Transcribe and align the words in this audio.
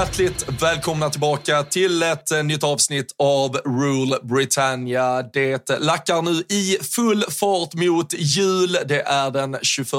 Hjärtligt 0.00 0.46
välkomna 0.62 1.10
tillbaka 1.10 1.62
till 1.62 2.02
ett 2.02 2.30
eh, 2.30 2.42
nytt 2.42 2.64
avsnitt 2.64 3.14
av 3.18 3.56
Rule 3.56 4.16
Britannia. 4.22 5.22
Det 5.22 5.70
lackar 5.80 6.22
nu 6.22 6.30
i 6.48 6.78
full 6.82 7.24
fart 7.30 7.74
mot 7.74 8.12
jul. 8.12 8.78
Det 8.86 9.02
är 9.02 9.30
den 9.30 9.58
21 9.62 9.90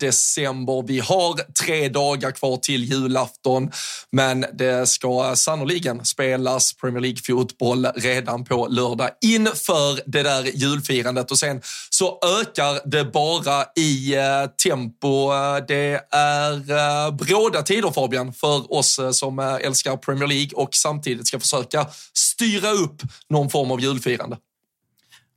december. 0.00 0.86
Vi 0.86 1.00
har 1.00 1.52
tre 1.64 1.88
dagar 1.88 2.30
kvar 2.30 2.56
till 2.56 2.84
julafton, 2.84 3.70
men 4.12 4.44
det 4.52 4.88
ska 4.88 5.36
sannoliken 5.36 6.04
spelas 6.04 6.72
Premier 6.72 7.00
League-fotboll 7.00 7.86
redan 7.96 8.44
på 8.44 8.66
lördag 8.66 9.10
inför 9.24 10.10
det 10.10 10.22
där 10.22 10.42
julfirandet 10.54 11.30
och 11.30 11.38
sen 11.38 11.60
så 11.90 12.18
ökar 12.40 12.90
det 12.90 13.04
bara 13.04 13.64
i 13.76 14.14
eh, 14.14 14.46
tempo. 14.64 15.30
Det 15.68 16.00
är 16.10 16.70
eh, 16.70 17.14
bråda 17.14 17.62
tider 17.62 17.90
Fabian 17.90 18.32
för 18.32 18.72
oss 18.72 19.00
som 19.12 19.43
Eh, 19.44 19.66
älskar 19.66 19.96
Premier 19.96 20.28
League 20.28 20.50
och 20.54 20.74
samtidigt 20.74 21.26
ska 21.26 21.40
försöka 21.40 21.86
styra 22.12 22.70
upp 22.70 23.02
någon 23.28 23.50
form 23.50 23.70
av 23.70 23.80
julfirande. 23.80 24.36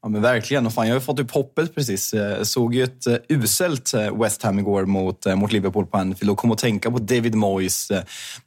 Ja 0.02 0.10
men 0.10 0.22
verkligen. 0.22 0.66
Och 0.66 0.74
fan, 0.74 0.88
jag 0.88 0.96
har 0.96 1.00
fått 1.00 1.20
upp 1.20 1.32
hoppet 1.32 1.76
precis. 1.76 2.14
Jag 2.14 2.48
såg 2.48 2.76
ju 2.76 2.84
ett 2.84 3.08
eh, 3.08 3.16
uselt 3.30 3.94
West 3.94 4.44
Ham 4.44 4.60
igår 4.60 4.86
mot, 4.86 5.26
mot 5.36 5.52
Liverpool 5.52 5.86
på 5.86 5.98
Anfield 5.98 6.32
och 6.32 6.38
kom 6.38 6.52
att 6.52 6.58
tänka 6.58 6.92
på 6.92 6.98
David 6.98 7.36
Moyes 7.36 7.92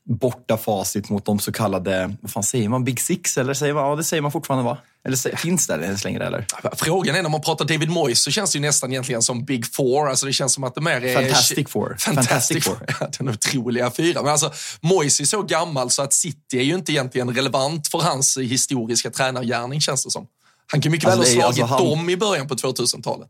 borta 0.05 0.56
facit 0.56 1.11
mot 1.11 1.25
de 1.25 1.39
så 1.39 1.52
kallade, 1.52 2.17
vad 2.20 2.30
fan 2.30 2.42
säger 2.42 2.69
man, 2.69 2.84
Big 2.84 3.00
Six? 3.00 3.39
Eller 3.39 3.55
säger 3.55 3.74
man, 3.74 3.89
ja 3.89 3.97
det 3.97 4.05
säger 4.05 4.22
man 4.22 4.33
fortfarande 4.33 4.64
va? 4.64 4.78
Eller 5.05 5.37
finns 5.37 5.67
det 5.67 5.75
ens 5.75 6.05
längre 6.05 6.27
eller? 6.27 6.47
Frågan 6.77 7.17
är 7.17 7.23
när 7.23 7.30
man 7.30 7.41
pratar 7.41 7.64
David 7.64 7.91
Moyes 7.91 8.23
så 8.23 8.30
känns 8.30 8.52
det 8.52 8.58
ju 8.58 8.63
nästan 8.63 8.92
egentligen 8.92 9.23
som 9.23 9.45
Big 9.45 9.74
Four. 9.74 10.08
Alltså 10.08 10.27
det 10.27 10.33
känns 10.33 10.52
som 10.52 10.64
att 10.64 10.74
det 10.74 10.80
mer 10.80 11.05
är... 11.05 11.14
Fantastic 11.14 11.69
Four. 11.69 11.97
Fantastic, 11.98 12.64
Fantastic 12.64 12.64
Four. 12.64 13.08
Den 13.19 13.29
otroliga 13.29 13.91
fyra. 13.91 14.23
Men 14.23 14.33
alltså 14.33 14.52
Moyes 14.80 15.20
är 15.20 15.24
så 15.24 15.42
gammal 15.42 15.91
så 15.91 16.02
att 16.02 16.13
City 16.13 16.58
är 16.58 16.63
ju 16.63 16.74
inte 16.74 16.92
egentligen 16.92 17.35
relevant 17.35 17.89
för 17.89 17.98
hans 17.98 18.39
historiska 18.39 19.11
tränargärning 19.11 19.80
känns 19.80 20.05
det 20.05 20.11
som. 20.11 20.27
Han 20.67 20.80
kan 20.80 20.92
mycket 20.92 21.08
alltså, 21.08 21.35
väl 21.35 21.42
ha 21.42 21.53
slagit 21.53 21.73
alltså, 21.73 21.85
han... 21.85 21.98
dem 21.98 22.11
i 22.11 22.17
början 22.17 22.48
på 22.48 22.55
2000-talet. 22.55 23.29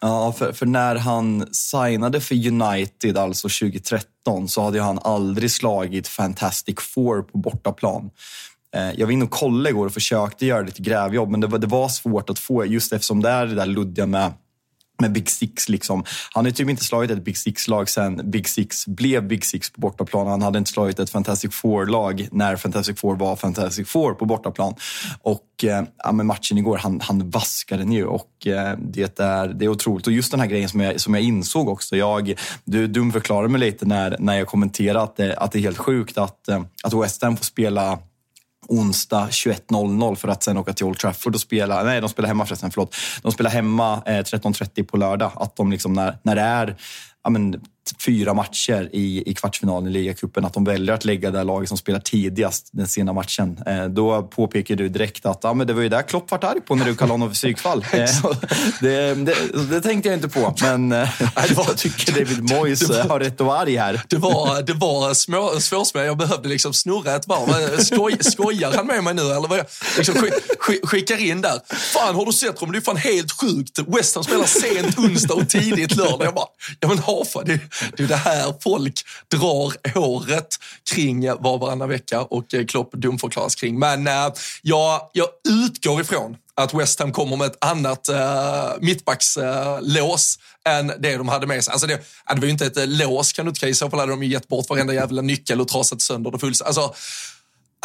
Ja, 0.00 0.32
för, 0.32 0.52
för, 0.52 0.66
när 0.66 0.96
han 0.96 1.46
signade 1.52 2.20
för 2.20 2.34
United, 2.34 3.18
alltså 3.18 3.48
2013, 3.48 4.48
så 4.48 4.62
hade 4.62 4.80
han 4.80 4.98
aldrig 4.98 5.50
slagit 5.50 6.08
Fantastic 6.08 6.76
Four 6.80 7.22
på 7.22 7.38
bortaplan. 7.38 8.10
Eh, 8.76 8.90
jag 8.96 9.06
var 9.06 9.12
inne 9.12 9.24
och 9.24 9.30
kollade 9.30 9.70
igår 9.70 9.86
och 9.86 9.92
försökte 9.92 10.46
göra 10.46 10.62
lite 10.62 10.82
grävjobb, 10.82 11.30
men 11.30 11.40
det 11.40 11.46
var, 11.46 11.58
det 11.58 11.66
var 11.66 11.88
svårt 11.88 12.30
att 12.30 12.38
få 12.38 12.66
just 12.66 12.92
eftersom 12.92 13.22
det 13.22 13.30
är 13.30 13.46
det 13.46 13.54
där 13.54 13.66
luddiga 13.66 14.06
med 14.06 14.32
med 15.00 15.12
Big 15.12 15.30
Six. 15.30 15.68
Liksom. 15.68 16.04
Han 16.34 16.44
har 16.44 16.52
typ 16.52 16.68
inte 16.68 16.84
slagit 16.84 17.10
ett 17.10 17.24
Big 17.24 17.36
Six-lag 17.36 17.88
sen 17.88 18.30
Big 18.30 18.48
Six 18.48 18.86
blev 18.86 19.28
Big 19.28 19.44
Six 19.44 19.70
på 19.70 19.80
bortaplan. 19.80 20.26
Han 20.26 20.42
hade 20.42 20.58
inte 20.58 20.70
slagit 20.70 20.98
ett 20.98 21.10
Fantastic 21.10 21.54
Four-lag 21.54 22.28
när 22.32 22.56
Fantastic 22.56 23.00
Four 23.00 23.16
var 23.16 23.36
Fantastic 23.36 23.88
Four 23.88 24.14
på 24.14 24.24
bortaplan. 24.24 24.74
Och 25.22 25.64
eh, 25.64 25.82
ja, 26.04 26.12
med 26.12 26.26
matchen 26.26 26.58
igår, 26.58 26.76
han, 26.76 27.00
han 27.00 27.30
vaskade 27.30 27.82
den 27.82 27.92
ju 27.92 28.06
och 28.06 28.46
eh, 28.46 28.78
det, 28.78 29.20
är, 29.20 29.48
det 29.48 29.64
är 29.64 29.68
otroligt. 29.68 30.06
Och 30.06 30.12
just 30.12 30.30
den 30.30 30.40
här 30.40 30.46
grejen 30.46 30.68
som 30.68 30.80
jag, 30.80 31.00
som 31.00 31.14
jag 31.14 31.22
insåg 31.22 31.68
också. 31.68 31.96
Jag, 31.96 32.34
du 32.64 32.86
dumförklarade 32.86 33.48
mig 33.48 33.60
lite 33.60 33.86
när, 33.86 34.16
när 34.18 34.38
jag 34.38 34.46
kommenterade 34.46 35.02
att 35.02 35.16
det, 35.16 35.36
att 35.36 35.52
det 35.52 35.58
är 35.58 35.62
helt 35.62 35.78
sjukt 35.78 36.18
att, 36.18 36.48
eh, 36.48 36.62
att 36.84 36.94
West 36.94 37.22
Ham 37.22 37.36
får 37.36 37.44
spela 37.44 37.98
onsdag 38.68 39.28
21.00 39.30 40.14
för 40.14 40.28
att 40.28 40.42
sen 40.42 40.56
åka 40.56 40.72
till 40.72 40.86
Old 40.86 40.98
Trafford 40.98 41.34
och 41.34 41.40
spela. 41.40 41.82
Nej, 41.82 42.00
de 42.00 42.08
spelar 42.08 42.28
hemma 42.28 42.46
förresten. 42.46 42.70
Förlåt. 42.70 42.94
De 43.22 43.32
spelar 43.32 43.50
hemma 43.50 44.02
eh, 44.06 44.10
13.30 44.10 44.84
på 44.84 44.96
lördag. 44.96 45.32
Att 45.34 45.56
de 45.56 45.70
liksom 45.70 45.92
när, 45.92 46.18
när 46.22 46.34
det 46.34 46.42
är 46.42 46.76
ja, 47.24 47.30
men, 47.30 47.60
fyra 48.02 48.34
matcher 48.34 48.88
i, 48.92 49.30
i 49.30 49.34
kvartsfinalen 49.34 49.88
i 49.88 49.90
ligacupen, 49.90 50.44
att 50.44 50.54
de 50.54 50.64
väljer 50.64 50.94
att 50.94 51.04
lägga 51.04 51.30
det 51.30 51.44
laget 51.44 51.68
som 51.68 51.78
spelar 51.78 52.00
tidigast 52.00 52.68
den 52.72 52.88
sena 52.88 53.12
matchen. 53.12 53.58
Eh, 53.66 53.84
då 53.84 54.22
påpekar 54.22 54.76
du 54.76 54.88
direkt 54.88 55.26
att 55.26 55.40
ja, 55.42 55.54
men 55.54 55.66
det 55.66 55.72
var 55.72 55.82
ju 55.82 55.88
där 55.88 56.02
Klopp 56.02 56.30
vart 56.30 56.44
arg 56.44 56.60
på 56.60 56.74
när 56.74 56.84
du 56.84 56.96
kallade 56.96 57.12
honom 57.12 57.28
för 57.28 57.34
psykfall. 57.34 57.84
Eh, 57.98 58.04
det, 58.80 59.14
det, 59.14 59.34
det, 59.70 59.80
tänkte 59.80 60.08
jag 60.08 60.16
inte 60.16 60.28
på, 60.28 60.54
men 60.60 60.92
eh, 60.92 61.08
jag 61.56 61.76
tycker 61.78 62.12
David 62.12 62.50
Moyes 62.50 62.88
var, 62.88 63.08
har 63.08 63.20
rätt 63.20 63.40
att 63.40 63.46
vara 63.46 63.58
arg 63.58 63.76
här. 63.76 64.00
Det 64.08 64.16
var, 64.16 64.62
det 64.62 64.72
var 64.72 65.14
små. 65.14 66.04
Jag 66.04 66.18
behövde 66.18 66.48
liksom 66.48 66.72
snurra 66.72 67.16
ett 67.16 67.28
varv. 67.28 67.78
Skoj, 67.78 68.16
skojar 68.20 68.72
han 68.76 68.86
med 68.86 69.04
mig 69.04 69.14
nu? 69.14 69.22
Eller 69.22 69.48
vad 69.48 69.58
jag 69.58 69.66
liksom 69.96 70.14
skick, 70.58 70.88
skickar 70.88 71.24
in 71.24 71.40
där. 71.40 71.60
Fan, 71.74 72.14
har 72.14 72.26
du 72.26 72.32
sett 72.32 72.60
dem? 72.60 72.72
Det 72.72 72.78
är 72.78 72.80
fan 72.80 72.96
helt 72.96 73.32
sjukt. 73.32 73.78
West 73.86 74.14
Ham 74.14 74.24
spelar 74.24 74.44
sent 74.44 74.98
onsdag 74.98 75.34
och 75.34 75.48
tidigt 75.48 75.96
lördag. 75.96 76.26
Jag 76.26 76.34
bara, 76.34 76.46
ja 76.80 76.88
men 76.88 76.98
Hafa, 76.98 77.42
det, 77.44 77.60
det 77.96 78.02
är 78.02 78.08
det 78.08 78.16
här 78.16 78.54
folk 78.60 79.04
drar 79.30 79.94
håret 79.94 80.56
kring 80.90 81.26
var 81.26 81.58
varannan 81.58 81.88
vecka 81.88 82.20
och 82.20 82.54
eh, 82.54 82.64
Klopp 82.66 82.92
dumförklaras 82.92 83.54
kring. 83.54 83.78
Men 83.78 84.06
äh, 84.06 84.32
jag, 84.62 85.10
jag 85.12 85.28
utgår 85.48 86.00
ifrån 86.00 86.36
att 86.54 86.74
West 86.74 87.00
Ham 87.00 87.12
kommer 87.12 87.36
med 87.36 87.46
ett 87.46 87.64
annat 87.64 88.08
eh, 88.08 88.64
äh, 88.64 88.70
mittbackslås 88.80 90.38
äh, 90.66 90.76
än 90.76 90.92
det 90.98 91.16
de 91.16 91.28
hade 91.28 91.46
med 91.46 91.64
sig. 91.64 91.72
Alltså 91.72 91.86
det, 91.86 91.94
äh, 91.94 92.34
det 92.34 92.40
var 92.40 92.44
ju 92.44 92.50
inte 92.50 92.66
ett 92.66 92.76
äh, 92.76 92.86
lås 92.86 93.32
kan 93.32 93.44
du 93.44 93.48
inte 93.48 93.60
säga. 93.60 93.70
I 93.70 93.74
så 93.74 93.90
fall 93.90 94.00
hade 94.00 94.12
de 94.12 94.22
ju 94.22 94.28
gett 94.28 94.48
bort 94.48 94.70
varenda 94.70 94.94
jävla 94.94 95.22
nyckel 95.22 95.60
och 95.60 95.68
trasat 95.68 96.02
sönder 96.02 96.30
det 96.30 96.38
fullständigt. 96.38 96.78
Alltså, 96.78 96.94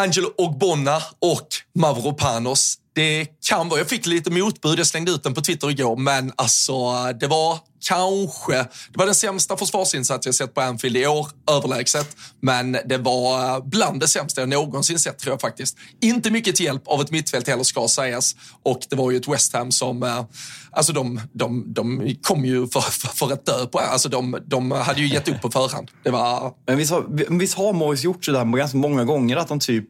Angelo 0.02 0.34
Ogbonna 0.38 1.02
och 1.20 1.48
Mavropanos 1.76 2.78
det 2.94 3.28
kan 3.50 3.70
vara, 3.70 3.80
jag 3.80 3.90
fick 3.90 4.06
lite 4.06 4.32
motbud, 4.32 4.80
jag 4.80 4.88
slängde 4.88 5.12
ut 5.12 5.24
den 5.24 5.34
på 5.34 5.42
Twitter 5.42 5.70
igår, 5.70 5.96
men 5.96 6.32
alltså 6.36 6.74
det 7.20 7.28
var 7.28 7.60
kanske, 7.88 8.54
det 8.92 8.98
var 8.98 9.06
den 9.06 9.16
sämsta 9.16 9.58
försvarsinsats 9.58 10.26
jag 10.26 10.36
sett 10.36 10.54
på 10.54 10.62
Anfield 10.62 10.98
i 10.98 11.08
år, 11.08 11.28
överlägset. 11.52 12.18
Men 12.40 12.72
det 12.72 12.98
var 12.98 13.62
bland 13.62 14.00
det 14.00 14.08
sämsta 14.08 14.42
jag 14.42 14.50
någonsin 14.50 15.00
sett 15.00 15.20
tror 15.20 15.34
jag 15.34 15.42
faktiskt. 15.42 15.78
Inte 16.02 16.32
mycket 16.32 16.56
till 16.56 16.66
hjälp 16.66 16.82
av 16.86 17.02
ett 17.02 17.12
mittfält 17.12 17.48
heller 17.48 17.64
ska 17.64 17.88
sägas. 17.88 18.36
Och 18.64 18.80
det 18.90 18.96
var 18.96 19.12
ju 19.12 19.18
ett 19.18 19.28
West 19.28 19.54
Ham 19.54 19.72
som, 19.72 20.04
eh, 20.04 20.26
alltså 20.72 20.94
de, 20.94 21.22
de, 21.34 21.74
de 21.74 22.16
kom 22.22 22.46
ju 22.46 22.68
för, 22.68 22.82
för, 22.82 23.08
för 23.08 23.34
att 23.34 23.46
dö 23.46 23.66
på, 23.66 23.80
alltså 23.80 24.10
de, 24.10 24.38
de 24.46 24.72
hade 24.72 25.02
ju 25.02 25.08
gett 25.08 25.28
upp 25.28 25.42
på 25.42 25.52
förhand. 25.52 25.92
Det 26.04 26.10
var... 26.10 26.54
Men 26.68 26.78
visst 26.78 26.92
har, 26.92 27.38
visst 27.38 27.54
har 27.54 27.74
Morris 27.74 28.04
gjort 28.04 28.26
sådär 28.26 28.58
ganska 28.58 28.78
många 28.78 29.04
gånger 29.04 29.38
att 29.38 29.48
de 29.48 29.60
typ 29.60 29.86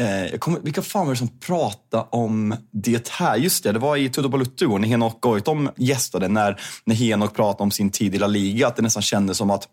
Eh, 0.00 0.38
kommer, 0.38 0.60
vilka 0.60 0.82
fan 0.82 1.06
var 1.06 1.14
det 1.14 1.18
som 1.18 1.38
pratade 1.38 2.06
om 2.10 2.56
det 2.70 3.08
här? 3.08 3.36
Just 3.36 3.64
det, 3.64 3.72
det 3.72 3.78
var 3.78 3.96
i 3.96 4.08
Tudor 4.08 4.28
Balutto 4.28 4.78
när 4.78 4.88
Henok 4.88 5.20
Goitom 5.20 5.70
gästade, 5.76 6.28
när, 6.28 6.60
när 6.84 6.94
Henok 6.94 7.34
pratade 7.34 7.62
om 7.62 7.70
sin 7.70 7.90
tid 7.90 8.14
i 8.14 8.18
La 8.18 8.26
Liga, 8.26 8.66
att 8.66 8.76
det 8.76 8.82
nästan 8.82 9.02
kändes 9.02 9.36
som 9.36 9.50
att 9.50 9.68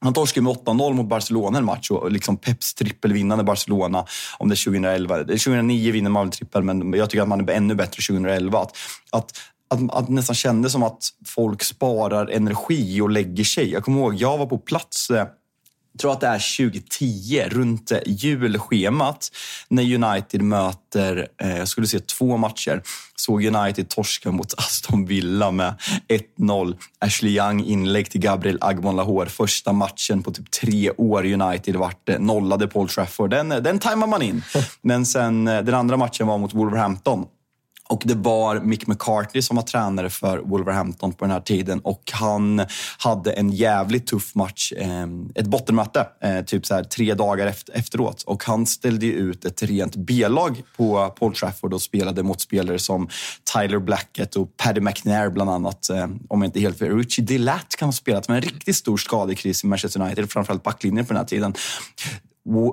han 0.00 0.12
torskade 0.12 0.44
med 0.44 0.52
8-0 0.52 0.92
mot 0.92 1.08
Barcelona 1.08 1.58
en 1.58 1.64
match 1.64 1.90
och 1.90 2.12
liksom 2.12 2.36
Peps 2.36 2.74
trippelvinnande 2.74 3.44
Barcelona 3.44 4.06
om 4.38 4.48
det 4.48 4.54
är 4.54 4.64
2011. 4.64 5.18
2009 5.18 5.92
vinner 5.92 6.10
man 6.10 6.26
väl 6.26 6.32
trippel, 6.32 6.62
men 6.62 6.92
jag 6.92 7.10
tycker 7.10 7.22
att 7.22 7.28
man 7.28 7.48
är 7.48 7.52
ännu 7.52 7.74
bättre 7.74 8.02
2011. 8.02 8.58
Att, 8.58 8.76
att 9.10 9.32
att, 9.68 9.94
att 9.94 10.06
det 10.06 10.12
nästan 10.12 10.34
kändes 10.34 10.72
som 10.72 10.82
att 10.82 11.08
folk 11.26 11.62
sparar 11.62 12.26
energi 12.26 13.00
och 13.00 13.10
lägger 13.10 13.44
sig. 13.44 13.70
Jag 13.72 13.84
kommer 13.84 14.00
ihåg, 14.00 14.14
jag 14.14 14.38
var 14.38 14.46
på 14.46 14.58
plats 14.58 15.10
eh, 15.10 15.26
tror 15.98 16.12
att 16.12 16.20
det 16.20 16.26
är 16.26 16.56
2010, 16.70 17.44
runt 17.48 17.92
julschemat, 18.06 19.30
när 19.68 19.82
United 19.94 20.42
möter, 20.42 21.28
eh, 21.42 21.58
jag 21.58 21.68
skulle 21.68 21.86
se 21.86 21.98
två 21.98 22.36
matcher, 22.36 22.82
såg 23.16 23.44
United 23.44 23.88
torska 23.88 24.30
mot 24.30 24.54
Aston 24.56 25.06
Villa 25.06 25.50
med 25.50 25.74
1-0. 26.38 26.76
Ashley 26.98 27.36
Young 27.36 27.64
inlägg 27.64 28.10
till 28.10 28.20
Gabriel 28.20 28.58
Agmon 28.60 28.96
Lahore. 28.96 29.28
Första 29.28 29.72
matchen 29.72 30.22
på 30.22 30.30
typ 30.30 30.50
tre 30.50 30.90
år 30.90 31.24
United 31.24 31.76
vart 31.76 32.08
eh, 32.08 32.18
nollade 32.18 32.68
Paul 32.68 32.88
Trafford. 32.88 33.30
Den, 33.30 33.52
eh, 33.52 33.58
den 33.58 33.78
tajmar 33.78 34.06
man 34.06 34.22
in. 34.22 34.42
Men 34.82 35.06
sen, 35.06 35.44
den 35.44 35.74
andra 35.74 35.96
matchen 35.96 36.26
var 36.26 36.38
mot 36.38 36.54
Wolverhampton. 36.54 37.26
Och 37.88 38.02
det 38.04 38.14
var 38.14 38.60
Mick 38.60 38.86
McCartney 38.86 39.42
som 39.42 39.56
var 39.56 39.62
tränare 39.62 40.10
för 40.10 40.38
Wolverhampton 40.38 41.12
på 41.12 41.24
den 41.24 41.32
här 41.32 41.40
tiden 41.40 41.80
och 41.80 42.10
han 42.12 42.66
hade 42.98 43.32
en 43.32 43.50
jävligt 43.50 44.06
tuff 44.06 44.34
match, 44.34 44.72
eh, 44.76 45.06
ett 45.34 45.46
bottenmöte, 45.46 46.06
eh, 46.22 46.44
typ 46.44 46.66
så 46.66 46.74
här 46.74 46.84
tre 46.84 47.14
dagar 47.14 47.54
efteråt. 47.74 48.22
Och 48.22 48.44
han 48.44 48.66
ställde 48.66 49.06
ut 49.06 49.44
ett 49.44 49.62
rent 49.62 49.96
B-lag 49.96 50.62
på 50.76 51.14
Paul 51.18 51.34
Trafford 51.34 51.74
och 51.74 51.82
spelade 51.82 52.22
mot 52.22 52.40
spelare 52.40 52.78
som 52.78 53.08
Tyler 53.54 53.78
Blackett 53.78 54.36
och 54.36 54.56
Paddy 54.56 54.80
McNair 54.80 55.30
bland 55.30 55.50
annat. 55.50 55.90
Eh, 55.90 56.06
om 56.28 56.42
jag 56.42 56.48
inte 56.48 56.60
helt 56.60 56.78
fel. 56.78 56.96
Richie 56.96 57.24
Delatt 57.24 57.76
kan 57.78 57.88
ha 57.88 57.92
spelat 57.92 58.28
med 58.28 58.36
en 58.36 58.42
riktigt 58.42 58.76
stor 58.76 58.96
skadekris 58.96 59.64
i 59.64 59.66
Manchester 59.66 60.00
United, 60.00 60.30
framförallt 60.30 60.62
backlinjen 60.62 61.06
på 61.06 61.12
den 61.12 61.20
här 61.20 61.26
tiden. 61.26 61.54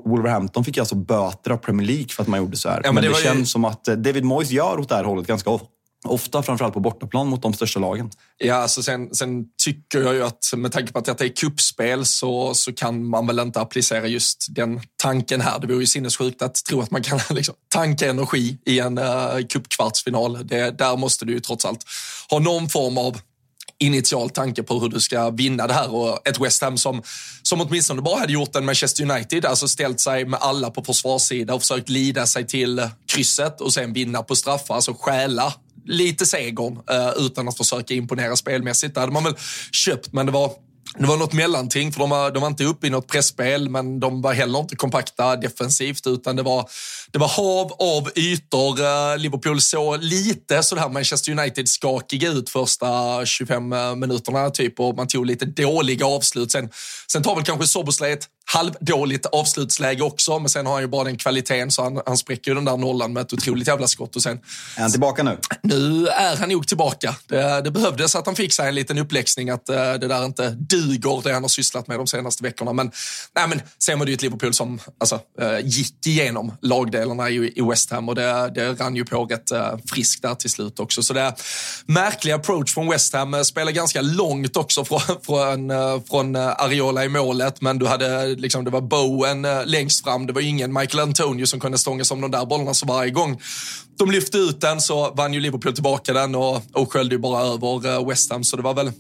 Wolverhampton 0.06 0.64
fick 0.64 0.78
alltså 0.78 0.96
böter 0.96 1.52
av 1.52 1.58
Premier 1.58 1.88
League 1.88 2.08
för 2.10 2.24
att 2.24 2.28
man 2.28 2.40
gjorde 2.40 2.58
så 2.58 2.70
här. 2.70 2.82
Ja, 2.84 2.92
men, 2.92 2.96
men, 2.96 3.04
det, 3.04 3.10
det 3.10 3.24
känns 3.24 3.40
ju... 3.40 3.46
som 3.46 3.66
att 3.66 3.88
eh, 3.88 3.96
David 3.96 4.24
Moyes 4.24 4.52
gör 4.52 4.80
åt 4.80 4.90
det 4.90 4.96
här 4.96 5.04
hållet 5.04 5.28
ganska 5.28 5.60
ofta. 6.06 6.44
framförallt 6.44 6.74
på 6.74 6.80
bortaplan 6.80 7.28
mot 7.28 7.42
de 7.42 7.54
största 7.54 7.80
lagen. 7.80 8.12
Ja, 8.38 8.56
alltså 8.56 8.84
sen, 8.84 9.16
sen 9.16 9.46
tycker 9.64 10.02
jag 10.02 10.14
ju 10.14 10.24
att 10.24 10.54
med 10.56 10.72
tanke 10.72 10.94
på 10.94 11.00
att 11.00 11.06
detta 11.06 11.26
är 11.26 11.30
kuppspel 11.30 12.06
så, 12.06 12.54
så 12.54 12.74
kan 12.74 13.10
man 13.10 13.28
väl 13.28 13.40
inte 13.40 13.62
applicera 13.62 14.08
just 14.08 14.56
den 14.56 14.82
tanken 15.04 15.42
här. 15.42 15.60
Det 15.60 15.68
vore 15.68 15.80
ju 15.80 15.86
sinnessjukt 15.86 16.42
att 16.42 16.56
tro 16.56 16.82
att 16.82 16.92
man 16.92 17.04
kan 17.04 17.20
liksom, 17.30 17.56
tanka 17.68 18.10
energi 18.10 18.58
i 18.66 18.80
en 18.80 18.98
uh, 18.98 19.48
cupkvartsfinal. 19.50 20.48
där 20.48 20.98
måste 20.98 21.26
du 21.26 21.34
ju 21.34 21.40
trots 21.40 21.66
allt 21.66 21.86
ha 22.30 22.40
någon 22.40 22.70
form 22.70 22.98
av 22.98 23.18
initial 23.86 24.30
tanke 24.30 24.64
på 24.64 24.80
hur 24.80 24.90
du 24.90 25.00
ska 25.00 25.30
vinna 25.30 25.68
det 25.68 25.74
här 25.74 25.94
och 25.94 26.28
ett 26.28 26.42
West 26.42 26.62
Ham 26.62 26.78
som, 26.78 27.04
som 27.42 27.62
åtminstone 27.62 28.02
bara 28.02 28.20
hade 28.20 28.34
gjort 28.34 28.56
en 28.56 28.66
Manchester 28.66 29.12
United, 29.12 29.46
alltså 29.46 29.68
ställt 29.68 30.00
sig 30.00 30.26
med 30.26 30.40
alla 30.42 30.70
på 30.70 30.84
försvarssidan 30.84 31.56
och 31.56 31.62
försökt 31.62 31.90
lida 31.90 32.28
sig 32.28 32.48
till 32.48 32.90
krysset 33.08 33.62
och 33.62 33.74
sen 33.74 33.94
vinna 33.94 34.24
på 34.24 34.36
straffar, 34.36 34.76
alltså 34.76 34.94
stjäla 34.94 35.54
lite 35.86 36.26
segern 36.26 36.80
eh, 36.90 37.26
utan 37.26 37.48
att 37.48 37.58
försöka 37.58 37.94
imponera 37.94 38.36
spelmässigt. 38.36 38.94
Det 38.94 39.00
hade 39.00 39.14
man 39.14 39.24
väl 39.24 39.36
köpt, 39.72 40.14
men 40.14 40.26
det 40.26 40.32
var 40.32 40.52
det 40.98 41.06
var 41.06 41.18
något 41.18 41.34
mellanting, 41.34 41.92
för 41.92 42.00
de 42.00 42.10
var, 42.10 42.32
de 42.32 42.42
var 42.42 42.48
inte 42.48 42.64
uppe 42.64 42.88
i 42.88 42.90
något 42.90 43.08
pressspel 43.08 43.70
men 43.70 44.00
de 44.00 44.22
var 44.22 44.34
heller 44.34 44.60
inte 44.60 44.76
kompakta 44.76 45.36
defensivt, 45.36 46.08
utan 46.08 46.36
det 46.36 46.44
var, 46.44 46.70
det 47.12 47.20
var 47.20 47.28
hav 47.28 47.72
av 47.80 48.12
ytor. 48.16 48.82
Eh, 48.82 49.18
Liverpool 49.18 49.62
såg 49.62 50.04
lite 50.04 50.64
sådär 50.64 50.90
Manchester 50.90 51.32
United-skakiga 51.32 52.30
ut 52.30 52.50
första 52.50 53.26
25 53.26 53.74
eh, 53.74 53.96
minuterna 53.96 54.50
typ 54.50 54.80
och 54.80 54.96
man 54.96 55.08
tog 55.08 55.26
lite 55.26 55.46
dåliga 55.46 56.06
avslut. 56.06 56.52
Sen, 56.52 56.70
sen 57.12 57.24
tar 57.24 57.36
väl 57.36 57.44
kanske 57.44 57.68
Soboslay 57.68 58.12
ett 58.12 58.28
halvdåligt 58.46 59.26
avslutsläge 59.26 60.04
också, 60.04 60.40
men 60.40 60.50
sen 60.50 60.66
har 60.66 60.74
han 60.74 60.82
ju 60.82 60.88
bara 60.88 61.04
den 61.04 61.18
kvaliteten 61.18 61.72
så 61.72 61.84
han, 61.84 62.02
han 62.06 62.18
spräcker 62.18 62.52
ju 62.52 62.56
den 62.56 62.66
där 62.66 62.78
nollan 62.78 63.14
med 63.14 63.22
ett 63.22 63.34
otroligt 63.34 63.68
jävla 63.68 63.88
skott. 63.88 64.16
Och 64.16 64.24
sen, 64.24 64.40
är 64.78 64.82
han 64.82 64.92
tillbaka 64.92 65.24
nu? 65.24 65.38
Nu 65.62 66.08
är 66.08 66.36
han 66.36 66.50
nog 66.50 66.68
tillbaka. 66.68 67.16
Det, 67.28 67.62
det 67.62 67.72
behövdes 67.72 68.16
att 68.16 68.26
han 68.26 68.36
fick 68.36 68.54
sig 68.54 68.68
en 68.68 68.76
liten 68.76 68.98
uppläxning 68.98 69.50
att 69.50 69.70
uh, 69.70 69.76
det 69.76 70.08
där 70.08 70.26
inte 70.26 70.50
duger, 70.50 71.22
det 71.24 71.34
han 71.34 71.44
har 71.44 71.50
sysslat 71.50 71.88
med 71.88 72.00
de 72.00 72.08
senaste 72.08 72.44
veckorna. 72.44 72.74
Men, 72.74 72.92
nej, 73.36 73.48
men 73.48 73.62
sen 73.80 74.00
var 74.00 74.06
det 74.06 74.12
ju 74.12 74.16
ett 74.16 74.22
Liverpool 74.22 74.54
som 74.54 74.80
alltså, 74.98 75.20
uh, 75.42 75.60
gick 75.64 76.08
igenom 76.08 76.52
lagdelarna 76.62 77.30
i, 77.30 77.54
i 77.56 77.62
West 77.62 77.92
Ham 77.92 78.10
och 78.10 78.16
det, 78.16 78.52
det 78.56 78.74
rann 78.74 78.96
ju 78.96 79.06
på 79.06 79.26
rätt 79.26 79.52
uh, 79.52 79.78
friskt 79.86 80.22
där 80.22 80.36
till 80.36 80.50
slut 80.50 80.80
också. 80.80 81.04
Så 81.04 81.14
det 81.14 81.22
är 81.22 81.34
märklig 81.86 82.32
approach 82.32 82.74
från 82.74 82.90
West 82.90 83.14
Ham. 83.14 83.46
Spelar 83.46 83.72
ganska 83.72 84.02
långt 84.02 84.58
också 84.58 84.86
från, 84.86 85.00
från, 85.26 85.72
från 86.10 86.36
Ariola 86.36 87.06
i 87.06 87.10
målet, 87.10 87.62
men 87.62 87.80
du 87.80 87.88
hade 87.88 88.33
liksom, 88.36 88.66
det 88.66 88.72
var 88.72 88.82
Bowen 88.82 89.46
eh, 89.46 89.66
längst 89.66 90.04
fram. 90.04 90.28
Det 90.28 90.34
var 90.34 90.42
ingen 90.42 90.74
Michael 90.74 91.00
Antonio 91.00 91.46
som 91.46 91.60
kunde 91.60 91.78
stånga 91.78 92.04
som 92.04 92.22
de 92.22 92.32
där 92.32 92.46
bollarna. 92.46 92.74
Så 92.74 92.86
varje 92.86 93.12
gång 93.12 93.42
de 93.98 94.12
lyfte 94.12 94.38
ut 94.38 94.62
den 94.62 94.82
så 94.82 95.12
vann 95.12 95.34
ju 95.34 95.40
Liverpool 95.40 95.74
tillbaka 95.74 96.14
den 96.14 96.36
och, 96.36 96.62
och 96.74 96.94
sköljde 96.94 97.16
ju 97.16 97.20
bara 97.20 97.42
över 97.42 97.94
eh, 97.94 98.08
West 98.08 98.32
Ham. 98.32 98.44
Så 98.44 98.58
det 98.58 98.64
var 98.64 98.74
väl 98.74 98.92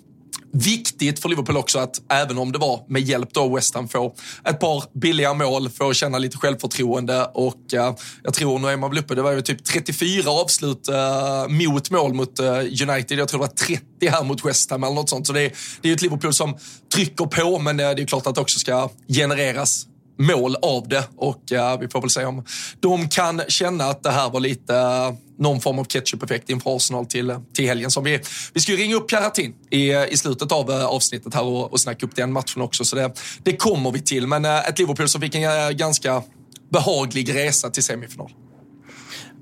viktigt 0.53 1.19
för 1.19 1.29
Liverpool 1.29 1.57
också 1.57 1.79
att 1.79 2.01
även 2.09 2.37
om 2.37 2.51
det 2.51 2.57
var 2.57 2.83
med 2.87 3.01
hjälp 3.01 3.33
då 3.33 3.55
West 3.55 3.75
Ham 3.75 3.87
få 3.87 4.15
ett 4.45 4.59
par 4.59 4.83
billiga 4.99 5.33
mål, 5.33 5.69
få 5.69 5.93
känna 5.93 6.17
lite 6.17 6.37
självförtroende 6.37 7.25
och 7.33 7.73
eh, 7.73 7.95
jag 8.23 8.33
tror, 8.33 8.59
nu 8.59 8.67
är 8.67 8.77
man 8.77 8.89
väl 8.89 8.99
uppe, 8.99 9.15
det 9.15 9.21
var 9.21 9.31
ju 9.31 9.41
typ 9.41 9.63
34 9.63 10.31
avslut 10.31 10.87
eh, 10.87 11.47
mot 11.47 11.91
mål 11.91 12.13
mot 12.13 12.39
eh, 12.39 12.57
United. 12.57 13.19
Jag 13.19 13.27
tror 13.27 13.39
det 13.39 13.47
var 13.47 13.47
30 13.47 13.83
här 14.01 14.23
mot 14.23 14.45
West 14.45 14.71
Ham 14.71 14.83
eller 14.83 14.95
något 14.95 15.09
sånt. 15.09 15.27
Så 15.27 15.33
det 15.33 15.41
är, 15.41 15.51
det 15.81 15.87
är 15.87 15.89
ju 15.89 15.93
ett 15.93 16.01
Liverpool 16.01 16.33
som 16.33 16.57
trycker 16.95 17.25
på, 17.25 17.59
men 17.59 17.79
eh, 17.79 17.91
det 17.91 18.01
är 18.01 18.05
klart 18.05 18.27
att 18.27 18.35
det 18.35 18.41
också 18.41 18.59
ska 18.59 18.89
genereras 19.07 19.87
mål 20.19 20.55
av 20.61 20.87
det 20.87 21.03
och 21.17 21.51
eh, 21.51 21.79
vi 21.79 21.87
får 21.87 22.01
väl 22.01 22.09
se 22.09 22.25
om 22.25 22.45
de 22.79 23.09
kan 23.09 23.41
känna 23.47 23.83
att 23.83 24.03
det 24.03 24.11
här 24.11 24.29
var 24.29 24.39
lite 24.39 24.75
eh, 24.75 25.13
någon 25.39 25.61
form 25.61 25.79
av 25.79 25.83
ketchup-effekt 25.83 26.49
inför 26.49 26.75
Arsenal 26.75 27.05
till, 27.05 27.35
till 27.53 27.67
helgen. 27.67 27.91
Som 27.91 28.03
vi, 28.03 28.19
vi 28.53 28.61
ska 28.61 28.71
ju 28.71 28.77
ringa 28.77 28.95
upp 28.95 29.09
Pierre 29.09 29.51
i, 29.69 29.93
i 30.13 30.17
slutet 30.17 30.51
av 30.51 30.71
eh, 30.71 30.85
avsnittet 30.85 31.33
här 31.33 31.43
och, 31.43 31.71
och 31.71 31.79
snacka 31.79 32.05
upp 32.05 32.15
den 32.15 32.33
matchen 32.33 32.61
också, 32.61 32.85
så 32.85 32.95
det, 32.95 33.11
det 33.43 33.55
kommer 33.55 33.91
vi 33.91 34.01
till. 34.01 34.27
Men 34.27 34.45
eh, 34.45 34.67
ett 34.67 34.79
Liverpool 34.79 35.09
som 35.09 35.21
fick 35.21 35.35
en 35.35 35.43
eh, 35.43 35.69
ganska 35.69 36.23
behaglig 36.71 37.35
resa 37.35 37.69
till 37.69 37.83
semifinal. 37.83 38.31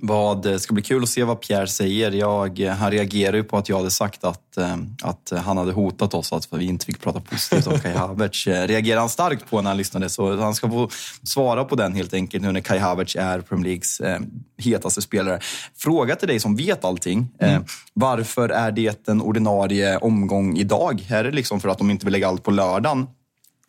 Vad, 0.03 0.43
det 0.43 0.59
ska 0.59 0.73
bli 0.73 0.83
kul 0.83 1.03
att 1.03 1.09
se 1.09 1.23
vad 1.23 1.41
Pierre 1.41 1.67
säger. 1.67 2.11
Jag, 2.11 2.59
han 2.59 2.91
reagerar 2.91 3.37
ju 3.37 3.43
på 3.43 3.57
att 3.57 3.69
jag 3.69 3.77
hade 3.77 3.91
sagt 3.91 4.23
att, 4.23 4.57
eh, 4.57 4.77
att 5.01 5.33
han 5.45 5.57
hade 5.57 5.71
hotat 5.71 6.13
oss 6.13 6.33
att 6.33 6.47
vi 6.53 6.65
inte 6.65 6.85
fick 6.85 7.01
prata 7.01 7.19
positivt 7.19 7.67
om 7.67 7.79
Kai 7.79 7.93
Havertz. 7.93 8.47
Eh, 8.47 8.67
reagerar 8.67 8.99
han 8.99 9.09
starkt 9.09 9.49
på 9.49 9.61
när 9.61 9.69
han 9.69 9.77
lyssnade 9.77 10.09
så 10.09 10.37
han 10.37 10.55
ska 10.55 10.69
få 10.69 10.89
svara 11.23 11.63
på 11.63 11.75
den 11.75 11.95
helt 11.95 12.13
enkelt 12.13 12.43
nu 12.43 12.51
när 12.51 12.61
Kai 12.61 12.79
Havertz 12.79 13.15
är 13.15 13.41
Premier 13.41 13.65
Leagues 13.65 13.99
eh, 13.99 14.19
hetaste 14.57 15.01
spelare. 15.01 15.39
Fråga 15.77 16.15
till 16.15 16.27
dig 16.27 16.39
som 16.39 16.55
vet 16.55 16.85
allting. 16.85 17.27
Mm. 17.39 17.63
Varför 17.93 18.49
är 18.49 18.71
det 18.71 19.07
en 19.07 19.21
ordinarie 19.21 19.97
omgång 19.97 20.57
idag? 20.57 21.07
Är 21.09 21.23
det 21.23 21.31
liksom 21.31 21.59
för 21.59 21.69
att 21.69 21.77
de 21.77 21.91
inte 21.91 22.05
vill 22.05 22.13
lägga 22.13 22.27
allt 22.27 22.43
på 22.43 22.51
lördagen? 22.51 23.07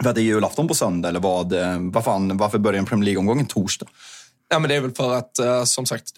För 0.02 0.10
att 0.10 0.14
det 0.14 0.22
är 0.22 0.24
julafton 0.24 0.68
på 0.68 0.74
söndag 0.74 1.08
eller 1.08 1.20
vad? 1.20 1.54
vad 1.92 2.04
fan, 2.04 2.36
varför 2.36 2.58
börjar 2.58 2.78
en 2.78 2.86
Premier 2.86 3.04
League-omgång 3.04 3.40
en 3.40 3.46
torsdag? 3.46 3.86
Ja, 4.52 4.58
men 4.58 4.68
det 4.68 4.74
är 4.74 4.80
väl 4.80 4.92
för 4.92 5.14
att, 5.14 5.38
uh, 5.42 5.64
som 5.64 5.86
sagt, 5.86 6.12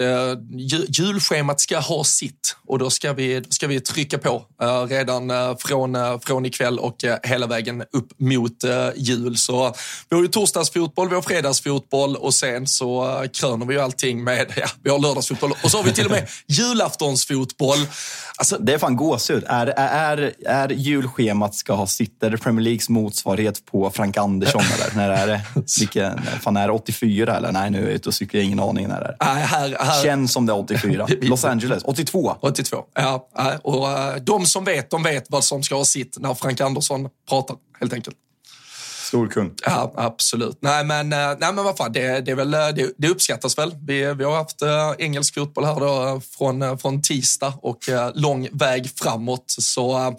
julschemat 0.88 1.60
ska 1.60 1.78
ha 1.78 2.04
sitt 2.04 2.56
och 2.66 2.78
då 2.78 2.90
ska 2.90 3.12
vi, 3.12 3.40
då 3.40 3.50
ska 3.50 3.66
vi 3.66 3.80
trycka 3.80 4.18
på 4.18 4.44
uh, 4.62 4.82
redan 4.88 5.30
uh, 5.30 5.56
från, 5.56 6.20
från 6.20 6.46
ikväll 6.46 6.78
och 6.78 6.96
hela 7.22 7.46
vägen 7.46 7.84
upp 7.92 8.20
mot 8.20 8.64
jul. 8.96 9.36
Så 9.36 9.74
vi 10.08 10.16
har 10.16 10.22
ju 10.22 10.28
torsdagsfotboll, 10.28 11.08
vi 11.08 11.14
har 11.14 11.22
fredagsfotboll 11.22 12.16
och 12.16 12.34
sen 12.34 12.66
så 12.66 13.24
kröner 13.32 13.66
vi 13.66 13.74
ju 13.74 13.80
allting 13.80 14.24
med, 14.24 14.52
ja, 14.56 14.66
vi 14.82 14.90
har 14.90 14.98
lördagsfotboll 14.98 15.52
och 15.62 15.70
så 15.70 15.76
har 15.76 15.84
vi 15.84 15.92
till 15.92 16.04
och 16.04 16.10
med 16.10 16.28
julaftonsfotboll. 16.46 17.78
Alltså, 18.38 18.58
det 18.58 18.74
är 18.74 18.78
fan 18.78 18.96
gåshud. 18.96 19.44
Är, 19.46 19.66
är, 19.66 20.32
är 20.46 20.68
julschemat 20.68 21.54
ska 21.54 21.72
ha 21.72 21.86
sitt? 21.86 22.22
Är 22.22 22.30
det 22.30 22.38
Premier 22.38 22.64
Leagues 22.64 22.88
motsvarighet 22.88 23.66
på 23.66 23.90
Frank 23.90 24.16
Andersson? 24.16 24.62
eller? 24.74 24.96
När 24.96 25.10
är 25.10 25.26
det? 25.26 25.40
Vilka, 25.80 26.18
fan, 26.40 26.56
är 26.56 26.66
det 26.66 26.72
84 26.72 27.36
eller? 27.36 27.52
Nej, 27.52 27.70
nu 27.70 27.78
är 27.78 27.82
jag 27.82 27.92
ute 27.92 28.08
och 28.08 28.14
cyklar. 28.14 28.40
Ingen 28.40 28.60
aning 28.60 28.88
när 28.88 29.00
det 29.00 29.06
är. 29.06 29.34
Nej, 29.34 29.44
här, 29.44 29.76
här... 29.80 30.02
Känns 30.02 30.32
som 30.32 30.46
det 30.46 30.52
är 30.52 30.58
84. 30.58 31.06
Los 31.20 31.44
Angeles, 31.44 31.82
82. 31.84 32.36
82, 32.40 32.84
ja. 32.94 33.28
Och 33.62 33.88
uh, 33.88 34.16
de 34.22 34.46
som 34.46 34.64
vet, 34.64 34.90
de 34.90 35.02
vet 35.02 35.24
vad 35.28 35.44
som 35.44 35.62
ska 35.62 35.74
ha 35.74 35.84
sitt 35.84 36.18
när 36.18 36.34
Frank 36.34 36.60
Andersson 36.60 37.08
pratar, 37.28 37.56
helt 37.80 37.92
enkelt. 37.92 38.16
Stor 39.14 39.28
kung. 39.28 39.54
Ja, 39.66 39.92
absolut. 39.96 40.58
Nej, 40.60 40.84
men, 40.84 41.12
eh, 41.12 41.18
nej, 41.18 41.52
men 41.52 41.64
vad 41.64 41.76
fan, 41.76 41.92
det, 41.92 42.20
det, 42.20 42.30
är 42.30 42.34
väl, 42.34 42.54
eh, 42.54 42.68
det, 42.68 42.94
det 42.98 43.08
uppskattas 43.08 43.58
väl. 43.58 43.74
Vi, 43.86 44.14
vi 44.14 44.24
har 44.24 44.36
haft 44.36 44.62
äh, 44.62 44.92
engelsk 44.98 45.34
fotboll 45.34 45.64
här 45.64 45.80
då, 45.80 46.20
från, 46.38 46.78
från 46.78 47.02
tisdag 47.02 47.52
och 47.62 47.78
lång 48.14 48.48
väg 48.52 48.90
framåt. 48.96 49.44
Så 49.46 50.14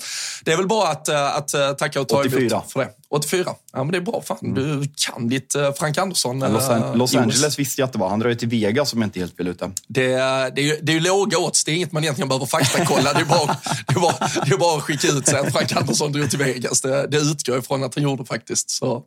det 0.46 0.52
är 0.52 0.58
väl 0.58 0.68
bara 0.68 0.90
att, 0.90 1.10
att 1.10 1.78
tacka 1.78 2.02
och 2.02 2.08
ta 2.08 2.20
84. 2.20 2.64
för 2.68 2.80
det. 2.80 2.90
84. 3.16 3.56
Ja, 3.74 3.84
men 3.84 3.92
det 3.92 3.98
är 3.98 4.02
bra. 4.02 4.22
Fan, 4.26 4.38
mm. 4.42 4.54
du 4.56 4.90
kan 4.98 5.30
ditt 5.30 5.56
uh, 5.56 5.72
Frank 5.72 5.98
Andersson. 5.98 6.40
Los, 6.40 6.70
An 6.70 6.98
Los 6.98 7.16
Angeles 7.16 7.60
visste 7.60 7.82
jag 7.82 7.88
att 7.88 7.94
det 7.94 8.00
var. 8.00 8.10
Han 8.10 8.20
drar 8.20 8.30
ju 8.30 8.36
till 8.36 8.48
Vegas 8.48 8.94
om 8.94 9.02
jag 9.02 9.08
inte 9.08 9.20
helt 9.20 9.40
vill 9.40 9.48
ute. 9.48 9.72
Det, 9.88 10.08
det, 10.08 10.62
är 10.62 10.66
ju, 10.66 10.80
det 10.82 10.92
är 10.92 10.94
ju 10.94 11.00
låga 11.00 11.38
odds. 11.38 11.64
Det 11.64 11.72
är 11.72 11.76
inget 11.76 11.92
man 11.92 12.04
egentligen 12.04 12.28
behöver 12.28 12.46
faktakolla. 12.46 13.14
det, 13.14 13.20
är 13.20 13.26
bara, 13.26 13.58
det, 13.88 13.96
är 13.96 14.00
bara, 14.00 14.30
det 14.46 14.54
är 14.54 14.58
bara 14.58 14.78
att 14.78 14.84
skicka 14.84 15.08
ut 15.08 15.28
sig 15.28 15.40
att 15.40 15.52
Frank 15.52 15.76
Andersson 15.76 16.12
drog 16.12 16.30
till 16.30 16.40
Vegas. 16.40 16.82
Det, 16.82 17.08
det 17.08 17.18
utgår 17.18 17.58
ifrån 17.58 17.84
att 17.84 17.96
han 17.96 18.04
gjorde 18.04 18.26
faktiskt. 18.26 18.70
Så, 18.70 19.04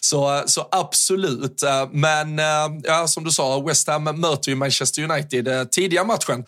Så, 0.00 0.42
så 0.46 0.68
absolut. 0.70 1.62
Men 1.92 2.38
ja, 2.84 3.08
som 3.08 3.24
du 3.24 3.30
sa, 3.30 3.60
West 3.60 3.88
Ham 3.88 4.04
möter 4.04 4.50
ju 4.50 4.56
Manchester 4.56 5.10
United 5.10 5.70
tidiga 5.70 6.04
matchen 6.04 6.44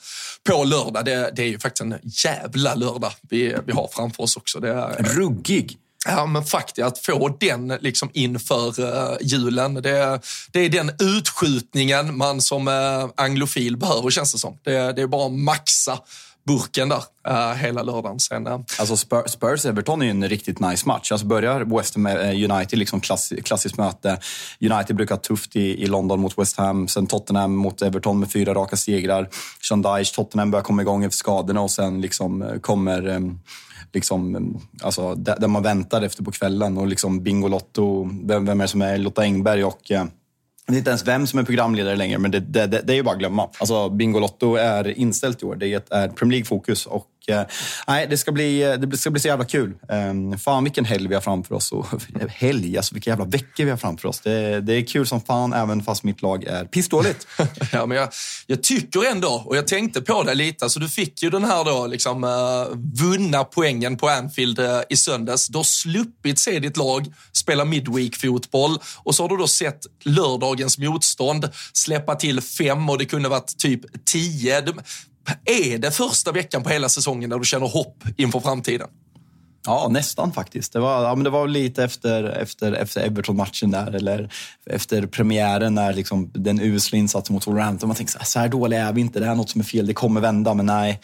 på 0.49 0.64
lördag. 0.64 1.04
Det, 1.04 1.30
det 1.37 1.42
är 1.42 1.47
ju 1.47 1.59
faktiskt 1.59 1.80
en 1.80 1.99
jävla 2.04 2.75
lördag 2.75 3.12
vi, 3.30 3.56
vi 3.66 3.73
har 3.73 3.88
framför 3.92 4.23
oss 4.23 4.37
också. 4.37 4.61
Det 4.61 4.71
är, 4.71 5.02
Ruggig. 5.02 5.78
Ja, 6.04 6.26
men 6.26 6.44
faktiskt 6.44 6.87
att 6.87 6.99
få 6.99 7.28
den 7.40 7.68
liksom 7.68 8.11
inför 8.12 8.80
uh, 8.80 9.16
julen. 9.20 9.75
Det, 9.75 10.20
det 10.52 10.61
är 10.61 10.68
den 10.68 10.90
utskjutningen 11.00 12.16
man 12.16 12.40
som 12.40 12.68
uh, 12.68 13.11
anglofil 13.16 13.76
behöver 13.76 14.11
känns 14.11 14.32
det 14.32 14.38
som. 14.38 14.58
Det, 14.62 14.92
det 14.92 15.02
är 15.02 15.06
bara 15.06 15.26
att 15.26 15.32
maxa 15.32 15.99
burken 16.46 16.88
där 16.88 17.02
uh, 17.28 17.52
hela 17.52 17.82
lördagen. 17.82 18.20
Sen, 18.20 18.46
uh... 18.46 18.61
Alltså 18.78 18.94
Spurs-Everton 19.26 20.00
är 20.00 20.04
ju 20.04 20.11
en 20.11 20.28
riktigt 20.28 20.61
nice 20.61 20.88
match. 20.88 21.12
Alltså 21.12 21.26
börjar 21.26 21.76
West 21.78 21.94
Ham 21.94 22.06
United, 22.06 22.78
liksom 22.78 23.00
klass, 23.00 23.32
klassiskt 23.44 23.78
möte. 23.78 24.18
United 24.61 24.96
brukar 24.96 25.14
ha 25.14 25.23
tufft 25.23 25.56
i, 25.56 25.82
i 25.82 25.87
London 25.87 26.20
mot 26.20 26.38
West 26.38 26.56
Ham. 26.56 26.88
Sen 26.88 27.06
Tottenham 27.06 27.56
mot 27.56 27.82
Everton 27.82 28.20
med 28.20 28.32
fyra 28.32 28.54
raka 28.54 28.76
segrar. 28.76 29.28
Sean 29.68 29.82
Dyche, 29.82 30.14
Tottenham 30.14 30.50
börjar 30.50 30.64
komma 30.64 30.82
igång 30.82 31.04
efter 31.04 31.16
skadorna 31.16 31.61
och 31.61 31.70
sen 31.70 32.00
liksom 32.00 32.58
kommer 32.62 33.08
um, 33.08 33.40
liksom, 33.94 34.60
alltså, 34.82 35.14
där, 35.14 35.48
man 35.48 35.62
väntar 35.62 36.02
efter 36.02 36.24
på 36.24 36.32
kvällen. 36.32 36.78
Och 36.78 36.86
liksom 36.86 37.22
Bingolotto, 37.22 38.10
vem, 38.24 38.46
vem 38.46 38.60
är 38.60 38.64
det 38.64 38.68
som 38.68 38.82
är 38.82 38.98
Lotta 38.98 39.22
Engberg 39.22 39.64
och 39.64 39.90
eh, 39.90 40.04
jag 40.66 40.74
vet 40.74 40.78
inte 40.78 40.90
ens 40.90 41.06
vem 41.06 41.26
som 41.26 41.38
är 41.38 41.42
programledare 41.42 41.96
längre, 41.96 42.18
men 42.18 42.30
det, 42.30 42.40
det, 42.40 42.66
det, 42.66 42.80
det 42.84 42.92
är 42.92 42.96
ju 42.96 43.02
bara 43.02 43.12
att 43.12 43.18
glömma. 43.18 43.48
Alltså, 43.58 43.88
Bingolotto 43.88 44.54
är 44.54 44.98
inställt 44.98 45.42
i 45.42 45.46
år. 45.46 45.56
Det 45.56 45.92
är 45.92 46.08
Premier 46.08 46.32
League-fokus 46.38 46.86
och 46.86 47.06
eh, 47.28 47.43
nej, 47.87 48.07
det, 48.11 48.19
ska 48.19 48.33
bli, 48.33 48.62
eh, 48.62 48.75
det 48.75 48.97
ska 48.97 49.11
bli 49.11 49.21
så 49.21 49.28
jävla 49.28 49.45
kul. 49.45 49.75
Ehm, 49.88 50.38
fan 50.38 50.64
vilken 50.64 50.85
helg 50.85 51.09
vi 51.09 51.14
har 51.14 51.23
framför 51.23 51.54
oss. 51.54 51.73
Och, 51.73 51.87
helg, 52.28 52.76
alltså 52.76 52.95
vilka 52.95 53.11
jävla 53.11 53.25
veckor 53.25 53.64
vi 53.64 53.71
har 53.71 53.76
framför 53.76 54.09
oss. 54.09 54.21
Det, 54.21 54.61
det 54.61 54.75
är 54.75 54.87
kul 54.87 55.07
som 55.07 55.21
fan, 55.21 55.52
även 55.52 55.83
fast 55.83 56.02
mitt 56.02 56.23
lag 56.23 56.45
är 56.45 56.64
pissdåligt. 56.64 57.26
ja, 57.73 57.87
men 57.87 57.97
jag, 57.97 58.09
jag, 58.47 58.62
tycker 58.62 59.11
ändå, 59.11 59.43
och 59.47 59.57
jag 59.57 59.66
tänkte 59.66 60.00
på 60.00 60.23
det 60.23 60.35
lite, 60.35 60.64
alltså, 60.64 60.81
du 60.81 60.88
fick 60.88 61.23
ju 61.23 61.31
den 61.31 61.45
här 61.45 61.64
då, 61.64 61.87
liksom, 61.87 62.25
uh, 62.25 62.31
vunna 63.02 63.45
poängen 63.45 63.97
på 63.97 64.09
Anfield 64.09 64.59
uh, 64.59 64.81
i 64.88 64.97
söndags. 64.97 65.47
Du 65.47 65.59
har 65.59 65.64
sluppit 65.64 66.38
se 66.38 66.59
ditt 66.59 66.76
lag 66.76 67.07
spela 67.33 67.64
midweek-fotboll 67.64 68.78
och 69.02 69.14
så 69.14 69.23
har 69.23 69.28
du 69.28 69.37
då 69.37 69.47
sett 69.47 69.87
lördagens 70.04 70.78
motstånd 70.78 71.49
släppa 71.73 72.14
till 72.14 72.40
fem 72.40 72.90
och 72.90 72.99
det 72.99 73.04
kunde 73.04 73.28
varit 73.28 73.59
typ 73.59 74.04
tio. 74.04 74.62
Är 75.45 75.78
det 75.78 75.90
första 75.90 76.33
veckan 76.33 76.62
på 76.62 76.69
hela 76.69 76.88
säsongen 76.88 77.31
där 77.31 77.38
du 77.38 77.45
känner 77.45 77.66
hopp 77.66 78.04
inför 78.16 78.40
framtiden? 78.40 78.88
Ja, 79.66 79.88
nästan 79.90 80.33
faktiskt. 80.33 80.73
Det 80.73 80.81
var, 80.81 81.04
ja, 81.04 81.14
men 81.14 81.25
det 81.25 81.31
var 81.31 81.49
lite 81.49 81.85
efter, 81.85 82.25
efter, 82.25 82.73
efter 82.73 83.00
Everton-matchen 83.00 83.71
där, 83.71 83.95
eller 83.95 84.33
efter 84.66 85.07
premiären 85.07 85.75
när 85.75 85.93
liksom 85.93 86.31
den 86.35 86.61
usla 86.61 86.99
insatsen 86.99 87.35
mot 87.35 87.47
Wolverhampton. 87.47 87.88
Man 87.88 87.97
tänkte 87.97 88.12
så 88.12 88.19
här, 88.19 88.26
så 88.26 88.38
här 88.38 88.49
dåliga 88.49 88.88
är 88.88 88.93
vi 88.93 89.00
inte, 89.00 89.21
det 89.21 89.26
är 89.26 89.35
något 89.35 89.50
som 89.50 89.61
är 89.61 89.64
fel, 89.64 89.87
det 89.87 89.95
kommer 89.95 90.21
vända, 90.21 90.54
men 90.54 90.66
nej. 90.66 91.00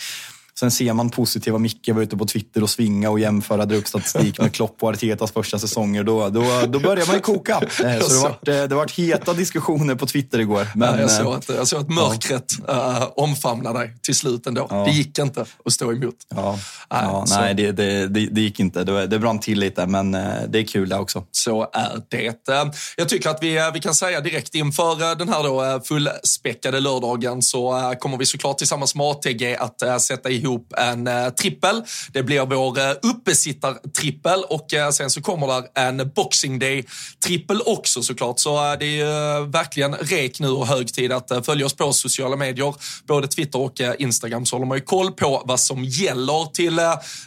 Sen 0.60 0.70
ser 0.70 0.92
man 0.92 1.10
positiva 1.10 1.58
Micke 1.58 1.88
var 1.88 2.02
ute 2.02 2.16
på 2.16 2.26
Twitter 2.26 2.62
och 2.62 2.70
svinga 2.70 3.10
och 3.10 3.20
jämföra, 3.20 3.66
dra 3.66 3.76
upp 3.76 3.88
statistik 3.88 4.40
med 4.40 4.52
Klopp 4.54 4.82
och 4.82 4.90
Artetas 4.90 5.32
första 5.32 5.58
säsonger. 5.58 6.04
Då, 6.04 6.28
då, 6.28 6.44
då 6.68 6.80
börjar 6.80 7.06
man 7.06 7.16
ju 7.16 7.20
koka. 7.20 7.60
Eh, 7.80 8.00
så 8.00 8.14
det 8.14 8.22
varit, 8.22 8.48
eh, 8.48 8.54
det 8.54 8.74
varit 8.74 8.90
heta 8.90 9.32
diskussioner 9.32 9.94
på 9.94 10.06
Twitter 10.06 10.38
igår. 10.38 10.66
Men, 10.74 10.94
ja, 10.94 11.00
jag, 11.00 11.10
såg 11.10 11.34
att, 11.34 11.48
jag 11.48 11.68
såg 11.68 11.80
att 11.80 11.88
mörkret 11.88 12.52
ja. 12.66 12.74
uh, 12.74 13.24
omfamnade 13.24 13.78
dig 13.78 13.96
till 14.02 14.14
slut 14.14 14.46
ändå. 14.46 14.66
Ja. 14.70 14.84
Det 14.84 14.90
gick 14.90 15.18
inte 15.18 15.46
att 15.64 15.72
stå 15.72 15.92
emot. 15.92 16.14
Ja. 16.28 16.58
ja 16.88 17.24
nej, 17.28 17.54
det, 17.54 17.72
det, 17.72 18.08
det, 18.08 18.26
det, 18.26 18.40
gick 18.40 18.60
inte. 18.60 18.84
Det, 18.84 19.06
det 19.06 19.18
brann 19.18 19.38
till 19.38 19.58
lite, 19.58 19.86
men 19.86 20.12
det 20.48 20.58
är 20.58 20.66
kul 20.66 20.88
det 20.88 20.98
också. 20.98 21.24
Så 21.30 21.70
är 21.72 22.02
det. 22.08 22.48
Jag 22.96 23.08
tycker 23.08 23.30
att 23.30 23.42
vi, 23.42 23.70
vi 23.74 23.80
kan 23.80 23.94
säga 23.94 24.20
direkt 24.20 24.54
inför 24.54 25.14
den 25.14 25.28
här 25.28 25.42
då 25.42 25.80
fullspäckade 25.84 26.80
lördagen 26.80 27.42
så 27.42 27.94
kommer 28.00 28.16
vi 28.18 28.26
såklart 28.26 28.58
tillsammans 28.58 28.94
med 28.94 29.06
ATG 29.06 29.56
att 29.56 30.02
sätta 30.02 30.30
ihop 30.30 30.49
ihop 30.50 30.72
en 30.78 31.06
eh, 31.06 31.28
trippel. 31.28 31.82
Det 32.12 32.22
blir 32.22 32.40
vår 32.40 32.78
eh, 32.78 32.90
uppesittartrippel 33.02 34.44
och 34.48 34.74
eh, 34.74 34.90
sen 34.90 35.10
så 35.10 35.22
kommer 35.22 35.46
där 35.46 35.64
en 35.74 36.10
Boxing 36.14 36.58
Day-trippel 36.58 37.62
också 37.66 38.02
såklart. 38.02 38.38
Så 38.38 38.76
det 38.80 38.86
är 38.86 38.96
ju 38.96 39.46
verkligen 39.46 39.94
rek 39.94 40.40
nu 40.40 40.48
och 40.48 40.66
hög 40.66 40.94
tid 40.94 41.12
att 41.12 41.46
följa 41.46 41.66
oss 41.66 41.74
på 41.74 41.92
sociala 41.92 42.36
medier, 42.36 42.74
både 43.06 43.28
Twitter 43.28 43.58
och 43.58 43.80
Instagram, 43.98 44.46
så 44.46 44.56
håller 44.56 44.66
man 44.66 44.78
ju 44.78 44.84
koll 44.84 45.12
på 45.12 45.42
vad 45.44 45.60
som 45.60 45.84
gäller. 45.84 46.52
Till 46.52 46.80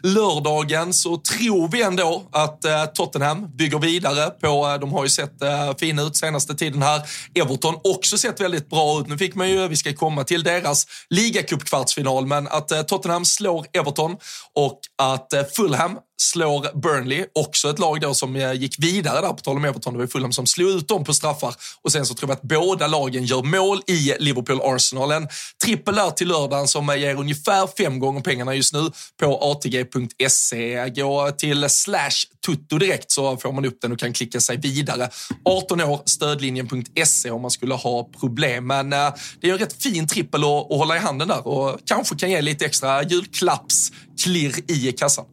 lördagen 0.04 0.94
så 0.94 1.18
tror 1.18 1.68
vi 1.68 1.82
ändå 1.82 2.24
att 2.32 2.66
Tottenham 2.96 3.48
bygger 3.56 3.80
vidare 3.80 4.30
på, 4.30 4.78
de 4.82 4.94
har 4.94 5.04
ju 5.04 5.10
sett 5.10 5.34
fina 5.80 6.02
ut 6.02 6.18
senaste 6.18 6.56
tiden 6.56 6.82
här. 6.82 7.02
Everton 7.36 7.76
också 7.84 8.18
sett 8.18 8.42
väldigt 8.42 8.70
bra 8.70 9.00
ut. 9.00 9.08
Nu 9.08 9.18
fick 9.18 9.36
man 9.36 9.50
ju, 9.50 9.68
vi 9.68 9.76
ska 9.76 9.94
komma 9.94 10.24
till 10.24 10.44
deras 10.44 10.88
ligacupkvartsfinal, 11.10 12.26
men 12.26 12.48
att 12.48 12.88
Tottenham 12.88 13.13
Tottenham 13.14 13.26
slår 13.26 13.66
Everton 13.74 14.18
och 14.54 14.80
att 14.98 15.34
eh, 15.34 15.44
Fulham 15.44 16.00
slår 16.22 16.80
Burnley, 16.82 17.26
också 17.34 17.70
ett 17.70 17.80
lag 17.80 18.02
då 18.02 18.14
som 18.14 18.36
eh, 18.36 18.54
gick 18.54 18.76
vidare 18.80 19.22
där, 19.22 19.30
på 19.30 19.42
tal 19.42 19.58
om 19.58 19.66
Everton, 19.66 19.94
det 19.94 20.00
var 20.00 20.08
Fulham 20.08 20.32
som 20.32 20.46
slog 20.46 20.70
ut 20.70 20.88
dem 20.88 21.04
på 21.04 21.14
straffar. 21.14 21.56
Och 21.82 21.92
sen 21.92 22.06
så 22.06 22.14
tror 22.14 22.30
jag 22.30 22.36
att 22.36 22.42
båda 22.42 22.88
lagen 22.88 23.26
gör 23.26 23.44
mål 23.44 23.82
i 23.88 24.14
Liverpool-Arsenal. 24.20 25.12
En 25.12 25.28
trippel 25.64 25.96
där 25.96 26.12
till 26.12 26.28
lördagen 26.28 26.68
som 26.68 26.90
eh, 26.90 26.96
ger 26.96 27.20
ungefär 27.20 27.68
fem 27.78 28.00
gånger 28.00 28.22
pengarna 28.22 28.56
just 28.56 28.74
nu 28.74 28.92
på 29.20 29.38
atg.se. 29.42 30.90
Gå 30.90 31.32
till 31.32 31.70
slash 31.70 32.10
tutto 32.46 32.78
direkt 32.78 33.12
så 33.12 33.38
får 33.38 33.52
man 33.52 33.66
upp 33.66 33.82
den 33.82 33.92
och 33.92 34.00
kan 34.00 34.14
klicka 34.14 34.40
sig 34.40 34.58
vidare. 34.58 35.10
18 35.46 35.82
år, 35.82 36.02
stödlinjen.se 36.06 37.32
om 37.32 37.42
man 37.42 37.52
skulle 37.52 37.74
ha 37.74 38.10
problem. 38.20 38.68
Men 38.68 38.94
eh, 38.94 39.14
det 39.42 39.50
är 39.50 39.54
en 39.54 39.60
rätt 39.60 39.84
fin 39.84 40.08
trippel 40.08 40.44
att, 40.44 40.72
att 40.72 40.78
hålla 40.78 40.96
i 40.96 41.00
handen 41.00 41.28
där 41.28 41.48
och 41.48 41.80
kanske 41.86 42.16
kan 42.16 42.32
ge 42.32 42.42
lite 42.42 42.66
extra 42.66 43.04
julklappsklirr 43.04 44.72
i 44.72 44.92
kassan. 44.92 45.26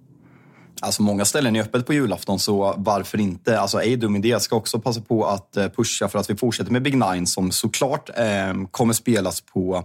Alltså 0.83 1.03
många 1.03 1.25
ställen 1.25 1.57
är 1.57 1.61
öppet 1.61 1.87
på 1.87 1.95
julafton, 1.95 2.39
så 2.39 2.75
varför 2.77 3.21
inte? 3.21 3.61
Alltså 3.61 3.83
ej 3.83 3.97
dum 3.97 4.17
idé. 4.17 4.29
Jag 4.29 4.43
ska 4.43 4.57
också 4.57 4.81
passa 4.81 5.01
på 5.01 5.27
att 5.27 5.57
eh, 5.57 5.69
pusha 5.69 6.09
för 6.09 6.19
att 6.19 6.31
vi 6.31 6.37
fortsätter 6.37 6.73
med 6.73 6.83
Big 6.83 6.97
Nine 6.97 7.27
som 7.27 7.51
såklart 7.51 8.11
eh, 8.17 8.65
kommer 8.71 8.95
spelas 8.95 9.41
på, 9.41 9.85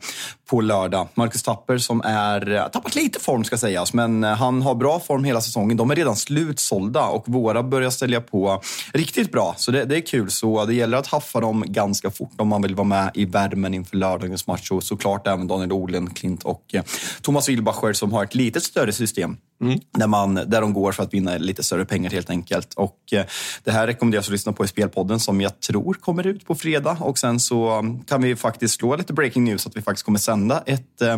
på 0.50 0.62
lördag. 0.62 1.08
Marcus 1.14 1.44
Tapper 1.44 1.78
som 1.78 2.02
är, 2.02 2.52
eh, 2.52 2.68
tappat 2.68 2.96
lite 2.96 3.20
form 3.20 3.44
ska 3.44 3.58
sägas, 3.58 3.94
men 3.94 4.24
eh, 4.24 4.30
han 4.30 4.62
har 4.62 4.76
bra 4.76 5.00
form 5.00 5.24
hela 5.24 5.42
säsongen. 5.42 5.78
De 5.78 5.92
är 5.92 5.96
redan 5.96 6.16
slutsålda 6.16 7.06
och 7.06 7.24
våra 7.28 7.64
börjar 7.64 7.90
sälja 7.90 8.22
på 8.22 8.62
riktigt 8.94 9.32
bra. 9.32 9.56
Så 9.58 9.72
det, 9.72 9.86
det 9.86 9.98
är 9.98 10.02
kul. 10.02 10.32
Så 10.32 10.66
det 10.66 10.74
gäller 10.74 10.98
att 10.98 11.08
haffa 11.08 11.40
dem 11.40 11.64
ganska 11.68 12.12
fort 12.12 12.34
om 12.38 12.48
man 12.48 12.62
vill 12.62 12.76
vara 12.76 12.88
med 12.88 13.12
i 13.14 13.26
värmen 13.26 13.74
inför 13.74 13.98
lördagens 13.98 14.48
match. 14.48 14.72
Och 14.72 14.84
såklart 14.84 15.28
även 15.28 15.48
Daniel 15.48 15.72
Olen, 15.72 16.10
Klint 16.10 16.44
och 16.44 16.76
Thomas 17.22 17.50
Wilbacher 17.50 17.94
som 17.94 18.14
har 18.14 18.24
ett 18.24 18.36
lite 18.36 18.62
större 18.62 18.94
system 18.94 19.38
Mm. 19.62 19.80
Där, 19.92 20.08
man, 20.08 20.36
där 20.36 20.62
de 20.62 20.74
går 20.74 20.92
för 20.92 21.04
att 21.04 21.14
vinna 21.14 21.38
lite 21.38 21.64
större 21.64 21.86
pengar 21.86 22.12
helt 22.12 22.30
enkelt. 22.30 22.74
Och 22.74 23.00
eh, 23.12 23.26
det 23.64 23.72
här 23.72 23.88
rekommenderas 23.88 24.26
att 24.26 24.32
lyssna 24.32 24.54
på 24.54 24.66
i 24.66 24.68
Spelpodden 24.68 25.20
som 25.20 25.42
jag 25.42 25.60
tror 25.60 25.94
kommer 25.94 26.28
ut 26.28 26.46
på 26.46 26.56
fredag. 26.56 26.98
Och 27.00 27.18
sen 27.18 27.40
så 27.40 27.84
kan 28.08 28.22
vi 28.22 28.36
faktiskt 28.36 28.80
slå 28.80 28.96
lite 28.96 29.14
breaking 29.14 29.44
news 29.44 29.68
att 29.68 29.78
vi 29.78 29.82
faktiskt 29.82 30.06
kommer 30.06 30.20
sända 30.20 30.64
ett, 30.66 31.02
eh, 31.02 31.18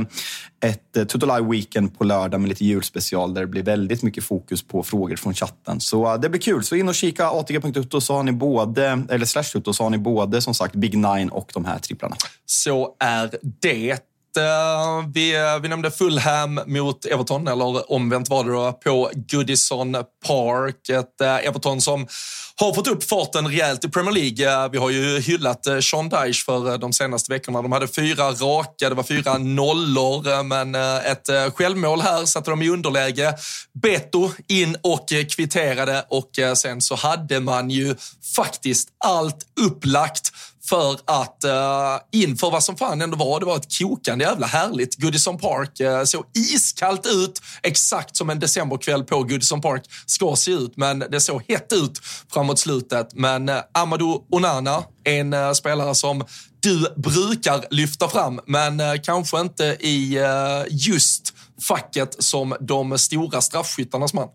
ett 0.66 0.98
eh, 0.98 1.04
Tutolive 1.04 1.50
Weekend 1.50 1.98
på 1.98 2.04
lördag 2.04 2.42
med 2.42 2.50
lite 2.50 2.66
julspecial 2.66 3.34
där 3.34 3.42
det 3.42 3.48
blir 3.48 3.64
väldigt 3.64 4.04
mycket 4.04 4.24
fokus 4.24 4.68
på 4.68 4.84
frågor 4.84 5.16
från 5.16 5.34
chatten. 5.34 5.80
Så 5.80 6.14
eh, 6.14 6.20
det 6.20 6.30
blir 6.30 6.42
kul. 6.42 6.64
Så 6.64 6.76
in 6.76 6.90
och 6.90 6.96
kika 6.96 7.28
atg.utto 7.28 8.02
så 8.02 8.14
har 8.14 8.24
ni 8.24 8.32
både, 8.32 9.04
eller 9.10 9.26
slash 9.26 9.44
så 9.44 9.84
har 9.84 9.90
ni 9.90 9.98
både 9.98 10.42
som 10.42 10.54
sagt 10.54 10.76
Big 10.76 10.98
Nine 10.98 11.30
och 11.30 11.52
de 11.54 11.66
här 11.66 11.80
tripplarna. 11.80 12.16
Så 12.46 12.96
är 13.00 13.32
det. 13.62 13.98
Eh, 14.38 15.08
vi, 15.14 15.36
eh, 15.36 15.60
vi 15.62 15.68
nämnde 15.68 15.92
Fulham 15.92 16.62
mot 16.66 17.06
Everton, 17.06 17.48
eller 17.48 17.92
omvänt 17.92 18.30
var 18.30 18.44
det 18.44 18.52
då, 18.52 18.72
på 18.72 19.12
Goodison 19.14 19.98
Park. 20.28 20.90
Ett 20.90 21.22
eh, 21.22 21.48
Everton 21.48 21.82
som 21.82 22.08
har 22.66 22.74
fått 22.74 22.88
upp 22.88 23.04
farten 23.04 23.48
rejält 23.48 23.86
i 23.86 23.90
Premier 23.90 24.14
League. 24.14 24.64
Eh, 24.64 24.72
vi 24.72 24.78
har 24.78 24.90
ju 24.90 25.20
hyllat 25.20 25.68
eh, 25.68 25.80
Sean 25.80 26.10
Dyche 26.10 26.46
för 26.46 26.72
eh, 26.72 26.78
de 26.78 26.94
senaste 26.94 27.32
veckorna. 27.32 27.62
De 27.62 27.72
hade 27.72 27.88
fyra 27.88 28.32
raka, 28.32 28.90
det 28.90 28.96
var 28.96 29.04
fyra 29.04 29.38
nollor, 29.38 30.44
men 30.44 30.76
ett 30.76 31.30
självmål 31.56 32.02
här 32.02 32.26
satte 32.26 32.50
de 32.50 32.62
i 32.62 32.70
underläge. 32.70 33.34
Beto 33.82 34.32
in 34.48 34.78
och 34.82 35.10
kvitterade 35.36 36.06
och 36.10 36.30
sen 36.56 36.82
så 36.82 36.96
hade 36.96 37.40
man 37.40 37.70
ju 37.70 37.96
faktiskt 38.36 38.90
allt 39.06 39.46
upplagt 39.62 40.32
för 40.70 41.00
att 41.06 41.44
uh, 41.46 42.22
inför 42.22 42.52
vad 42.52 42.64
som 42.64 42.78
fan 42.78 43.02
ändå 43.02 43.18
var, 43.18 43.40
det 43.40 43.46
var 43.46 43.56
ett 43.56 43.78
kokande 43.80 44.26
jävla 44.26 44.48
härligt 44.48 44.96
Goodison 44.96 45.38
Park. 45.38 45.80
Uh, 45.82 46.04
såg 46.04 46.26
iskallt 46.34 47.06
ut, 47.06 47.42
exakt 47.64 48.18
som 48.18 48.30
en 48.30 48.40
decemberkväll 48.40 49.04
på 49.04 49.24
Goodison 49.24 49.62
Park 49.62 49.84
ska 50.06 50.36
se 50.36 50.52
ut, 50.52 50.78
men 50.78 51.00
det 51.00 51.22
såg 51.22 51.44
hett 51.48 51.74
ut 51.74 52.02
fram 52.34 52.47
framåt 52.48 52.60
slutet. 52.60 53.14
Men 53.14 53.50
eh, 53.50 53.56
Amadou 53.74 54.26
Onana, 54.32 54.84
en 55.04 55.34
eh, 55.34 55.52
spelare 55.52 55.96
som 55.96 56.24
du 56.60 56.94
brukar 56.96 57.66
lyfta 57.72 58.08
fram, 58.08 58.40
men 58.48 58.80
eh, 58.80 58.94
kanske 59.04 59.42
inte 59.42 59.64
i 59.80 60.20
just 60.70 61.34
facket 61.68 62.24
som 62.24 62.56
de 62.60 62.98
stora 62.98 63.42
straffskyttarnas 63.42 64.14
man. 64.14 64.28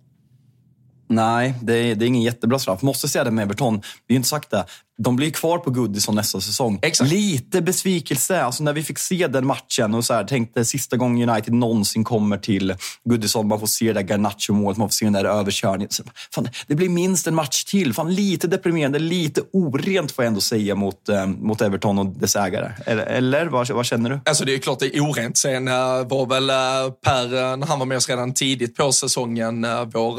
Nej, 1.08 1.54
det 1.62 1.74
är, 1.74 1.94
det 1.94 2.04
är 2.04 2.06
ingen 2.06 2.22
jättebra 2.22 2.58
straff. 2.58 2.82
Måste 2.82 3.08
säga 3.08 3.24
det 3.24 3.30
med 3.30 3.42
Everton. 3.42 3.82
Vi 4.06 4.14
har 4.14 4.16
inte 4.16 4.28
sagt 4.28 4.50
det. 4.50 4.64
De 5.02 5.16
blir 5.16 5.30
kvar 5.30 5.58
på 5.58 5.70
Goodison 5.70 6.14
nästa 6.14 6.40
säsong. 6.40 6.78
Exakt. 6.82 7.10
Lite 7.10 7.62
besvikelse. 7.62 8.42
Alltså 8.42 8.62
när 8.64 8.72
vi 8.72 8.82
fick 8.82 8.98
se 8.98 9.26
den 9.26 9.46
matchen 9.46 9.94
och 9.94 10.04
så 10.04 10.14
här, 10.14 10.24
tänkte 10.24 10.64
sista 10.64 10.96
gången 10.96 11.28
United 11.28 11.54
någonsin 11.54 12.04
kommer 12.04 12.38
till 12.38 12.74
Goodison, 13.04 13.48
man 13.48 13.60
får 13.60 13.66
se 13.66 13.86
det 13.86 13.92
där 13.92 14.02
Garnacho-målet, 14.02 14.78
man 14.78 14.88
får 14.88 14.92
se 14.92 15.04
den 15.04 15.12
där 15.12 15.24
överkörningen. 15.24 15.88
Fan, 16.34 16.48
det 16.66 16.74
blir 16.74 16.88
minst 16.88 17.26
en 17.26 17.34
match 17.34 17.64
till. 17.64 17.94
Fan, 17.94 18.14
lite 18.14 18.46
deprimerande, 18.46 18.98
lite 18.98 19.40
orent 19.52 20.12
får 20.12 20.24
jag 20.24 20.28
ändå 20.28 20.40
säga 20.40 20.74
mot, 20.74 21.08
eh, 21.08 21.26
mot 21.26 21.60
Everton 21.60 21.98
och 21.98 22.06
dess 22.06 22.36
ägare. 22.36 22.72
Eller, 22.86 23.06
eller 23.06 23.46
vad, 23.46 23.70
vad 23.70 23.86
känner 23.86 24.10
du? 24.10 24.20
Alltså 24.24 24.44
det 24.44 24.54
är 24.54 24.58
klart 24.58 24.78
det 24.78 24.96
är 24.96 25.00
orent. 25.00 25.36
Sen 25.36 25.68
uh, 25.68 25.74
var 26.08 26.26
väl 26.26 26.50
uh, 26.50 26.92
Per, 27.04 27.24
uh, 27.24 27.56
när 27.56 27.66
han 27.66 27.78
var 27.78 27.86
med 27.86 27.96
oss 27.96 28.08
redan 28.08 28.34
tidigt 28.34 28.76
på 28.76 28.92
säsongen, 28.92 29.62
vår, 29.62 30.12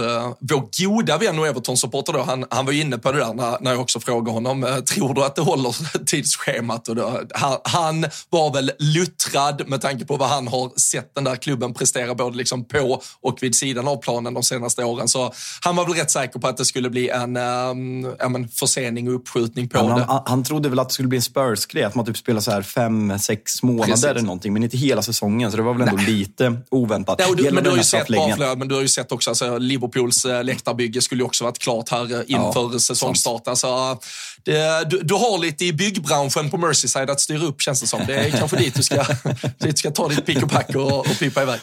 vår 0.54 0.88
goda 0.88 1.18
vän 1.18 1.40
och 1.40 1.48
Everton-supporter 1.48 2.14
då, 2.14 2.22
han, 2.22 2.46
han 2.50 2.66
var 2.66 2.74
inne 2.74 2.98
på 2.98 3.12
det 3.12 3.18
där 3.18 3.34
när, 3.34 3.58
när 3.62 3.72
jag 3.72 3.82
också 3.82 4.00
frågade 4.00 4.32
honom, 4.32 4.73
tror 4.82 5.14
du 5.14 5.24
att 5.24 5.36
det 5.36 5.42
håller 5.42 6.06
tidsschemat? 6.06 6.88
Och 6.88 6.96
då, 6.96 7.22
han, 7.34 7.58
han, 7.64 8.06
var 8.30 8.54
väl 8.54 8.72
luttrad 8.80 9.64
med 9.68 9.82
tanke 9.82 10.06
på 10.06 10.18
vad 10.18 10.30
han 10.30 10.48
har 10.48 10.80
sett 10.80 11.16
den 11.16 11.24
där 11.24 11.36
klubben 11.36 11.74
prestera 11.74 12.16
både 12.16 12.38
liksom 12.38 12.66
på 12.66 13.02
och 13.22 13.38
vid 13.42 13.56
sidan 13.56 13.88
av 13.88 13.98
planen 13.98 14.34
de 14.34 14.44
senaste 14.44 14.84
åren. 14.84 15.08
Så 15.08 15.34
han 15.62 15.76
var 15.76 15.86
väl 15.86 15.94
rätt 15.94 16.12
säker 16.12 16.40
på 16.40 16.48
att 16.48 16.58
det 16.58 16.66
skulle 16.66 16.90
bli 16.90 17.10
en 17.10 17.38
um, 17.38 18.06
en 18.20 18.48
försening 18.48 19.08
och 19.08 19.16
uppskjutning 19.16 19.70
på 19.70 19.78
han, 19.78 20.00
det. 20.00 20.06
Han, 20.06 20.22
han 20.26 20.44
trodde 20.44 20.70
väl 20.70 20.80
att 20.80 20.90
det 20.90 20.94
skulle 20.94 21.08
bli 21.08 21.18
en 21.18 21.22
Spurs-grej, 21.22 21.84
att 21.84 21.96
man 21.96 22.06
typ 22.06 22.18
spelar 22.18 22.42
så 22.42 22.52
här 22.52 22.62
fem, 22.62 23.20
sex 23.20 23.64
månader 23.64 23.92
Precis. 23.92 24.06
eller 24.06 24.22
någonting, 24.22 24.54
men 24.54 24.64
inte 24.64 24.78
hela 24.78 25.02
säsongen. 25.02 25.52
Så 25.52 25.58
det 25.58 25.64
var 25.64 25.74
väl 25.74 25.82
ändå 25.82 25.96
Nej. 25.96 26.06
lite 26.06 26.58
oväntat. 26.72 27.20
Ja, 27.20 27.36
du, 27.36 27.52
men, 27.52 27.64
du 27.64 27.70
har 27.70 27.78
ju 27.78 27.84
sett, 27.84 28.08
bara, 28.08 28.56
men 28.56 28.68
du 28.68 28.76
har 28.76 28.82
ju 28.82 28.88
sett 28.88 29.12
också, 29.12 29.30
alltså, 29.30 29.58
Liverpools 29.58 30.26
äh, 30.26 30.44
läktarbygge 30.44 31.02
skulle 31.02 31.22
ju 31.22 31.26
också 31.26 31.44
varit 31.44 31.60
klart 31.60 31.90
här 31.90 32.14
eh, 32.14 32.20
inför 32.28 32.70
ja, 32.74 32.80
säsongstart. 32.80 33.48
Alltså, 33.48 34.00
det, 34.44 34.53
Eh, 34.54 34.88
du, 34.88 35.00
du, 35.04 35.14
har 35.14 35.38
lite 35.38 35.66
i 35.66 35.74
byggbranschen 35.74 36.50
på 36.50 36.58
Merseyside 36.58 37.10
att 37.10 37.20
styra 37.20 37.46
upp 37.46 37.62
känns 37.62 37.82
det 37.82 37.88
som. 37.88 38.02
Det 38.08 38.16
är 38.16 38.30
kanske 38.30 38.58
dit 38.58 38.76
du 38.76 38.84
ska, 38.84 39.04
dit 39.58 39.58
du 39.60 39.76
ska 39.76 39.92
ta 39.92 40.08
ditt 40.08 40.26
pick 40.26 40.44
och 40.44 40.52
pack 40.52 40.76
och, 40.76 41.00
och 41.00 41.20
pipa 41.20 41.42
iväg. 41.42 41.60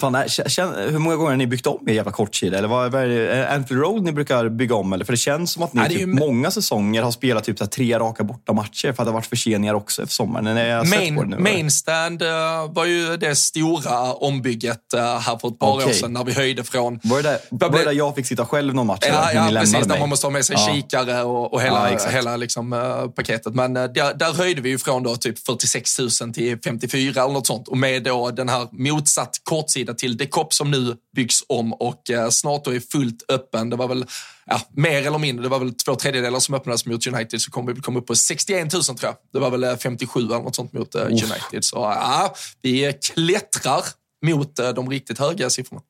Fan, 0.00 0.14
hur 0.14 0.98
många 0.98 1.16
gånger 1.16 1.30
har 1.30 1.36
ni 1.36 1.46
byggt 1.46 1.66
om 1.66 1.88
er 1.88 1.92
jävla 1.92 2.12
kortsida? 2.12 2.58
Eller 2.58 2.68
vad, 2.68 2.92
vad 2.92 3.02
är 3.02 3.08
det 3.08 3.48
Anfield 3.48 3.82
Road 3.82 4.02
ni 4.02 4.12
brukar 4.12 4.48
bygga 4.48 4.74
om? 4.74 4.92
Eller? 4.92 5.04
För 5.04 5.12
det 5.12 5.16
känns 5.16 5.52
som 5.52 5.62
att 5.62 5.72
ni 5.72 5.80
Nej, 5.80 5.90
typ 5.90 6.00
ju... 6.00 6.06
många 6.06 6.50
säsonger 6.50 7.02
har 7.02 7.10
spelat 7.10 7.44
typ 7.44 7.58
så 7.58 7.66
tre 7.66 7.98
raka 7.98 8.24
bortamatcher 8.24 8.82
för 8.82 8.88
att 8.88 8.96
det 8.96 9.04
har 9.04 9.12
varit 9.12 9.26
förseningar 9.26 9.74
också 9.74 10.06
för 10.06 10.12
sommaren. 10.12 10.88
Main, 10.88 11.34
Mainstand 11.38 12.22
uh, 12.22 12.28
var 12.68 12.84
ju 12.84 13.16
det 13.16 13.36
stora 13.36 14.12
ombygget 14.12 14.80
uh, 14.94 15.00
här 15.00 15.38
för 15.38 15.48
ett 15.48 15.58
par 15.58 15.74
okay. 15.74 15.88
år 15.88 15.92
sedan 15.92 16.12
när 16.12 16.24
vi 16.24 16.32
höjde 16.32 16.64
från... 16.64 17.00
Var 17.02 17.22
det 17.22 17.28
där, 17.28 17.38
var 17.50 17.78
det 17.78 17.84
där 17.84 17.92
jag 17.92 18.14
fick 18.14 18.26
sitta 18.26 18.46
själv 18.46 18.74
någon 18.74 18.86
match? 18.86 19.04
Ja, 19.08 19.32
ja 19.32 19.48
precis. 19.50 19.72
Mig? 19.72 19.82
Där 19.86 19.98
man 19.98 20.08
måste 20.08 20.26
ha 20.26 20.32
med 20.32 20.44
sig 20.44 20.56
ja. 20.58 20.74
kikare 20.74 21.22
och, 21.22 21.54
och 21.54 21.62
hela, 21.62 21.92
ja, 21.92 21.98
hela 22.10 22.36
liksom, 22.36 22.72
uh, 22.72 23.08
paketet. 23.08 23.54
Men 23.54 23.74
där, 23.74 24.14
där 24.18 24.32
höjde 24.32 24.60
vi 24.60 24.68
ju 24.68 24.78
från 24.78 25.02
då 25.02 25.16
typ 25.16 25.38
46 25.46 25.98
000 25.98 26.10
till 26.34 26.58
54 26.64 27.22
eller 27.22 27.32
något 27.32 27.46
sånt. 27.46 27.68
Och 27.68 27.78
med 27.78 28.02
då 28.02 28.30
den 28.30 28.48
här 28.48 28.68
motsatt 28.72 29.40
kortsida 29.42 29.87
hemsida 29.88 29.94
till 29.94 30.16
Decop 30.16 30.52
som 30.52 30.70
nu 30.70 30.96
byggs 31.16 31.44
om 31.48 31.72
och 31.72 32.10
eh, 32.10 32.30
snart 32.30 32.64
då 32.64 32.74
är 32.74 32.80
fullt 32.80 33.24
öppen. 33.28 33.70
Det 33.70 33.76
var 33.76 33.88
väl 33.88 34.06
ja, 34.46 34.60
mer 34.70 35.06
eller 35.06 35.18
mindre, 35.18 35.42
det 35.42 35.48
var 35.48 35.58
väl 35.58 35.74
två 35.74 35.94
tredjedelar 35.94 36.40
som 36.40 36.54
öppnades 36.54 36.86
mot 36.86 37.06
United 37.06 37.40
så 37.40 37.50
kommer 37.50 37.72
vi 37.72 37.80
komma 37.80 37.98
upp 37.98 38.06
på 38.06 38.14
61 38.14 38.72
000 38.72 38.82
tror 38.82 38.98
jag. 39.02 39.14
Det 39.32 39.38
var 39.38 39.50
väl 39.50 39.76
57 39.76 40.20
eh, 40.20 40.26
eller 40.26 40.38
något 40.38 40.56
sånt 40.56 40.72
mot 40.72 40.94
uh, 40.94 41.02
United. 41.02 41.64
Så 41.64 41.76
ja, 41.76 42.34
vi 42.62 42.92
klättrar 43.14 43.84
mot 44.26 44.56
de 44.56 44.90
riktigt 44.90 45.18
höga 45.18 45.50
siffrorna. 45.50 45.82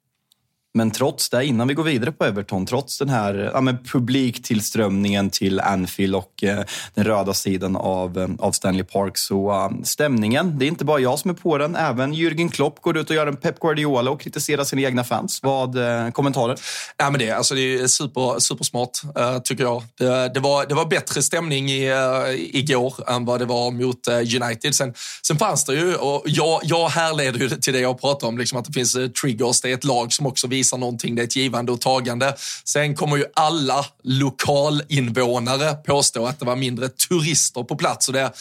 Men 0.79 0.91
trots 0.91 1.31
det, 1.31 1.45
innan 1.45 1.69
vi 1.69 1.75
går 1.75 1.83
vidare 1.83 2.13
på 2.13 2.25
Everton, 2.25 2.67
trots 2.67 2.99
den 2.99 3.09
här 3.09 3.51
ja, 3.55 3.61
men 3.61 3.79
publiktillströmningen 3.85 5.31
till 5.31 5.61
Anfield 5.61 6.15
och 6.15 6.45
eh, 6.45 6.65
den 6.95 7.05
röda 7.05 7.35
sidan 7.35 7.77
av, 7.77 8.19
eh, 8.19 8.29
av 8.39 8.53
Stanley 8.53 8.85
Park, 8.85 9.19
så 9.19 9.51
uh, 9.51 9.83
stämningen, 9.83 10.59
det 10.59 10.65
är 10.65 10.69
inte 10.69 10.85
bara 10.85 11.01
jag 11.01 11.19
som 11.19 11.31
är 11.31 11.35
på 11.35 11.59
den. 11.59 11.77
Även 11.77 12.15
Jürgen 12.15 12.51
Klopp 12.51 12.83
går 12.83 12.97
ut 12.99 13.11
och 13.11 13.17
gör 13.17 13.27
en 13.27 13.37
Pep 13.37 13.61
Guardiola 13.61 14.11
och 14.11 14.21
kritiserar 14.21 14.65
sina 14.65 14.83
egna 14.83 15.05
fans. 15.05 15.41
Vad 15.43 15.77
eh, 15.77 16.11
kommentarer? 16.11 16.59
Ja, 16.97 17.11
men 17.11 17.21
det, 17.21 17.31
alltså, 17.31 17.55
det 17.55 17.75
är 17.75 17.87
super, 17.87 18.41
supersmart, 18.41 19.01
uh, 19.19 19.39
tycker 19.39 19.65
jag. 19.65 19.83
Det, 19.99 20.29
det, 20.35 20.41
var, 20.41 20.67
det 20.67 20.75
var 20.75 20.87
bättre 20.87 21.23
stämning 21.23 21.71
i, 21.71 21.93
uh, 21.93 21.97
igår 22.37 22.95
än 23.11 23.25
vad 23.25 23.41
det 23.41 23.47
var 23.47 23.71
mot 23.71 24.09
uh, 24.09 24.43
United. 24.43 24.75
Sen, 24.75 24.95
sen 25.23 25.39
fanns 25.39 25.65
det 25.65 25.75
ju, 25.75 25.95
och 25.95 26.23
jag, 26.27 26.61
jag 26.63 26.89
härleder 26.89 27.39
ju 27.39 27.49
till 27.49 27.73
det 27.73 27.81
jag 27.81 28.01
pratar 28.01 28.29
om, 28.29 28.39
liksom 28.39 28.59
att 28.59 28.65
det 28.65 28.73
finns 28.73 28.97
triggers. 29.23 29.61
Det 29.61 29.71
är 29.71 29.75
ett 29.75 29.85
lag 29.85 30.13
som 30.13 30.27
också 30.27 30.47
visar 30.47 30.68
visar 30.69 30.79
någonting, 30.79 31.15
det 31.15 31.23
är 31.23 31.25
ett 31.25 31.37
givande 31.37 31.73
och 31.73 31.81
tagande. 31.81 32.35
Sen 32.65 32.95
kommer 32.95 33.17
ju 33.17 33.25
alla 33.35 33.87
lokalinvånare 34.03 35.75
påstå 35.75 36.27
att 36.27 36.39
det 36.39 36.45
var 36.45 36.57
mindre 36.57 36.89
turister 36.89 37.63
på 37.63 37.77
plats 37.77 38.09
och 38.09 38.15
det 38.15 38.33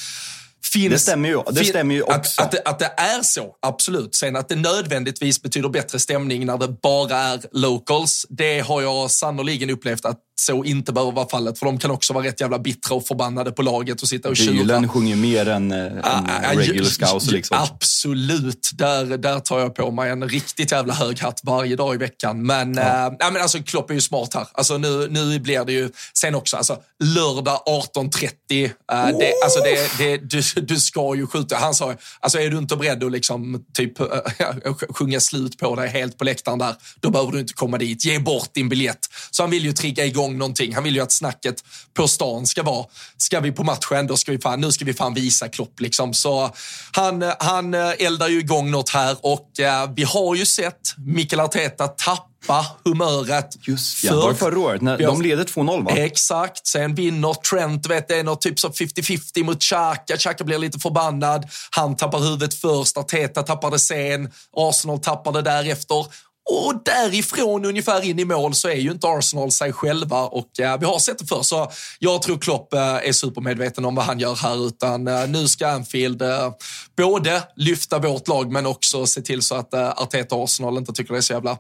Finns, 0.74 0.94
det 0.94 1.00
stämmer 1.00 1.30
ju, 1.30 1.42
det 1.52 1.66
stämmer 1.66 1.96
ju 1.96 2.02
också. 2.02 2.42
Att, 2.42 2.46
att, 2.46 2.52
det, 2.52 2.62
att, 2.66 2.80
det, 2.80 2.94
är 2.98 3.24
så, 3.24 3.56
absolut. 3.62 4.16
Sen 4.16 4.36
att 4.36 4.50
det 4.50 4.56
nödvändigtvis 4.56 5.42
betyder 5.42 5.70
bättre 5.70 6.00
stämning 6.00 6.46
när 6.46 6.58
det 6.58 6.68
bara 6.68 7.18
är 7.18 7.40
locals, 7.52 8.26
det 8.30 8.60
har 8.60 8.82
jag 8.82 9.12
sannoliken 9.12 9.70
upplevt 9.70 10.06
att 10.06 10.20
så 10.40 10.64
inte 10.64 10.94
behöver 10.94 11.12
vara 11.12 11.30
fallet. 11.30 11.60
För 11.60 11.66
de 11.66 11.78
kan 11.78 11.92
också 11.92 12.14
vara 12.14 12.26
rätt 12.26 12.42
jävla 12.42 12.60
bittra 12.60 12.96
och 12.96 13.08
förbannade 13.08 13.52
på 13.52 13.62
laget 13.62 14.02
och 14.02 14.08
sitta 14.08 14.30
och 14.30 14.38
tjura. 14.38 14.52
Dylan 14.52 14.90
sjunger 14.90 15.16
mer 15.16 15.50
än, 15.50 15.72
äh, 15.72 16.52
än 16.52 16.58
regular 16.58 16.90
scouts. 16.90 17.32
Liksom. 17.32 17.58
Absolut. 17.58 18.70
Där, 18.74 19.18
där 19.18 19.40
tar 19.40 19.60
jag 19.60 19.76
på 19.76 19.92
mig 19.92 20.12
en 20.12 20.30
riktigt 20.30 20.72
jävla 20.72 20.94
hög 20.94 21.20
hatt 21.20 21.40
varje 21.44 21.76
dag 21.76 21.96
i 21.96 21.98
veckan. 21.98 22.46
Men, 22.46 22.74
ja. 22.74 23.06
äh, 23.08 23.32
men 23.32 23.42
alltså, 23.42 23.60
Klopp 23.64 23.90
är 23.90 23.94
ju 23.94 24.02
smart 24.02 24.34
här. 24.34 24.48
Alltså, 24.52 24.78
nu, 24.78 25.08
nu 25.10 25.40
blir 25.40 25.66
det 25.66 25.74
ju, 25.74 25.90
sen 26.14 26.36
också, 26.36 26.58
alltså, 26.58 26.78
lördag 27.04 27.60
18.30. 27.96 28.66
Äh, 28.66 28.70
oh! 28.98 29.20
det, 29.20 29.34
alltså, 29.44 29.60
det, 29.60 29.98
det, 29.98 30.18
du, 30.18 30.42
du 30.62 30.80
ska 30.80 31.16
ju 31.16 31.28
skjuta. 31.28 31.56
Han 31.56 31.74
sa 31.74 31.96
alltså, 32.20 32.40
är 32.40 32.50
du 32.50 32.58
inte 32.58 32.76
beredd 32.76 33.04
att 33.04 33.12
liksom, 33.12 33.66
typ, 33.74 34.00
äh, 34.00 34.08
sjunga 34.90 35.20
slut 35.20 35.58
på 35.58 35.76
dig 35.76 35.90
helt 35.90 36.18
på 36.18 36.24
läktaren 36.24 36.60
där, 36.60 36.76
då 37.00 37.10
behöver 37.10 37.32
du 37.32 37.40
inte 37.40 37.54
komma 37.54 37.78
dit. 37.78 38.06
Ge 38.06 38.20
bort 38.20 38.54
din 38.54 38.70
biljett. 38.70 39.00
Så 39.32 39.44
han 39.44 39.50
vill 39.50 39.66
ju 39.66 39.74
trigga 39.74 40.06
igång 40.06 40.27
igång 40.28 40.38
någonting. 40.38 40.76
Han 40.76 40.84
vill 40.84 40.96
ju 40.96 41.02
att 41.02 41.12
snacket 41.12 41.64
på 41.94 42.08
stan 42.08 42.48
ska 42.48 42.64
vara, 42.64 42.86
ska 43.18 43.40
vi 43.40 43.52
på 43.52 43.64
matchen, 43.64 44.08
då 44.08 44.18
ska 44.18 44.32
vi 44.32 44.38
fan, 44.38 44.62
nu 44.62 44.72
ska 44.72 44.86
vi 44.86 44.94
fan 44.94 45.14
visa 45.14 45.50
Klopp 45.50 45.80
liksom. 45.80 46.14
Så 46.14 46.52
han, 46.92 47.24
han 47.40 47.74
eldar 47.74 48.28
ju 48.28 48.40
igång 48.40 48.72
något 48.72 48.90
här 48.90 49.18
och 49.22 49.60
eh, 49.60 49.90
vi 49.96 50.04
har 50.04 50.36
ju 50.36 50.46
sett 50.46 50.96
Mikael 50.98 51.40
Arteta 51.40 51.88
tappa 51.88 52.66
humöret. 52.86 53.68
Just 53.68 54.04
ja, 54.04 54.16
var 54.16 54.34
förra 54.34 54.60
året? 54.60 54.82
När 54.82 54.98
de 54.98 55.22
leder 55.22 55.44
2-0 55.44 55.86
va? 55.86 55.92
Exakt. 55.92 56.68
Sen 56.68 56.96
vinner 56.96 57.34
Trent, 57.34 57.88
vet, 57.88 58.08
det 58.08 58.16
är 58.16 58.24
något 58.24 58.42
typ 58.42 58.60
så 58.60 58.68
50-50 58.68 59.44
mot 59.44 59.62
Xhaka. 59.62 60.18
Xhaka 60.18 60.44
blir 60.44 60.58
lite 60.58 60.80
förbannad. 60.80 61.46
Han 61.72 61.96
tappar 61.96 62.20
huvudet 62.20 62.54
först, 62.54 62.98
Arteta 62.98 63.44
tappar 63.44 63.72
det 63.72 63.80
sen. 63.80 64.32
Arsenal 64.56 65.00
tappar 65.00 65.32
det 65.32 65.42
därefter. 65.42 66.06
Och 66.50 66.82
därifrån 66.86 67.66
ungefär 67.66 68.02
in 68.06 68.20
i 68.20 68.26
mål 68.26 68.54
så 68.54 68.68
är 68.68 68.76
ju 68.76 68.92
inte 68.92 69.08
Arsenal 69.08 69.52
sig 69.52 69.74
själva 69.74 70.22
och 70.22 70.60
eh, 70.60 70.80
vi 70.80 70.86
har 70.86 71.00
sett 71.00 71.20
det 71.20 71.26
för 71.26 71.42
så 71.42 71.72
jag 72.00 72.22
tror 72.22 72.38
Klopp 72.38 72.74
eh, 72.74 72.80
är 72.80 73.12
supermedveten 73.12 73.86
om 73.86 73.96
vad 73.96 74.06
han 74.06 74.20
gör 74.20 74.36
här 74.36 74.68
utan 74.68 75.08
eh, 75.08 75.28
nu 75.28 75.48
ska 75.48 75.68
Anfield 75.68 76.22
eh, 76.22 76.52
både 76.98 77.44
lyfta 77.56 78.00
vårt 78.00 78.28
lag 78.28 78.52
men 78.52 78.66
också 78.66 79.06
se 79.06 79.22
till 79.22 79.42
så 79.42 79.56
att 79.56 79.74
eh, 79.74 79.90
Arteta 79.90 80.36
och 80.36 80.44
Arsenal 80.44 80.78
inte 80.78 80.94
tycker 80.94 81.14
det 81.14 81.20
är 81.20 81.22
så 81.22 81.34
jävla 81.34 81.58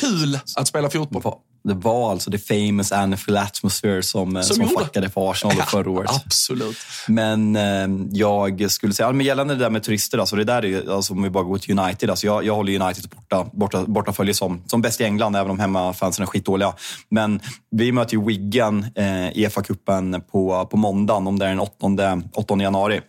kul 0.00 0.38
att 0.56 0.68
spela 0.68 0.90
fotboll. 0.90 1.22
Det 1.64 1.74
var 1.74 2.10
alltså 2.10 2.30
the 2.30 2.38
famous 2.38 2.92
Anfield 2.92 3.38
atmosphere 3.38 4.02
som, 4.02 4.36
eh, 4.36 4.42
som, 4.42 4.56
som 4.56 4.68
fuckade 4.68 5.10
för 5.10 5.30
Arsenal 5.30 5.56
ja, 5.58 5.64
förra 5.68 5.90
året. 5.90 6.10
Absolut. 6.26 6.76
Men 7.08 7.56
eh, 7.56 8.08
jag 8.12 8.70
skulle 8.70 8.94
säga, 8.94 9.12
men 9.12 9.26
gällande 9.26 9.54
det 9.54 9.60
där 9.60 9.70
med 9.70 9.82
turister, 9.82 10.18
alltså 10.18 10.36
det 10.36 10.44
där 10.44 10.64
är, 10.64 10.90
alltså, 10.94 11.12
om 11.12 11.22
vi 11.22 11.30
bara 11.30 11.44
går 11.44 11.58
till 11.58 11.78
United. 11.78 12.10
Alltså 12.10 12.26
jag, 12.26 12.44
jag 12.44 12.54
håller 12.54 12.80
United 12.80 13.10
borta, 13.10 13.50
borta, 13.52 13.84
bortafölje 13.86 14.34
som, 14.34 14.62
som 14.66 14.82
bäst 14.82 15.00
i 15.00 15.04
England, 15.04 15.36
även 15.36 15.50
om 15.50 15.58
hemmafansen 15.58 16.22
är 16.22 16.26
skitdåliga. 16.26 16.72
Men 17.10 17.40
vi 17.70 17.92
möter 17.92 18.16
ju 18.16 18.24
Wigan 18.24 18.86
eh, 18.94 19.28
i 19.28 19.48
FA-cupen 19.48 20.20
på, 20.20 20.68
på 20.70 20.76
måndagen, 20.76 21.26
om 21.26 21.38
det 21.38 21.44
är 21.44 21.48
den 21.48 21.60
8, 21.60 22.22
8 22.34 22.56
januari. 22.56 23.00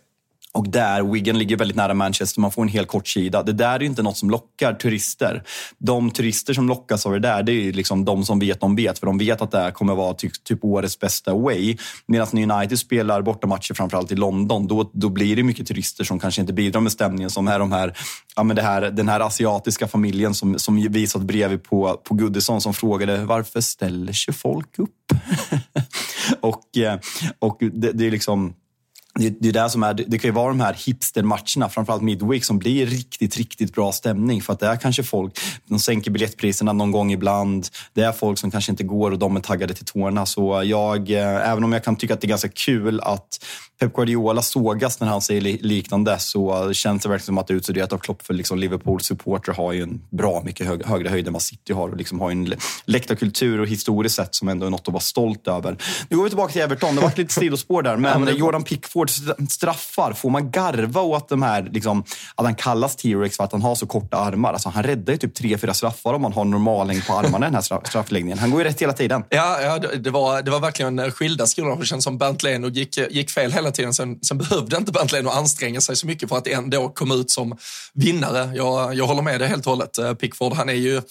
Och 0.53 0.69
där, 0.69 1.03
Wigan 1.03 1.37
ligger 1.37 1.57
väldigt 1.57 1.77
nära 1.77 1.93
Manchester, 1.93 2.41
man 2.41 2.51
får 2.51 2.61
en 2.61 2.67
hel 2.67 2.85
kort 2.85 3.07
sida. 3.07 3.43
Det 3.43 3.53
där 3.53 3.75
är 3.75 3.83
inte 3.83 4.01
något 4.01 4.17
som 4.17 4.29
lockar 4.29 4.73
turister. 4.73 5.43
De 5.77 6.11
turister 6.11 6.53
som 6.53 6.67
lockas 6.67 7.05
av 7.05 7.11
det 7.11 7.19
där, 7.19 7.43
det 7.43 7.51
är 7.51 7.73
liksom 7.73 8.05
de 8.05 8.25
som 8.25 8.39
vet 8.39 8.59
de 8.59 8.75
vet. 8.75 8.99
För 8.99 9.05
de 9.05 9.17
vet 9.17 9.41
att 9.41 9.51
det 9.51 9.59
här 9.59 9.71
kommer 9.71 9.95
vara 9.95 10.13
typ, 10.13 10.43
typ 10.43 10.63
årets 10.63 10.99
bästa 10.99 11.31
away. 11.31 11.77
Medan 12.05 12.27
när 12.31 12.55
United 12.55 12.79
spelar 12.79 13.21
bortamatcher, 13.21 13.73
framförallt 13.73 14.11
i 14.11 14.15
London, 14.15 14.67
då, 14.67 14.91
då 14.93 15.09
blir 15.09 15.35
det 15.35 15.43
mycket 15.43 15.67
turister 15.67 16.03
som 16.03 16.19
kanske 16.19 16.41
inte 16.41 16.53
bidrar 16.53 16.81
med 16.81 16.91
stämningen. 16.91 17.29
Som 17.29 17.47
är 17.47 17.59
de 17.59 17.71
här, 17.71 17.97
ja, 18.35 18.43
men 18.43 18.55
det 18.55 18.61
här, 18.61 18.81
den 18.81 19.09
här 19.09 19.19
asiatiska 19.19 19.87
familjen 19.87 20.33
som, 20.33 20.59
som 20.59 20.91
visat 20.91 21.21
bredvid 21.21 21.63
på, 21.63 22.01
på 22.03 22.15
Goodison 22.15 22.61
som 22.61 22.73
frågade 22.73 23.25
varför 23.25 23.61
ställer 23.61 24.13
sig 24.13 24.33
folk 24.33 24.79
upp? 24.79 24.89
och, 26.41 26.77
eh, 26.77 26.99
och 27.39 27.57
det, 27.59 27.91
det 27.91 28.07
är 28.07 28.11
liksom 28.11 28.53
det, 29.19 29.29
det 29.39 29.49
är 29.49 29.63
det 29.63 29.69
som 29.69 29.83
är, 29.83 29.93
det 29.93 30.17
kan 30.17 30.27
ju 30.27 30.31
vara 30.31 30.47
de 30.47 30.59
här 30.59 30.73
hipstermatcherna, 30.85 31.69
framförallt 31.69 32.01
Midweek, 32.01 32.45
som 32.45 32.59
blir 32.59 32.85
riktigt, 32.85 33.37
riktigt 33.37 33.73
bra 33.73 33.91
stämning. 33.91 34.41
För 34.41 34.53
att 34.53 34.59
det 34.59 34.67
är 34.67 34.75
kanske 34.75 35.03
folk, 35.03 35.39
de 35.65 35.79
sänker 35.79 36.11
biljettpriserna 36.11 36.73
någon 36.73 36.91
gång 36.91 37.11
ibland. 37.11 37.67
Det 37.93 38.01
är 38.01 38.11
folk 38.11 38.39
som 38.39 38.51
kanske 38.51 38.71
inte 38.71 38.83
går 38.83 39.11
och 39.11 39.19
de 39.19 39.35
är 39.35 39.41
taggade 39.41 39.73
till 39.73 39.85
tårna. 39.85 40.25
Så 40.25 40.63
jag, 40.65 41.11
eh, 41.11 41.49
även 41.49 41.63
om 41.63 41.73
jag 41.73 41.83
kan 41.83 41.95
tycka 41.95 42.13
att 42.13 42.21
det 42.21 42.27
är 42.27 42.29
ganska 42.29 42.49
kul 42.49 42.99
att 42.99 43.39
Pep 43.79 43.93
Guardiola 43.93 44.41
sågas 44.41 44.99
när 44.99 45.07
han 45.07 45.21
säger 45.21 45.41
liknande 45.41 46.19
så 46.19 46.73
känns 46.73 47.03
det 47.03 47.09
verkligen 47.09 47.25
som 47.25 47.37
att 47.37 47.47
det 47.47 47.53
är 47.53 47.55
utstuderat 47.55 47.93
av 47.93 47.97
Klopp 47.97 48.21
för 48.21 48.33
liksom 48.33 48.59
Liverpools 48.59 49.05
supporter 49.05 49.53
har 49.53 49.73
ju 49.73 49.83
en 49.83 50.01
bra 50.09 50.41
mycket 50.45 50.67
hög, 50.67 50.85
högre 50.85 51.09
höjd 51.09 51.27
än 51.27 51.33
vad 51.33 51.41
City 51.41 51.73
har 51.73 51.89
och 51.89 51.97
liksom 51.97 52.19
har 52.19 52.31
en 52.31 52.53
läktarkultur 52.85 53.59
och 53.59 53.67
historiskt 53.67 54.15
sett 54.15 54.35
som 54.35 54.49
ändå 54.49 54.65
är 54.65 54.69
något 54.69 54.87
att 54.87 54.93
vara 54.93 55.01
stolt 55.01 55.47
över. 55.47 55.77
Nu 56.09 56.17
går 56.17 56.23
vi 56.23 56.29
tillbaka 56.29 56.53
till 56.53 56.61
Everton. 56.61 56.95
Det 56.95 57.01
var 57.01 57.13
lite 57.15 57.33
sidospår 57.39 57.81
där, 57.81 57.97
men, 57.97 58.37
Jordan 58.37 58.63
Pickfords 58.63 59.08
straffar, 59.49 60.13
får 60.13 60.29
man 60.29 60.51
garva 60.51 61.01
åt 61.01 61.29
de 61.29 61.41
här, 61.41 61.69
liksom, 61.71 62.03
att 62.35 62.45
han 62.45 62.55
kallas 62.55 62.95
T-Rex 62.95 63.37
för 63.37 63.43
att 63.43 63.51
han 63.51 63.61
har 63.61 63.75
så 63.75 63.87
korta 63.87 64.17
armar? 64.17 64.53
Alltså, 64.53 64.69
han 64.69 64.83
räddar 64.83 65.13
ju 65.13 65.19
typ 65.19 65.35
tre, 65.35 65.57
fyra 65.57 65.73
straffar 65.73 66.13
om 66.13 66.21
man 66.21 66.33
har 66.33 66.45
normallängd 66.45 67.07
på 67.07 67.13
armarna 67.13 67.45
i 67.45 67.49
den 67.49 67.55
här 67.55 67.85
straffläggningen. 67.85 68.39
Han 68.39 68.51
går 68.51 68.61
ju 68.61 68.67
rätt 68.67 68.81
hela 68.81 68.93
tiden. 68.93 69.23
Ja, 69.29 69.61
ja 69.61 69.79
det, 69.79 70.09
var, 70.09 70.41
det 70.41 70.51
var 70.51 70.59
verkligen 70.59 70.99
eh, 70.99 71.11
skilda 71.11 71.47
skolor. 71.47 71.77
Det 71.79 71.85
känns 71.85 72.03
som 72.03 72.17
Bernt 72.17 72.43
Leno 72.43 72.69
gick, 72.69 72.97
eh, 72.97 73.07
gick 73.09 73.29
fel 73.29 73.51
hela 73.51 73.71
tiden. 73.71 73.93
Sen, 73.93 74.19
sen 74.21 74.37
behövde 74.37 74.77
inte 74.77 74.91
Bernt 74.91 75.11
Leno 75.11 75.29
anstränga 75.29 75.81
sig 75.81 75.95
så 75.95 76.07
mycket 76.07 76.29
för 76.29 76.37
att 76.37 76.47
ändå 76.47 76.89
komma 76.89 77.15
ut 77.15 77.31
som 77.31 77.57
vinnare. 77.93 78.51
Jag, 78.55 78.95
jag 78.95 79.07
håller 79.07 79.21
med 79.21 79.39
dig 79.39 79.49
helt 79.49 79.65
och 79.65 79.71
hållet. 79.71 79.97
Eh, 79.97 80.13
Pickford, 80.13 80.53
han 80.53 80.69
är 80.69 80.73
ju 80.73 81.01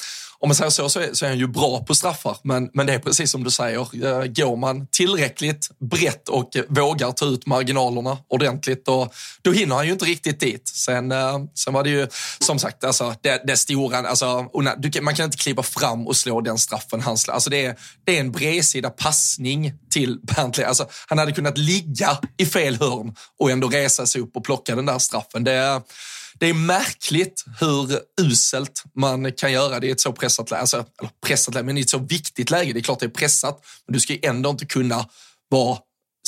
om 0.41 0.49
man 0.49 0.55
säger 0.55 0.71
så, 0.71 0.89
så 0.89 1.01
är, 1.01 1.15
så 1.15 1.25
är 1.25 1.29
han 1.29 1.39
ju 1.39 1.47
bra 1.47 1.85
på 1.85 1.95
straffar. 1.95 2.37
Men, 2.43 2.71
men 2.73 2.87
det 2.87 2.95
är 2.95 2.99
precis 2.99 3.31
som 3.31 3.45
du 3.45 3.51
säger, 3.51 3.79
eh, 3.79 4.25
går 4.27 4.57
man 4.57 4.87
tillräckligt 4.87 5.69
brett 5.91 6.29
och 6.29 6.57
vågar 6.69 7.13
ta 7.13 7.27
ut 7.27 7.47
marginalerna 7.47 8.19
ordentligt, 8.29 8.87
då, 8.87 9.11
då 9.43 9.53
hinner 9.53 9.77
han 9.77 9.87
ju 9.87 9.93
inte 9.93 10.05
riktigt 10.05 10.41
dit. 10.41 10.69
Sen, 10.69 11.13
eh, 11.13 11.39
sen 11.55 11.75
var 11.75 11.85
det 11.85 11.91
ju, 11.91 12.09
som 12.39 12.59
sagt, 12.59 12.85
alltså, 12.85 13.15
det, 13.23 13.43
det 13.47 13.57
stora, 13.57 13.99
alltså, 13.99 14.47
man 15.03 15.15
kan 15.15 15.25
inte 15.25 15.39
kliva 15.39 15.63
fram 15.63 16.07
och 16.07 16.17
slå 16.17 16.41
den 16.41 16.59
straffen 16.59 17.01
han 17.01 17.19
slår. 17.19 17.35
Alltså, 17.35 17.51
det, 17.51 17.65
är, 17.65 17.77
det 18.05 18.17
är 18.17 18.21
en 18.21 18.33
bredsida 18.33 18.91
passning 18.91 19.73
till 19.91 20.19
Bentley. 20.23 20.67
Alltså, 20.67 20.89
han 21.07 21.19
hade 21.19 21.33
kunnat 21.33 21.59
ligga 21.59 22.19
i 22.37 22.47
fel 22.47 22.77
hörn 22.81 23.15
och 23.39 23.51
ändå 23.51 23.69
resa 23.69 24.07
sig 24.07 24.21
upp 24.21 24.37
och 24.37 24.45
plocka 24.45 24.77
den 24.77 24.87
där 24.87 24.99
straffen. 24.99 25.45
Det, 25.45 25.83
det 26.39 26.47
är 26.47 26.55
märkligt 26.55 27.45
hur 27.61 28.01
uselt 28.21 28.83
man 28.95 29.33
kan 29.33 29.53
göra 29.53 29.81
det 29.81 29.87
i 29.87 29.91
ett 29.91 30.01
så 30.01 30.13
pressat 30.13 30.51
läge. 30.51 30.61
Alltså, 30.61 30.77
eller 30.77 31.11
pressat 31.27 31.55
läge, 31.55 31.67
men 31.67 31.79
i 31.79 31.81
ett 31.81 31.91
så 31.91 31.99
viktigt 31.99 32.51
läge. 32.51 32.73
Det 32.73 32.79
är 32.79 32.83
klart 32.83 33.01
det 33.01 33.07
är 33.07 33.11
pressat, 33.11 33.65
men 33.87 33.93
du 33.93 34.01
ska 34.01 34.13
ju 34.13 34.21
ändå 34.23 34.51
inte 34.51 34.67
kunna 34.67 35.09
vara 35.49 35.79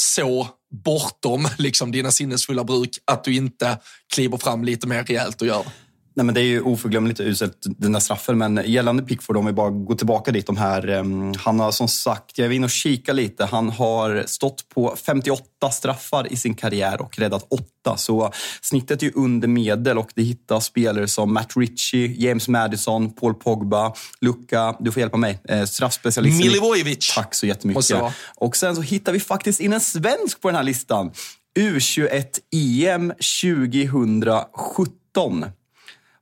så 0.00 0.48
bortom 0.84 1.48
liksom, 1.58 1.92
dina 1.92 2.10
sinnesfulla 2.10 2.64
bruk 2.64 2.90
att 3.04 3.24
du 3.24 3.34
inte 3.34 3.78
kliver 4.12 4.38
fram 4.38 4.64
lite 4.64 4.86
mer 4.86 5.04
rejält 5.04 5.40
och 5.40 5.46
gör 5.46 5.64
det. 5.64 5.72
Nej, 6.20 6.24
men 6.24 6.34
det 6.34 6.40
är 6.40 6.44
ju 6.44 6.62
oförglömligt 6.62 7.20
uselt, 7.20 7.56
den 7.62 7.92
där 7.92 8.00
straffen. 8.00 8.38
Men 8.38 8.62
gällande 8.66 9.02
Pickford, 9.02 9.36
om 9.36 9.46
vi 9.46 9.52
bara 9.52 9.70
går 9.70 9.94
tillbaka 9.94 10.32
dit. 10.32 10.46
De 10.46 10.56
här, 10.56 10.88
um, 10.88 11.34
han 11.38 11.60
har 11.60 11.72
som 11.72 11.88
sagt, 11.88 12.38
jag 12.38 12.46
är 12.46 12.52
inne 12.52 12.64
och 12.64 12.70
kika 12.70 13.12
lite. 13.12 13.44
Han 13.44 13.70
har 13.70 14.24
stått 14.26 14.68
på 14.68 14.96
58 15.06 15.70
straffar 15.70 16.32
i 16.32 16.36
sin 16.36 16.54
karriär 16.54 17.02
och 17.02 17.18
räddat 17.18 17.46
8. 17.84 17.96
Så 17.96 18.32
snittet 18.60 19.02
är 19.02 19.06
ju 19.06 19.12
under 19.14 19.48
medel 19.48 19.98
och 19.98 20.10
det 20.14 20.22
hittar 20.22 20.60
spelare 20.60 21.08
som 21.08 21.34
Matt 21.34 21.56
Ritchie, 21.56 22.14
James 22.18 22.48
Madison, 22.48 23.12
Paul 23.12 23.34
Pogba, 23.34 23.94
Luka, 24.20 24.76
du 24.80 24.92
får 24.92 25.00
hjälpa 25.00 25.16
mig, 25.16 25.40
eh, 25.48 25.64
straffspecialisten. 25.64 26.46
Milivojevic. 26.46 27.14
Tack 27.14 27.34
så 27.34 27.46
jättemycket. 27.46 27.96
Och 28.36 28.56
sen 28.56 28.76
så 28.76 28.82
hittar 28.82 29.12
vi 29.12 29.20
faktiskt 29.20 29.60
in 29.60 29.72
en 29.72 29.80
svensk 29.80 30.40
på 30.40 30.48
den 30.48 30.56
här 30.56 30.64
listan. 30.64 31.12
U21 31.58 32.38
EM 32.52 33.08
2017. 33.08 35.44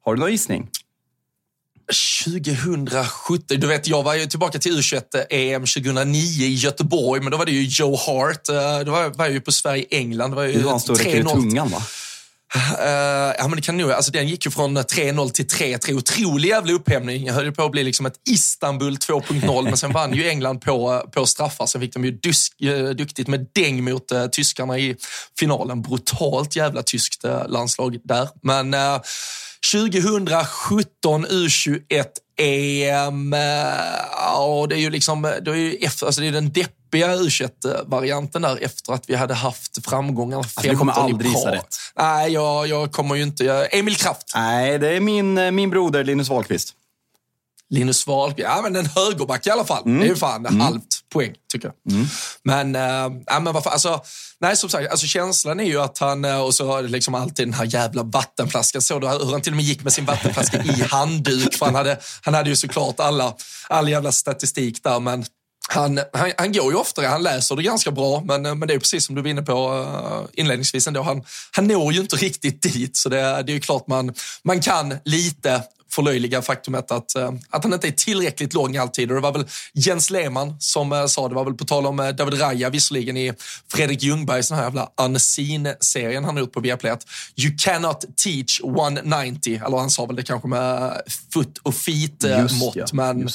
Har 0.08 0.14
du 0.14 0.20
någon 0.20 0.30
gissning? 0.30 0.68
2017. 2.24 3.60
Du 3.60 3.66
vet, 3.66 3.88
jag 3.88 4.02
var 4.02 4.14
ju 4.14 4.26
tillbaka 4.26 4.58
till 4.58 4.78
U21-EM 4.78 5.60
2009 5.60 6.44
i 6.44 6.54
Göteborg, 6.54 7.22
men 7.22 7.30
då 7.30 7.36
var 7.36 7.46
det 7.46 7.52
ju 7.52 7.62
Joe 7.62 7.96
Hart. 7.96 8.48
Eh, 8.48 8.78
då 8.86 8.92
var, 8.92 9.14
jag 9.18 9.30
ju 9.30 9.40
på 9.40 9.52
Sverige-England. 9.52 10.30
Det 10.30 10.36
var 10.36 10.44
ju 10.44 10.68
han 10.68 10.80
stod 10.80 11.00
i 11.00 11.24
tungan, 11.24 11.68
va? 11.68 11.82
Uh, 12.56 13.34
ja, 13.38 13.48
men 13.48 13.56
det 13.56 13.62
kan 13.62 13.76
nog, 13.76 13.92
alltså 13.92 14.12
den 14.12 14.28
gick 14.28 14.44
ju 14.44 14.50
från 14.50 14.78
3-0 14.78 15.30
till 15.30 15.46
3-3. 15.46 15.92
Otrolig 15.92 16.48
jävla 16.48 16.72
upphämning. 16.72 17.26
Jag 17.26 17.34
höll 17.34 17.52
på 17.52 17.62
att 17.62 17.70
bli 17.70 17.84
liksom 17.84 18.06
ett 18.06 18.20
Istanbul 18.30 18.96
2.0, 18.96 19.64
men 19.64 19.76
sen 19.76 19.92
vann 19.92 20.14
ju 20.14 20.28
England 20.28 20.60
på, 20.60 21.08
på 21.12 21.26
straffar. 21.26 21.66
Sen 21.66 21.80
fick 21.80 21.94
de 21.94 22.04
ju 22.04 22.10
dusk, 22.10 22.52
uh, 22.64 22.90
duktigt 22.90 23.28
med 23.28 23.46
däng 23.54 23.84
mot 23.84 24.12
uh, 24.12 24.26
tyskarna 24.26 24.78
i 24.78 24.96
finalen. 25.38 25.82
Brutalt 25.82 26.56
jävla 26.56 26.82
tyskt 26.82 27.24
landslag 27.48 27.98
där. 28.04 28.28
Men 28.42 28.74
2017 29.72 31.26
U21 31.26 32.04
EM, 32.40 33.32
ja, 34.12 34.66
det 34.68 34.74
är 34.74 34.80
ju 34.80 34.90
liksom, 34.90 35.22
det 35.22 35.50
är 35.50 35.54
ju 35.54 35.78
alltså 35.86 36.20
det 36.20 36.26
är 36.26 36.32
den 36.32 36.52
deppiga 36.52 37.16
U21-varianten 37.16 38.42
där 38.42 38.64
efter 38.64 38.92
att 38.92 39.10
vi 39.10 39.14
hade 39.14 39.34
haft 39.34 39.86
framgångar 39.86 40.38
alltså, 40.38 40.60
Du 40.60 40.76
kommer 40.76 40.92
aldrig 40.92 41.32
gissa 41.32 41.52
rätt. 41.52 41.76
Nej, 41.96 42.32
jag, 42.32 42.66
jag 42.66 42.92
kommer 42.92 43.14
ju 43.14 43.22
inte. 43.22 43.44
Jag, 43.44 43.74
Emil 43.74 43.96
Kraft. 43.96 44.32
Nej, 44.34 44.78
det 44.78 44.88
är 44.88 45.00
min, 45.00 45.54
min 45.54 45.70
broder 45.70 46.04
Linus 46.04 46.28
Wahlqvist. 46.28 46.74
Linus 47.70 48.06
Wahlqvist, 48.06 48.48
ja 48.48 48.60
men 48.62 48.76
en 48.76 48.86
högerback 48.86 49.46
i 49.46 49.50
alla 49.50 49.64
fall. 49.64 49.82
Mm. 49.86 49.98
Det 49.98 50.06
är 50.06 50.08
ju 50.08 50.16
fan 50.16 50.46
mm. 50.46 50.60
halvt 50.60 50.97
poäng 51.12 51.34
tycker 51.52 51.68
jag. 51.68 51.94
Mm. 51.94 52.06
Men, 52.44 52.76
äh, 52.76 53.22
ja, 53.26 53.40
men 53.40 53.54
varför, 53.54 53.70
alltså, 53.70 54.02
nej 54.40 54.56
som 54.56 54.70
sagt, 54.70 54.90
alltså 54.90 55.06
känslan 55.06 55.60
är 55.60 55.64
ju 55.64 55.80
att 55.80 55.98
han, 55.98 56.24
eh, 56.24 56.40
och 56.40 56.54
så 56.54 56.80
liksom 56.80 57.14
alltid 57.14 57.46
den 57.46 57.54
här 57.54 57.64
jävla 57.64 58.02
vattenflaskan, 58.02 58.82
såg 58.82 59.00
du 59.00 59.08
hur 59.08 59.32
han 59.32 59.40
till 59.40 59.52
och 59.52 59.56
med 59.56 59.64
gick 59.64 59.84
med 59.84 59.92
sin 59.92 60.04
vattenflaska 60.04 60.62
i 60.62 60.82
handduk, 60.90 61.54
för 61.54 61.66
han 61.66 61.74
hade, 61.74 61.98
han 62.22 62.34
hade 62.34 62.50
ju 62.50 62.56
såklart 62.56 63.00
alla, 63.00 63.34
all 63.68 63.88
jävla 63.88 64.12
statistik 64.12 64.84
där, 64.84 65.00
men 65.00 65.24
han, 65.70 66.00
han, 66.12 66.32
han, 66.38 66.52
går 66.52 66.72
ju 66.72 66.78
oftare, 66.78 67.06
han 67.06 67.22
läser 67.22 67.56
det 67.56 67.62
ganska 67.62 67.90
bra, 67.90 68.22
men, 68.24 68.42
men 68.42 68.68
det 68.68 68.74
är 68.74 68.78
precis 68.78 69.06
som 69.06 69.14
du 69.14 69.22
var 69.22 69.28
inne 69.28 69.42
på 69.42 69.86
inledningsvis 70.32 70.86
ändå. 70.86 71.02
Han, 71.02 71.24
han 71.52 71.66
når 71.66 71.92
ju 71.92 72.00
inte 72.00 72.16
riktigt 72.16 72.62
dit, 72.62 72.96
så 72.96 73.08
det, 73.08 73.16
det 73.16 73.52
är 73.52 73.54
ju 73.54 73.60
klart 73.60 73.86
man, 73.86 74.14
man 74.44 74.60
kan 74.60 74.94
lite 75.04 75.62
förlöjliga 75.90 76.42
faktumet 76.42 76.90
att, 76.90 77.14
eh, 77.14 77.32
att 77.50 77.64
han 77.64 77.72
inte 77.72 77.88
är 77.88 77.92
tillräckligt 77.92 78.54
lång 78.54 78.76
alltid. 78.76 79.10
Och 79.10 79.14
det 79.14 79.20
var 79.20 79.32
väl 79.32 79.44
Jens 79.74 80.10
Lehmann 80.10 80.56
som 80.60 80.92
eh, 80.92 81.06
sa, 81.06 81.28
det 81.28 81.34
var 81.34 81.44
väl 81.44 81.54
på 81.54 81.64
tal 81.64 81.86
om 81.86 82.00
eh, 82.00 82.08
David 82.08 82.40
Raja 82.40 82.70
visserligen 82.70 83.16
i 83.16 83.32
Fredrik 83.72 84.02
Ljungbergs 84.02 84.48
den 84.48 84.58
här 84.58 84.64
jävla 84.64 84.88
Unseen-serien 84.96 86.24
han 86.24 86.34
har 86.34 86.40
gjort 86.40 86.52
på 86.52 86.60
Viaplay, 86.60 86.92
att 86.92 87.06
you 87.36 87.56
cannot 87.58 88.04
teach 88.16 88.60
190, 88.60 89.62
eller 89.66 89.76
han 89.76 89.90
sa 89.90 90.06
väl 90.06 90.16
det 90.16 90.22
kanske 90.22 90.48
med 90.48 91.02
foot 91.32 91.58
och 91.58 91.74
feet-mått, 91.74 92.76
ja, 92.76 92.86
men 92.92 93.28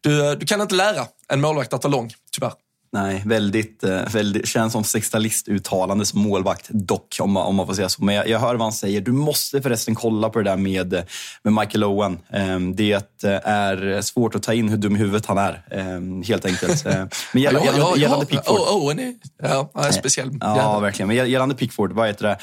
du, 0.00 0.36
du 0.36 0.46
kan 0.46 0.60
inte 0.60 0.74
lära 0.74 1.06
en 1.28 1.40
målvakt 1.40 1.72
att 1.72 1.84
vara 1.84 1.92
lång, 1.92 2.12
tyvärr. 2.32 2.52
Nej, 2.94 3.22
väldigt, 3.26 3.84
eh, 3.84 4.00
väldigt 4.12 4.48
känns 4.48 4.72
som 4.72 4.82
sextalist-uttalande 4.82 6.04
som 6.04 6.20
målvakt 6.20 6.68
dock, 6.68 7.16
om 7.20 7.32
man, 7.32 7.46
om 7.46 7.54
man 7.54 7.66
får 7.66 7.74
säga 7.74 7.88
så. 7.88 8.04
Men 8.04 8.14
jag, 8.14 8.28
jag, 8.28 8.38
hör 8.38 8.54
vad 8.54 8.62
han 8.62 8.72
säger. 8.72 9.00
Du 9.00 9.12
måste 9.12 9.62
förresten 9.62 9.94
kolla 9.94 10.28
på 10.30 10.38
det 10.38 10.50
där 10.50 10.56
med, 10.56 11.02
med 11.42 11.52
Michael 11.52 11.84
Owen. 11.84 12.18
Ehm, 12.30 12.76
det 12.76 13.24
eh, 13.24 13.30
är 13.44 14.02
svårt 14.02 14.34
att 14.34 14.42
ta 14.42 14.54
in 14.54 14.68
hur 14.68 14.76
dum 14.76 14.96
i 14.96 14.98
huvudet 14.98 15.26
han 15.26 15.38
är, 15.38 15.62
ehm, 15.70 16.22
helt 16.22 16.44
enkelt. 16.44 16.86
Eh, 16.86 17.04
men 17.32 17.42
gällande, 17.42 17.68
ja, 17.76 17.78
ja, 17.78 17.96
gällande 17.96 18.26
Pickford... 18.26 18.58
Owen 18.58 18.98
är, 18.98 19.14
ja, 19.42 19.70
är 19.74 19.90
speciell. 19.90 20.30
Ja, 20.40 20.80
verkligen. 20.80 21.08
Men 21.08 21.30
gällande 21.30 21.54
Pickford, 21.54 21.92
vad 21.92 22.06
heter 22.06 22.28
det? 22.28 22.38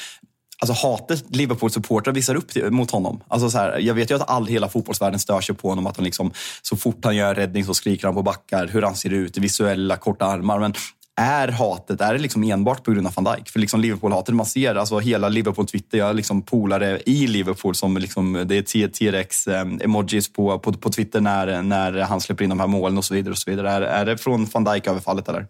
Alltså 0.60 0.88
hatet 0.88 1.36
Liverpool-supportrar 1.36 2.12
visar 2.12 2.34
upp 2.34 2.72
mot 2.72 2.90
honom. 2.90 3.20
Alltså 3.28 3.50
så 3.50 3.58
här, 3.58 3.78
jag 3.78 3.94
vet 3.94 4.10
ju 4.10 4.14
att 4.14 4.30
all 4.30 4.46
hela 4.46 4.68
fotbollsvärlden 4.68 5.20
stör 5.20 5.40
sig 5.40 5.54
på 5.54 5.68
honom. 5.68 5.86
Att 5.86 5.96
han 5.96 6.04
liksom, 6.04 6.32
så 6.62 6.76
fort 6.76 7.04
han 7.04 7.16
gör 7.16 7.28
en 7.28 7.34
räddning 7.34 7.64
så 7.64 7.74
skriker 7.74 8.06
han 8.06 8.14
på 8.14 8.22
backar, 8.22 8.66
hur 8.66 8.82
han 8.82 8.96
ser 8.96 9.12
ut, 9.12 9.38
visuella, 9.38 9.96
korta 9.96 10.26
armar. 10.26 10.58
Men 10.58 10.74
är 11.16 11.48
hatet 11.48 12.00
är 12.00 12.12
det 12.12 12.18
liksom 12.18 12.42
enbart 12.42 12.84
på 12.84 12.92
grund 12.92 13.06
av 13.06 13.14
van 13.14 13.24
Dijk? 13.24 13.48
För 13.48 13.60
liksom 13.60 13.80
Liverpool-hatet 13.80 14.34
man 14.34 14.46
ser, 14.46 14.74
alltså 14.74 14.98
hela 14.98 15.28
Liverpool-Twitter, 15.28 15.98
jag 15.98 16.06
har 16.06 16.14
liksom 16.14 16.42
polare 16.42 17.00
i 17.06 17.26
Liverpool 17.26 17.74
som 17.74 17.96
liksom, 17.96 18.44
det 18.46 18.74
är 18.74 18.88
T-Rex-emojis 18.88 20.28
eh, 20.28 20.32
på, 20.32 20.58
på, 20.58 20.72
på 20.72 20.90
Twitter 20.90 21.20
när, 21.20 21.62
när 21.62 21.92
han 21.92 22.20
släpper 22.20 22.44
in 22.44 22.50
de 22.50 22.60
här 22.60 22.66
målen 22.66 22.98
och 22.98 23.04
så 23.04 23.14
vidare. 23.14 23.32
Och 23.32 23.38
så 23.38 23.50
vidare. 23.50 23.70
Är, 23.70 23.82
är 23.82 24.04
det 24.04 24.18
från 24.18 24.44
van 24.52 24.64
Dijk-överfallet 24.64 25.28
eller? 25.28 25.46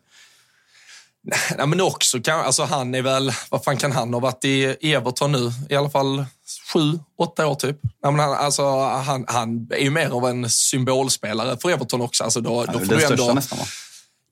Nej, 1.58 1.66
men 1.66 1.80
också 1.80 2.20
kan, 2.20 2.40
alltså 2.40 2.64
han 2.64 2.94
är 2.94 3.02
väl, 3.02 3.32
vad 3.50 3.64
fan 3.64 3.76
kan 3.76 3.92
han 3.92 4.14
ha 4.14 4.20
varit 4.20 4.44
i 4.44 4.64
Everton 4.64 5.32
nu? 5.32 5.52
I 5.68 5.76
alla 5.76 5.90
fall 5.90 6.24
sju, 6.72 6.98
åtta 7.18 7.46
år 7.46 7.54
typ. 7.54 7.76
Nej, 8.02 8.12
men 8.12 8.18
han, 8.18 8.32
alltså, 8.32 8.78
han, 8.80 9.24
han 9.28 9.68
är 9.70 9.82
ju 9.82 9.90
mer 9.90 10.10
av 10.10 10.26
en 10.26 10.50
symbolspelare 10.50 11.56
för 11.62 11.70
Everton 11.70 12.00
också. 12.00 12.24
Alltså 12.24 12.40
då, 12.40 12.64
då 12.64 12.78
får 12.78 12.86
du 12.86 13.04
ändå, 13.04 13.32
nästan 13.32 13.58
va? 13.58 13.64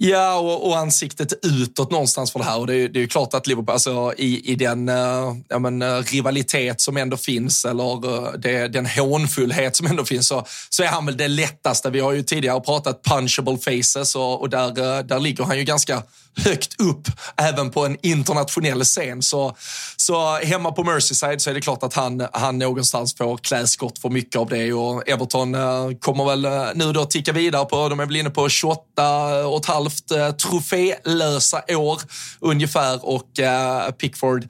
Ja, 0.01 0.39
och, 0.39 0.67
och 0.67 0.79
ansiktet 0.79 1.33
utåt 1.43 1.91
någonstans 1.91 2.33
för 2.33 2.39
det 2.39 2.45
här. 2.45 2.59
Och 2.59 2.67
det, 2.67 2.75
är, 2.75 2.89
det 2.89 2.99
är 2.99 3.01
ju 3.01 3.09
klart 3.09 3.35
att 3.35 3.47
Liverpool, 3.47 3.73
alltså, 3.73 4.13
i, 4.17 4.53
i 4.53 4.55
den 4.55 4.89
uh, 4.89 5.37
ja, 5.49 5.59
men, 5.59 5.83
uh, 5.83 6.03
rivalitet 6.03 6.81
som 6.81 6.97
ändå 6.97 7.17
finns, 7.17 7.65
eller 7.65 8.07
uh, 8.07 8.33
det, 8.39 8.69
den 8.69 8.87
hånfullhet 8.87 9.77
som 9.77 9.87
ändå 9.87 10.05
finns, 10.05 10.29
så, 10.29 10.47
så 10.69 10.83
är 10.83 10.87
han 10.87 11.07
väl 11.07 11.17
det 11.17 11.29
lättaste. 11.29 11.91
Vi 11.91 12.01
har 12.01 12.13
ju 12.13 12.23
tidigare 12.23 12.61
pratat 12.61 13.05
punchable 13.05 13.59
faces 13.59 14.15
och, 14.15 14.41
och 14.41 14.51
där, 14.51 15.03
där 15.03 15.21
ligger 15.21 15.45
han 15.45 15.59
ju 15.59 15.65
ganska 15.65 16.03
högt 16.39 16.81
upp 16.81 17.09
även 17.37 17.71
på 17.71 17.87
en 17.87 17.97
internationell 18.03 18.85
scen. 18.85 19.23
Så, 19.23 19.57
så 19.97 20.37
hemma 20.37 20.73
på 20.73 20.85
Merseyside 20.85 21.43
så 21.43 21.51
är 21.51 21.55
det 21.55 21.61
klart 21.61 21.83
att 21.83 21.95
han, 21.95 22.27
han 22.33 22.59
någonstans 22.59 23.15
får 23.15 23.37
kläskott 23.37 23.99
för 23.99 24.11
mycket 24.11 24.37
av 24.37 24.49
det. 24.49 24.73
Och 24.73 25.09
Everton 25.09 25.55
eh, 25.55 25.91
kommer 26.01 26.25
väl 26.25 26.45
eh, 26.45 26.67
nu 26.75 26.93
då 26.93 27.05
ticka 27.05 27.33
vidare 27.33 27.65
på, 27.65 27.89
de 27.89 28.01
är 28.01 28.07
väl 28.07 28.17
inne 28.17 28.31
på 28.31 28.49
28 28.49 29.47
och 29.47 29.61
ett 29.61 29.67
halvt 29.67 30.11
eh, 30.11 30.31
trofélösa 30.31 31.63
år 31.69 32.01
ungefär. 32.41 33.09
Och 33.09 33.29
Pickford 33.99 34.49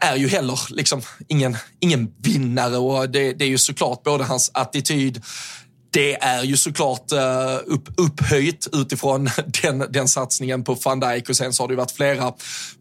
är 0.00 0.16
ju 0.16 0.28
heller 0.28 0.60
liksom 0.68 1.02
ingen, 1.28 1.56
ingen 1.80 2.14
vinnare. 2.18 2.76
Och 2.76 3.10
det, 3.10 3.32
det 3.32 3.44
är 3.44 3.48
ju 3.48 3.58
såklart 3.58 4.02
både 4.02 4.24
hans 4.24 4.50
attityd 4.54 5.22
det 5.90 6.22
är 6.22 6.42
ju 6.42 6.56
såklart 6.56 7.12
uh, 7.12 7.74
upp, 7.74 7.88
upphöjt 7.96 8.68
utifrån 8.72 9.30
den, 9.62 9.84
den 9.90 10.08
satsningen 10.08 10.64
på 10.64 10.74
van 10.84 11.00
Dijk. 11.00 11.28
Och 11.28 11.36
sen 11.36 11.52
så 11.52 11.62
har 11.62 11.68
det 11.68 11.72
ju 11.72 11.76
varit 11.76 11.90
flera, 11.90 12.32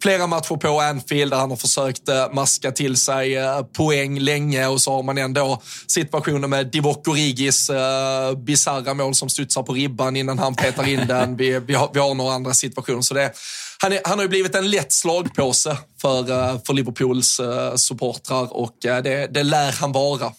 flera 0.02 0.28
matcher 0.28 0.56
på 0.56 0.82
Anfield 0.82 1.32
där 1.32 1.38
han 1.38 1.50
har 1.50 1.58
försökt 1.58 2.10
uh, 2.10 2.34
maska 2.34 2.72
till 2.72 2.98
sig 2.98 3.38
uh, 3.38 3.62
poäng 3.62 4.19
länge. 4.19 4.67
Och 4.67 4.82
så 4.82 4.91
har 4.91 5.04
man 5.04 5.17
ändå 5.17 5.62
situationen 5.88 6.50
med 6.50 6.67
Divock 6.67 7.08
Origis 7.08 7.72
bisarra 8.38 8.93
mål 8.93 9.15
som 9.15 9.30
studsar 9.30 9.63
på 9.63 9.74
ribban 9.74 10.15
innan 10.15 10.39
han 10.39 10.56
petar 10.56 10.88
in 10.88 11.08
den. 11.08 11.36
Vi, 11.39 11.60
vi, 11.60 11.74
har, 11.74 11.89
vi 11.93 12.00
har 12.00 12.13
några 12.13 12.34
andra 12.34 12.54
situationer. 12.54 13.02
Så 13.02 13.13
det 13.13 13.34
han, 13.82 13.94
är, 13.94 14.00
han 14.04 14.18
har 14.18 14.24
ju 14.24 14.30
blivit 14.30 14.56
en 14.56 14.70
lätt 14.70 14.92
slagpåse 14.92 15.78
för, 16.02 16.24
för 16.65 16.74
Liverpools 16.74 17.42
supportrar 17.76 18.54
och 18.54 18.76
det, 18.82 19.34
det 19.34 19.44
lär 19.44 19.72
han 19.72 19.92
vara 19.92 20.32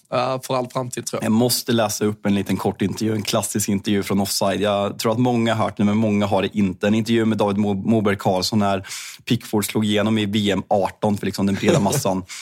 för 0.47 0.57
all 0.57 0.69
framtid 0.71 1.07
tror 1.07 1.23
jag. 1.23 1.27
Jag 1.27 1.33
måste 1.33 1.73
läsa 1.73 2.05
upp 2.05 2.27
en 2.27 2.35
liten 2.35 2.57
kort 2.57 2.83
intervju, 2.83 3.15
en 3.15 3.23
klassisk 3.23 3.69
intervju 3.69 4.03
från 4.03 4.21
Offside. 4.21 4.61
Jag 4.61 4.99
tror 4.99 5.13
att 5.13 5.19
många 5.19 5.55
har 5.55 5.65
hört 5.65 5.77
den, 5.77 5.87
men 5.87 5.97
många 5.97 6.27
har 6.27 6.43
det 6.43 6.57
inte. 6.57 6.87
En 6.87 6.95
intervju 6.95 7.25
med 7.25 7.39
David 7.39 7.59
Moberg 7.59 8.17
Karlsson 8.17 8.59
när 8.59 8.87
Pickford 9.25 9.67
slog 9.67 9.85
igenom 9.85 10.19
i 10.19 10.27
VM 10.27 10.63
18 10.69 11.19
för 11.19 11.27
liksom 11.27 11.47
den 11.47 11.55
breda 11.55 11.81
massan. 11.81 12.23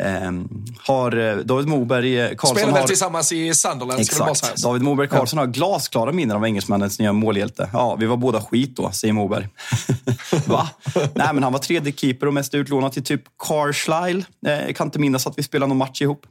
Eh, 0.00 0.32
har 0.78 1.16
eh, 1.16 1.36
David 1.36 1.68
Moberg 1.68 2.20
eh, 2.20 2.28
Karlsson... 2.28 2.56
Spelar 2.56 2.72
väl 2.72 2.80
har, 2.80 2.86
tillsammans 2.86 3.32
i 3.32 3.54
Sunderland. 3.54 4.00
Exakt. 4.00 4.62
David 4.62 4.82
Moberg 4.82 5.08
Karlsson 5.08 5.36
ja. 5.36 5.42
har 5.42 5.52
glasklara 5.52 6.12
minnen 6.12 6.36
av 6.36 6.44
engelsmännens 6.44 6.98
nya 6.98 7.12
målhjälte. 7.12 7.70
Ja, 7.72 7.96
vi 8.00 8.06
var 8.06 8.16
båda 8.16 8.40
skit 8.40 8.76
då, 8.76 8.90
säger 8.90 9.14
Moberg. 9.14 9.48
Va? 10.46 10.68
Nej, 10.94 11.28
men 11.32 11.42
han 11.42 11.52
var 11.52 11.58
tredje 11.58 11.92
keeper 11.92 12.26
och 12.26 12.34
mest 12.34 12.54
utlånad 12.54 12.92
till 12.92 13.04
typ 13.04 13.22
Carlisle. 13.46 14.24
Eh, 14.46 14.72
kan 14.74 14.86
inte 14.86 14.98
minnas 14.98 15.26
att 15.26 15.38
vi 15.38 15.42
spelade 15.42 15.68
någon 15.68 15.78
match 15.78 16.02
ihop. 16.02 16.26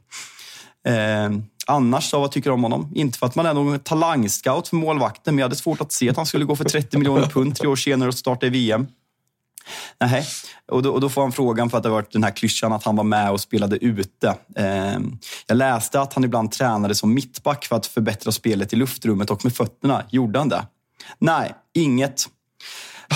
Eh, 0.88 1.38
annars 1.66 2.10
då, 2.10 2.18
vad 2.18 2.32
tycker 2.32 2.50
du 2.50 2.54
om 2.54 2.62
honom? 2.62 2.92
Inte 2.94 3.18
för 3.18 3.26
att 3.26 3.34
man 3.34 3.46
är 3.46 3.54
någon 3.54 3.78
talangscout 3.78 4.68
för 4.68 4.76
målvakten, 4.76 5.34
men 5.34 5.38
jag 5.38 5.44
hade 5.44 5.56
svårt 5.56 5.80
att 5.80 5.92
se 5.92 6.10
att 6.10 6.16
han 6.16 6.26
skulle 6.26 6.44
gå 6.44 6.56
för 6.56 6.64
30 6.64 6.98
miljoner 6.98 7.26
pund 7.26 7.56
tre 7.56 7.68
år 7.68 7.76
senare 7.76 8.08
och 8.08 8.14
starta 8.14 8.46
i 8.46 8.50
VM. 8.50 8.86
Nej. 10.00 10.26
Och 10.72 10.82
då, 10.82 10.92
och 10.92 11.00
då 11.00 11.08
får 11.08 11.22
han 11.22 11.32
frågan 11.32 11.70
för 11.70 11.76
att 11.76 11.82
det 11.82 11.88
har 11.88 11.94
varit 11.94 12.12
den 12.12 12.24
här 12.24 12.30
klyschan 12.30 12.72
att 12.72 12.84
han 12.84 12.96
var 12.96 13.04
med 13.04 13.30
och 13.30 13.40
spelade 13.40 13.84
ute. 13.84 14.34
Eh, 14.56 14.98
jag 15.46 15.56
läste 15.56 16.00
att 16.00 16.12
han 16.12 16.24
ibland 16.24 16.52
tränade 16.52 16.94
som 16.94 17.14
mittback 17.14 17.64
för 17.64 17.76
att 17.76 17.86
förbättra 17.86 18.32
spelet 18.32 18.72
i 18.72 18.76
luftrummet 18.76 19.30
och 19.30 19.44
med 19.44 19.56
fötterna. 19.56 20.02
Gjorde 20.10 20.38
han 20.38 20.48
det? 20.48 20.66
Nej, 21.18 21.54
inget. 21.74 22.28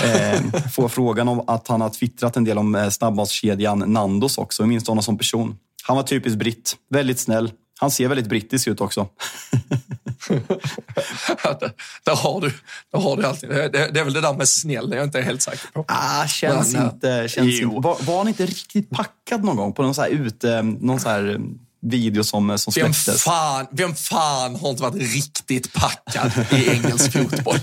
Eh, 0.03 0.41
får 0.71 0.89
frågan 0.89 1.27
om 1.27 1.49
att 1.49 1.67
han 1.67 1.81
har 1.81 1.89
twittrat 1.89 2.37
en 2.37 2.43
del 2.43 2.57
om 2.57 2.75
eh, 2.75 2.89
snabbmatskedjan 2.89 3.79
Nandos 3.79 4.37
också. 4.37 4.63
Jag 4.63 4.69
minns 4.69 4.87
honom 4.87 5.03
som 5.03 5.17
person. 5.17 5.57
Han 5.83 5.95
var 5.95 6.03
typiskt 6.03 6.39
britt. 6.39 6.75
Väldigt 6.89 7.19
snäll. 7.19 7.51
Han 7.79 7.91
ser 7.91 8.07
väldigt 8.07 8.27
brittisk 8.27 8.67
ut 8.67 8.81
också. 8.81 9.07
där, 10.29 11.71
där, 12.03 12.15
har 12.15 12.41
du, 12.41 12.53
där 12.91 12.99
har 12.99 13.17
du 13.17 13.25
alltid. 13.25 13.49
Det, 13.49 13.69
det, 13.69 13.87
det, 13.91 13.99
är 13.99 14.03
väl 14.03 14.13
det 14.13 14.21
där 14.21 14.33
med 14.33 14.47
snäll, 14.47 14.89
jag 14.91 14.99
är 14.99 15.03
inte 15.03 15.21
helt 15.21 15.41
säker 15.41 15.67
på. 15.73 15.85
Ah, 15.87 16.27
känns 16.27 16.73
Men, 16.73 16.83
inte. 16.85 17.27
Känns 17.29 17.61
inte. 17.61 17.79
Var, 17.79 17.97
var, 18.01 18.17
han 18.17 18.27
inte 18.27 18.45
riktigt 18.45 18.89
packad 18.89 19.43
någon 19.43 19.55
gång 19.55 19.73
på 19.73 19.83
någon 19.83 19.95
så 19.95 20.01
här 20.01 20.09
ute, 20.09 20.61
någon 20.61 20.99
så 20.99 21.09
här 21.09 21.39
video 21.81 22.23
som, 22.23 22.57
som 22.57 22.73
släpptes? 22.73 23.07
Vem 23.07 23.17
fan, 23.17 23.67
vem 23.71 23.95
fan 23.95 24.55
har 24.55 24.69
inte 24.69 24.83
varit 24.83 25.13
riktigt 25.13 25.73
packad 25.73 26.31
i 26.51 26.69
engelsk 26.69 27.11
fotboll? 27.11 27.59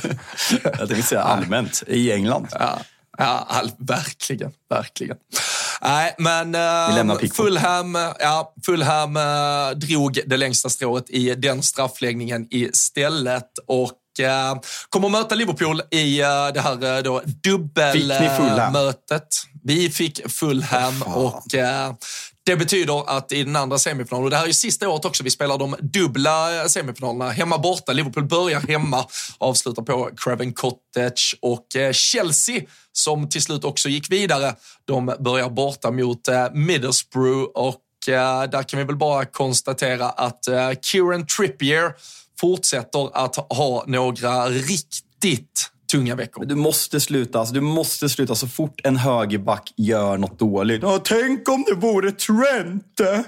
jag 0.78 0.86
vill 0.86 1.02
säga 1.02 1.22
allmänt, 1.22 1.82
i 1.86 2.12
England. 2.12 2.46
Ja. 2.50 2.78
Ja, 3.18 3.46
all, 3.48 3.70
verkligen, 3.78 4.52
verkligen. 4.70 5.16
Nej, 5.82 6.14
men 6.18 6.54
uh, 6.54 7.18
Fulham, 7.32 7.94
ja, 8.18 8.54
Fulham 8.66 9.16
uh, 9.16 9.70
drog 9.70 10.18
det 10.26 10.36
längsta 10.36 10.68
strået 10.68 11.10
i 11.10 11.34
den 11.34 11.62
straffläggningen 11.62 12.46
istället. 12.50 13.58
Och 13.66 13.98
uh, 14.20 14.60
kommer 14.88 15.08
möta 15.08 15.34
Liverpool 15.34 15.82
i 15.90 16.22
uh, 16.22 16.28
det 16.54 16.60
här 16.60 17.06
uh, 17.06 17.20
dubbelmötet. 17.44 19.28
Vi 19.64 19.90
fick 19.90 20.30
Fulham 20.30 21.02
oh, 21.02 21.14
och 21.16 21.54
det 22.48 22.56
betyder 22.56 23.16
att 23.16 23.32
i 23.32 23.44
den 23.44 23.56
andra 23.56 23.78
semifinalen, 23.78 24.24
och 24.24 24.30
det 24.30 24.36
här 24.36 24.42
är 24.42 24.46
ju 24.46 24.52
sista 24.52 24.88
året 24.88 25.04
också, 25.04 25.24
vi 25.24 25.30
spelar 25.30 25.58
de 25.58 25.76
dubbla 25.80 26.60
eh, 26.62 26.66
semifinalerna. 26.66 27.30
Hemma 27.30 27.58
borta. 27.58 27.92
Liverpool 27.92 28.24
börjar 28.24 28.60
hemma, 28.60 29.04
avslutar 29.38 29.82
på 29.82 30.10
Craven 30.16 30.52
Cottage 30.52 31.36
och 31.42 31.76
eh, 31.76 31.92
Chelsea 31.92 32.62
som 32.92 33.28
till 33.28 33.42
slut 33.42 33.64
också 33.64 33.88
gick 33.88 34.12
vidare. 34.12 34.54
De 34.84 35.16
börjar 35.20 35.50
borta 35.50 35.90
mot 35.90 36.28
eh, 36.28 36.46
Middlesbrough 36.52 37.50
och 37.54 37.82
där 38.06 38.62
kan 38.62 38.78
vi 38.78 38.84
väl 38.84 38.96
bara 38.96 39.24
konstatera 39.24 40.10
att 40.10 40.44
Kieran 40.82 41.26
Trippier 41.26 41.92
fortsätter 42.40 43.16
att 43.16 43.36
ha 43.36 43.84
några 43.86 44.48
riktigt 44.48 45.70
tunga 45.92 46.14
veckor. 46.14 46.44
Du 46.44 46.54
måste 46.54 47.00
sluta. 47.00 47.38
Alltså, 47.38 47.54
du 47.54 47.60
måste 47.60 48.08
sluta 48.08 48.34
så 48.34 48.48
fort 48.48 48.80
en 48.84 48.96
högerback 48.96 49.72
gör 49.76 50.16
något 50.16 50.38
dåligt. 50.38 50.82
Ja, 50.82 51.00
tänk 51.04 51.48
om 51.48 51.64
det 51.68 51.74
vore 51.74 52.12
Trent! 52.12 53.00
Eh? 53.00 53.20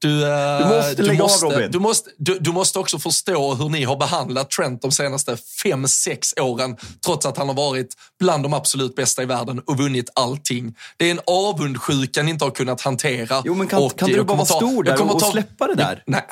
Du, 0.00 0.08
uh, 0.08 0.28
du 0.58 0.64
måste 0.64 1.02
lägga 1.02 1.12
du 1.12 1.22
måste, 1.22 1.46
av 1.46 1.52
Robin. 1.52 1.70
Du 1.70 1.78
måste, 1.78 2.10
du, 2.18 2.38
du, 2.38 2.52
måste 2.52 2.78
också 2.78 2.98
förstå 2.98 3.54
hur 3.54 3.68
ni 3.68 3.84
har 3.84 3.96
behandlat 3.96 4.50
Trent 4.50 4.82
de 4.82 4.92
senaste 4.92 5.36
fem, 5.62 5.88
sex 5.88 6.34
åren. 6.40 6.76
Trots 7.04 7.26
att 7.26 7.36
han 7.36 7.48
har 7.48 7.54
varit 7.54 7.94
bland 8.20 8.42
de 8.42 8.54
absolut 8.54 8.96
bästa 8.96 9.22
i 9.22 9.26
världen 9.26 9.60
och 9.66 9.78
vunnit 9.78 10.10
allting. 10.14 10.74
Det 10.96 11.06
är 11.06 11.10
en 11.10 11.20
avundsjuka 11.26 12.22
ni 12.22 12.30
inte 12.30 12.44
har 12.44 12.50
kunnat 12.50 12.80
hantera. 12.80 13.42
Jo, 13.44 13.54
men 13.54 13.66
kan, 13.66 13.82
och 13.82 13.98
kan 13.98 14.08
du 14.08 14.22
bara 14.22 14.36
vara 14.36 14.46
stor 14.46 14.82
där 14.82 15.02
och, 15.02 15.14
och 15.14 15.22
släppa 15.22 15.66
det 15.66 15.74
där? 15.74 16.02
Nej, 16.06 16.22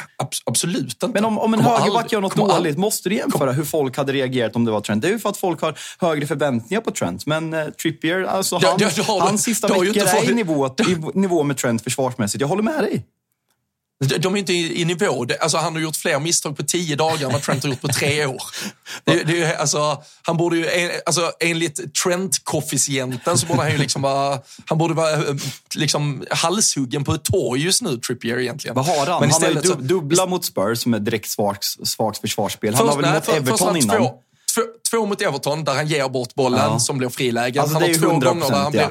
absolut 0.44 0.84
inte. 0.84 1.08
Men 1.08 1.24
om, 1.24 1.38
om 1.38 1.54
en 1.54 1.60
högerback 1.60 2.12
gör 2.12 2.20
något 2.20 2.36
dåligt, 2.36 2.54
aldrig, 2.54 2.78
måste 2.78 3.08
du 3.08 3.14
jämföra 3.14 3.46
kom. 3.46 3.56
hur 3.56 3.64
folk 3.64 3.96
hade 3.96 4.12
reagerat 4.12 4.56
om 4.56 4.64
det 4.64 4.70
var 4.70 4.80
Trent? 4.80 5.02
Det 5.02 5.08
är 5.08 5.12
ju 5.12 5.18
för 5.18 5.28
att 5.28 5.36
folk 5.36 5.60
har 5.60 5.78
högre 5.98 6.26
förväntningar 6.26 6.80
på 6.80 6.90
Trent. 6.90 7.26
Men 7.26 7.54
uh, 7.54 7.68
Trippier, 7.68 8.22
alltså 8.22 8.60
han, 8.62 8.78
ja, 8.78 9.18
hans 9.20 9.42
sista 9.42 9.68
veckor 9.68 9.96
är 9.96 10.30
i 10.30 10.34
nivå, 10.34 10.70
nivå 11.14 11.42
med 11.42 11.56
Trent 11.56 11.82
försvarsmässigt. 11.82 12.40
Jag 12.40 12.48
håller 12.48 12.62
med 12.62 12.82
dig. 12.82 13.04
De 14.00 14.34
är 14.34 14.38
inte 14.38 14.52
i, 14.52 14.80
i 14.80 14.84
nivå. 14.84 15.26
Alltså, 15.40 15.58
han 15.58 15.74
har 15.74 15.80
gjort 15.80 15.96
fler 15.96 16.18
misstag 16.18 16.56
på 16.56 16.62
tio 16.62 16.96
dagar 16.96 17.26
än 17.26 17.32
vad 17.32 17.42
Trent 17.42 17.62
har 17.62 17.70
gjort 17.70 17.80
på 17.80 17.88
tre 17.88 18.26
år. 18.26 18.42
Det, 19.04 19.22
det, 19.24 19.56
alltså, 19.56 20.02
han 20.22 20.36
borde 20.36 20.56
ju, 20.56 20.90
alltså, 21.06 21.32
enligt 21.40 21.94
Trent-koefficienten 21.94 23.38
så 23.38 23.46
borde 23.46 23.62
han 23.62 23.70
ju 23.70 23.78
liksom 23.78 24.02
vara, 24.02 24.38
han 24.66 24.78
borde 24.78 24.94
vara 24.94 25.12
eh, 25.12 25.34
liksom, 25.74 26.24
halshuggen 26.30 27.04
på 27.04 27.14
ett 27.14 27.24
torg 27.24 27.60
just 27.60 27.82
nu, 27.82 27.96
Trippier 27.96 28.38
egentligen. 28.38 28.74
Vad 28.74 28.86
har 28.86 29.06
han? 29.06 29.20
Men 29.20 29.30
han 29.30 29.42
har 29.42 29.50
ju 29.50 29.74
dubbla 29.74 30.26
mot 30.26 30.44
Spurs 30.44 30.78
som 30.82 30.94
är 30.94 30.98
direkt 30.98 31.30
svagt, 31.30 31.64
svagt 31.88 32.18
försvarsspel. 32.18 32.74
Han 32.74 32.86
först, 32.86 32.96
har 32.96 33.02
väl 33.02 33.14
mot 33.14 33.28
Everton 33.28 33.76
innan? 33.76 33.96
Två, 33.96 34.10
två, 34.54 34.62
två, 34.90 35.06
mot 35.06 35.22
Everton 35.22 35.64
där 35.64 35.74
han 35.74 35.86
ger 35.86 36.08
bort 36.08 36.34
bollen 36.34 36.60
ja. 36.72 36.78
som 36.78 36.98
blir 36.98 37.08
frilägen. 37.08 37.62
Alltså, 37.62 37.78
han 37.78 37.82
har 37.82 37.94
två 37.94 38.08
gånger 38.08 38.50
där 38.50 38.56
han 38.56 38.72
blir, 38.72 38.80
Ja, 38.80 38.90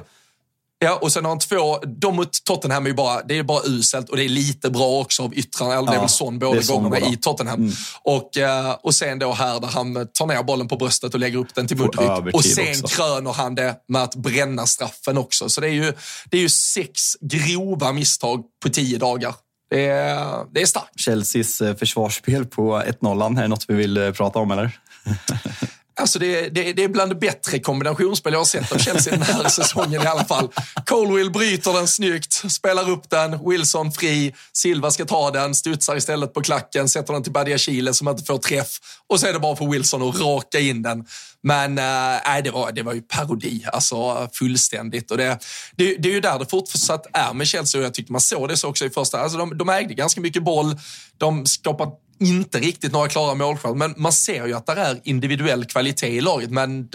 och 1.02 1.12
sen 1.12 1.26
har 1.26 1.30
han 1.30 1.40
två, 1.40 1.80
de 1.86 2.16
mot 2.16 2.44
Tottenham 2.44 2.86
är 2.86 2.90
ju 2.90 2.96
bara, 2.96 3.22
det 3.22 3.38
är 3.38 3.44
bara 3.44 3.62
uselt 3.66 4.10
och 4.10 4.18
det 4.18 4.24
är 4.24 4.30
lite 4.30 4.70
bra 4.70 5.00
också 5.00 5.24
av 5.24 5.34
yttrarna, 5.34 5.74
eller 5.74 5.84
ja, 5.84 5.92
det 5.92 5.98
är 5.98 6.00
väl 6.00 6.10
sån 6.10 6.40
båda 6.40 6.62
gångerna 6.62 7.00
i 7.00 7.18
Tottenham. 7.18 7.60
Mm. 7.60 7.74
Och, 8.02 8.38
eh, 8.38 8.72
och 8.84 8.96
sen 8.96 9.20
då 9.20 9.34
här 9.34 9.60
där 9.60 9.68
han 9.68 10.08
tar 10.14 10.26
ner 10.26 10.44
bollen 10.44 10.68
på 10.68 10.76
bröstet 10.76 11.14
och 11.14 11.20
lägger 11.20 11.38
upp 11.38 11.56
den 11.56 11.68
till 11.68 11.78
Mudryk. 11.78 12.36
Och 12.36 12.46
sen 12.46 12.84
också. 12.84 12.88
kröner 12.88 13.34
han 13.34 13.56
det 13.56 13.76
med 13.88 14.04
att 14.04 14.16
bränna 14.16 14.66
straffen 14.66 15.18
också. 15.18 15.50
Så 15.50 15.62
det 15.62 15.68
är 15.68 15.72
ju, 15.72 15.94
det 16.30 16.38
är 16.38 16.42
ju 16.42 16.50
sex 16.50 17.02
grova 17.22 17.92
misstag 17.92 18.44
på 18.64 18.70
tio 18.70 18.98
dagar. 18.98 19.34
Det 19.70 19.86
är, 19.86 20.46
det 20.54 20.62
är 20.62 20.66
starkt. 20.66 21.02
Chelseas 21.06 21.62
eh, 21.62 21.76
försvarsspel 21.76 22.46
på 22.46 22.82
1-0, 22.82 23.38
är 23.38 23.42
det 23.42 23.48
något 23.48 23.66
vi 23.68 23.74
vill 23.74 23.98
eh, 23.98 24.12
prata 24.12 24.40
om 24.40 24.52
eller? 24.52 24.80
Alltså 26.00 26.20
det, 26.20 26.50
det, 26.50 26.74
det, 26.74 26.84
är 26.84 26.88
bland 26.88 27.12
det 27.12 27.16
bättre 27.16 27.60
kombinationsspel 27.60 28.34
jag 28.34 28.40
har 28.40 28.46
sett 28.46 28.72
av 28.72 28.78
Chelsea 28.78 29.14
den 29.14 29.22
här 29.22 29.50
säsongen 29.50 30.04
i 30.04 30.06
alla 30.06 30.26
fall. 30.26 30.50
Colwill 30.86 31.32
bryter 31.32 31.74
den 31.74 31.88
snyggt, 31.88 32.52
spelar 32.52 32.90
upp 32.90 33.10
den, 33.10 33.50
Wilson 33.50 33.92
fri, 33.92 34.36
Silva 34.54 34.92
ska 34.92 35.06
ta 35.06 35.32
den, 35.32 35.56
studsar 35.56 35.96
istället 35.96 36.34
på 36.34 36.42
klacken, 36.42 36.90
sätter 36.90 37.14
den 37.14 37.24
till 37.24 37.32
Badia 37.32 37.58
Chile 37.58 37.94
som 37.94 38.08
inte 38.08 38.24
får 38.24 38.38
träff 38.38 38.80
och 39.08 39.20
så 39.20 39.28
är 39.28 39.34
det 39.34 39.40
bara 39.40 39.56
för 39.56 39.66
Wilson 39.66 40.10
att 40.10 40.20
raka 40.22 40.60
in 40.60 40.82
den. 40.82 41.06
Men 41.44 41.78
äh, 41.78 42.44
det, 42.44 42.52
var, 42.52 42.72
det 42.72 42.84
var 42.84 42.94
ju 42.94 43.02
parodi, 43.02 43.66
alltså 43.74 44.30
fullständigt. 44.34 45.12
Och 45.12 45.18
det, 45.18 45.40
det, 45.76 45.96
det 45.96 46.10
är 46.10 46.14
ju 46.14 46.20
där 46.20 46.40
det 46.40 46.46
fortsatt 46.46 47.06
är 47.14 47.34
med 47.34 47.48
Chelsea 47.48 47.82
och 47.82 47.86
jag 47.86 47.94
tyckte 47.94 48.12
man 48.12 48.22
såg 48.22 48.50
det 48.50 48.58
så 48.58 48.70
också 48.70 48.86
i 48.86 48.90
första. 48.90 49.20
Alltså 49.20 49.38
de, 49.38 49.58
de 49.58 49.70
ägde 49.70 49.94
ganska 49.94 50.22
mycket 50.22 50.44
boll, 50.44 50.80
de 51.18 51.46
skapade 51.46 51.92
inte 52.20 52.60
riktigt 52.60 52.92
några 52.92 53.08
klara 53.08 53.36
målchanser, 53.36 53.78
men 53.78 53.94
man 53.98 54.14
ser 54.14 54.46
ju 54.46 54.54
att 54.54 54.66
det 54.66 54.74
är 54.74 55.02
individuell 55.04 55.66
kvalitet 55.66 56.08
i 56.08 56.22
laget. 56.22 56.52
Men 56.52 56.88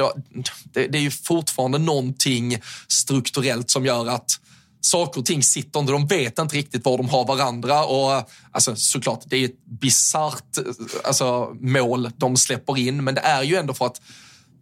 det, 0.73 0.87
det, 0.87 0.99
är 0.99 1.03
ju 1.03 1.11
fortfarande 1.11 1.79
någonting 1.79 2.59
strukturellt 2.89 3.71
som 3.71 3.87
gör 3.87 4.07
att 4.07 4.39
saker 4.81 5.21
och 5.21 5.27
ting 5.27 5.43
sitter 5.43 5.81
inte. 5.81 5.93
De 5.93 6.07
vet 6.07 6.39
inte 6.39 6.57
riktigt 6.57 6.85
var 6.85 6.99
de 6.99 7.09
har 7.09 7.27
varandra. 7.27 7.85
Och, 7.85 8.31
alltså, 8.51 8.77
såklart, 8.77 9.23
det 9.27 9.37
är 9.37 9.45
ett 9.45 9.67
bisarrt 9.67 10.59
alltså, 11.05 11.57
mål 11.61 12.11
de 12.17 12.37
släpper 12.37 12.79
in, 12.79 13.05
men 13.05 13.15
det 13.15 13.21
är 13.21 13.43
ju 13.43 13.57
ändå 13.57 13.75
för 13.75 13.87
att 13.87 14.01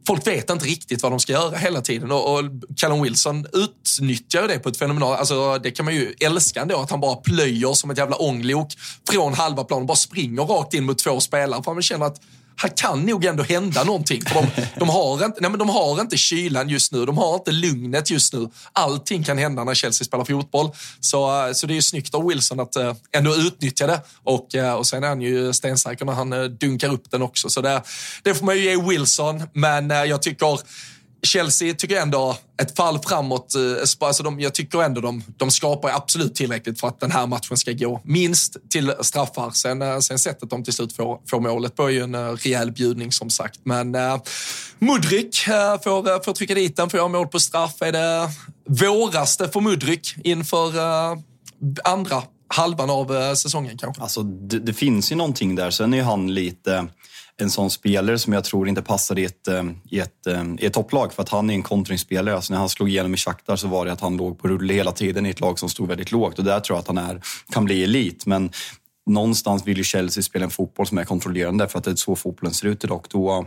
folk 0.07 0.27
vet 0.27 0.51
inte 0.51 0.65
riktigt 0.65 1.03
vad 1.03 1.13
de 1.13 1.21
ska 1.21 1.33
göra 1.33 1.57
hela 1.57 1.81
tiden. 1.81 2.13
Och, 2.13 2.39
och 2.39 2.45
Callum 2.77 3.03
Wilson 3.03 3.47
utnyttjar 3.53 4.49
det 4.49 4.59
på 4.59 4.69
ett 4.69 4.77
fenomenalt... 4.77 5.19
Alltså, 5.19 5.59
det 5.59 5.71
kan 5.71 5.85
man 5.85 5.95
ju 5.95 6.15
älska 6.21 6.61
ändå, 6.61 6.79
att 6.81 6.91
han 6.91 7.01
bara 7.01 7.17
plöjer 7.17 7.73
som 7.73 7.91
ett 7.91 7.99
jävla 7.99 8.17
ånglok 8.17 8.69
från 9.11 9.35
halva 9.35 9.65
planen 9.65 9.83
och 9.83 9.87
bara 9.87 9.97
springer 9.97 10.43
rakt 10.43 10.75
in 10.75 10.85
mot 10.85 10.99
två 10.99 11.21
spelare. 11.21 11.63
För 11.63 11.73
man 11.73 11.83
känner 11.83 12.07
att 12.07 12.21
här 12.63 12.77
kan 12.77 13.07
nog 13.07 13.25
ändå 13.25 13.43
hända 13.43 13.85
någonting. 13.85 14.23
För 14.23 14.35
de, 14.35 14.47
de, 14.77 14.89
har 14.89 15.25
inte, 15.25 15.41
nej 15.41 15.51
men 15.51 15.59
de 15.59 15.69
har 15.69 16.01
inte 16.01 16.17
kylan 16.17 16.69
just 16.69 16.93
nu, 16.93 17.07
de 17.07 17.19
har 17.19 17.35
inte 17.35 17.53
lugnet 17.53 18.11
just 18.11 18.33
nu. 18.33 18.49
Allting 18.73 19.25
kan 19.25 19.39
hända 19.39 19.65
när 19.65 19.75
Chelsea 19.75 20.05
spelar 20.05 20.25
fotboll. 20.25 20.71
Så, 21.01 21.47
eh, 21.47 21.53
så 21.53 21.67
det 21.67 21.73
är 21.73 21.75
ju 21.75 21.83
snyggt 21.83 22.15
av 22.15 22.27
Wilson 22.27 22.61
att 22.61 22.77
eh, 22.77 22.95
ändå 23.13 23.37
utnyttja 23.37 23.87
det. 23.87 24.01
Och, 24.25 24.55
eh, 24.55 24.75
och 24.75 24.87
sen 24.87 25.05
är 25.05 25.09
han 25.09 25.21
ju 25.21 25.53
stensäker 25.53 26.05
när 26.05 26.13
han 26.13 26.57
dunkar 26.61 26.93
upp 26.93 27.11
den 27.11 27.23
också. 27.23 27.51
Så 27.51 27.61
det, 27.61 27.83
det 28.23 28.35
får 28.35 28.47
man 28.47 28.57
ju 28.57 28.63
ge 28.63 28.77
Wilson, 28.77 29.43
men 29.53 29.91
jag 29.91 30.23
tycker 30.23 30.47
Chelsea 31.23 31.75
tycker 31.75 31.95
jag 31.95 32.03
ändå 32.03 32.37
ett 32.63 32.77
fall 32.77 32.99
framåt. 32.99 33.55
Eh, 33.55 34.07
alltså 34.07 34.23
de, 34.23 34.41
jag 34.41 34.55
tycker 34.55 34.83
ändå 34.83 35.01
de, 35.01 35.23
de 35.37 35.51
skapar 35.51 35.91
absolut 35.91 36.35
tillräckligt 36.35 36.81
för 36.81 36.89
att 36.89 37.01
den 37.01 37.11
här 37.11 37.27
matchen 37.27 37.57
ska 37.57 37.73
gå 37.73 38.01
minst 38.05 38.57
till 38.71 38.93
straffar. 39.01 39.51
Sen, 39.51 39.83
eh, 39.83 39.99
sen 39.99 40.19
sättet 40.19 40.51
de 40.51 40.65
till 40.65 40.73
slut 40.73 40.93
får, 40.93 41.21
får 41.31 41.41
målet 41.41 41.77
på 41.77 41.87
är 41.87 41.91
ju 41.91 42.03
en 42.03 42.15
eh, 42.15 42.33
rejäl 42.33 42.73
bjudning 42.73 43.13
som 43.13 43.31
sagt. 43.31 43.61
Men 43.63 43.95
uh, 43.95 44.17
Mudryk 44.79 45.49
uh, 45.49 45.83
får, 45.83 46.25
får 46.25 46.33
trycka 46.33 46.55
dit 46.55 46.77
den, 46.77 46.91
får 46.91 46.99
göra 46.99 47.09
mål 47.09 47.29
på 47.29 47.41
straff. 47.41 47.83
Är 47.83 47.93
det 47.93 48.31
våraste 48.69 49.49
för 49.49 49.61
Mudryk 49.61 50.15
inför 50.25 50.77
uh, 50.77 51.19
andra 51.85 52.23
halvan 52.49 52.91
av 52.91 53.35
säsongen 53.35 53.79
kanske? 53.79 54.03
Alltså, 54.03 54.23
det, 54.23 54.59
det, 54.59 54.73
finns 54.75 55.13
ju 55.13 55.17
någonting 55.17 55.55
där. 55.55 55.71
Sen 55.71 55.95
är 55.95 56.03
han 56.03 56.35
lite 56.35 56.87
en 57.41 57.51
sån 57.51 57.71
spelare 57.71 58.19
som 58.19 58.33
jag 58.33 58.45
tror 58.45 58.69
inte 58.69 58.83
passade 58.83 59.21
i 59.21 59.25
ett, 59.25 59.49
eh, 59.49 59.63
i 59.91 59.99
ett, 59.99 60.27
eh, 60.27 60.45
i 60.59 60.67
ett 60.67 60.73
topplag 60.73 61.13
för 61.13 61.23
att 61.23 61.29
han 61.29 61.51
är 61.51 61.55
en 61.55 61.63
kontringsspelare. 61.63 62.35
Alltså 62.35 62.53
när 62.53 62.61
han 62.61 62.69
slog 62.69 62.89
igenom 62.89 63.15
i 63.15 63.17
Shakhtar 63.17 63.57
så 63.57 63.69
var 63.69 63.87
det 63.87 63.93
att 63.93 64.01
han 64.01 64.17
låg 64.17 64.39
på 64.39 64.49
rulle 64.49 64.75
hela 64.75 64.93
tiden 64.93 65.27
i 65.27 65.31
ett 65.31 65.41
lag 65.41 65.59
som 65.59 65.69
stod 65.69 65.89
väldigt 65.89 66.13
lågt 66.13 66.39
och 66.39 66.45
där 66.45 66.61
tror 66.61 66.77
jag 66.77 66.81
att 66.81 66.87
han 66.87 66.99
är, 66.99 67.23
kan 67.53 67.65
bli 67.65 67.85
elit. 67.85 68.27
Men 68.27 68.51
någonstans 69.07 69.67
vill 69.67 69.79
ju 69.79 69.85
Chelsea 69.85 70.23
spela 70.23 70.45
en 70.45 70.51
fotboll 70.51 70.87
som 70.87 70.99
är 70.99 71.05
kontrollerande 71.05 71.69
för 71.69 71.79
att 71.79 71.85
det 71.85 71.91
är 71.91 71.95
så 71.95 72.17
fotbollen 72.17 72.55
ser 72.55 72.67
ut 72.69 72.85
idag. 72.85 73.07
Då, 73.11 73.47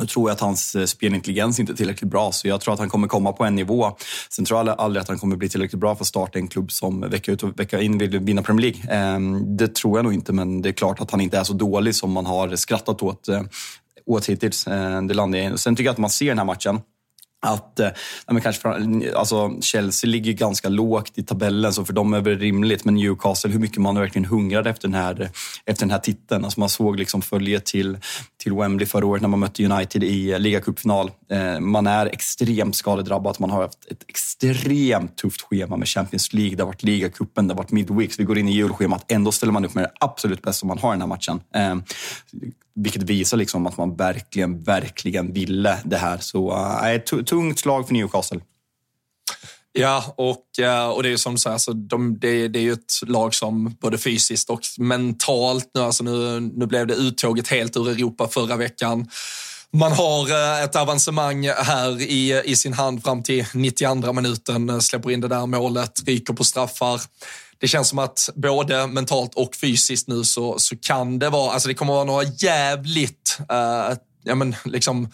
då 0.00 0.06
tror 0.06 0.30
jag 0.30 0.34
att 0.34 0.40
hans 0.40 0.74
eh, 0.74 0.84
spelintelligens 0.84 1.60
inte 1.60 1.72
är 1.72 1.74
tillräckligt 1.74 2.10
bra, 2.10 2.32
så 2.32 2.48
jag 2.48 2.60
tror 2.60 2.74
att 2.74 2.80
han 2.80 2.88
kommer 2.88 3.08
komma 3.08 3.32
på 3.32 3.44
en 3.44 3.54
nivå. 3.54 3.96
Sen 4.30 4.44
tror 4.44 4.66
jag 4.66 4.80
aldrig 4.80 5.00
att 5.00 5.08
han 5.08 5.18
kommer 5.18 5.36
bli 5.36 5.48
tillräckligt 5.48 5.80
bra 5.80 5.94
för 5.96 6.04
att 6.04 6.08
starta 6.08 6.38
en 6.38 6.48
klubb 6.48 6.72
som 6.72 7.00
vecka 7.00 7.32
ut 7.32 7.42
och 7.42 7.60
vecka 7.60 7.80
in 7.80 7.98
vill 7.98 8.18
vinna 8.18 8.42
Premier 8.42 8.72
League. 8.72 8.96
Ehm, 8.96 9.56
det 9.56 9.74
tror 9.74 9.98
jag 9.98 10.04
nog 10.04 10.14
inte, 10.14 10.32
men 10.32 10.62
det 10.62 10.68
är 10.68 10.72
klart 10.72 11.00
att 11.00 11.10
han 11.10 11.20
inte 11.20 11.38
är 11.38 11.44
så 11.44 11.52
dålig 11.52 11.94
som 11.94 12.12
man 12.12 12.26
har 12.26 12.56
skrattat 12.56 13.02
åt, 13.02 13.28
eh, 13.28 13.42
åt 14.06 14.26
hittills. 14.26 14.66
Ehm, 14.66 15.06
det 15.06 15.14
landar 15.14 15.56
Sen 15.56 15.76
tycker 15.76 15.86
jag 15.86 15.92
att 15.92 15.98
man 15.98 16.10
ser 16.10 16.26
den 16.26 16.38
här 16.38 16.44
matchen 16.44 16.80
att 17.40 17.80
eh, 17.80 17.88
men 18.26 18.42
kanske, 18.42 18.68
alltså 19.16 19.56
Chelsea 19.60 20.10
ligger 20.10 20.32
ganska 20.32 20.68
lågt 20.68 21.12
i 21.14 21.22
tabellen, 21.22 21.72
så 21.72 21.84
för 21.84 21.92
dem 21.92 22.14
är 22.14 22.20
det 22.20 22.34
rimligt. 22.34 22.84
Men 22.84 22.94
Newcastle, 22.94 23.50
hur 23.50 23.58
mycket 23.58 23.78
man 23.78 23.98
verkligen 23.98 24.24
hungrade 24.24 24.70
efter 24.70 24.88
den 24.88 24.94
här, 24.94 25.30
efter 25.66 25.86
den 25.86 25.90
här 25.90 25.98
titeln. 25.98 26.44
Alltså 26.44 26.60
man 26.60 26.68
såg 26.68 26.98
liksom 26.98 27.22
följe 27.22 27.60
till, 27.60 27.98
till 28.36 28.52
Wembley 28.52 28.86
förra 28.86 29.06
året 29.06 29.22
när 29.22 29.28
man 29.28 29.40
mötte 29.40 29.64
United 29.64 30.04
i 30.04 30.32
eh, 30.32 30.38
ligacupfinal. 30.38 31.10
Eh, 31.30 31.60
man 31.60 31.86
är 31.86 32.06
extremt 32.06 32.76
skadedrabbat. 32.76 33.38
Man 33.38 33.50
har 33.50 33.62
haft 33.62 33.90
ett 33.90 34.04
extremt 34.08 35.16
tufft 35.16 35.42
schema 35.42 35.76
med 35.76 35.88
Champions 35.88 36.32
League. 36.32 36.56
Det 36.56 36.62
har 36.62 36.66
varit 36.66 36.82
ligacupen, 36.82 37.48
det 37.48 37.54
har 37.54 37.58
varit 37.58 37.72
midweeks. 37.72 38.20
Vi 38.20 38.24
går 38.24 38.38
in 38.38 38.48
i 38.48 38.52
julschemat. 38.52 39.04
Ändå 39.08 39.32
ställer 39.32 39.52
man 39.52 39.64
upp 39.64 39.74
med 39.74 39.84
det 39.84 39.90
absolut 40.00 40.42
bästa 40.42 40.66
man 40.66 40.78
har 40.78 40.90
i 40.90 40.94
den 40.94 41.00
här 41.00 41.08
matchen. 41.08 41.40
Eh, 41.54 41.76
vilket 42.82 43.02
visar 43.02 43.36
liksom 43.36 43.66
att 43.66 43.76
man 43.76 43.96
verkligen, 43.96 44.62
verkligen 44.62 45.32
ville 45.32 45.78
det 45.84 45.96
här. 45.96 46.18
Så 46.18 46.52
eh, 46.52 46.88
äh, 46.88 46.94
ett 46.94 47.26
tungt 47.26 47.58
slag 47.58 47.86
för 47.86 47.94
Newcastle. 47.94 48.40
Ja, 49.72 50.14
och, 50.16 50.58
eh, 50.58 50.88
och 50.88 51.02
det 51.02 51.12
är 51.12 51.16
som 51.16 51.34
du 51.34 51.38
säger, 51.38 51.54
alltså, 51.54 51.72
de, 51.72 52.18
det, 52.18 52.48
det, 52.48 52.58
är 52.58 52.62
ju 52.62 52.72
ett 52.72 53.00
lag 53.02 53.34
som 53.34 53.76
både 53.80 53.98
fysiskt 53.98 54.50
och 54.50 54.60
mentalt, 54.78 55.70
nu, 55.74 55.80
alltså 55.80 56.04
nu, 56.04 56.40
nu 56.40 56.66
blev 56.66 56.86
det 56.86 56.94
uttåget 56.94 57.48
helt 57.48 57.76
ur 57.76 57.88
Europa 57.88 58.28
förra 58.28 58.56
veckan. 58.56 59.08
Man 59.72 59.92
har 59.92 60.30
eh, 60.30 60.64
ett 60.64 60.76
avancemang 60.76 61.48
här 61.48 62.00
i, 62.00 62.42
i 62.44 62.56
sin 62.56 62.72
hand 62.72 63.04
fram 63.04 63.22
till 63.22 63.46
92 63.54 64.12
minuten, 64.12 64.82
släpper 64.82 65.10
in 65.10 65.20
det 65.20 65.28
där 65.28 65.46
målet, 65.46 66.02
ryker 66.06 66.34
på 66.34 66.44
straffar 66.44 67.00
det 67.60 67.68
känns 67.68 67.88
som 67.88 67.98
att 67.98 68.28
både 68.34 68.86
mentalt 68.86 69.34
och 69.34 69.56
fysiskt 69.56 70.08
nu 70.08 70.24
så, 70.24 70.58
så 70.58 70.76
kan 70.76 71.18
det 71.18 71.30
vara, 71.30 71.52
alltså 71.52 71.68
det 71.68 71.74
kommer 71.74 71.92
vara 71.92 72.04
några 72.04 72.24
jävligt 72.24 73.38
uh, 73.40 73.96
ja, 74.24 74.34
men, 74.34 74.56
liksom, 74.64 75.08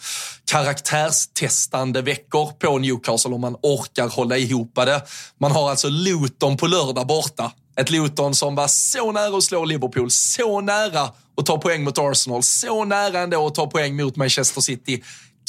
karaktärstestande 0.45 2.01
veckor 2.01 2.51
på 2.51 2.77
Newcastle 2.77 3.31
om 3.31 3.41
man 3.41 3.55
orkar 3.61 4.07
hålla 4.07 4.37
ihop 4.37 4.75
det. 4.75 5.01
Man 5.39 5.51
har 5.51 5.69
alltså 5.69 5.89
Luton 5.89 6.57
på 6.57 6.67
lördag 6.67 7.07
borta. 7.07 7.51
Ett 7.79 7.89
Luton 7.89 8.35
som 8.35 8.55
var 8.55 8.67
så 8.67 9.11
nära 9.11 9.37
att 9.37 9.43
slå 9.43 9.65
Liverpool, 9.65 10.11
så 10.11 10.61
nära 10.61 11.11
att 11.37 11.45
ta 11.45 11.57
poäng 11.57 11.83
mot 11.83 11.97
Arsenal, 11.97 12.43
så 12.43 12.85
nära 12.85 13.19
ändå 13.19 13.47
att 13.47 13.55
ta 13.55 13.67
poäng 13.67 13.95
mot 13.95 14.15
Manchester 14.15 14.61
City. 14.61 15.03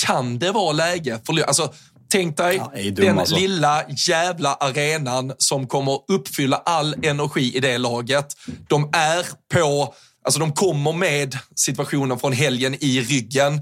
Kan 0.07 0.39
det 0.39 0.53
vara 0.53 0.73
läge 0.73 1.21
för 1.27 1.43
Alltså, 1.43 1.73
Tänk 2.11 2.37
dig 2.37 2.57
ja, 2.57 2.91
den 2.91 3.19
alltså. 3.19 3.37
lilla 3.37 3.85
jävla 4.09 4.55
arenan 4.55 5.33
som 5.39 5.67
kommer 5.67 6.01
uppfylla 6.09 6.57
all 6.57 6.95
energi 7.03 7.57
i 7.57 7.61
det 7.61 7.79
laget. 7.79 8.27
De 8.69 8.91
är 8.93 9.27
på, 9.55 9.95
alltså 10.25 10.41
de 10.41 10.53
kommer 10.53 10.93
med 10.93 11.39
situationen 11.55 12.19
från 12.19 12.33
helgen 12.33 12.77
i 12.81 13.01
ryggen. 13.01 13.61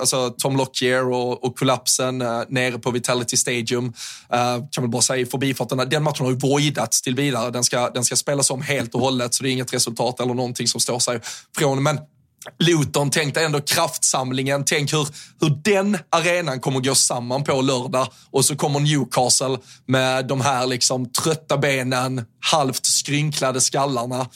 alltså 0.00 0.30
Tom 0.30 0.56
Lockyer 0.56 1.08
och, 1.08 1.44
och 1.44 1.58
kollapsen 1.58 2.22
uh, 2.22 2.42
nere 2.48 2.78
på 2.78 2.90
Vitality 2.90 3.36
Stadium. 3.36 3.84
Uh, 3.84 4.68
kan 4.70 4.84
väl 4.84 4.90
bara 4.90 5.02
säga 5.02 5.20
i 5.20 5.26
förbifarten, 5.26 5.88
den 5.88 6.02
matchen 6.02 6.24
har 6.24 6.32
ju 6.32 6.38
voidats 6.38 7.02
till 7.02 7.14
vidare. 7.14 7.50
Den 7.50 7.64
ska, 7.64 7.90
den 7.90 8.04
ska 8.04 8.16
spelas 8.16 8.50
om 8.50 8.62
helt 8.62 8.94
och 8.94 9.00
hållet, 9.00 9.34
så 9.34 9.42
det 9.42 9.50
är 9.50 9.52
inget 9.52 9.74
resultat 9.74 10.20
eller 10.20 10.34
någonting 10.34 10.68
som 10.68 10.80
står 10.80 10.98
sig 10.98 11.20
från. 11.58 11.82
Men 11.82 11.98
Luton, 12.58 13.10
tänk 13.10 13.34
dig 13.34 13.44
ändå 13.44 13.60
kraftsamlingen. 13.60 14.64
Tänk 14.64 14.92
hur, 14.92 15.08
hur 15.40 15.60
den 15.64 15.98
arenan 16.10 16.60
kommer 16.60 16.80
gå 16.80 16.94
samman 16.94 17.44
på 17.44 17.60
lördag 17.60 18.08
och 18.30 18.44
så 18.44 18.56
kommer 18.56 18.80
Newcastle 18.80 19.58
med 19.86 20.26
de 20.26 20.40
här 20.40 20.66
liksom 20.66 21.12
trötta 21.12 21.58
benen, 21.58 22.24
halvt 22.40 22.86
skrynklade 22.86 23.60
skallarna. 23.60 24.26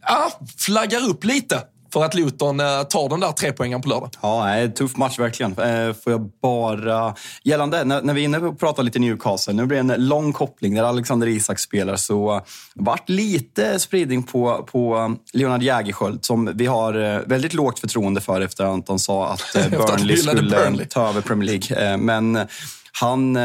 Ja, 0.00 0.40
flaggar 0.56 1.08
upp 1.08 1.24
lite 1.24 1.62
för 1.92 2.04
att 2.04 2.14
Luton 2.14 2.60
eh, 2.60 2.82
tar 2.82 3.08
den 3.08 3.20
där 3.20 3.32
tre 3.32 3.52
poängen 3.52 3.82
på 3.82 3.88
lördag. 3.88 4.10
Ja, 4.20 4.48
en 4.48 4.72
tuff 4.74 4.96
match 4.96 5.18
verkligen. 5.18 5.52
Eh, 5.52 5.92
får 5.92 6.12
jag 6.12 6.30
bara... 6.42 7.14
Gällande, 7.42 7.84
när, 7.84 8.14
vi 8.14 8.20
är 8.20 8.24
inne 8.24 8.38
och 8.38 8.60
pratar 8.60 8.82
lite 8.82 8.98
Newcastle, 8.98 9.52
nu 9.52 9.66
blir 9.66 9.82
det 9.82 9.94
en 9.94 10.08
lång 10.08 10.32
koppling 10.32 10.74
där 10.74 10.82
Alexander 10.82 11.26
Isak 11.26 11.58
spelar, 11.58 11.96
så 11.96 12.40
vart 12.74 13.08
lite 13.08 13.78
spridning 13.78 14.22
på, 14.22 14.68
på 14.72 15.14
Leonard 15.32 15.62
Jägerskiöld 15.62 16.24
som 16.24 16.50
vi 16.54 16.66
har 16.66 16.94
eh, 16.94 17.20
väldigt 17.26 17.54
lågt 17.54 17.78
förtroende 17.78 18.20
för 18.20 18.40
efter 18.40 18.64
att 18.64 18.88
han 18.88 18.98
sa 18.98 19.28
att 19.28 19.70
Burnley 19.70 20.16
skulle 20.16 20.42
Burnley. 20.42 20.86
ta 20.86 21.08
över 21.08 21.20
Premier 21.20 21.58
League. 21.58 21.96
Men 21.96 22.38
han 23.00 23.38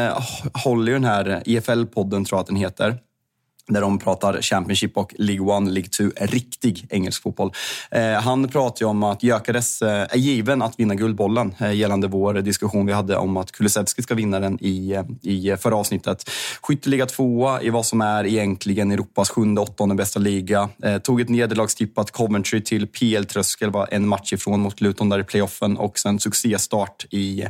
håller 0.54 0.86
ju 0.86 0.92
den 0.92 1.04
här 1.04 1.42
EFL-podden, 1.46 2.24
tror 2.24 2.36
jag 2.36 2.40
att 2.40 2.46
den 2.46 2.56
heter 2.56 2.98
där 3.68 3.80
de 3.80 3.98
pratar 3.98 4.42
Championship 4.42 4.96
och 4.96 5.14
League 5.18 5.46
One, 5.56 5.70
League 5.70 5.88
2, 5.88 6.04
riktig 6.20 6.86
engelsk 6.90 7.22
fotboll. 7.22 7.52
Eh, 7.90 8.12
han 8.12 8.48
pratar 8.48 8.84
ju 8.84 8.90
om 8.90 9.02
att 9.02 9.22
Gyökeres 9.22 9.82
eh, 9.82 10.06
är 10.10 10.16
given 10.16 10.62
att 10.62 10.80
vinna 10.80 10.94
Guldbollen 10.94 11.54
eh, 11.58 11.72
gällande 11.72 12.08
vår 12.08 12.34
diskussion 12.34 12.86
vi 12.86 12.92
hade 12.92 13.16
om 13.16 13.36
att 13.36 13.52
Kulusevski 13.52 14.02
ska 14.02 14.14
vinna 14.14 14.40
den 14.40 14.58
i, 14.60 14.92
eh, 14.92 15.04
i 15.22 15.48
eh, 15.48 15.56
förra 15.56 15.76
avsnittet. 15.76 16.30
Skytteliga 16.62 17.06
tvåa 17.06 17.62
i 17.62 17.70
vad 17.70 17.86
som 17.86 18.00
är 18.00 18.26
egentligen 18.26 18.90
Europas 18.90 19.30
sjunde, 19.30 19.60
åttonde 19.60 19.94
bästa 19.94 20.20
liga. 20.20 20.68
Eh, 20.82 20.98
tog 20.98 21.20
ett 21.20 21.28
nederlagstippat 21.28 22.10
Coventry 22.10 22.64
till 22.64 22.86
PL-tröskel, 22.86 23.70
var 23.70 23.88
en 23.90 24.08
match 24.08 24.32
ifrån 24.32 24.60
mot 24.60 24.80
Luton 24.80 25.08
där 25.08 25.20
i 25.20 25.24
playoffen 25.24 25.76
och 25.76 25.98
sen 25.98 26.20
succéstart 26.20 27.06
i, 27.10 27.44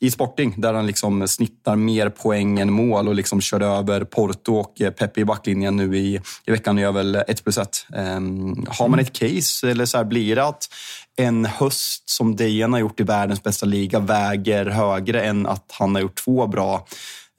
i 0.00 0.10
Sporting 0.10 0.54
där 0.56 0.74
han 0.74 0.86
liksom 0.86 1.28
snittar 1.28 1.76
mer 1.76 2.08
poäng 2.08 2.60
än 2.60 2.72
mål 2.72 3.08
och 3.08 3.14
liksom 3.14 3.40
körde 3.40 3.66
över 3.66 4.04
Porto 4.04 4.54
och 4.54 4.74
Pepe 4.98 5.20
i 5.20 5.24
backlinjen 5.24 5.59
linjen 5.60 5.76
nu 5.76 5.96
i, 5.96 6.20
i 6.46 6.50
veckan 6.50 6.78
gör 6.78 6.92
väl 6.92 7.14
1 7.14 7.44
plus 7.44 7.58
1. 7.58 7.86
Um, 7.88 7.98
ehm, 7.98 8.66
har 8.68 8.88
man 8.88 8.98
ett 8.98 9.12
case, 9.12 9.70
eller 9.70 9.84
så 9.84 9.96
här, 9.98 10.04
blir 10.04 10.36
det 10.36 10.44
att 10.44 10.68
en 11.16 11.44
höst 11.44 12.10
som 12.10 12.36
Dejan 12.36 12.72
har 12.72 12.80
gjort 12.80 13.00
i 13.00 13.02
världens 13.02 13.42
bästa 13.42 13.66
liga 13.66 14.00
väger 14.00 14.66
högre 14.66 15.22
än 15.22 15.46
att 15.46 15.64
han 15.72 15.94
har 15.94 16.02
gjort 16.02 16.24
två 16.24 16.46
bra 16.46 16.86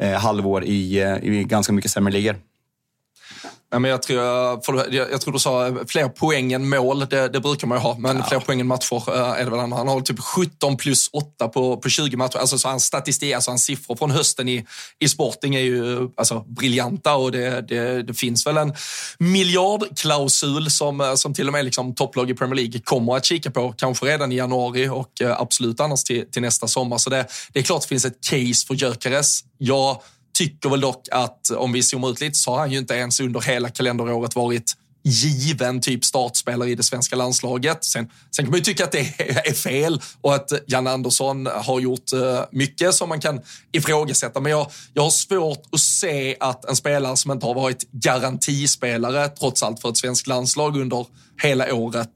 eh, 0.02 0.20
halvår 0.20 0.64
i, 0.64 1.02
eh, 1.02 1.18
i 1.24 1.44
ganska 1.44 1.74
mycket 1.74 1.92
sämre 1.92 2.14
ligor? 2.14 2.36
Ja, 3.74 3.80
men 3.80 3.92
jag, 3.92 4.02
tror, 4.02 4.62
för, 4.62 4.94
jag, 4.94 5.12
jag 5.12 5.22
tror 5.22 5.34
du 5.34 5.40
sa 5.40 5.76
fler 5.88 6.08
poäng 6.10 6.54
än 6.54 6.70
mål, 6.70 7.06
det, 7.10 7.28
det 7.28 7.40
brukar 7.40 7.68
man 7.68 7.78
ju 7.78 7.82
ha. 7.82 7.98
Men 7.98 8.18
ja. 8.18 8.26
fler 8.30 8.40
poäng 8.40 8.60
än 8.60 8.68
matcher 8.68 9.16
äh, 9.16 9.40
är 9.40 9.44
det 9.44 9.52
väl 9.52 9.60
han. 9.60 9.72
Han 9.72 9.88
har 9.88 10.02
typ 10.02 10.20
17 10.20 10.78
plus 10.78 11.10
8 11.14 11.48
på, 11.48 11.78
på 11.78 11.90
20 11.90 12.18
matcher. 12.18 12.38
Alltså 12.38 12.58
så 12.58 12.68
hans 12.68 12.86
statistik, 12.86 13.34
alltså 13.34 13.52
hans 13.52 13.64
siffror 13.64 13.96
från 13.96 14.12
hösten 14.12 14.50
i, 14.50 14.66
i 15.00 15.10
Sporting 15.10 15.56
är 15.56 15.60
ju 15.60 16.10
alltså, 16.18 16.40
briljanta 16.40 17.16
och 17.16 17.32
det, 17.32 17.62
det, 17.62 18.04
det 18.04 18.14
finns 18.14 18.48
väl 18.48 18.58
en 18.58 18.74
miljardklausul 19.20 20.72
som, 20.72 21.14
som 21.18 21.34
till 21.34 21.48
och 21.48 21.54
med 21.54 21.66
liksom, 21.66 21.96
topplag 21.96 22.30
i 22.30 22.34
Premier 22.34 22.56
League 22.56 22.80
kommer 22.84 23.16
att 23.16 23.26
kika 23.26 23.52
på, 23.52 23.74
kanske 23.78 24.06
redan 24.06 24.32
i 24.32 24.36
januari 24.36 24.90
och 24.90 25.22
absolut 25.38 25.80
annars 25.80 26.04
till, 26.04 26.32
till 26.32 26.42
nästa 26.42 26.68
sommar. 26.68 26.98
Så 26.98 27.10
det, 27.10 27.26
det 27.54 27.60
är 27.60 27.64
klart 27.64 27.82
det 27.82 27.88
finns 27.88 28.06
ett 28.06 28.22
case 28.30 28.68
för 28.68 28.74
Gyökeres. 28.74 29.44
Jag 29.58 30.02
tycker 30.34 30.70
väl 30.70 30.82
dock 30.82 31.08
att 31.12 31.50
om 31.50 31.72
vi 31.72 31.84
zoomar 31.84 32.10
ut 32.10 32.22
lite 32.22 32.40
så 32.40 32.52
har 32.52 32.60
han 32.60 32.72
ju 32.72 32.78
inte 32.78 32.94
ens 32.94 33.20
under 33.20 33.42
hela 33.42 33.70
kalenderåret 33.70 34.36
varit 34.36 34.76
given 35.04 35.82
typ 35.82 36.06
startspelare 36.06 36.70
i 36.70 36.76
det 36.76 36.84
svenska 36.84 37.16
landslaget. 37.16 37.84
Sen, 37.84 38.10
sen 38.36 38.46
kan 38.46 38.52
man 38.52 38.58
ju 38.60 38.64
tycka 38.64 38.84
att 38.84 38.92
det 38.92 39.00
är 39.48 39.54
fel 39.54 40.02
och 40.22 40.36
att 40.36 40.52
Jan 40.68 40.88
Andersson 40.88 41.46
har 41.46 41.80
gjort 41.80 42.14
eh, 42.14 42.44
mycket 42.52 42.94
som 42.94 43.10
man 43.10 43.22
kan 43.22 43.42
ifrågasätta. 43.72 44.40
Men 44.40 44.52
jag, 44.52 44.72
jag 44.94 45.04
har 45.04 45.10
svårt 45.10 45.64
att 45.72 45.80
se 45.80 46.38
att 46.40 46.66
en 46.66 46.76
spelare 46.76 47.18
som 47.18 47.32
inte 47.32 47.46
har 47.46 47.54
varit 47.54 47.92
garantispelare 47.92 49.28
trots 49.28 49.64
allt 49.64 49.82
för 49.82 49.90
ett 49.90 49.98
svenskt 49.98 50.28
landslag 50.28 50.78
under 50.78 51.06
hela 51.42 51.74
året 51.74 52.12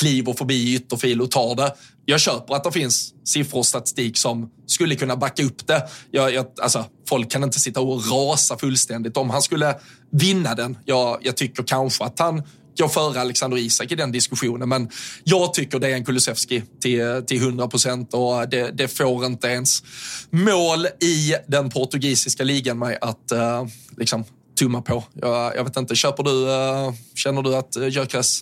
kliver 0.00 0.32
förbi 0.32 0.74
ytterfil 0.74 1.20
och 1.20 1.30
tar 1.30 1.54
det. 1.54 1.74
Jag 2.04 2.20
köper 2.20 2.54
att 2.54 2.64
det 2.64 2.72
finns 2.72 3.14
siffror 3.24 3.58
och 3.58 3.66
statistik 3.66 4.16
som 4.16 4.50
skulle 4.66 4.94
kunna 4.94 5.16
backa 5.16 5.42
upp 5.42 5.66
det. 5.66 5.88
Jag, 6.10 6.34
jag, 6.34 6.46
alltså, 6.62 6.84
folk 7.08 7.30
kan 7.30 7.44
inte 7.44 7.60
sitta 7.60 7.80
och 7.80 8.10
rasa 8.10 8.58
fullständigt 8.58 9.16
om 9.16 9.30
han 9.30 9.42
skulle 9.42 9.74
vinna 10.12 10.54
den. 10.54 10.78
Jag, 10.84 11.18
jag 11.22 11.36
tycker 11.36 11.62
kanske 11.62 12.04
att 12.04 12.18
han 12.18 12.42
går 12.78 12.88
före 12.88 13.20
Alexander 13.20 13.58
Isak 13.58 13.92
i 13.92 13.94
den 13.94 14.12
diskussionen. 14.12 14.68
Men 14.68 14.88
jag 15.24 15.54
tycker 15.54 15.78
det 15.78 15.88
är 15.88 15.94
en 15.94 16.04
Kulusevski 16.04 16.62
till, 16.80 17.22
till 17.26 17.42
100 17.42 17.68
procent 17.68 18.14
och 18.14 18.48
det, 18.48 18.70
det, 18.70 18.88
får 18.88 19.26
inte 19.26 19.48
ens 19.48 19.82
mål 20.30 20.86
i 20.86 21.34
den 21.46 21.70
portugisiska 21.70 22.44
ligan 22.44 22.78
mig 22.78 22.98
att 23.00 23.32
uh, 23.32 23.66
liksom, 23.96 24.24
tumma 24.58 24.82
på. 24.82 25.04
Jag, 25.14 25.56
jag, 25.56 25.64
vet 25.64 25.76
inte, 25.76 25.94
köper 25.94 26.22
du, 26.22 26.30
uh, 26.30 26.94
känner 27.14 27.42
du 27.42 27.56
att 27.56 27.76
eh, 27.76 27.88
Gyökeres 27.88 28.40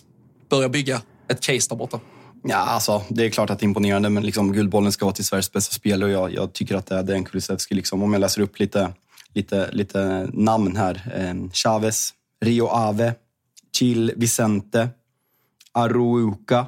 börjar 0.49 0.69
bygga 0.69 1.01
ett 1.29 1.41
case 1.41 1.69
där 1.69 1.75
borta? 1.75 1.99
Ja, 2.43 2.57
alltså, 2.57 3.03
det 3.09 3.25
är 3.25 3.29
klart 3.29 3.49
att 3.49 3.59
det 3.59 3.63
är 3.63 3.67
imponerande, 3.67 4.09
men 4.09 4.23
liksom, 4.23 4.53
Guldbollen 4.53 4.91
ska 4.91 5.05
vara 5.05 5.15
till 5.15 5.25
Sveriges 5.25 5.51
bästa 5.51 5.73
spelare 5.73 6.17
och 6.17 6.31
jag, 6.31 6.33
jag 6.33 6.53
tycker 6.53 6.75
att 6.75 6.85
det 6.85 6.95
är 6.95 7.11
en 7.11 7.23
Kulusevski. 7.23 7.75
Liksom. 7.75 8.03
Om 8.03 8.13
jag 8.13 8.19
läser 8.19 8.41
upp 8.41 8.59
lite, 8.59 8.93
lite, 9.33 9.69
lite 9.71 10.29
namn 10.33 10.75
här. 10.75 11.11
Eh, 11.15 11.51
Chavez, 11.51 12.13
Rio 12.45 12.67
Ave, 12.67 13.13
Chil 13.77 14.13
Vicente, 14.15 14.89
Arouca, 15.71 16.65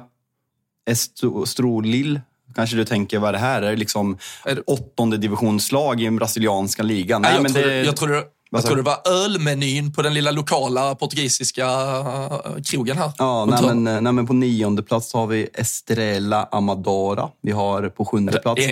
Estrolil. 0.86 2.20
Kanske 2.54 2.76
du 2.76 2.84
tänker, 2.84 3.18
vad 3.18 3.28
är 3.28 3.32
det 3.32 3.38
här? 3.38 3.62
Är 3.62 3.70
det 3.70 3.76
liksom 3.76 4.18
det... 4.44 4.60
åttonde 4.60 5.16
divisionslag 5.16 6.00
i 6.00 6.04
den 6.04 6.16
brasilianska 6.16 6.82
ligan? 6.82 7.22
Nej, 7.22 7.30
Nej 7.30 7.36
jag, 7.36 7.42
men 7.42 7.52
tror, 7.52 7.64
det... 7.64 7.82
jag 7.82 7.96
tror 7.96 8.24
jag 8.50 8.64
tror 8.64 8.76
det 8.76 8.82
var 8.82 9.08
ölmenyn 9.08 9.92
på 9.92 10.02
den 10.02 10.14
lilla 10.14 10.30
lokala 10.30 10.94
portugisiska 10.94 11.66
eh, 11.66 12.62
krogen 12.64 12.98
här. 12.98 13.12
Ja, 13.18 13.44
nej 13.44 13.62
men, 13.62 13.86
eh, 13.86 14.00
nej 14.00 14.12
men, 14.12 14.26
på 14.26 14.32
nionde 14.32 14.82
plats 14.82 15.14
har 15.14 15.26
vi 15.26 15.48
Estrella 15.54 16.48
Amadora. 16.52 17.28
Vi 17.42 17.52
har 17.52 17.88
på 17.88 18.04
sjunde 18.04 18.38
plats 18.38 18.62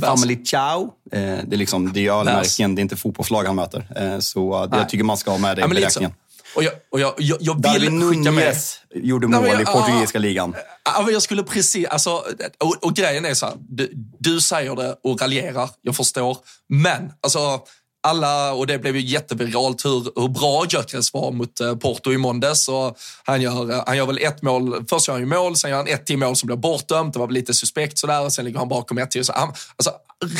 Family 0.00 0.44
Ciao. 0.44 0.82
Eh, 1.12 1.20
det 1.20 1.52
är, 1.52 1.56
liksom, 1.56 1.92
det 1.92 2.06
är 2.06 2.12
ölmärken, 2.12 2.74
det 2.74 2.80
är 2.80 2.82
inte 2.82 2.96
fotbollslag 2.96 3.44
han 3.44 3.56
möter. 3.56 4.20
Så 4.20 4.66
det, 4.66 4.76
jag 4.76 4.88
tycker 4.88 5.04
man 5.04 5.16
ska 5.16 5.30
ha 5.30 5.38
med 5.38 5.56
det 5.56 5.64
i 5.64 5.68
beräkningen. 5.68 6.12
Och 6.56 6.64
jag, 6.64 6.72
och 6.90 7.00
jag, 7.00 7.14
jag, 7.18 7.38
jag 7.40 7.54
vill 7.54 7.62
Darwin 7.62 7.98
Nunez 7.98 8.80
gjorde 8.94 9.26
mål 9.26 9.42
Nej, 9.42 9.62
i 9.62 9.64
portugisiska 9.64 10.18
ligan. 10.18 10.54
Ja, 10.84 11.10
jag 11.10 11.22
skulle 11.22 11.42
precis, 11.42 11.86
alltså, 11.86 12.10
och, 12.58 12.84
och 12.84 12.94
grejen 12.94 13.24
är 13.24 13.34
så 13.34 13.46
här, 13.46 13.54
du, 13.68 13.90
du 14.18 14.40
säger 14.40 14.76
det 14.76 14.96
och 15.02 15.20
raljerar, 15.20 15.70
jag 15.82 15.96
förstår. 15.96 16.38
Men 16.68 17.12
alltså, 17.20 17.60
alla, 18.06 18.52
och 18.52 18.66
det 18.66 18.78
blev 18.78 18.96
ju 18.96 19.02
jätteviralt 19.02 19.84
hur, 19.84 20.20
hur 20.20 20.28
bra 20.28 20.66
Gyökeres 20.68 21.12
var 21.12 21.32
mot 21.32 21.60
eh, 21.60 21.76
Porto 21.76 22.12
i 22.12 22.18
måndags. 22.18 22.68
Och 22.68 22.98
han, 23.24 23.42
gör, 23.42 23.70
eh, 23.70 23.82
han 23.86 23.96
gör 23.96 24.06
väl 24.06 24.18
ett 24.18 24.42
mål, 24.42 24.84
först 24.90 25.08
gör 25.08 25.14
han 25.14 25.22
ju 25.22 25.26
mål, 25.26 25.56
sen 25.56 25.70
gör 25.70 25.76
han 25.76 25.88
ett 25.88 26.06
till 26.06 26.18
mål 26.18 26.36
som 26.36 26.46
blir 26.46 26.56
bortdömt. 26.56 27.12
Det 27.12 27.18
var 27.18 27.26
väl 27.26 27.34
lite 27.34 27.54
suspekt 27.54 27.98
sådär, 27.98 28.24
och 28.24 28.32
sen 28.32 28.44
ligger 28.44 28.58
han 28.58 28.68
bakom 28.68 28.98
ett 28.98 29.10
till. 29.10 29.24
Så 29.24 29.32
han, 29.32 29.48
alltså, 29.48 29.92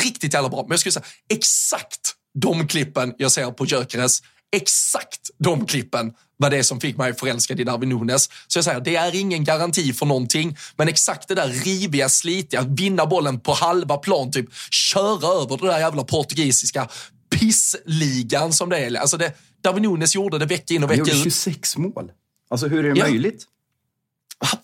riktigt 0.03 0.33
jävla 0.33 0.49
bra. 0.49 0.61
Men 0.61 0.71
jag 0.71 0.79
skulle 0.79 0.93
säga 0.93 1.05
exakt 1.29 2.13
de 2.41 2.67
klippen 2.67 3.13
jag 3.17 3.31
ser 3.31 3.51
på 3.51 3.65
Gyökeres, 3.65 4.21
exakt 4.55 5.29
de 5.39 5.65
klippen 5.65 6.13
var 6.37 6.49
det 6.49 6.63
som 6.63 6.79
fick 6.79 6.97
mig 6.97 7.13
förälskad 7.13 7.59
i 7.59 7.63
Darwin 7.63 7.89
Nunes. 7.89 8.29
Så 8.47 8.57
jag 8.57 8.65
säger, 8.65 8.79
det 8.79 8.95
är 8.95 9.15
ingen 9.15 9.43
garanti 9.43 9.93
för 9.93 10.05
någonting, 10.05 10.57
men 10.75 10.87
exakt 10.87 11.27
det 11.27 11.35
där 11.35 11.47
riviga, 11.47 12.09
slitiga, 12.09 12.61
vinna 12.61 13.05
bollen 13.05 13.39
på 13.39 13.53
halva 13.53 13.97
plan, 13.97 14.31
typ 14.31 14.53
köra 14.71 15.41
över 15.41 15.57
det 15.57 15.67
där 15.67 15.79
jävla 15.79 16.03
portugisiska 16.03 16.87
pissligan 17.29 18.53
som 18.53 18.69
det 18.69 18.77
är. 18.77 18.95
Alltså 18.95 19.17
det, 19.17 19.33
Darwin 19.63 19.83
Nunes 19.83 20.15
gjorde 20.15 20.39
det 20.39 20.45
vecka 20.45 20.73
in 20.73 20.83
och 20.83 20.91
vecka 20.91 21.01
ut. 21.01 21.07
Han 21.07 21.17
gjorde 21.17 21.31
26 21.31 21.77
mål. 21.77 22.11
Alltså 22.49 22.67
hur 22.67 22.85
är 22.85 22.93
det 22.93 22.99
ja. 22.99 23.05
möjligt? 23.05 23.45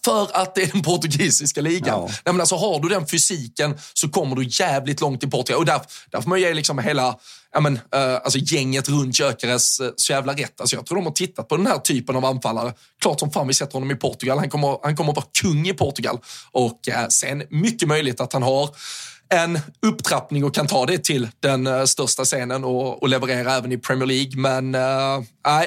För 0.05 0.37
att 0.37 0.55
det 0.55 0.61
är 0.61 0.71
den 0.71 0.81
portugisiska 0.81 1.61
ligan. 1.61 2.01
Ja. 2.01 2.07
Nej, 2.07 2.33
men 2.33 2.39
alltså, 2.39 2.55
har 2.55 2.79
du 2.79 2.89
den 2.89 3.07
fysiken 3.07 3.77
så 3.93 4.09
kommer 4.09 4.35
du 4.35 4.43
jävligt 4.49 5.01
långt 5.01 5.23
i 5.23 5.27
Portugal. 5.27 5.59
Och 5.59 5.65
därför, 5.65 5.87
därför 6.11 6.23
får 6.23 6.29
man 6.29 6.39
ge 6.39 6.53
liksom 6.53 6.79
hela 6.79 7.19
ja, 7.53 7.59
men, 7.59 7.73
uh, 7.73 7.81
alltså 8.23 8.39
gänget 8.39 8.89
runt 8.89 9.19
Gyökeres 9.19 9.79
uh, 9.79 9.89
så 9.95 10.11
jävla 10.11 10.33
rätt. 10.33 10.61
Alltså, 10.61 10.75
jag 10.75 10.85
tror 10.85 10.95
de 10.97 11.05
har 11.05 11.13
tittat 11.13 11.47
på 11.47 11.57
den 11.57 11.67
här 11.67 11.77
typen 11.77 12.15
av 12.15 12.25
anfallare. 12.25 12.73
Klart 13.01 13.19
som 13.19 13.31
fan 13.31 13.47
vi 13.47 13.53
sätter 13.53 13.73
honom 13.73 13.91
i 13.91 13.95
Portugal. 13.95 14.39
Han 14.39 14.49
kommer, 14.49 14.79
han 14.83 14.95
kommer 14.95 15.09
att 15.09 15.15
vara 15.15 15.27
kung 15.41 15.67
i 15.67 15.73
Portugal. 15.73 16.19
Och 16.51 16.79
uh, 16.87 17.07
sen 17.09 17.43
mycket 17.49 17.87
möjligt 17.87 18.21
att 18.21 18.33
han 18.33 18.43
har 18.43 18.69
en 19.33 19.59
upptrappning 19.81 20.43
och 20.43 20.53
kan 20.53 20.67
ta 20.67 20.85
det 20.85 21.03
till 21.03 21.27
den 21.39 21.67
uh, 21.67 21.85
största 21.85 22.23
scenen 22.23 22.63
och, 22.63 23.03
och, 23.03 23.09
leverera 23.09 23.53
även 23.53 23.71
i 23.71 23.77
Premier 23.77 24.05
League. 24.07 24.31
Men 24.37 24.75
uh, 24.75 25.23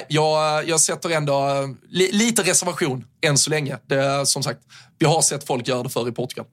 jag, 0.07 0.67
jag 0.67 0.81
sätter 0.81 1.09
ändå 1.09 1.67
li, 1.89 2.11
lite 2.11 2.43
reservation 2.43 3.05
än 3.21 3.37
så 3.37 3.49
länge. 3.49 3.77
Det, 3.85 4.25
som 4.25 4.43
sagt, 4.43 4.59
vi 4.99 5.05
har 5.05 5.21
sett 5.21 5.47
folk 5.47 5.67
göra 5.67 5.83
det 5.83 5.89
förr 5.89 6.09
i 6.09 6.11
Portugal. 6.11 6.45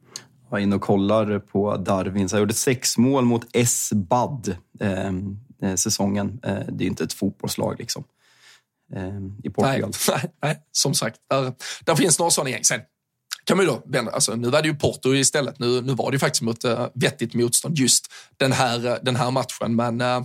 Jag 0.44 0.50
var 0.50 0.58
inne 0.58 0.76
och 0.76 0.82
kollar 0.82 1.38
på 1.38 1.76
Darwin. 1.76 2.28
Så 2.28 2.36
jag 2.36 2.40
gjorde 2.40 2.54
sex 2.54 2.98
mål 2.98 3.24
mot 3.24 3.46
S-Bad 3.52 4.56
ehm, 4.80 5.38
eh, 5.62 5.74
säsongen. 5.74 6.40
Eh, 6.42 6.58
det 6.68 6.84
är 6.84 6.88
inte 6.88 7.04
ett 7.04 7.12
fotbollslag 7.12 7.76
liksom. 7.78 8.04
Eh, 8.94 9.18
I 9.42 9.50
Portugal. 9.50 9.92
Nej, 10.08 10.18
nej, 10.22 10.30
nej, 10.42 10.62
som 10.72 10.94
sagt. 10.94 11.16
Där, 11.30 11.52
där 11.84 11.94
finns 11.94 12.18
några 12.18 12.30
sådana 12.30 12.50
gäng. 12.50 12.64
Sen 12.64 12.80
kan 13.44 13.56
man 13.56 13.66
ju 13.66 13.72
då 13.72 13.82
vända, 13.86 14.12
alltså, 14.12 14.34
nu 14.34 14.50
var 14.50 14.62
det 14.62 14.68
ju 14.68 14.74
Porto 14.74 15.14
istället. 15.14 15.58
Nu, 15.58 15.80
nu 15.80 15.94
var 15.94 16.10
det 16.10 16.14
ju 16.14 16.18
faktiskt 16.18 16.42
mot 16.42 16.64
uh, 16.64 16.86
vettigt 16.94 17.34
motstånd 17.34 17.78
just 17.78 18.12
den 18.36 18.52
här, 18.52 18.86
uh, 18.86 18.94
den 19.02 19.16
här 19.16 19.30
matchen. 19.30 19.76
Men 19.76 20.00
uh, 20.00 20.22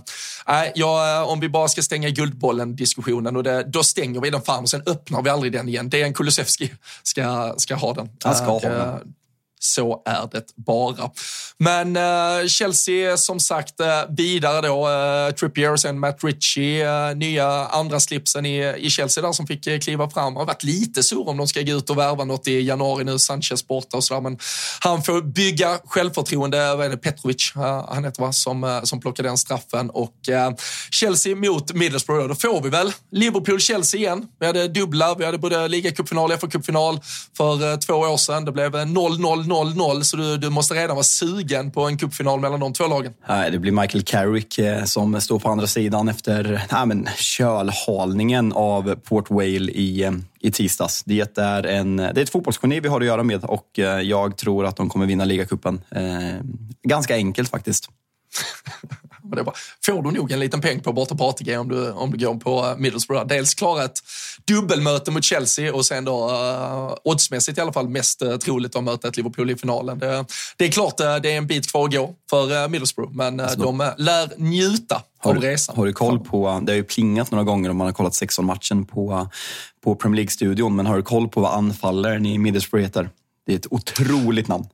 ja, 0.74 1.24
om 1.24 1.40
vi 1.40 1.48
bara 1.48 1.68
ska 1.68 1.82
stänga 1.82 2.08
Guldbollen-diskussionen, 2.08 3.36
och 3.36 3.42
det, 3.42 3.62
då 3.62 3.82
stänger 3.82 4.20
vi 4.20 4.30
den 4.30 4.42
fan 4.42 4.62
och 4.62 4.70
sen 4.70 4.82
öppnar 4.86 5.22
vi 5.22 5.30
aldrig 5.30 5.52
den 5.52 5.68
igen. 5.68 5.90
Det 5.90 6.02
är 6.02 6.06
en 6.06 6.14
Kulusevski 6.14 6.72
ska, 7.02 7.54
ska 7.56 7.74
ha 7.74 7.94
den. 7.94 8.08
Han 8.24 8.34
ska 8.34 8.44
ha 8.44 8.60
den. 8.60 9.14
Så 9.62 10.02
är 10.04 10.28
det 10.32 10.44
bara. 10.56 11.10
Men 11.58 11.96
uh, 11.96 12.46
Chelsea 12.46 13.16
som 13.16 13.40
sagt 13.40 13.80
uh, 13.80 13.86
vidare 14.16 14.66
då. 14.66 14.88
Uh, 14.88 15.34
Trippier 15.34 15.72
och 15.72 15.80
sen 15.80 15.98
Matt 15.98 16.24
Ritchie, 16.24 17.10
uh, 17.10 17.16
nya 17.16 17.46
andra 17.66 18.00
slipsen 18.00 18.46
i, 18.46 18.74
i 18.78 18.90
Chelsea 18.90 19.22
där 19.22 19.32
som 19.32 19.46
fick 19.46 19.66
uh, 19.66 19.78
kliva 19.78 20.10
fram. 20.10 20.36
Har 20.36 20.46
varit 20.46 20.62
lite 20.62 21.02
sur 21.02 21.28
om 21.28 21.36
de 21.36 21.48
ska 21.48 21.62
gå 21.62 21.72
ut 21.72 21.90
och 21.90 21.98
värva 21.98 22.24
något 22.24 22.48
i 22.48 22.60
januari 22.60 23.04
nu, 23.04 23.18
Sanchez 23.18 23.66
borta 23.66 23.96
och 23.96 24.04
sådär. 24.04 24.20
Men 24.20 24.38
han 24.80 25.02
får 25.02 25.22
bygga 25.22 25.78
självförtroende. 25.84 26.74
Vad 26.76 26.86
är 26.86 26.90
det, 26.90 26.96
Petrovic, 26.96 27.52
han 27.88 28.04
heter 28.04 28.22
va, 28.22 28.32
som, 28.32 28.80
som 28.84 29.00
plockade 29.00 29.28
den 29.28 29.38
straffen. 29.38 29.90
Och 29.90 30.14
Chelsea 30.90 31.36
mot 31.36 31.72
Middlesbrough, 31.72 32.28
då 32.28 32.34
får 32.34 32.62
vi 32.62 32.68
väl 32.68 32.92
Liverpool-Chelsea 33.12 33.98
igen. 34.00 34.26
Vi 34.40 34.46
hade 34.46 34.68
dubbla, 34.68 35.14
vi 35.14 35.24
hade 35.24 35.38
både 35.38 35.68
ligacupfinal 35.68 36.32
och 36.32 36.38
FA-cupfinal 36.38 37.00
för 37.36 37.76
två 37.76 37.94
år 37.94 38.16
sedan. 38.16 38.44
Det 38.44 38.52
blev 38.52 38.74
0-0 38.74 39.49
0-0, 39.50 40.02
så 40.02 40.16
du, 40.16 40.36
du 40.36 40.50
måste 40.50 40.74
redan 40.74 40.96
vara 40.96 41.04
sugen 41.04 41.70
på 41.70 41.82
en 41.82 41.98
cupfinal 41.98 42.40
mellan 42.40 42.60
de 42.60 42.72
två 42.72 42.86
lagen. 42.86 43.14
Nej, 43.28 43.50
det 43.50 43.58
blir 43.58 43.72
Michael 43.72 44.04
Carrick 44.04 44.58
eh, 44.58 44.84
som 44.84 45.20
står 45.20 45.38
på 45.38 45.48
andra 45.48 45.66
sidan 45.66 46.08
efter 46.08 46.66
nej, 46.72 46.86
men, 46.86 47.08
kölhalningen 47.16 48.52
av 48.52 48.94
Port 48.94 49.30
Vale 49.30 49.72
i, 49.72 50.02
eh, 50.02 50.12
i 50.40 50.50
tisdags. 50.50 51.02
Det 51.04 51.38
är, 51.38 51.66
en, 51.66 51.96
det 51.96 52.04
är 52.04 52.22
ett 52.22 52.30
fotbollsgeni 52.30 52.80
vi 52.80 52.88
har 52.88 53.00
att 53.00 53.06
göra 53.06 53.22
med 53.22 53.44
och 53.44 53.78
eh, 53.78 54.00
jag 54.00 54.36
tror 54.36 54.66
att 54.66 54.76
de 54.76 54.88
kommer 54.88 55.06
vinna 55.06 55.24
ligacupen. 55.24 55.80
Eh, 55.90 56.02
ganska 56.82 57.14
enkelt 57.14 57.50
faktiskt. 57.50 57.88
det 59.36 59.44
bara, 59.44 59.54
får 59.86 60.02
du 60.02 60.10
nog 60.10 60.32
en 60.32 60.40
liten 60.40 60.60
peng 60.60 60.80
på 60.80 60.92
borta 60.92 61.14
på 61.14 61.28
ATG 61.28 61.56
om 61.56 61.68
du, 61.68 61.90
om 61.90 62.10
du 62.10 62.26
går 62.26 62.34
på 62.34 62.74
Middlesbrough. 62.78 63.26
Dels 63.26 63.54
klara 63.54 63.84
ett 63.84 63.98
dubbelmöte 64.44 65.10
mot 65.10 65.24
Chelsea 65.24 65.74
och 65.74 65.86
sen 65.86 66.04
då 66.04 66.30
uh, 66.30 66.94
oddsmässigt 67.04 67.58
i 67.58 67.60
alla 67.60 67.72
fall 67.72 67.88
mest 67.88 68.22
uh, 68.22 68.36
troligt 68.36 68.76
att 68.76 68.84
möta 68.84 69.08
ett 69.08 69.16
Liverpool 69.16 69.50
i 69.50 69.56
finalen. 69.56 69.98
Det, 69.98 70.24
det 70.56 70.64
är 70.64 70.70
klart 70.70 71.00
uh, 71.00 71.16
det 71.16 71.32
är 71.32 71.38
en 71.38 71.46
bit 71.46 71.70
kvar 71.70 71.84
att 71.84 71.94
gå 71.94 72.14
för 72.30 72.62
uh, 72.62 72.68
Middlesbrough, 72.68 73.12
men 73.12 73.40
uh, 73.40 73.46
de 73.56 73.80
uh, 73.80 73.86
lär 73.96 74.32
njuta 74.36 75.02
har, 75.18 75.34
resan. 75.34 75.76
Har 75.76 75.86
du 75.86 75.92
koll 75.92 76.20
på, 76.20 76.60
det 76.62 76.72
har 76.72 76.76
ju 76.76 76.84
plingat 76.84 77.30
några 77.30 77.44
gånger 77.44 77.70
om 77.70 77.76
man 77.76 77.86
har 77.86 77.92
kollat 77.92 78.12
16-matchen 78.12 78.84
på, 78.84 79.28
på 79.84 79.94
Premier 79.94 80.16
League-studion, 80.16 80.76
men 80.76 80.86
har 80.86 80.96
du 80.96 81.02
koll 81.02 81.28
på 81.28 81.40
vad 81.40 81.54
anfallaren 81.54 82.26
i 82.26 82.38
Middlesbrough 82.38 82.82
heter? 82.82 83.10
Det 83.46 83.52
är 83.52 83.56
ett 83.56 83.72
otroligt 83.72 84.48
namn. 84.48 84.64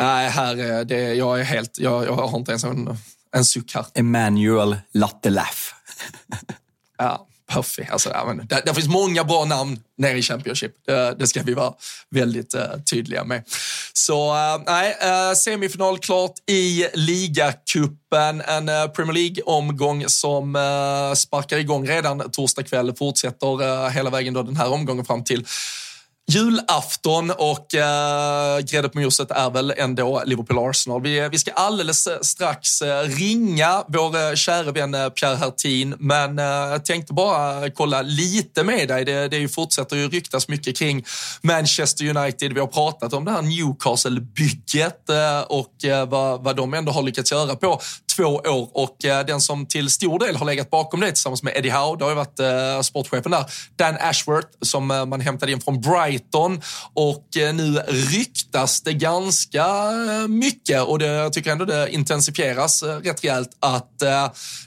Nej, 0.00 0.30
här 0.30 0.56
är 0.56 0.84
det, 0.84 1.14
jag 1.14 1.40
är 1.40 1.44
helt, 1.44 1.78
jag, 1.78 2.06
jag 2.06 2.12
har 2.12 2.38
inte 2.38 2.50
ens 2.52 2.64
en, 2.64 2.96
en 3.32 3.44
här. 3.74 3.86
Emmanuel 3.94 4.76
Lattelaff. 4.92 5.74
Ja, 7.00 7.26
perfekt. 7.50 7.92
Alltså, 7.92 8.10
ja, 8.10 8.24
men, 8.26 8.46
det, 8.46 8.62
det 8.66 8.74
finns 8.74 8.88
många 8.88 9.24
bra 9.24 9.44
namn 9.44 9.80
nere 9.98 10.18
i 10.18 10.22
Championship. 10.22 10.72
Det, 10.86 11.14
det 11.18 11.26
ska 11.26 11.42
vi 11.42 11.54
vara 11.54 11.72
väldigt 12.10 12.54
uh, 12.54 12.60
tydliga 12.90 13.24
med. 13.24 13.42
Så 13.92 14.32
uh, 14.32 14.62
nej, 14.66 14.96
uh, 15.04 15.34
semifinal 15.34 15.98
klart 15.98 16.32
i 16.46 16.86
ligacupen. 16.94 18.40
En 18.40 18.68
uh, 18.68 18.86
Premier 18.86 19.14
League-omgång 19.14 20.04
som 20.08 20.56
uh, 20.56 21.14
sparkar 21.14 21.58
igång 21.58 21.88
redan 21.88 22.30
torsdag 22.30 22.62
kväll. 22.62 22.96
Fortsätter 22.96 23.90
hela 23.90 24.10
vägen 24.10 24.34
då 24.34 24.42
den 24.42 24.56
här 24.56 24.72
omgången 24.72 25.04
fram 25.04 25.24
till 25.24 25.46
julafton 26.28 27.30
och 27.30 27.74
eh, 27.74 28.58
grädde 28.58 28.88
på 28.88 28.98
moset 28.98 29.30
är 29.30 29.50
väl 29.50 29.74
ändå 29.76 30.22
Liverpool-Arsenal. 30.26 31.02
Vi, 31.02 31.18
eh, 31.18 31.28
vi 31.28 31.38
ska 31.38 31.52
alldeles 31.52 32.06
eh, 32.06 32.18
strax 32.20 32.82
eh, 32.82 33.02
ringa 33.02 33.84
vår 33.88 34.16
eh, 34.16 34.34
kära 34.34 34.72
vän 34.72 34.94
eh, 34.94 35.08
Pierre 35.08 35.36
Hertin, 35.36 35.94
men 35.98 36.38
eh, 36.38 36.78
tänkte 36.84 37.12
bara 37.12 37.70
kolla 37.70 38.02
lite 38.02 38.64
med 38.64 38.88
dig. 38.88 39.04
Det, 39.04 39.28
det 39.28 39.48
fortsätter 39.48 39.96
ju 39.96 40.08
ryktas 40.08 40.48
mycket 40.48 40.76
kring 40.76 41.04
Manchester 41.42 42.16
United. 42.16 42.52
Vi 42.52 42.60
har 42.60 42.66
pratat 42.66 43.12
om 43.12 43.24
det 43.24 43.30
här 43.30 43.42
Newcastle-bygget 43.42 45.08
eh, 45.08 45.40
och 45.40 45.84
eh, 45.84 46.08
vad, 46.08 46.44
vad 46.44 46.56
de 46.56 46.74
ändå 46.74 46.92
har 46.92 47.02
lyckats 47.02 47.32
göra 47.32 47.56
på 47.56 47.80
två 48.18 48.24
år 48.24 48.68
och 48.72 49.04
eh, 49.04 49.26
den 49.26 49.40
som 49.40 49.66
till 49.66 49.90
stor 49.90 50.18
del 50.18 50.36
har 50.36 50.46
legat 50.46 50.70
bakom 50.70 51.00
det 51.00 51.06
tillsammans 51.06 51.42
med 51.42 51.52
Eddie 51.56 51.70
Howe, 51.70 51.98
det 51.98 52.04
har 52.04 52.10
ju 52.10 52.16
varit 52.16 52.40
eh, 52.40 52.80
sportchefen 52.82 53.30
där, 53.30 53.44
Dan 53.76 53.96
Ashworth 54.00 54.48
som 54.62 54.90
eh, 54.90 55.06
man 55.06 55.20
hämtade 55.20 55.52
in 55.52 55.60
från 55.60 55.80
Brighton. 55.80 56.60
Och 56.94 57.36
eh, 57.36 57.54
nu 57.54 57.78
ryktas 57.88 58.80
det 58.80 58.92
ganska 58.92 59.66
mycket 60.28 60.82
och 60.82 60.98
det, 60.98 61.06
jag 61.06 61.32
tycker 61.32 61.52
ändå 61.52 61.64
det 61.64 61.90
intensifieras 61.90 62.82
rätt 62.82 63.24
rejält 63.24 63.50
att 63.60 64.02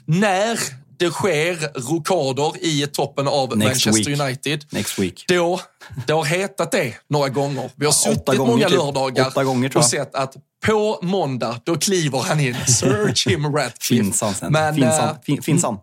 när 0.06 0.58
det 1.04 1.10
sker 1.10 1.80
rokader 1.90 2.64
i 2.64 2.86
toppen 2.86 3.28
av 3.28 3.56
Next 3.56 3.86
Manchester 3.86 4.10
week. 4.10 4.20
United. 4.20 4.64
Next 4.70 4.98
week. 4.98 5.24
Då, 5.28 5.60
det 6.06 6.12
har 6.12 6.24
hetat 6.24 6.72
det 6.72 6.94
några 7.08 7.28
gånger. 7.28 7.70
Vi 7.74 7.86
har 7.86 7.92
Ja, 7.92 8.14
suttit 8.14 8.38
många 8.38 8.68
typ. 8.68 8.78
lördagar 8.78 9.44
gånger, 9.44 9.76
och 9.76 9.84
sett 9.84 10.14
att 10.14 10.36
på 10.66 10.98
måndag, 11.02 11.60
då 11.64 11.76
kliver 11.76 12.18
han 12.18 12.40
in. 12.40 12.56
Sir 12.66 13.12
Jim 13.16 13.44
Ratcliffe. 13.56 14.02
Finns 14.02 14.20
han 14.20 14.34
sen? 14.34 14.52
Men, 14.52 14.74
finns 14.74 14.86
eh, 14.86 15.00
han? 15.00 15.16
Fin, 15.26 15.42
finns 15.42 15.64
han? 15.64 15.78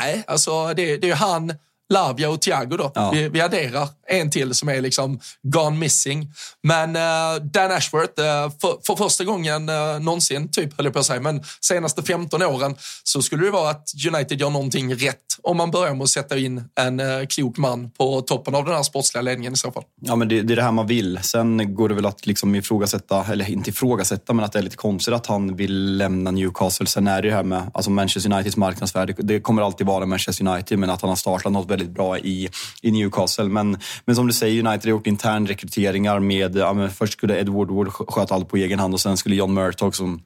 Nej, 0.00 0.24
alltså 0.26 0.74
det, 0.74 0.96
det 0.96 1.10
är 1.10 1.14
han, 1.14 1.54
Lavia 1.88 2.30
och 2.30 2.40
Thiago 2.40 2.76
då. 2.76 2.92
Ja. 2.94 3.10
Vi, 3.10 3.28
vi 3.28 3.40
adderar 3.40 3.88
en 4.08 4.30
till 4.30 4.54
som 4.54 4.68
är 4.68 4.80
liksom 4.80 5.20
gone 5.42 5.76
missing. 5.76 6.32
Men 6.62 6.96
uh, 6.96 7.42
Dan 7.42 7.72
Ashworth, 7.72 8.20
uh, 8.20 8.50
för, 8.60 8.86
för 8.86 8.96
första 8.96 9.24
gången 9.24 9.68
uh, 9.68 10.00
någonsin, 10.00 10.48
typ, 10.48 10.76
höll 10.76 10.86
jag 10.86 10.92
på 10.92 10.98
att 10.98 11.06
säga, 11.06 11.20
men 11.20 11.42
senaste 11.60 12.02
15 12.02 12.42
åren 12.42 12.76
så 13.04 13.22
skulle 13.22 13.44
det 13.44 13.50
vara 13.50 13.70
att 13.70 13.88
United 14.14 14.40
gör 14.40 14.50
någonting 14.50 14.94
rätt 14.94 15.26
om 15.42 15.56
man 15.56 15.70
börjar 15.70 15.94
med 15.94 16.02
att 16.02 16.10
sätta 16.10 16.38
in 16.38 16.64
en 16.80 17.00
uh, 17.00 17.26
klok 17.26 17.56
man 17.56 17.90
på 17.90 18.20
toppen 18.20 18.54
av 18.54 18.64
den 18.64 18.74
här 18.74 18.82
sportsliga 18.82 19.22
ledningen 19.22 19.52
i 19.52 19.56
så 19.56 19.72
fall. 19.72 19.82
Ja, 20.00 20.16
men 20.16 20.28
det, 20.28 20.42
det 20.42 20.54
är 20.54 20.56
det 20.56 20.62
här 20.62 20.72
man 20.72 20.86
vill. 20.86 21.18
Sen 21.22 21.74
går 21.74 21.88
det 21.88 21.94
väl 21.94 22.06
att 22.06 22.26
liksom 22.26 22.54
ifrågasätta, 22.54 23.24
eller 23.32 23.50
inte 23.50 23.70
ifrågasätta, 23.70 24.32
men 24.32 24.44
att 24.44 24.52
det 24.52 24.58
är 24.58 24.62
lite 24.62 24.76
konstigt 24.76 25.14
att 25.14 25.26
han 25.26 25.56
vill 25.56 25.96
lämna 25.96 26.30
Newcastle. 26.30 26.86
Sen 26.86 27.06
är 27.06 27.22
det 27.22 27.28
ju 27.28 27.34
här 27.34 27.42
med 27.42 27.70
alltså 27.74 27.90
Manchester 27.90 28.32
Uniteds 28.32 28.56
marknadsvärde. 28.56 29.14
Det 29.18 29.40
kommer 29.40 29.62
alltid 29.62 29.86
vara 29.86 30.06
Manchester 30.06 30.48
United, 30.48 30.78
men 30.78 30.90
att 30.90 31.00
han 31.00 31.08
har 31.08 31.16
startat 31.16 31.52
något 31.52 31.68
väldigt 31.76 31.94
bra 31.94 32.18
i, 32.18 32.48
i 32.82 32.90
Newcastle. 32.90 33.44
Men, 33.44 33.78
men 34.04 34.16
som 34.16 34.26
du 34.26 34.32
säger, 34.32 34.66
United 34.66 34.84
har 34.84 34.90
gjort 34.90 35.06
intern 35.06 35.46
rekryteringar 35.46 36.20
med, 36.20 36.56
ja, 36.56 36.72
men 36.72 36.90
först 36.90 37.12
skulle 37.12 37.40
Edward 37.40 37.70
Wood 37.70 37.88
sköta 37.92 38.34
allt 38.34 38.48
på 38.48 38.56
egen 38.56 38.78
hand 38.78 38.94
och 38.94 39.00
sen 39.00 39.16
skulle 39.16 39.36
John 39.36 39.54
Murtock 39.54 39.94
som 39.94 40.22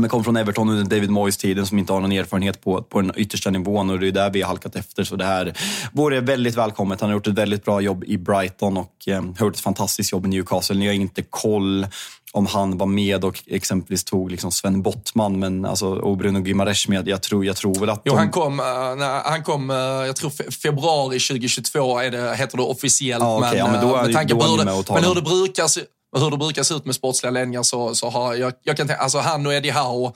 men 0.00 0.10
kom 0.10 0.24
från 0.24 0.36
Everton 0.36 0.68
under 0.68 0.96
David 0.96 1.10
Moyes-tiden 1.10 1.66
som 1.66 1.78
inte 1.78 1.92
har 1.92 2.00
någon 2.00 2.12
erfarenhet 2.12 2.60
på, 2.60 2.82
på 2.82 3.00
den 3.00 3.12
yttersta 3.16 3.50
nivån 3.50 3.90
och 3.90 4.00
det 4.00 4.08
är 4.08 4.12
där 4.12 4.30
vi 4.30 4.40
har 4.40 4.48
halkat 4.48 4.76
efter. 4.76 5.04
Så 5.04 5.16
det 5.16 5.24
här 5.24 5.58
vore 5.92 6.20
väldigt 6.20 6.54
välkommet. 6.54 7.00
Han 7.00 7.10
har 7.10 7.14
gjort 7.14 7.26
ett 7.26 7.34
väldigt 7.34 7.64
bra 7.64 7.80
jobb 7.80 8.04
i 8.04 8.18
Brighton 8.18 8.76
och 8.76 8.92
eh, 9.06 9.22
har 9.38 9.46
gjort 9.46 9.54
ett 9.54 9.60
fantastiskt 9.60 10.12
jobb 10.12 10.26
i 10.26 10.28
Newcastle. 10.28 10.76
Ni 10.76 10.86
har 10.86 10.94
inte 10.94 11.22
koll 11.22 11.86
om 12.32 12.46
han 12.46 12.78
var 12.78 12.86
med 12.86 13.24
och 13.24 13.42
exempelvis 13.46 14.04
tog 14.04 14.30
liksom 14.30 14.52
Sven 14.52 14.82
Bottman 14.82 15.38
men, 15.38 15.64
alltså, 15.64 15.86
och 15.86 16.16
Bruno 16.16 16.46
Gimares 16.46 16.88
med. 16.88 17.08
Jag 17.08 17.22
tror, 17.22 17.44
jag 17.44 17.56
tror 17.56 17.80
väl 17.80 17.90
att 17.90 18.02
Jo, 18.04 18.12
de, 18.12 18.18
han 18.18 18.30
kom, 18.30 18.60
uh, 18.60 18.66
när, 18.96 19.30
han 19.30 19.42
kom 19.42 19.70
uh, 19.70 19.76
jag 19.76 20.16
tror 20.16 20.30
fe 20.30 20.50
februari 20.50 21.18
2022 21.18 21.98
är 21.98 22.10
det, 22.10 22.34
heter 22.36 22.56
det 22.56 22.62
officiellt. 22.62 23.22
Ja, 23.22 23.38
okej, 23.38 23.58
ja, 23.58 23.72
men 23.72 23.88
då 23.88 23.94
är- 23.94 24.00
eh, 24.00 24.06
med 24.06 24.14
tanke 24.14 24.34
då 24.34 24.40
på 24.40 24.46
är 24.46 24.50
hur 24.50 24.56
det, 24.58 24.92
men 24.94 25.04
hur 25.04 25.22
brukar 25.22 25.66
se 25.66 25.80
hur 26.20 26.30
det 26.30 26.36
brukar 26.36 26.62
se 26.62 26.74
ut 26.74 26.84
med 26.84 26.94
sportsliga 26.94 27.30
ledningar 27.30 27.62
så, 27.62 27.94
så 27.94 28.10
har 28.10 28.34
jag, 28.34 28.52
jag 28.62 28.76
kan 28.76 28.86
tänka, 28.86 29.02
alltså 29.02 29.18
han 29.18 29.46
och 29.46 29.54
Eddie 29.54 29.70
Howe 29.70 30.12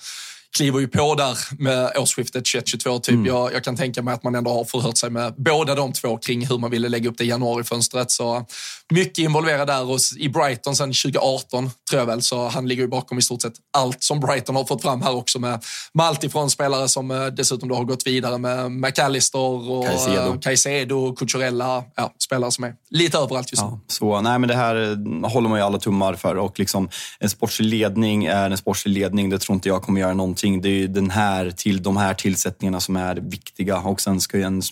kliver 0.57 0.81
ju 0.81 0.89
på 0.89 1.15
där 1.15 1.39
med 1.59 1.93
årsskiftet 1.97 2.45
21-22 2.45 3.01
typ. 3.01 3.13
Mm. 3.15 3.27
Jag, 3.27 3.55
jag 3.55 3.65
kan 3.65 3.77
tänka 3.77 4.03
mig 4.03 4.15
att 4.15 4.23
man 4.23 4.35
ändå 4.35 4.51
har 4.51 4.65
förhört 4.65 4.97
sig 4.99 5.11
med 5.11 5.35
båda 5.37 5.75
de 5.75 5.93
två 5.93 6.17
kring 6.17 6.47
hur 6.47 6.59
man 6.59 6.71
ville 6.71 6.89
lägga 6.89 7.11
upp 7.11 7.19
det 7.19 7.25
i 7.25 7.29
januarifönstret. 7.29 8.11
Så 8.11 8.47
mycket 8.93 9.19
involverad 9.19 9.67
där 9.67 9.91
och 9.91 9.99
i 10.19 10.29
Brighton 10.29 10.77
sedan 10.77 10.89
2018 10.89 11.71
tror 11.91 12.01
jag 12.01 12.07
väl, 12.07 12.23
så 12.23 12.49
han 12.49 12.69
ligger 12.69 12.83
ju 12.83 12.89
bakom 12.89 13.19
i 13.19 13.23
stort 13.23 13.43
sett 13.43 13.55
allt 13.77 14.03
som 14.03 14.21
Brighton 14.21 14.57
har 14.57 14.65
fått 14.65 14.83
fram 14.83 15.03
här 15.03 15.15
också 15.15 15.39
med, 15.39 15.65
med 15.93 16.07
allt 16.07 16.25
ifrån 16.25 16.51
spelare 16.51 16.89
som 16.89 17.11
eh, 17.11 17.27
dessutom 17.27 17.69
då 17.69 17.75
har 17.75 17.85
gått 17.85 18.07
vidare 18.07 18.39
med 18.39 18.73
McAllister 18.73 19.39
och 19.71 19.87
Caicedo. 19.87 20.33
eh, 20.33 20.39
Caicedo, 20.41 21.15
Cucurella, 21.15 21.85
ja, 21.97 22.13
spelare 22.25 22.51
som 22.51 22.65
är 22.65 22.75
lite 22.91 23.19
överallt 23.19 23.53
just 23.53 23.63
nu. 23.63 23.69
Ja, 23.69 23.81
så, 23.89 24.21
nej, 24.21 24.39
men 24.39 24.49
det 24.49 24.55
här 24.55 24.77
eh, 24.77 25.31
håller 25.31 25.49
man 25.49 25.59
ju 25.59 25.65
alla 25.65 25.79
tummar 25.79 26.15
för. 26.15 26.37
Och 26.37 26.59
liksom, 26.59 26.89
en 27.19 27.31
sportslig 27.31 27.69
ledning 27.69 28.25
är 28.25 28.51
en 28.51 28.59
sportslig 28.59 28.93
ledning. 28.93 29.31
Det 29.31 29.39
tror 29.39 29.55
inte 29.55 29.69
jag 29.69 29.83
kommer 29.83 30.01
göra 30.01 30.15
någonting. 30.15 30.46
Det 30.55 30.69
är 30.69 30.73
ju 30.73 30.87
den 30.87 31.11
här, 31.11 31.51
till, 31.51 31.83
de 31.83 31.97
här 31.97 32.15
tillsättningarna 32.15 32.81
som 32.81 32.97
är 32.97 33.17
viktiga. 33.17 33.79
Och 33.79 34.01
sen 34.01 34.21
ska 34.21 34.37
ju 34.37 34.43
en 34.43 34.63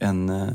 en 0.00 0.28
eh, 0.28 0.46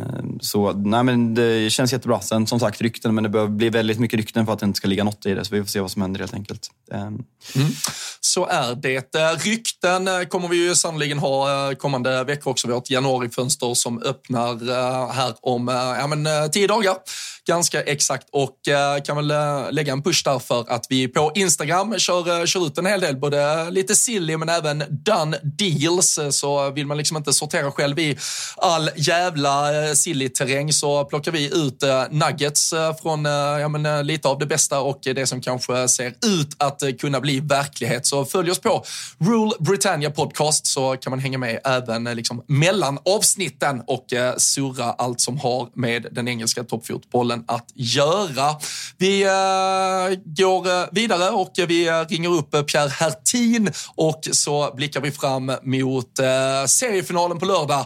så, 0.42 0.74
nej, 0.74 1.04
men 1.04 1.36
det 1.36 1.70
känns 1.70 1.94
jättebra. 1.94 2.22
Sen 2.22 2.48
som 2.48 2.60
sagt 2.60 2.82
rykten, 2.82 3.16
men 3.16 3.24
det 3.24 3.30
behöver 3.30 3.52
bli 3.52 3.70
väldigt 3.70 4.00
mycket 4.00 4.18
rykten 4.18 4.46
för 4.46 4.54
att 4.54 4.60
det 4.60 4.66
inte 4.66 4.78
ska 4.78 4.88
ligga 4.88 5.04
något 5.04 5.26
i 5.26 5.34
det. 5.34 5.46
Så 5.46 5.56
vi 5.56 5.62
får 5.62 5.68
se 5.68 5.80
vad 5.80 5.92
som 5.92 6.02
händer 6.02 6.20
helt 6.20 6.34
enkelt. 6.34 6.68
Ehm. 6.92 7.24
Mm. 7.56 7.72
Så 8.20 8.46
är 8.46 8.76
det. 8.76 9.16
Eh, 9.16 9.40
rykten 9.40 10.08
eh, 10.08 10.22
kommer 10.22 10.48
vi 10.48 10.68
ju 10.68 10.76
sannoliken 10.76 11.20
ha 11.20 11.76
kommande 11.76 12.24
veckor 12.24 12.52
också. 12.52 12.68
Vi 12.68 12.74
har 12.74 12.82
ett 12.82 12.90
januarifönster 12.90 13.74
som 13.74 14.02
öppnar 14.02 15.14
här 15.14 15.34
om 15.42 15.68
ja, 16.00 16.08
men, 16.08 16.52
tio 16.52 16.68
dagar. 16.68 16.96
Ganska 17.48 17.82
exakt 17.82 18.28
och 18.32 18.60
kan 19.06 19.16
väl 19.16 19.34
lägga 19.76 19.94
en 19.94 20.04
push 20.04 20.24
där 20.24 20.40
för 20.40 20.66
att 20.70 20.86
vi 20.90 21.08
på 21.08 21.32
Instagram 21.36 22.00
kör, 22.00 22.46
kör 22.46 22.68
ut 22.68 22.78
en 22.78 22.86
hel 22.86 23.02
del, 23.02 23.18
både 23.18 23.72
lite 23.72 23.96
silly 23.96 24.38
men 24.38 24.50
även 24.50 24.84
done 24.90 25.40
deals. 25.44 26.20
Så 26.32 26.70
vill 26.70 26.88
man 26.88 26.98
liksom 26.98 27.18
inte 27.18 27.34
sortera 27.34 27.72
själv 27.72 28.00
i 28.00 28.18
all 28.58 28.90
jävla 28.96 29.35
jävla 29.36 29.88
eh, 29.88 29.94
sillig 29.94 30.36
terräng 30.36 30.74
så 30.74 31.06
plockar 31.06 31.32
vi 31.32 31.46
ut 31.46 31.84
eh, 31.84 32.04
nuggets 32.10 32.74
eh, 32.74 32.96
från 32.96 33.26
ja, 33.26 33.68
men, 33.68 34.08
lite 34.08 34.28
av 34.28 34.40
det 34.40 34.46
bästa 34.46 34.80
och 34.80 35.00
det 35.04 35.28
som 35.28 35.42
kanske 35.42 35.88
ser 35.88 36.08
ut 36.08 36.56
att 36.58 36.84
kunna 37.00 37.22
bli 37.22 37.40
verklighet. 37.40 38.06
Så 38.06 38.26
följ 38.26 38.52
oss 38.52 38.60
på 38.60 38.84
Rule 39.18 39.52
Britannia 39.60 40.12
Podcast 40.12 40.68
så 40.68 40.96
kan 40.96 41.12
man 41.12 41.20
hänga 41.20 41.38
med 41.38 41.60
även 41.64 42.04
liksom, 42.04 42.44
mellan 42.48 43.00
avsnitten 43.06 43.82
och 43.88 44.14
eh, 44.14 44.36
surra 44.38 44.84
allt 44.84 45.22
som 45.22 45.38
har 45.40 45.70
med 45.74 46.08
den 46.12 46.28
engelska 46.28 46.64
toppfotbollen 46.64 47.44
att 47.48 47.72
göra. 47.76 48.56
Vi 48.98 49.24
eh, 49.24 50.20
går 50.26 50.94
vidare 50.96 51.30
och 51.30 51.52
vi 51.68 51.90
ringer 51.90 52.30
upp 52.30 52.52
Pierre 52.52 52.90
Hertin 52.90 53.72
och 53.96 54.28
så 54.32 54.74
blickar 54.76 55.02
vi 55.02 55.12
fram 55.12 55.52
mot 55.64 56.20
eh, 56.20 56.66
seriefinalen 56.68 57.40
på 57.40 57.46
lördag. 57.46 57.86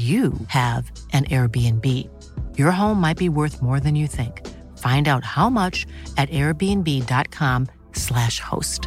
you 0.00 0.32
have 0.46 0.92
an 1.12 1.24
Airbnb. 1.24 2.08
Your 2.56 2.70
home 2.70 3.00
might 3.00 3.18
be 3.18 3.28
worth 3.28 3.60
more 3.60 3.80
than 3.80 3.96
you 3.96 4.06
think. 4.06 4.46
Find 4.78 5.08
out 5.08 5.24
how 5.24 5.50
much 5.50 5.84
at 6.16 6.30
airbnb.com/slash 6.30 8.40
host. 8.40 8.86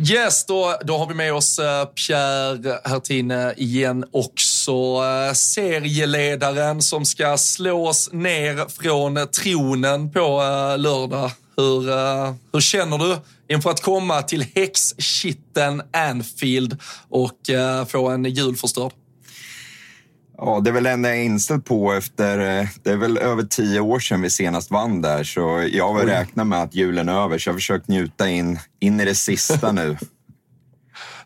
Yes, 0.00 0.46
då, 0.46 0.78
då 0.84 0.96
har 0.96 1.06
vi 1.06 1.14
med 1.14 1.34
oss 1.34 1.58
eh, 1.58 1.84
Pierre 1.84 2.80
Hertin 2.84 3.32
igen 3.56 4.04
också. 4.12 4.72
Eh, 4.72 5.32
serieledaren 5.32 6.82
som 6.82 7.04
ska 7.04 7.36
slås 7.36 8.12
ner 8.12 8.82
från 8.82 9.28
tronen 9.28 10.12
på 10.12 10.20
eh, 10.20 10.78
lördag. 10.78 11.30
Hur, 11.58 11.82
hur 12.52 12.60
känner 12.60 12.98
du 12.98 13.16
inför 13.48 13.70
att 13.70 13.82
komma 13.82 14.22
till 14.22 14.46
häxkitten 14.54 15.82
Anfield 15.92 16.80
och 17.08 17.38
få 17.88 18.08
en 18.08 18.24
jul 18.24 18.56
förstörd? 18.56 18.92
Ja, 20.40 20.60
det 20.64 20.70
är 20.70 20.74
väl 20.74 20.86
en 20.86 21.04
jag 21.04 21.18
är 21.18 21.22
inställd 21.22 21.64
på 21.64 21.92
efter... 21.92 22.36
Det 22.82 22.90
är 22.90 22.96
väl 22.96 23.18
över 23.18 23.42
tio 23.42 23.80
år 23.80 24.00
sedan 24.00 24.22
vi 24.22 24.30
senast 24.30 24.70
vann 24.70 25.02
där, 25.02 25.24
så 25.24 25.68
jag 25.72 25.88
har 25.88 25.98
väl 25.98 26.06
räknat 26.06 26.46
med 26.46 26.62
att 26.62 26.74
julen 26.74 27.08
är 27.08 27.24
över, 27.24 27.38
så 27.38 27.48
jag 27.48 27.54
har 27.54 27.58
försökt 27.58 27.88
njuta 27.88 28.28
in, 28.28 28.58
in 28.80 29.00
i 29.00 29.04
det 29.04 29.14
sista 29.14 29.72
nu. 29.72 29.96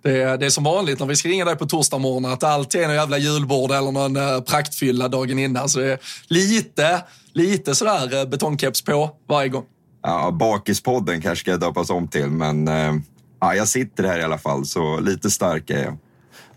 Det 0.03 0.23
är, 0.23 0.39
det 0.39 0.47
är 0.47 0.51
som 0.51 0.65
vanligt 0.65 0.99
när 0.99 1.07
vi 1.07 1.17
ska 1.17 1.29
ringa 1.29 1.45
dig 1.45 1.57
på 1.57 1.67
torsdag 1.67 1.99
morgon 1.99 2.25
att 2.25 2.41
det 2.41 2.49
alltid 2.49 2.81
är 2.81 2.87
någon 2.87 2.97
jävla 2.97 3.19
julbord 3.19 3.71
eller 3.71 3.93
någon 3.93 4.17
eh, 4.17 4.41
praktfylla 4.41 5.09
dagen 5.09 5.39
innan. 5.39 5.69
Så 5.69 5.79
det 5.79 5.93
är 5.93 5.99
lite, 6.29 7.03
lite 7.33 7.75
sådär 7.75 8.27
betongkeps 8.27 8.83
på 8.83 9.11
varje 9.29 9.49
gång. 9.49 9.65
Ja, 10.03 10.31
Bakispodden 10.31 11.21
kanske 11.21 11.43
ska 11.43 11.57
döpas 11.57 11.91
om 11.91 12.09
till, 12.09 12.31
men 12.31 12.69
eh, 12.69 12.95
ja, 13.41 13.55
jag 13.55 13.69
sitter 13.69 14.05
här 14.05 14.19
i 14.19 14.23
alla 14.23 14.39
fall, 14.39 14.67
så 14.67 15.01
lite 15.01 15.31
stark 15.31 15.71
är 15.71 15.85
jag. 15.85 15.99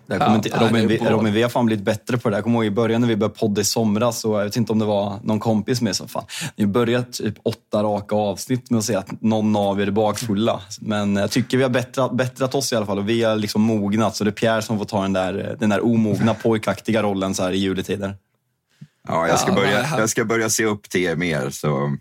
Det 0.07 0.15
ja, 0.15 0.35
inte, 0.35 0.49
Robin, 0.49 0.87
vi, 0.87 0.97
Robin, 0.97 1.33
vi 1.33 1.41
har 1.41 1.49
fan 1.49 1.65
blivit 1.65 1.85
bättre 1.85 2.17
på 2.17 2.29
det. 2.29 2.37
Jag 2.37 2.43
kommer 2.43 2.57
ihåg 2.57 2.65
i 2.65 2.71
början 2.71 3.01
när 3.01 3.07
vi 3.07 3.15
började 3.15 3.35
podda 3.39 3.61
i 3.61 3.63
somras, 3.63 4.19
så 4.19 4.39
jag 4.39 4.43
vet 4.43 4.55
inte 4.55 4.71
om 4.71 4.79
det 4.79 4.85
var 4.85 5.19
någon 5.23 5.39
kompis 5.39 5.81
med 5.81 5.95
som 5.95 6.07
fan, 6.07 6.23
ni 6.55 6.65
börjat 6.65 7.13
typ 7.13 7.35
åtta 7.43 7.83
raka 7.83 8.15
avsnitt 8.15 8.69
med 8.69 8.77
att 8.77 8.85
säga 8.85 8.99
att 8.99 9.21
någon 9.21 9.55
av 9.55 9.81
er 9.81 9.87
är 9.87 9.91
bakfulla. 9.91 10.61
Men 10.79 11.15
jag 11.15 11.31
tycker 11.31 11.57
vi 11.57 11.63
har 11.63 11.69
bättrat, 11.69 12.11
bättrat 12.11 12.55
oss 12.55 12.73
i 12.73 12.75
alla 12.75 12.85
fall 12.85 12.97
och 12.97 13.09
vi 13.09 13.23
har 13.23 13.35
liksom 13.35 13.61
mognat. 13.61 14.15
Så 14.15 14.23
det 14.23 14.29
är 14.29 14.31
Pierre 14.31 14.61
som 14.61 14.77
får 14.77 14.85
ta 14.85 15.01
den 15.01 15.13
där, 15.13 15.55
den 15.59 15.69
där 15.69 15.85
omogna 15.85 16.33
pojkaktiga 16.43 17.03
rollen 17.03 17.35
så 17.35 17.43
här 17.43 17.51
i 17.51 17.57
juletider. 17.57 18.15
Ja, 19.07 19.27
jag 19.27 19.39
ska, 19.39 19.51
börja, 19.51 19.85
jag 19.97 20.09
ska 20.09 20.25
börja 20.25 20.49
se 20.49 20.65
upp 20.65 20.89
till 20.89 21.01
er 21.01 21.15
mer. 21.15 21.49
Så. 21.49 21.97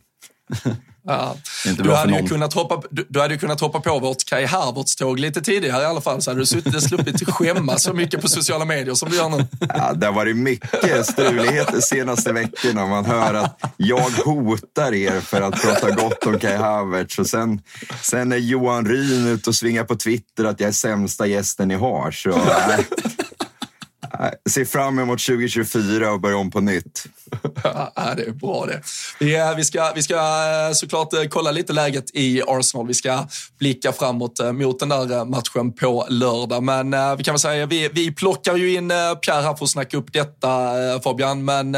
Ja. 1.06 1.36
Du, 1.78 1.92
hade 1.92 2.20
ju 2.20 2.28
kunnat 2.28 2.54
hoppa, 2.54 2.82
du, 2.90 3.06
du, 3.08 3.20
hade 3.20 3.36
kunnat 3.36 3.60
hoppa 3.60 3.80
på 3.80 3.98
vårt 3.98 4.24
Kai 4.24 4.44
Havertz-tåg 4.46 5.18
lite 5.18 5.40
tidigare 5.40 5.82
i 5.82 5.86
alla 5.86 6.00
fall, 6.00 6.22
så 6.22 6.30
hade 6.30 6.40
du 6.40 6.46
suttit 6.46 6.74
och 6.74 6.82
sluppit 6.82 7.28
skämmas 7.28 7.82
så 7.82 7.92
mycket 7.92 8.22
på 8.22 8.28
sociala 8.28 8.64
medier 8.64 8.94
som 8.94 9.10
du 9.10 9.16
gör 9.16 9.28
nu. 9.28 9.46
Ja, 9.68 9.92
det 9.92 10.06
har 10.06 10.12
varit 10.12 10.36
mycket 10.36 11.06
struligheter 11.06 11.80
senaste 11.80 12.32
veckorna. 12.32 12.86
Man 12.86 13.04
hör 13.04 13.34
att 13.34 13.60
jag 13.76 14.10
hotar 14.10 14.94
er 14.94 15.20
för 15.20 15.40
att 15.40 15.62
prata 15.62 15.90
gott 15.90 16.26
om 16.26 16.38
Kai 16.38 16.56
Havertz 16.56 17.18
och 17.18 17.26
sen, 17.26 17.60
sen 18.02 18.32
är 18.32 18.36
Johan 18.36 18.86
Ryn 18.86 19.26
ute 19.26 19.50
och 19.50 19.56
svingar 19.56 19.84
på 19.84 19.96
Twitter 19.96 20.44
att 20.44 20.60
jag 20.60 20.68
är 20.68 20.72
sämsta 20.72 21.26
gästen 21.26 21.68
ni 21.68 21.74
har. 21.74 22.10
Så, 22.10 22.30
äh, 22.30 22.78
ser 24.50 24.64
fram 24.64 24.98
emot 24.98 25.26
2024 25.26 26.12
och 26.12 26.20
börja 26.20 26.36
om 26.36 26.50
på 26.50 26.60
nytt. 26.60 27.04
ja, 27.64 28.14
det 28.16 28.22
är 28.22 28.30
bra 28.30 28.66
det. 28.66 28.82
Vi, 29.20 29.36
eh, 29.36 29.58
ska, 29.58 29.92
vi 29.94 30.02
ska 30.02 30.14
eh, 30.14 30.72
såklart 30.72 31.12
eh, 31.12 31.22
kolla 31.30 31.50
lite 31.50 31.72
läget 31.72 32.04
i 32.14 32.42
Arsenal. 32.46 32.86
Vi 32.86 32.94
ska 32.94 33.26
blicka 33.58 33.92
framåt 33.92 34.40
mot 34.52 34.80
den 34.80 34.88
där 34.88 35.24
matchen 35.24 35.72
på 35.72 36.06
lördag. 36.08 36.62
Men 36.62 36.90
vi 37.16 37.24
kan 37.24 37.34
väl 37.34 37.38
säga, 37.38 37.66
vi, 37.66 37.88
vi 37.92 38.14
plockar 38.14 38.56
ju 38.56 38.74
in 38.74 38.88
Pierre 38.88 39.42
här 39.42 39.54
för 39.54 39.64
att 39.64 39.70
snacka 39.70 39.96
upp 39.96 40.12
detta 40.12 40.72
Fabian. 41.04 41.44
Men 41.44 41.76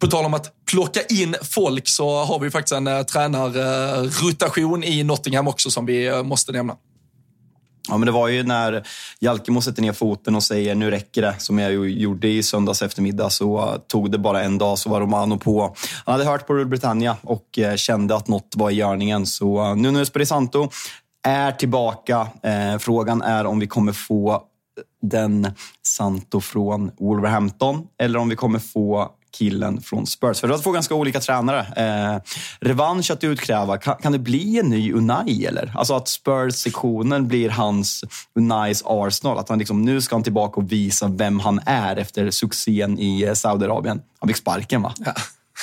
på 0.00 0.06
tal 0.06 0.24
om 0.24 0.34
att 0.34 0.52
plocka 0.70 1.00
in 1.02 1.36
folk 1.42 1.88
så 1.88 2.24
har 2.24 2.38
vi 2.38 2.50
faktiskt 2.50 2.72
en 2.72 3.04
tränarrotation 3.04 4.84
i 4.84 5.02
Nottingham 5.04 5.48
också 5.48 5.70
som 5.70 5.86
vi 5.86 6.22
måste 6.22 6.52
nämna. 6.52 6.76
Ja, 7.88 7.96
men 7.96 8.06
det 8.06 8.12
var 8.12 8.28
ju 8.28 8.42
när 8.42 8.86
Jalkemo 9.20 9.60
sätter 9.60 9.82
ner 9.82 9.92
foten 9.92 10.34
och 10.34 10.42
säger 10.42 10.74
nu 10.74 10.90
räcker 10.90 11.22
det, 11.22 11.34
som 11.38 11.58
jag 11.58 11.88
gjorde 11.90 12.28
i 12.28 12.42
söndags 12.42 12.82
eftermiddag, 12.82 13.30
så 13.30 13.78
tog 13.88 14.10
det 14.10 14.18
bara 14.18 14.42
en 14.42 14.58
dag 14.58 14.78
så 14.78 14.90
var 14.90 15.00
Romano 15.00 15.38
på. 15.38 15.76
Han 16.04 16.12
hade 16.12 16.24
hört 16.24 16.46
på 16.46 16.54
Rule 16.54 16.64
Britannia 16.64 17.16
och 17.22 17.58
eh, 17.58 17.76
kände 17.76 18.16
att 18.16 18.28
något 18.28 18.54
var 18.56 18.70
i 18.70 18.74
görningen. 18.74 19.26
Så 19.26 19.64
eh, 19.64 19.76
nu 19.76 19.90
när 19.90 20.02
Esperisanto 20.02 20.42
Santo 20.42 20.68
är 21.22 21.52
tillbaka. 21.52 22.28
Eh, 22.42 22.78
frågan 22.78 23.22
är 23.22 23.44
om 23.46 23.58
vi 23.58 23.66
kommer 23.66 23.92
få 23.92 24.42
den 25.02 25.48
Santo 25.86 26.40
från 26.40 26.90
Wolverhampton 26.98 27.86
eller 27.98 28.18
om 28.18 28.28
vi 28.28 28.36
kommer 28.36 28.58
få 28.58 29.10
killen 29.32 29.80
från 29.80 30.06
Spurs. 30.06 30.40
För 30.40 30.48
det 30.48 30.54
var 30.54 30.62
två 30.62 30.70
ganska 30.72 30.94
olika 30.94 31.20
tränare. 31.20 31.60
Eh, 31.76 32.20
revansch 32.60 33.10
att 33.10 33.24
utkräva. 33.24 33.78
Kan, 33.78 33.96
kan 33.96 34.12
det 34.12 34.18
bli 34.18 34.58
en 34.58 34.66
ny 34.66 34.92
Unai 34.92 35.46
eller? 35.46 35.72
Alltså 35.76 35.94
att 35.94 36.08
Spurs-sektionen 36.08 37.28
blir 37.28 37.50
hans 37.50 38.04
Unais 38.34 38.82
Arsenal. 38.86 39.38
Att 39.38 39.48
han 39.48 39.58
liksom, 39.58 39.82
nu 39.82 40.00
ska 40.00 40.14
han 40.14 40.22
tillbaka 40.22 40.60
och 40.60 40.72
visa 40.72 41.08
vem 41.08 41.40
han 41.40 41.60
är 41.66 41.96
efter 41.96 42.30
succén 42.30 42.98
i 42.98 43.22
eh, 43.22 43.34
Saudiarabien. 43.34 44.00
Han 44.18 44.28
fick 44.28 44.36
sparken 44.36 44.82
va? 44.82 44.94
Ja. 45.04 45.14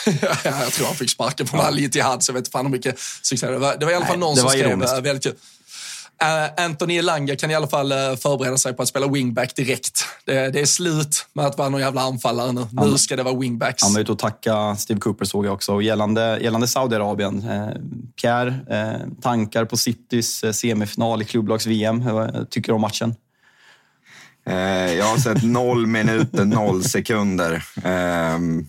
jag 0.43 0.71
tror 0.71 0.85
han 0.85 0.95
fick 0.95 1.09
sparken 1.09 1.47
från 1.47 1.59
ja. 1.59 1.67
Al 1.67 1.79
Ittihad, 1.79 2.23
så 2.23 2.29
jag 2.29 2.33
vet 2.33 2.51
fan 2.51 2.65
hur 2.65 2.71
mycket 2.71 2.99
succé 3.21 3.47
det 3.47 3.57
var. 3.57 3.77
Det 3.77 3.85
var 3.85 3.91
i 3.91 3.95
alla 3.95 4.05
fall 4.05 4.19
Nej, 4.19 4.27
någon 4.27 4.35
som 4.35 4.49
skrev 4.49 4.69
ironiskt. 4.69 4.93
Eh, 4.93 5.01
väldigt 5.01 5.23
kul. 5.23 5.35
Uh, 6.23 6.65
Anthony 6.65 6.97
Elanga 6.97 7.35
kan 7.35 7.51
i 7.51 7.55
alla 7.55 7.67
fall 7.67 7.91
uh, 7.91 8.15
förbereda 8.15 8.57
sig 8.57 8.73
på 8.73 8.81
att 8.81 8.87
spela 8.87 9.07
wingback 9.07 9.55
direkt. 9.55 10.05
Det, 10.25 10.49
det, 10.49 10.59
är 10.59 10.65
slut 10.65 11.25
med 11.33 11.45
att 11.45 11.57
vara 11.57 11.69
någon 11.69 11.81
jävla 11.81 12.01
anfallare 12.01 12.51
nu. 12.51 12.67
Nu 12.71 12.97
ska 12.97 13.15
det 13.15 13.23
vara 13.23 13.35
wingbacks. 13.35 13.83
Han 13.83 13.93
var 13.93 13.99
ute 13.99 14.11
och 14.11 14.19
tacka 14.19 14.75
Steve 14.75 14.99
Cooper 14.99 15.25
såg 15.25 15.45
jag 15.45 15.53
också. 15.53 15.73
Och 15.73 15.83
gällande, 15.83 16.39
gällande 16.41 16.67
Saudiarabien, 16.67 17.49
eh, 17.49 17.69
Pierre, 18.21 18.59
eh, 18.69 19.21
tankar 19.21 19.65
på 19.65 19.77
Citys 19.77 20.43
eh, 20.43 20.51
semifinal 20.51 21.21
i 21.21 21.25
klubblags-VM. 21.25 22.13
Vad 22.13 22.49
tycker 22.49 22.71
du 22.71 22.75
om 22.75 22.81
matchen? 22.81 23.15
jag 24.97 25.05
har 25.05 25.17
sett 25.17 25.43
noll 25.43 25.87
minuter, 25.87 26.45
noll 26.45 26.83
sekunder. 26.83 27.63
Ehm, 27.83 28.65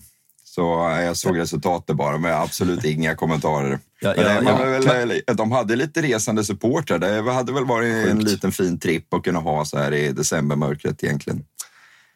så 0.55 0.61
jag 1.03 1.17
såg 1.17 1.37
resultatet 1.37 1.95
bara, 1.95 2.17
men 2.17 2.33
absolut 2.33 2.85
inga 2.85 3.15
kommentarer. 3.15 3.79
Ja, 4.01 4.13
ja, 4.17 4.41
ja. 4.43 4.79
Väl, 4.79 5.21
de 5.35 5.51
hade 5.51 5.75
lite 5.75 6.01
resande 6.01 6.43
supportrar. 6.43 6.99
Det 6.99 7.31
hade 7.31 7.53
väl 7.53 7.65
varit 7.65 7.93
Sjukt. 7.93 8.11
en 8.11 8.23
liten 8.23 8.51
fin 8.51 8.79
tripp 8.79 9.13
att 9.13 9.23
kunna 9.23 9.39
ha 9.39 9.65
så 9.65 9.77
här 9.77 9.93
i 9.93 10.11
decembermörkret 10.11 11.03
egentligen. 11.03 11.45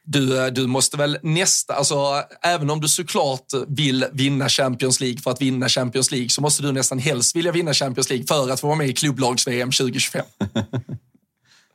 Du, 0.03 0.49
du 0.49 0.67
måste 0.67 0.97
väl 0.97 1.17
nästa, 1.23 1.73
alltså 1.73 2.23
även 2.41 2.69
om 2.69 2.81
du 2.81 2.87
såklart 2.87 3.45
vill 3.67 4.05
vinna 4.13 4.49
Champions 4.49 4.99
League 4.99 5.21
för 5.21 5.31
att 5.31 5.41
vinna 5.41 5.69
Champions 5.69 6.11
League 6.11 6.29
så 6.29 6.41
måste 6.41 6.63
du 6.63 6.71
nästan 6.71 6.99
helst 6.99 7.35
vilja 7.35 7.51
vinna 7.51 7.73
Champions 7.73 8.09
League 8.09 8.27
för 8.27 8.49
att 8.49 8.59
få 8.59 8.67
vara 8.67 8.77
med 8.77 8.87
i 8.87 8.93
klubblags-VM 8.93 9.71
2025. 9.71 10.25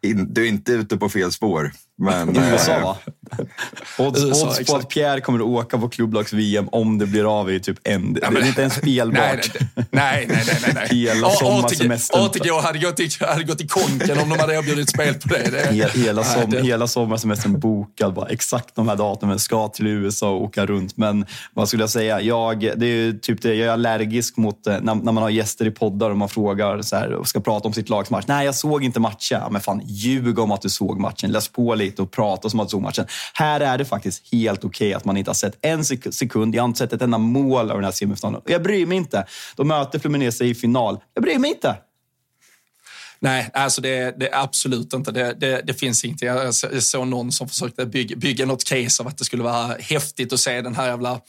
du 0.27 0.45
är 0.45 0.49
inte 0.49 0.73
ute 0.73 0.97
på 0.97 1.09
fel 1.09 1.33
spår. 1.33 1.73
Men, 2.01 2.37
I 2.37 2.39
USA 2.39 2.81
va? 2.81 2.97
Odds, 3.99 4.25
USA, 4.25 4.47
odds 4.47 4.71
på 4.71 4.77
att 4.77 4.89
Pierre 4.89 5.21
kommer 5.21 5.39
att 5.39 5.45
åka 5.45 5.79
på 5.79 5.89
klubblags-VM 5.89 6.69
om 6.73 6.99
det 6.99 7.07
blir 7.07 7.41
av 7.41 7.51
i 7.51 7.61
typ 7.61 7.79
en... 7.85 8.19
Ja, 8.23 8.31
men, 8.31 8.35
det 8.35 8.47
är 8.47 8.49
inte 8.49 8.61
ens 8.61 8.75
spelbart. 8.75 9.49
Nej, 9.75 9.87
nej, 9.91 10.27
nej. 10.29 10.45
nej, 10.63 10.73
nej. 10.75 10.89
Hela 10.91 11.31
sommarsemestern. 11.31 12.23
ATG 12.23 12.51
hade 12.63 12.79
gått, 12.79 13.01
i, 13.01 13.09
hade 13.21 13.45
gått 13.45 13.61
i 13.61 13.69
konken 13.69 14.19
om 14.19 14.29
de 14.29 14.39
hade 14.39 14.55
erbjudit 14.55 14.91
spel 14.91 15.15
på 15.15 15.29
det. 15.29 15.51
det. 15.51 15.75
Hela, 15.75 15.93
hela, 15.93 16.25
som, 16.25 16.51
det. 16.51 16.63
hela 16.63 16.87
sommarsemestern 16.87 17.61
bokad. 17.61 18.15
Bara, 18.15 18.29
exakt 18.29 18.75
de 18.75 18.89
här 18.89 18.97
datumen. 18.97 19.39
Ska 19.39 19.69
till 19.69 19.87
USA 19.87 20.31
och 20.31 20.43
åka 20.43 20.67
runt. 20.67 20.97
Men 20.97 21.27
vad 21.55 21.69
skulle 21.69 21.83
jag 21.83 21.91
säga? 21.91 22.21
Jag, 22.21 22.61
det 22.61 22.87
är 22.87 23.13
typ 23.13 23.43
det, 23.43 23.55
jag 23.55 23.69
är 23.69 23.73
allergisk 23.73 24.37
mot 24.37 24.67
eh, 24.67 24.77
när, 24.81 24.95
när 24.95 25.13
man 25.13 25.23
har 25.23 25.31
gäster 25.31 25.67
i 25.67 25.71
poddar 25.71 26.11
och 26.11 26.17
man 26.17 26.29
frågar 26.29 26.83
så 26.83 26.97
här, 26.97 27.13
och 27.13 27.29
ska 27.29 27.41
prata 27.41 27.69
om 27.69 27.75
sitt 27.75 27.89
lags 27.89 28.11
match. 28.11 28.25
Nej, 28.29 28.47
jag 28.47 28.55
såg 28.55 28.85
inte 28.85 29.01
matchen. 29.01 29.41
Men 29.51 29.61
fan, 29.61 29.83
ljug 29.85 30.39
om 30.39 30.53
att 30.53 30.63
du 30.63 30.69
såg 30.69 31.01
matchen. 31.01 31.33
Läs 31.33 31.49
på 31.49 31.75
lite 31.75 31.90
sitta 31.91 32.03
och 32.03 32.11
prata 32.11 32.51
som 32.51 32.61
att 32.61 32.71
såg 32.71 32.83
matchen. 32.83 33.07
Här 33.35 33.61
är 33.61 33.79
det 33.79 33.85
faktiskt 33.85 34.33
helt 34.33 34.65
okej 34.65 34.89
okay 34.89 34.95
att 34.95 35.05
man 35.05 35.17
inte 35.17 35.31
har 35.31 35.35
sett 35.35 35.59
en 35.63 35.85
sekund. 35.85 36.55
Jag 36.55 36.63
har 36.63 36.69
inte 36.69 36.79
sett 36.79 36.93
ett 36.93 37.03
enda 37.03 37.19
mål 37.19 37.71
av 37.71 37.77
den 37.77 37.85
här 37.85 37.93
semifinalen. 37.93 38.41
Jag 38.47 38.63
bryr 38.63 38.87
mig 38.87 38.99
inte. 38.99 39.27
De 39.57 39.69
möter 39.69 39.99
Fluminense 39.99 40.45
i 40.45 40.55
final. 40.55 40.99
Jag 41.15 41.23
bryr 41.23 41.39
mig 41.39 41.51
inte. 41.51 41.77
Nej, 43.23 43.51
alltså 43.53 43.81
det, 43.81 44.15
det 44.21 44.29
absolut 44.33 44.93
inte. 44.93 45.13
Det, 45.13 45.35
det, 45.41 45.63
det 45.65 45.75
finns 45.75 46.05
ingenting. 46.05 46.29
Jag 46.29 46.55
såg 46.83 47.07
någon 47.07 47.33
som 47.33 47.49
försökte 47.49 47.87
bygga, 47.87 48.17
bygga 48.17 48.47
något 48.47 48.65
case 48.65 49.03
av 49.03 49.09
att 49.09 49.19
det 49.19 49.25
skulle 49.25 49.43
vara 49.43 49.77
häftigt 49.81 50.33
att 50.33 50.41
se 50.41 50.61
den 50.61 50.75
här 50.75 50.87
jävla... 50.87 51.21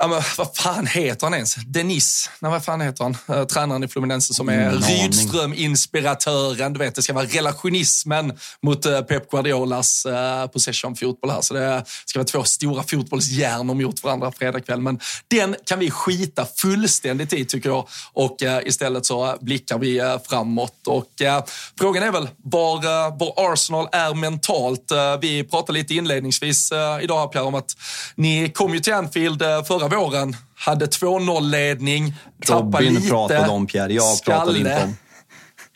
Ja, 0.00 0.06
men, 0.06 0.22
vad 0.38 0.56
fan 0.56 0.86
heter 0.86 1.26
han 1.26 1.34
ens? 1.34 1.54
Denis? 1.54 2.30
Nej, 2.38 2.50
vad 2.50 2.64
fan 2.64 2.80
heter 2.80 3.04
han? 3.04 3.38
Uh, 3.38 3.46
tränaren 3.46 3.84
i 3.84 3.88
Fluminense 3.88 4.34
som 4.34 4.48
är 4.48 4.70
Rydström-inspiratören. 4.70 6.72
Du 6.72 6.78
vet, 6.78 6.94
det 6.94 7.02
ska 7.02 7.12
vara 7.12 7.26
relationismen 7.26 8.38
mot 8.62 8.86
uh, 8.86 9.00
Pep 9.00 9.30
Guardiolas 9.30 10.06
uh, 10.06 10.46
possession-fotboll 10.46 11.30
här. 11.30 11.40
Så 11.40 11.54
det 11.54 11.84
ska 12.04 12.18
vara 12.18 12.26
två 12.26 12.44
stora 12.44 12.82
fotbollshjärnor 12.82 13.74
mot 13.74 14.04
varandra 14.04 14.32
fredag 14.38 14.60
kväll. 14.60 14.80
Men 14.80 15.00
den 15.28 15.56
kan 15.66 15.78
vi 15.78 15.90
skita 15.90 16.46
fullständigt 16.56 17.32
i, 17.32 17.44
tycker 17.44 17.68
jag. 17.68 17.88
Och 18.12 18.36
istället 18.64 19.06
så 19.06 19.36
blickar 19.40 19.78
vi 19.78 20.18
framåt. 20.28 20.86
Och 20.86 21.22
eh, 21.22 21.44
frågan 21.78 22.02
är 22.02 22.12
väl 22.12 22.28
var, 22.36 22.76
eh, 22.76 23.18
var 23.18 23.52
Arsenal 23.52 23.88
är 23.92 24.14
mentalt. 24.14 24.90
Eh, 24.90 25.16
vi 25.20 25.44
pratade 25.44 25.78
lite 25.78 25.94
inledningsvis 25.94 26.72
eh, 26.72 27.02
idag, 27.02 27.32
Pierre, 27.32 27.44
om 27.44 27.54
att 27.54 27.76
ni 28.14 28.50
kom 28.50 28.74
ju 28.74 28.80
till 28.80 28.94
Anfield 28.94 29.42
eh, 29.42 29.64
förra 29.64 29.89
våren, 29.90 30.36
hade 30.54 30.86
2-0-ledning, 30.86 32.14
tappade 32.46 32.84
lite. 32.84 32.94
Robin 32.94 33.08
pratade 33.08 33.48
om 33.48 33.66
Pierre, 33.66 33.92
jag 33.92 34.16
skalle. 34.16 34.36
pratade 34.38 34.58
inte 34.58 34.84
om. 34.84 34.96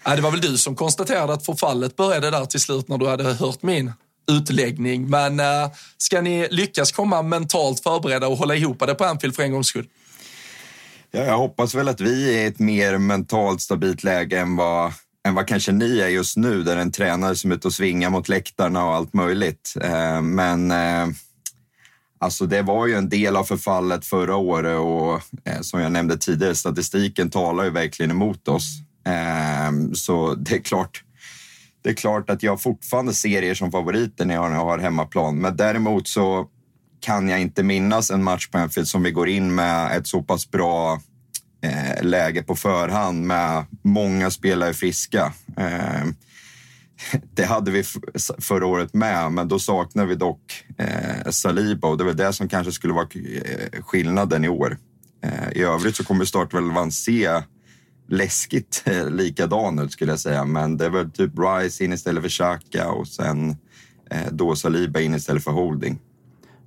Ja, 0.04 0.16
det 0.16 0.22
var 0.22 0.30
väl 0.30 0.40
du 0.40 0.58
som 0.58 0.76
konstaterade 0.76 1.32
att 1.32 1.46
förfallet 1.46 1.96
började 1.96 2.30
där 2.30 2.44
till 2.44 2.60
slut 2.60 2.88
när 2.88 2.98
du 2.98 3.08
hade 3.08 3.24
hört 3.24 3.62
min 3.62 3.92
utläggning. 4.30 5.10
Men 5.10 5.40
äh, 5.40 5.70
ska 5.98 6.20
ni 6.20 6.48
lyckas 6.50 6.92
komma 6.92 7.22
mentalt 7.22 7.80
förberedda 7.80 8.28
och 8.28 8.36
hålla 8.36 8.54
ihop 8.54 8.86
det 8.86 8.94
på 8.94 9.04
Anfield 9.04 9.36
för 9.36 9.42
en 9.42 9.52
gångs 9.52 9.66
skull? 9.66 9.86
Ja, 11.10 11.20
jag 11.20 11.38
hoppas 11.38 11.74
väl 11.74 11.88
att 11.88 12.00
vi 12.00 12.34
är 12.34 12.42
i 12.42 12.46
ett 12.46 12.58
mer 12.58 12.98
mentalt 12.98 13.60
stabilt 13.60 14.04
läge 14.04 14.38
än 14.40 14.56
vad 14.56 14.92
än 15.28 15.34
vad 15.34 15.46
kanske 15.46 15.72
ni 15.72 15.98
är 15.98 16.08
just 16.08 16.36
nu, 16.36 16.62
där 16.62 16.76
en 16.76 16.92
tränare 16.92 17.36
som 17.36 17.50
är 17.50 17.54
ute 17.54 17.68
och 17.68 17.74
svingar 17.74 18.10
mot 18.10 18.28
läktarna 18.28 18.84
och 18.84 18.94
allt 18.94 19.14
möjligt. 19.14 19.74
Eh, 19.80 20.22
men 20.22 20.70
eh, 20.70 21.06
alltså 22.25 22.47
det 22.47 22.62
var 22.62 22.87
ju 22.87 22.95
en 22.95 23.09
del 23.09 23.37
av 23.37 23.45
förfallet 23.45 24.07
förra 24.07 24.37
året 24.37 24.79
och 24.79 25.14
eh, 25.49 25.61
som 25.61 25.81
jag 25.81 25.93
nämnde 25.93 26.18
tidigare, 26.18 26.55
statistiken 26.55 27.31
talar 27.31 27.64
ju 27.64 27.70
verkligen 27.70 28.11
emot 28.11 28.49
oss. 28.49 28.79
Ehm, 29.07 29.95
så 29.95 30.35
det 30.35 30.55
är 30.55 30.59
klart, 30.59 31.05
det 31.83 31.91
är 31.91 31.95
klart 31.95 32.31
att 32.31 32.43
jag 32.43 32.62
fortfarande 32.62 33.14
ser 33.14 33.43
er 33.43 33.55
som 33.55 33.72
favoriter 33.72 34.25
när 34.25 34.35
jag 34.35 34.51
har 34.51 34.79
hemmaplan. 34.79 35.39
Men 35.39 35.57
däremot 35.57 36.09
så 36.09 36.47
kan 37.01 37.29
jag 37.29 37.41
inte 37.41 37.62
minnas 37.62 38.11
en 38.11 38.25
match 38.25 38.49
på 38.49 38.59
Anfield 38.59 38.89
som 38.89 39.03
vi 39.03 39.11
går 39.11 39.29
in 39.29 39.55
med 39.55 39.97
ett 39.97 40.07
så 40.07 40.22
pass 40.22 40.51
bra 40.51 41.01
eh, 41.62 42.03
läge 42.03 42.43
på 42.43 42.57
förhand 42.57 43.27
med 43.27 43.64
många 43.83 44.31
spelare 44.31 44.75
friska. 44.75 45.33
Eh, 45.57 46.05
det 47.34 47.44
hade 47.44 47.70
vi 47.70 47.84
förra 48.38 48.66
året 48.66 48.94
med, 48.94 49.32
men 49.32 49.48
då 49.48 49.59
saknar 49.59 50.07
vi 50.07 50.14
dock 50.14 50.64
eh, 50.78 51.30
Saliba 51.30 51.88
och 51.88 51.98
det 51.98 52.05
är 52.05 52.07
väl 52.07 52.16
det 52.16 52.32
som 52.32 52.48
kanske 52.48 52.72
skulle 52.72 52.94
vara 52.94 53.09
eh, 53.14 53.82
skillnaden 53.82 54.44
i 54.44 54.48
år. 54.48 54.78
Eh, 55.24 55.52
I 55.52 55.62
övrigt 55.62 55.96
så 55.96 56.05
kommer 56.05 56.24
startrelevan 56.24 56.92
se 56.92 57.42
läskigt 58.09 58.82
eh, 58.84 59.11
likadan 59.11 59.78
ut 59.78 59.92
skulle 59.92 60.12
jag 60.12 60.20
säga, 60.20 60.44
men 60.44 60.76
det 60.76 60.84
är 60.84 60.90
väl 60.90 61.11
typ 61.11 61.32
Rice 61.38 61.84
in 61.84 61.92
istället 61.92 62.22
för 62.22 62.30
Xhaka 62.30 62.90
och 62.90 63.09
sen 63.09 63.57
eh, 64.11 64.32
då 64.32 64.57
Saliba 64.57 65.00
in 65.00 65.14
istället 65.14 65.44
för 65.44 65.50
Holding. 65.50 65.98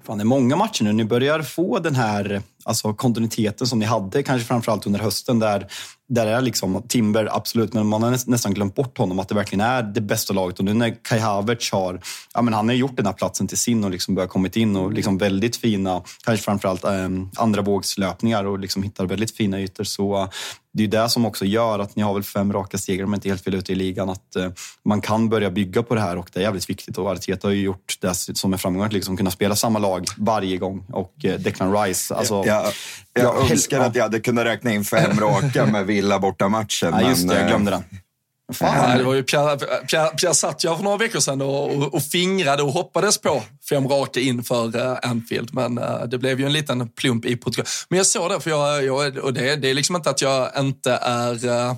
Fan, 0.04 0.18
det 0.18 0.24
är 0.24 0.26
många 0.26 0.56
matcher 0.56 0.84
nu. 0.84 0.94
Ni 0.94 1.06
börjar 1.06 1.42
få 1.42 1.80
den 1.80 1.96
här 1.96 2.42
alltså, 2.64 2.94
kontinuiteten 2.94 3.68
som 3.68 3.80
ni 3.80 3.86
hade, 3.86 4.24
kanske 4.24 4.48
framförallt 4.48 4.86
under 4.86 5.00
hösten, 5.00 5.40
där, 5.40 5.68
där 6.10 6.28
är 6.28 6.42
liksom 6.42 6.84
Timber, 6.88 7.30
absolut, 7.32 7.74
men 7.74 7.88
man 7.88 8.04
har 8.04 8.30
nästan 8.30 8.54
glömt 8.54 8.76
bort 8.76 8.98
honom, 8.98 9.20
att 9.20 9.30
det 9.30 9.36
verkligen 9.36 9.66
är 9.66 9.84
det 9.84 10.02
bästa 10.02 10.34
laget. 10.34 10.60
Och 10.60 10.66
nu 10.66 10.74
när 10.74 11.04
Kai 11.04 11.20
Havertz 11.20 11.72
har, 11.72 12.02
ja, 12.34 12.42
men 12.42 12.54
han 12.54 12.68
har 12.68 12.76
gjort 12.76 12.98
den 12.98 13.06
här 13.06 13.14
platsen 13.14 13.48
till 13.48 13.58
sin 13.58 13.84
och 13.84 13.92
liksom 13.92 14.16
börjat 14.16 14.30
kommit 14.30 14.56
in 14.56 14.76
och 14.76 14.94
liksom 14.94 15.18
väldigt 15.18 15.56
fina, 15.56 16.04
kanske 16.24 16.44
framförallt 16.44 16.84
eh, 16.84 17.10
andra 17.36 17.62
vågslöpningar 17.62 18.44
och 18.44 18.60
liksom 18.60 18.84
hittar 18.84 19.06
väldigt 19.06 19.36
fina 19.36 19.60
ytor. 19.60 19.84
Så 19.84 20.30
det 20.78 20.84
är 20.84 21.04
det 21.04 21.10
som 21.10 21.26
också 21.26 21.46
gör 21.46 21.80
att 21.80 21.96
ni 21.96 22.04
har 22.04 22.14
väl 22.14 22.24
fem 22.24 22.54
raka 22.54 22.78
segrar 22.78 23.06
om 23.06 23.14
jag 23.14 23.18
inte 23.18 23.30
helt 23.30 23.44
fel 23.44 23.56
ute 23.56 23.72
i 23.72 23.76
ligan. 23.76 24.10
Att 24.10 24.36
eh, 24.36 24.50
man 24.86 25.02
kan 25.02 25.30
börja 25.30 25.52
bygga 25.52 25.84
på 25.84 25.96
det 25.96 26.02
här 26.02 26.18
och 26.18 26.30
det 26.34 26.40
är 26.40 26.44
jävligt 26.44 26.70
viktigt. 26.70 26.98
Och 26.98 27.12
Arteta 27.12 27.48
har 27.48 27.54
ju 27.54 27.62
gjort 27.62 27.98
det 28.02 28.14
som 28.14 28.54
är 28.54 28.58
framgång, 28.58 28.84
att 28.84 28.94
liksom 28.94 29.18
kunna 29.18 29.32
spela 29.32 29.56
samma 29.56 29.80
lag 29.80 30.06
varje 30.18 30.58
gång. 30.58 30.86
Och 30.92 31.14
eh, 31.24 31.40
Declan 31.40 31.84
Rice, 31.84 32.16
alltså... 32.16 32.44
Ja, 32.46 32.72
jag, 33.14 33.24
jag 33.24 33.52
önskar 33.52 33.80
att 33.80 33.96
jag 33.96 34.04
hade 34.04 34.20
kunnat 34.20 34.46
räkna 34.46 34.74
in 34.74 34.86
fem 34.86 35.20
raka 35.20 35.66
med 35.66 35.86
Villa 35.86 36.20
borta 36.20 36.48
matchen. 36.48 36.94
Ja, 37.00 37.10
just 37.10 37.28
det, 37.28 37.40
jag 37.40 37.48
glömde 37.48 37.72
den. 37.72 37.84
Fan. 38.54 38.92
Ja, 38.92 38.98
det 38.98 39.04
var 39.04 39.14
ju 39.14 39.24
Pierre, 39.24 39.58
Pierre, 39.58 40.10
Pierre 40.10 40.34
satt 40.34 40.66
ju 40.66 40.76
för 40.76 40.84
några 40.84 40.98
veckor 40.98 41.20
sedan 41.20 41.42
och, 41.42 41.76
och, 41.76 41.94
och, 41.94 42.04
fingrade 42.04 42.64
och 42.64 42.72
hoppades 42.72 43.18
på 43.18 43.44
fem 43.70 43.88
raka 43.88 44.20
inför 44.20 44.76
uh, 44.76 44.82
eh, 44.82 44.98
Anfield, 45.02 45.54
men 45.54 45.78
uh, 45.78 46.04
det 46.04 46.18
blev 46.18 46.40
ju 46.40 46.46
en 46.46 46.54
liten 46.54 46.90
plump 46.90 47.26
i 47.26 47.36
protokollet. 47.36 47.70
Men 47.90 47.98
jag 47.98 48.06
såg 48.06 48.30
det, 48.30 48.40
för 48.40 48.50
jag, 48.50 48.84
jag 48.84 49.18
och 49.18 49.34
det, 49.34 49.56
det 49.56 49.70
är 49.70 49.74
liksom 49.74 49.96
inte 49.96 50.10
att 50.10 50.22
jag 50.22 50.52
inte 50.58 50.92
är 50.92 51.46
uh, 51.46 51.74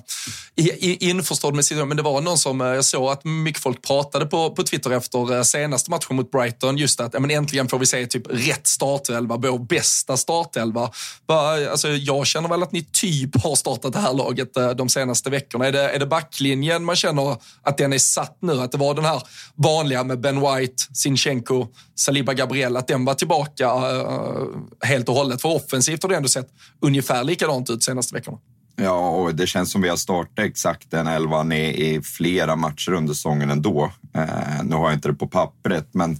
införstådd 1.00 1.54
med 1.54 1.64
situationen, 1.64 1.88
men 1.88 1.96
det 1.96 2.02
var 2.02 2.20
någon 2.20 2.38
som, 2.38 2.60
jag 2.60 2.84
såg 2.84 3.10
att 3.10 3.24
mycket 3.24 3.62
folk 3.62 3.82
pratade 3.82 4.26
på, 4.26 4.50
på 4.50 4.62
Twitter 4.62 4.90
efter 4.90 5.42
senaste 5.42 5.90
matchen 5.90 6.16
mot 6.16 6.30
Brighton, 6.30 6.78
just 6.78 7.00
att 7.00 7.14
ja, 7.14 7.20
men 7.20 7.30
äntligen 7.30 7.68
får 7.68 7.78
vi 7.78 7.86
se 7.86 8.06
typ 8.06 8.26
rätt 8.30 8.66
startelva, 8.66 9.36
vår 9.36 9.58
bästa 9.58 10.16
startelva. 10.16 10.90
Alltså, 11.26 11.88
jag 11.88 12.26
känner 12.26 12.48
väl 12.48 12.62
att 12.62 12.72
ni 12.72 12.82
typ 12.82 13.42
har 13.42 13.56
startat 13.56 13.92
det 13.92 13.98
här 13.98 14.12
laget 14.12 14.54
de 14.76 14.88
senaste 14.88 15.30
veckorna. 15.30 15.66
Är 15.66 15.72
det, 15.72 15.90
är 15.90 15.98
det 15.98 16.06
backlinjen 16.06 16.84
man 16.84 16.96
känner 16.96 17.36
att 17.62 17.78
den 17.78 17.92
är 17.92 17.98
satt 17.98 18.38
nu. 18.40 18.60
Att 18.60 18.72
det 18.72 18.78
var 18.78 18.94
den 18.94 19.04
här 19.04 19.22
vanliga 19.54 20.04
med 20.04 20.20
Ben 20.20 20.40
White, 20.40 20.82
Sinchenko, 20.94 21.66
Saliba 21.94 22.34
Gabriel, 22.34 22.76
att 22.76 22.88
den 22.88 23.04
var 23.04 23.14
tillbaka 23.14 23.66
uh, 23.66 24.46
helt 24.80 25.08
och 25.08 25.14
hållet. 25.14 25.42
För 25.42 25.48
offensivt 25.48 26.02
har 26.02 26.10
det 26.10 26.16
ändå 26.16 26.28
sett 26.28 26.48
ungefär 26.80 27.24
likadant 27.24 27.70
ut 27.70 27.82
senaste 27.82 28.14
veckorna. 28.14 28.38
Ja, 28.76 29.10
och 29.10 29.34
det 29.34 29.46
känns 29.46 29.72
som 29.72 29.82
vi 29.82 29.88
har 29.88 29.96
startat 29.96 30.38
exakt 30.38 30.90
den 30.90 31.06
elvan 31.06 31.52
i, 31.52 31.94
i 31.94 32.02
flera 32.02 32.56
matcher 32.56 32.92
under 32.92 33.14
säsongen 33.14 33.50
ändå. 33.50 33.92
Uh, 34.16 34.64
nu 34.64 34.76
har 34.76 34.84
jag 34.84 34.92
inte 34.92 35.08
det 35.08 35.14
på 35.14 35.28
pappret, 35.28 35.88
men, 35.92 36.18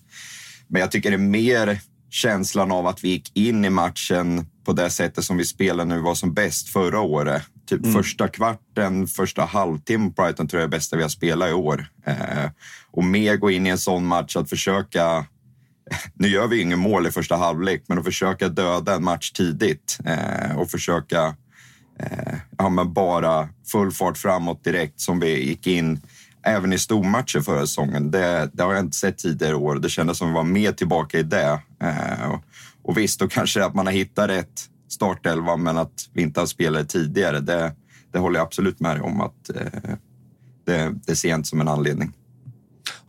men 0.69 0.81
jag 0.81 0.91
tycker 0.91 1.11
det 1.11 1.17
är 1.17 1.19
mer 1.19 1.81
känslan 2.11 2.73
av 2.73 2.87
att 2.87 3.05
vi 3.05 3.09
gick 3.09 3.37
in 3.37 3.65
i 3.65 3.71
matchen 3.71 4.47
på 4.65 4.73
det 4.73 4.91
sättet 4.91 5.25
som 5.25 5.37
vi 5.37 5.45
spelar 5.45 5.85
nu 5.85 6.01
var 6.01 6.15
som 6.15 6.35
bäst 6.35 6.69
förra 6.69 7.01
året. 7.01 7.43
Typ 7.69 7.83
mm. 7.83 7.95
första 7.95 8.29
kvarten, 8.29 9.07
första 9.07 9.45
halvtimmen 9.45 10.13
på 10.13 10.23
Brighton 10.23 10.49
tror 10.49 10.61
jag 10.61 10.67
är 10.67 10.71
bästa 10.71 10.97
vi 10.97 11.03
har 11.03 11.09
spelat 11.09 11.51
i 11.51 11.53
år. 11.53 11.87
Eh, 12.07 12.51
och 12.91 13.05
mer 13.05 13.37
gå 13.37 13.51
in 13.51 13.67
i 13.67 13.71
en 13.71 13.79
sån 13.79 14.07
match 14.07 14.37
att 14.37 14.51
försöka 14.51 15.27
nu 16.14 16.28
gör 16.28 16.47
vi 16.47 16.61
ingen 16.61 16.78
mål 16.78 17.07
i 17.07 17.11
första 17.11 17.36
halvlek, 17.36 17.84
men 17.86 17.99
att 17.99 18.05
försöka 18.05 18.49
döda 18.49 18.95
en 18.95 19.05
match 19.05 19.30
tidigt 19.30 19.99
eh, 20.05 20.57
och 20.59 20.70
försöka 20.70 21.34
eh, 21.99 22.34
ja, 22.59 22.68
men 22.68 22.93
bara 22.93 23.49
full 23.72 23.93
fart 23.93 24.18
framåt 24.18 24.64
direkt 24.64 25.01
som 25.01 25.20
vi 25.20 25.49
gick 25.49 25.66
in 25.66 26.01
även 26.43 26.72
i 26.72 26.78
stormatcher 26.78 27.41
förra 27.41 27.61
säsongen. 27.61 28.11
Det, 28.11 28.51
det 28.53 28.62
har 28.62 28.74
jag 28.74 28.84
inte 28.84 28.97
sett 28.97 29.18
tidigare 29.18 29.55
år. 29.55 29.76
Det 29.76 29.88
kändes 29.88 30.18
som 30.18 30.28
att 30.28 30.32
vi 30.32 30.34
var 30.34 30.45
mer 30.45 30.72
tillbaka 30.72 31.18
i 31.18 31.22
det. 31.22 31.61
Eh, 31.82 32.30
och, 32.30 32.45
och 32.82 32.99
visst, 32.99 33.20
då 33.20 33.28
kanske 33.28 33.64
att 33.64 33.74
man 33.74 33.86
har 33.86 33.93
hittat 33.93 34.30
rätt 34.30 34.68
startelva, 34.88 35.57
men 35.57 35.78
att 35.78 36.09
vi 36.12 36.22
inte 36.22 36.41
har 36.41 36.47
spelat 36.47 36.88
tidigare, 36.88 37.41
det, 37.41 37.72
det 38.12 38.18
håller 38.18 38.38
jag 38.38 38.47
absolut 38.47 38.80
med 38.80 39.03
om 39.03 39.20
att 39.20 39.51
eh, 39.55 39.95
det, 40.66 40.95
det 41.07 41.16
ser 41.16 41.28
jag 41.28 41.38
inte 41.38 41.49
som 41.49 41.61
en 41.61 41.68
anledning. 41.68 42.12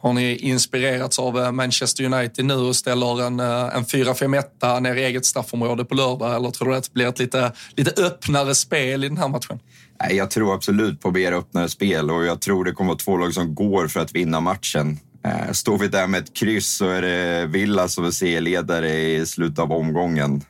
Har 0.01 0.13
ni 0.13 0.35
inspirerats 0.35 1.19
av 1.19 1.39
eh, 1.39 1.51
Manchester 1.51 2.03
United 2.03 2.45
nu 2.45 2.53
och 2.53 2.75
ställer 2.75 3.21
en, 3.27 3.39
eh, 3.39 3.75
en 3.75 3.85
4-5-1 3.85 4.79
ner 4.79 4.95
i 4.95 5.03
eget 5.03 5.25
straffområde 5.25 5.85
på 5.85 5.95
lördag? 5.95 6.35
Eller 6.35 6.51
tror 6.51 6.69
du 6.69 6.75
att 6.75 6.83
det 6.83 6.93
blir 6.93 7.07
ett 7.07 7.19
lite, 7.19 7.51
lite 7.75 8.01
öppnare 8.01 8.55
spel 8.55 9.03
i 9.03 9.07
den 9.07 9.17
här 9.17 9.27
matchen? 9.27 9.59
Nej, 9.99 10.15
jag 10.15 10.31
tror 10.31 10.53
absolut 10.53 11.01
på 11.01 11.11
mer 11.11 11.31
öppnare 11.31 11.69
spel 11.69 12.11
och 12.11 12.25
jag 12.25 12.41
tror 12.41 12.65
det 12.65 12.71
kommer 12.71 12.91
att 12.91 13.07
vara 13.07 13.17
två 13.17 13.23
lag 13.23 13.33
som 13.33 13.55
går 13.55 13.87
för 13.87 13.99
att 13.99 14.15
vinna 14.15 14.39
matchen. 14.39 14.99
Eh, 15.25 15.51
står 15.51 15.77
vi 15.77 15.87
där 15.87 16.07
med 16.07 16.23
ett 16.23 16.33
kryss 16.33 16.67
så 16.67 16.89
är 16.89 17.01
det 17.01 17.45
Villa 17.45 17.87
som 17.87 18.05
är 18.05 18.11
serieledare 18.11 18.99
i 18.99 19.25
slutet 19.25 19.59
av 19.59 19.71
omgången. 19.71 20.41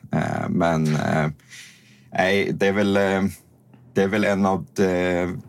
Men 0.48 0.98
nej, 2.12 2.52
det 2.52 2.66
är 2.66 2.72
väl 2.72 2.98
det 3.94 4.02
är 4.02 4.08
väl 4.08 4.24
en 4.24 4.46
av, 4.46 4.66
de, 4.74 4.84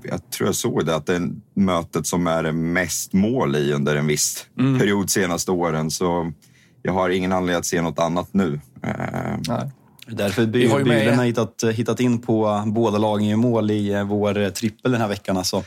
jag 0.04 0.30
tror 0.32 0.48
jag 0.48 0.56
såg 0.56 0.86
det, 0.86 0.96
att 0.96 1.06
det 1.06 1.16
är 1.16 1.30
mötet 1.54 2.08
som 2.08 2.28
är 2.28 2.52
mest 2.52 3.14
mål 3.14 3.56
i 3.56 3.74
under 3.74 3.96
en 3.96 4.08
viss 4.08 4.46
mm. 4.60 4.80
period 4.80 5.10
senaste 5.10 5.52
åren. 5.52 5.92
Så 5.92 6.32
jag 6.82 6.94
har 6.94 7.10
ingen 7.10 7.32
anledning 7.32 7.60
att 7.60 7.66
se 7.66 7.82
något 7.82 8.00
annat 8.00 8.30
nu. 8.32 8.60
Eh, 8.84 9.38
Nej. 9.48 9.72
Därför 10.08 10.46
Bylund 10.46 11.18
har 11.18 11.26
hittat, 11.26 11.64
hittat 11.74 12.00
in 12.00 12.22
på 12.22 12.64
båda 12.66 12.98
lagen 12.98 13.28
i 13.28 13.36
mål 13.36 13.72
i 13.72 13.94
eh, 13.94 14.04
vår 14.04 14.50
trippel 14.50 14.92
den 14.92 15.02
här 15.02 15.08
veckan. 15.08 15.38
Alltså. 15.38 15.64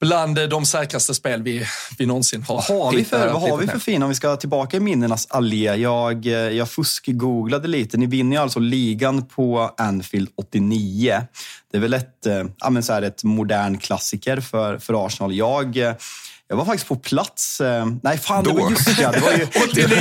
Bland 0.00 0.48
de 0.50 0.66
säkraste 0.66 1.14
spel 1.14 1.42
vi, 1.42 1.66
vi 1.98 2.06
någonsin 2.06 2.42
har. 2.42 2.64
Vad 2.68 2.84
har 2.84 2.92
vi 2.92 3.04
för, 3.04 3.32
vad 3.32 3.42
har 3.42 3.56
vi 3.56 3.66
för 3.66 3.78
fina, 3.78 4.04
om 4.04 4.08
vi 4.08 4.14
ska 4.14 4.36
tillbaka 4.36 4.76
i 4.76 4.80
minnenas 4.80 5.26
allé. 5.30 5.74
Jag, 5.76 6.26
eh, 6.26 6.32
jag 6.32 6.70
fuskgooglade 6.70 7.68
lite. 7.68 7.96
Ni 7.96 8.06
vinner 8.06 8.36
ju 8.36 8.42
alltså 8.42 8.58
ligan 8.58 9.26
på 9.26 9.74
Anfield 9.78 10.28
89. 10.36 11.22
Det 11.70 11.76
är 11.76 11.80
väl 11.80 11.94
ett, 11.94 12.26
eh, 12.26 12.44
ja, 12.58 12.70
men 12.70 12.82
så 12.82 12.92
här, 12.92 13.02
ett 13.02 13.24
modern 13.24 13.78
klassiker 13.78 14.40
för, 14.40 14.78
för 14.78 15.06
Arsenal. 15.06 15.34
Jag, 15.34 15.76
eh, 15.76 15.92
jag 16.48 16.56
var 16.56 16.64
faktiskt 16.64 16.88
på 16.88 16.96
plats. 16.96 17.60
eh, 17.60 17.86
Nej, 18.02 18.18
fan, 18.18 18.44
det 18.44 18.50
Då? 18.50 18.56
var 18.62 18.70
just 18.70 18.96
det. 18.96 19.10
det 19.12 19.20
var 19.20 19.32
ju, 19.32 19.44
89! 19.70 19.96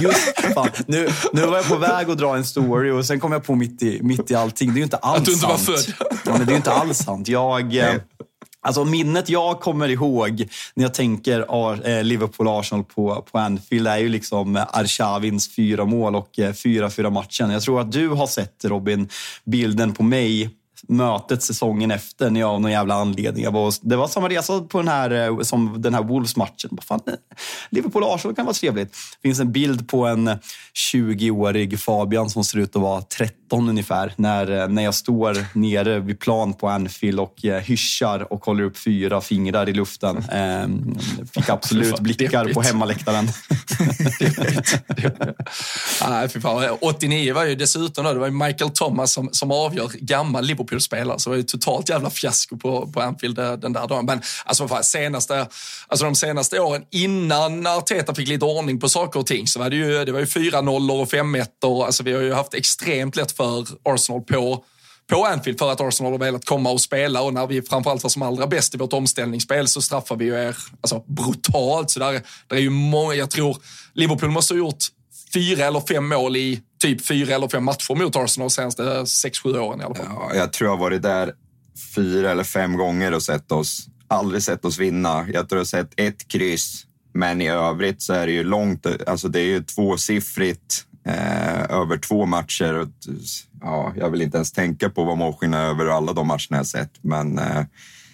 Just, 0.00 0.54
fan. 0.54 0.68
Nu, 0.86 1.08
nu 1.32 1.46
var 1.46 1.56
jag 1.56 1.68
på 1.68 1.76
väg 1.76 2.10
att 2.10 2.18
dra 2.18 2.36
en 2.36 2.44
story 2.44 2.90
och 2.90 3.04
sen 3.06 3.20
kom 3.20 3.32
jag 3.32 3.44
på 3.44 3.54
mitt 3.54 3.82
i, 3.82 3.98
mitt 4.02 4.30
i 4.30 4.34
allting. 4.34 4.68
Det 4.68 4.74
är 4.76 4.78
ju 4.78 4.84
inte 4.84 4.96
alls 4.96 5.18
Att 5.18 5.24
du 5.24 5.32
inte 5.32 5.46
var 5.46 5.56
sant. 5.56 5.78
född. 5.80 5.94
Ja, 6.24 6.32
men 6.32 6.38
det 6.38 6.44
är 6.50 6.50
ju 6.50 6.56
inte 6.56 6.72
alls 6.72 6.98
sant. 6.98 7.28
Jag... 7.28 7.76
eh, 7.76 7.94
Alltså 8.64 8.84
minnet 8.84 9.28
jag 9.28 9.60
kommer 9.60 9.88
ihåg 9.88 10.48
när 10.74 10.84
jag 10.84 10.94
tänker 10.94 11.40
eh, 11.40 12.02
Liverpool-Arsenal 12.02 12.84
på, 12.84 13.24
på 13.32 13.38
Anfield 13.38 13.86
är 13.86 13.98
ju 13.98 14.08
liksom 14.08 14.56
eh, 14.56 14.64
Arshavins 14.68 15.54
fyra 15.54 15.84
mål 15.84 16.14
och 16.14 16.38
eh, 16.38 16.52
4-4 16.52 17.10
matchen. 17.10 17.50
Jag 17.50 17.62
tror 17.62 17.80
att 17.80 17.92
du 17.92 18.08
har 18.08 18.26
sett, 18.26 18.64
Robin, 18.64 19.08
bilden 19.44 19.92
på 19.94 20.02
mig 20.02 20.50
mötet 20.88 21.42
säsongen 21.42 21.90
efter 21.90 22.30
när 22.30 22.40
jag 22.40 22.50
av 22.50 22.60
någon 22.60 22.70
jävla 22.70 22.94
anledning, 22.94 23.44
jag 23.44 23.52
var, 23.52 23.74
det 23.80 23.96
var 23.96 24.08
samma 24.08 24.28
resa 24.28 24.60
på 24.60 24.78
den 24.78 24.88
här, 24.88 25.42
som 25.42 25.82
den 25.82 25.94
här 25.94 26.02
Wolves-matchen. 26.02 26.78
Liverpool-Arsenal 27.70 28.34
kan 28.34 28.46
vara 28.46 28.54
trevligt. 28.54 28.92
Det 28.92 29.28
finns 29.28 29.40
en 29.40 29.52
bild 29.52 29.88
på 29.88 30.06
en 30.06 30.30
20-årig 30.92 31.80
Fabian 31.80 32.30
som 32.30 32.44
ser 32.44 32.58
ut 32.58 32.76
att 32.76 32.82
vara 32.82 33.02
30 33.02 33.34
13 33.54 33.68
ungefär. 33.68 34.12
När, 34.16 34.62
eh, 34.62 34.68
när 34.68 34.84
jag 34.84 34.94
står 34.94 35.58
nere 35.58 36.00
vid 36.00 36.20
plan 36.20 36.54
på 36.54 36.68
Anfield 36.68 37.20
och 37.20 37.44
eh, 37.44 37.62
hyschar 37.62 38.32
och 38.32 38.44
håller 38.44 38.64
upp 38.64 38.78
fyra 38.78 39.20
fingrar 39.20 39.68
i 39.68 39.72
luften. 39.72 40.16
Eh, 40.16 40.66
fick 41.32 41.48
absolut 41.48 41.98
blickar 42.00 42.52
på 42.54 42.62
hemmaläktaren. 42.62 43.28
Nej, 46.08 46.28
fy 46.28 46.40
fan. 46.40 46.78
89 46.80 47.34
var 47.34 47.44
ju 47.44 47.54
dessutom 47.54 48.04
då, 48.04 48.12
det 48.12 48.18
var 48.18 48.30
Michael 48.30 48.70
Thomas 48.70 49.12
som, 49.12 49.28
som 49.32 49.50
avgör 49.50 49.90
gammal 49.94 50.44
Liverpool-spelare. 50.44 51.18
Så 51.18 51.30
det 51.30 51.32
var 51.32 51.36
ju 51.36 51.42
totalt 51.42 51.88
jävla 51.88 52.10
fiasko 52.10 52.56
på, 52.56 52.86
på 52.92 53.00
Anfield 53.00 53.38
eh, 53.38 53.52
den 53.52 53.72
där 53.72 53.88
dagen. 53.88 54.06
Men 54.06 54.20
alltså, 54.44 54.68
fan, 54.68 54.84
senaste, 54.84 55.46
alltså 55.88 56.04
de 56.04 56.14
senaste 56.14 56.60
åren 56.60 56.82
innan 56.90 57.66
Arteta 57.66 58.14
fick 58.14 58.28
lite 58.28 58.44
ordning 58.44 58.80
på 58.80 58.88
saker 58.88 59.20
och 59.20 59.26
ting 59.26 59.46
så 59.46 59.58
var 59.58 59.70
det 59.70 59.76
ju, 59.76 60.04
det 60.04 60.12
var 60.12 60.20
ju 60.20 60.26
4-0 60.26 61.00
och 61.00 61.08
5-1. 61.08 61.46
och, 61.64 61.84
Alltså, 61.84 62.02
vi 62.02 62.12
har 62.12 62.22
ju 62.22 62.32
haft 62.32 62.54
extremt 62.54 63.16
lätt 63.16 63.32
för 63.32 63.43
för 63.44 63.92
Arsenal 63.94 64.22
på 64.22 64.64
på 65.06 65.24
Anfield 65.24 65.58
för 65.58 65.72
att 65.72 65.80
Arsenal 65.80 66.12
har 66.12 66.18
velat 66.18 66.44
komma 66.44 66.70
och 66.70 66.80
spela 66.80 67.22
och 67.22 67.34
när 67.34 67.46
vi 67.46 67.62
framförallt 67.62 68.02
var 68.02 68.10
som 68.10 68.22
allra 68.22 68.46
bäst 68.46 68.74
i 68.74 68.78
vårt 68.78 68.92
omställningsspel 68.92 69.68
så 69.68 69.82
straffar 69.82 70.16
vi 70.16 70.24
ju 70.24 70.34
er 70.34 70.56
alltså, 70.80 71.04
brutalt. 71.06 71.90
Så 71.90 72.00
där, 72.00 72.12
där 72.48 72.56
är 72.56 72.60
ju 72.60 72.70
många, 72.70 73.14
jag 73.14 73.30
tror 73.30 73.56
Liverpool 73.94 74.30
måste 74.30 74.54
ha 74.54 74.58
gjort 74.58 74.84
fyra 75.34 75.64
eller 75.64 75.80
fem 75.80 76.08
mål 76.08 76.36
i 76.36 76.60
typ 76.78 77.06
fyra 77.06 77.34
eller 77.34 77.48
fem 77.48 77.64
matcher 77.64 77.94
mot 77.94 78.16
Arsenal 78.16 78.48
de 78.48 78.50
senaste 78.50 79.06
sex, 79.06 79.38
sju 79.38 79.58
åren 79.58 79.80
i 79.80 79.84
alla 79.84 79.94
fall. 79.94 80.06
Ja, 80.08 80.34
jag 80.34 80.52
tror 80.52 80.70
jag 80.70 80.76
har 80.76 80.80
varit 80.80 81.02
där 81.02 81.32
fyra 81.94 82.30
eller 82.30 82.44
fem 82.44 82.76
gånger 82.76 83.14
och 83.14 83.22
sett 83.22 83.52
oss. 83.52 83.86
Aldrig 84.08 84.42
sett 84.42 84.64
oss 84.64 84.78
vinna. 84.78 85.26
Jag 85.32 85.48
tror 85.48 85.58
jag 85.58 85.58
har 85.58 85.64
sett 85.64 85.90
ett 85.96 86.28
kryss. 86.28 86.84
Men 87.14 87.40
i 87.40 87.48
övrigt 87.48 88.02
så 88.02 88.12
är 88.12 88.26
det 88.26 88.32
ju 88.32 88.44
långt. 88.44 88.86
Alltså 89.06 89.28
det 89.28 89.40
är 89.40 89.44
ju 89.44 89.62
tvåsiffrigt 89.62 90.84
eh, 91.06 91.70
över 91.70 91.96
två 91.96 92.26
matcher. 92.26 92.88
Ja, 93.60 93.92
jag 93.96 94.10
vill 94.10 94.22
inte 94.22 94.36
ens 94.36 94.52
tänka 94.52 94.90
på 94.90 95.04
vad 95.04 95.18
målskillnaden 95.18 95.66
är 95.66 95.70
över 95.70 95.86
alla 95.86 96.12
de 96.12 96.26
matcherna 96.26 96.56
jag 96.56 96.66
sett. 96.66 96.90
Men 97.00 97.38
eh, 97.38 97.64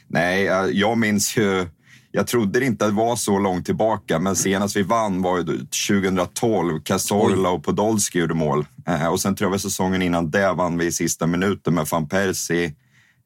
nej, 0.09 0.45
jag, 0.73 0.99
minns 0.99 1.37
ju... 1.37 1.67
Jag 2.13 2.27
trodde 2.27 2.65
inte 2.65 2.85
att 2.85 2.91
det 2.91 2.97
var 2.97 3.17
så 3.17 3.39
långt 3.39 3.67
tillbaka, 3.67 4.19
men 4.19 4.37
senast 4.37 4.77
vi 4.77 4.83
vann 4.83 5.23
var 5.23 5.39
ju 5.39 5.45
2012. 5.45 6.81
Cazorla 6.81 7.51
och 7.51 7.65
Podolski 7.65 8.19
gjorde 8.19 8.35
mål. 8.35 8.67
Eh, 8.87 9.07
och 9.07 9.21
sen 9.21 9.35
tror 9.35 9.51
jag 9.51 9.61
säsongen 9.61 10.03
innan 10.03 10.31
det 10.31 10.53
vann 10.53 10.79
vi 10.79 10.87
i 10.87 10.93
sista 10.93 11.27
minuten 11.27 11.75
med 11.75 11.87
van 11.91 12.09
Persie. 12.09 12.75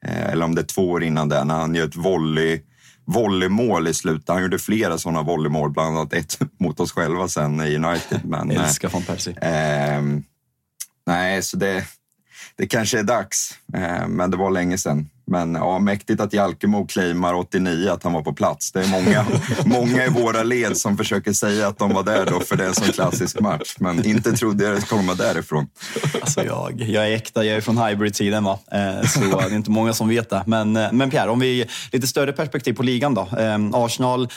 Eh, 0.07 0.27
eller 0.27 0.45
om 0.45 0.55
det 0.55 0.61
är 0.61 0.67
två 0.67 0.91
år 0.91 1.05
innan 1.05 1.29
det, 1.29 1.45
när 1.45 1.55
han 1.55 1.75
gör 1.75 1.87
ett 1.87 1.97
volley, 1.97 2.61
volleymål 3.05 3.89
i 3.89 3.95
slutet. 3.95 4.29
Han 4.29 4.43
gjorde 4.43 4.59
flera 4.59 4.99
sådana 4.99 5.23
volleymål, 5.23 5.71
bland 5.71 5.97
annat 5.97 6.13
ett 6.13 6.39
mot 6.59 6.81
oss 6.81 6.93
själva 6.93 7.29
sen 7.29 7.61
i 7.61 7.77
United. 7.77 8.21
Men, 8.25 8.51
eh, 8.51 8.65
Älskar 8.65 8.89
van 8.89 9.03
Persie. 9.03 9.35
Ehm, 9.43 10.23
nej, 11.07 11.43
så 11.43 11.57
det, 11.57 11.85
det 12.57 12.67
kanske 12.67 12.99
är 12.99 13.03
dags, 13.03 13.59
eh, 13.75 14.09
men 14.09 14.31
det 14.31 14.37
var 14.37 14.51
länge 14.51 14.79
sedan. 14.79 15.11
Men 15.27 15.55
ja, 15.55 15.79
mäktigt 15.79 16.21
att 16.21 16.33
Jalkemo 16.33 16.87
claimar 16.87 17.35
89 17.35 17.91
att 17.91 18.03
han 18.03 18.13
var 18.13 18.23
på 18.23 18.33
plats. 18.33 18.73
Det 18.73 18.81
är 18.81 18.89
många, 18.89 19.27
många 19.65 20.07
i 20.07 20.09
våra 20.09 20.43
led 20.43 20.77
som 20.77 20.97
försöker 20.97 21.33
säga 21.33 21.69
att 21.69 21.79
de 21.79 21.93
var 21.93 22.03
där 22.03 22.27
då 22.27 22.41
för 22.41 22.57
det 22.57 22.65
är 22.65 22.69
en 22.69 22.75
sån 22.75 22.93
klassisk 22.93 23.41
match. 23.41 23.75
Men 23.79 24.07
inte 24.07 24.33
trodde 24.33 24.65
jag 24.65 24.75
det 24.75 24.81
skulle 24.81 25.01
komma 25.01 25.15
därifrån. 25.15 25.67
Alltså 26.21 26.45
jag, 26.45 26.81
jag 26.81 27.09
är 27.09 27.15
äkta, 27.15 27.45
jag 27.45 27.57
är 27.57 27.61
från 27.61 27.79
hybrid-tiden. 27.79 28.45
Va? 28.45 28.59
Eh, 28.73 29.07
så 29.09 29.21
det 29.21 29.45
är 29.45 29.55
inte 29.55 29.71
många 29.71 29.93
som 29.93 30.09
vet 30.09 30.31
det. 30.31 30.43
Men, 30.47 30.77
eh, 30.77 30.93
men 30.93 31.11
Pierre, 31.11 31.31
om 31.31 31.41
vi 31.41 31.67
lite 31.93 32.07
större 32.07 32.33
perspektiv 32.33 32.73
på 32.73 32.83
ligan 32.83 33.15
då. 33.15 33.29
Eh, 33.39 33.59
Arsenal, 33.73 34.29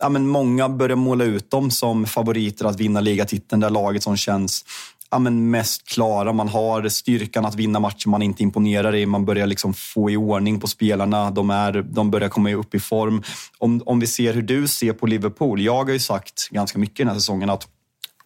ja, 0.00 0.08
men 0.08 0.28
många 0.28 0.68
börjar 0.68 0.96
måla 0.96 1.24
ut 1.24 1.50
dem 1.50 1.70
som 1.70 2.06
favoriter 2.06 2.64
att 2.64 2.80
vinna 2.80 3.00
ligatiteln. 3.00 3.60
Det 3.60 3.68
laget 3.68 4.02
som 4.02 4.16
känns 4.16 4.64
ja, 5.10 5.18
men 5.18 5.50
mest 5.50 5.88
klara. 5.88 6.32
Man 6.32 6.48
har 6.48 6.88
styrkan 6.88 7.44
att 7.44 7.54
vinna 7.54 7.80
matcher 7.80 8.08
man 8.08 8.22
inte 8.22 8.42
imponerar 8.42 8.94
i. 8.94 9.06
Man 9.06 9.24
börjar 9.24 9.46
liksom 9.46 9.74
få 9.74 10.10
i 10.10 10.16
ordning 10.16 10.60
på 10.60 10.66
spelarna. 10.66 11.30
De, 11.30 11.50
är, 11.50 11.82
de 11.82 12.10
börjar 12.10 12.28
komma 12.28 12.52
upp 12.52 12.74
i 12.74 12.80
form. 12.80 13.22
Om, 13.58 13.82
om 13.86 14.00
vi 14.00 14.06
ser 14.06 14.34
hur 14.34 14.42
du 14.42 14.68
ser 14.68 14.92
på 14.92 15.06
Liverpool. 15.06 15.60
Jag 15.60 15.84
har 15.84 15.92
ju 15.92 15.98
sagt 15.98 16.48
ganska 16.50 16.78
mycket 16.78 16.96
den 16.96 17.08
här 17.08 17.14
säsongen 17.14 17.50
att 17.50 17.68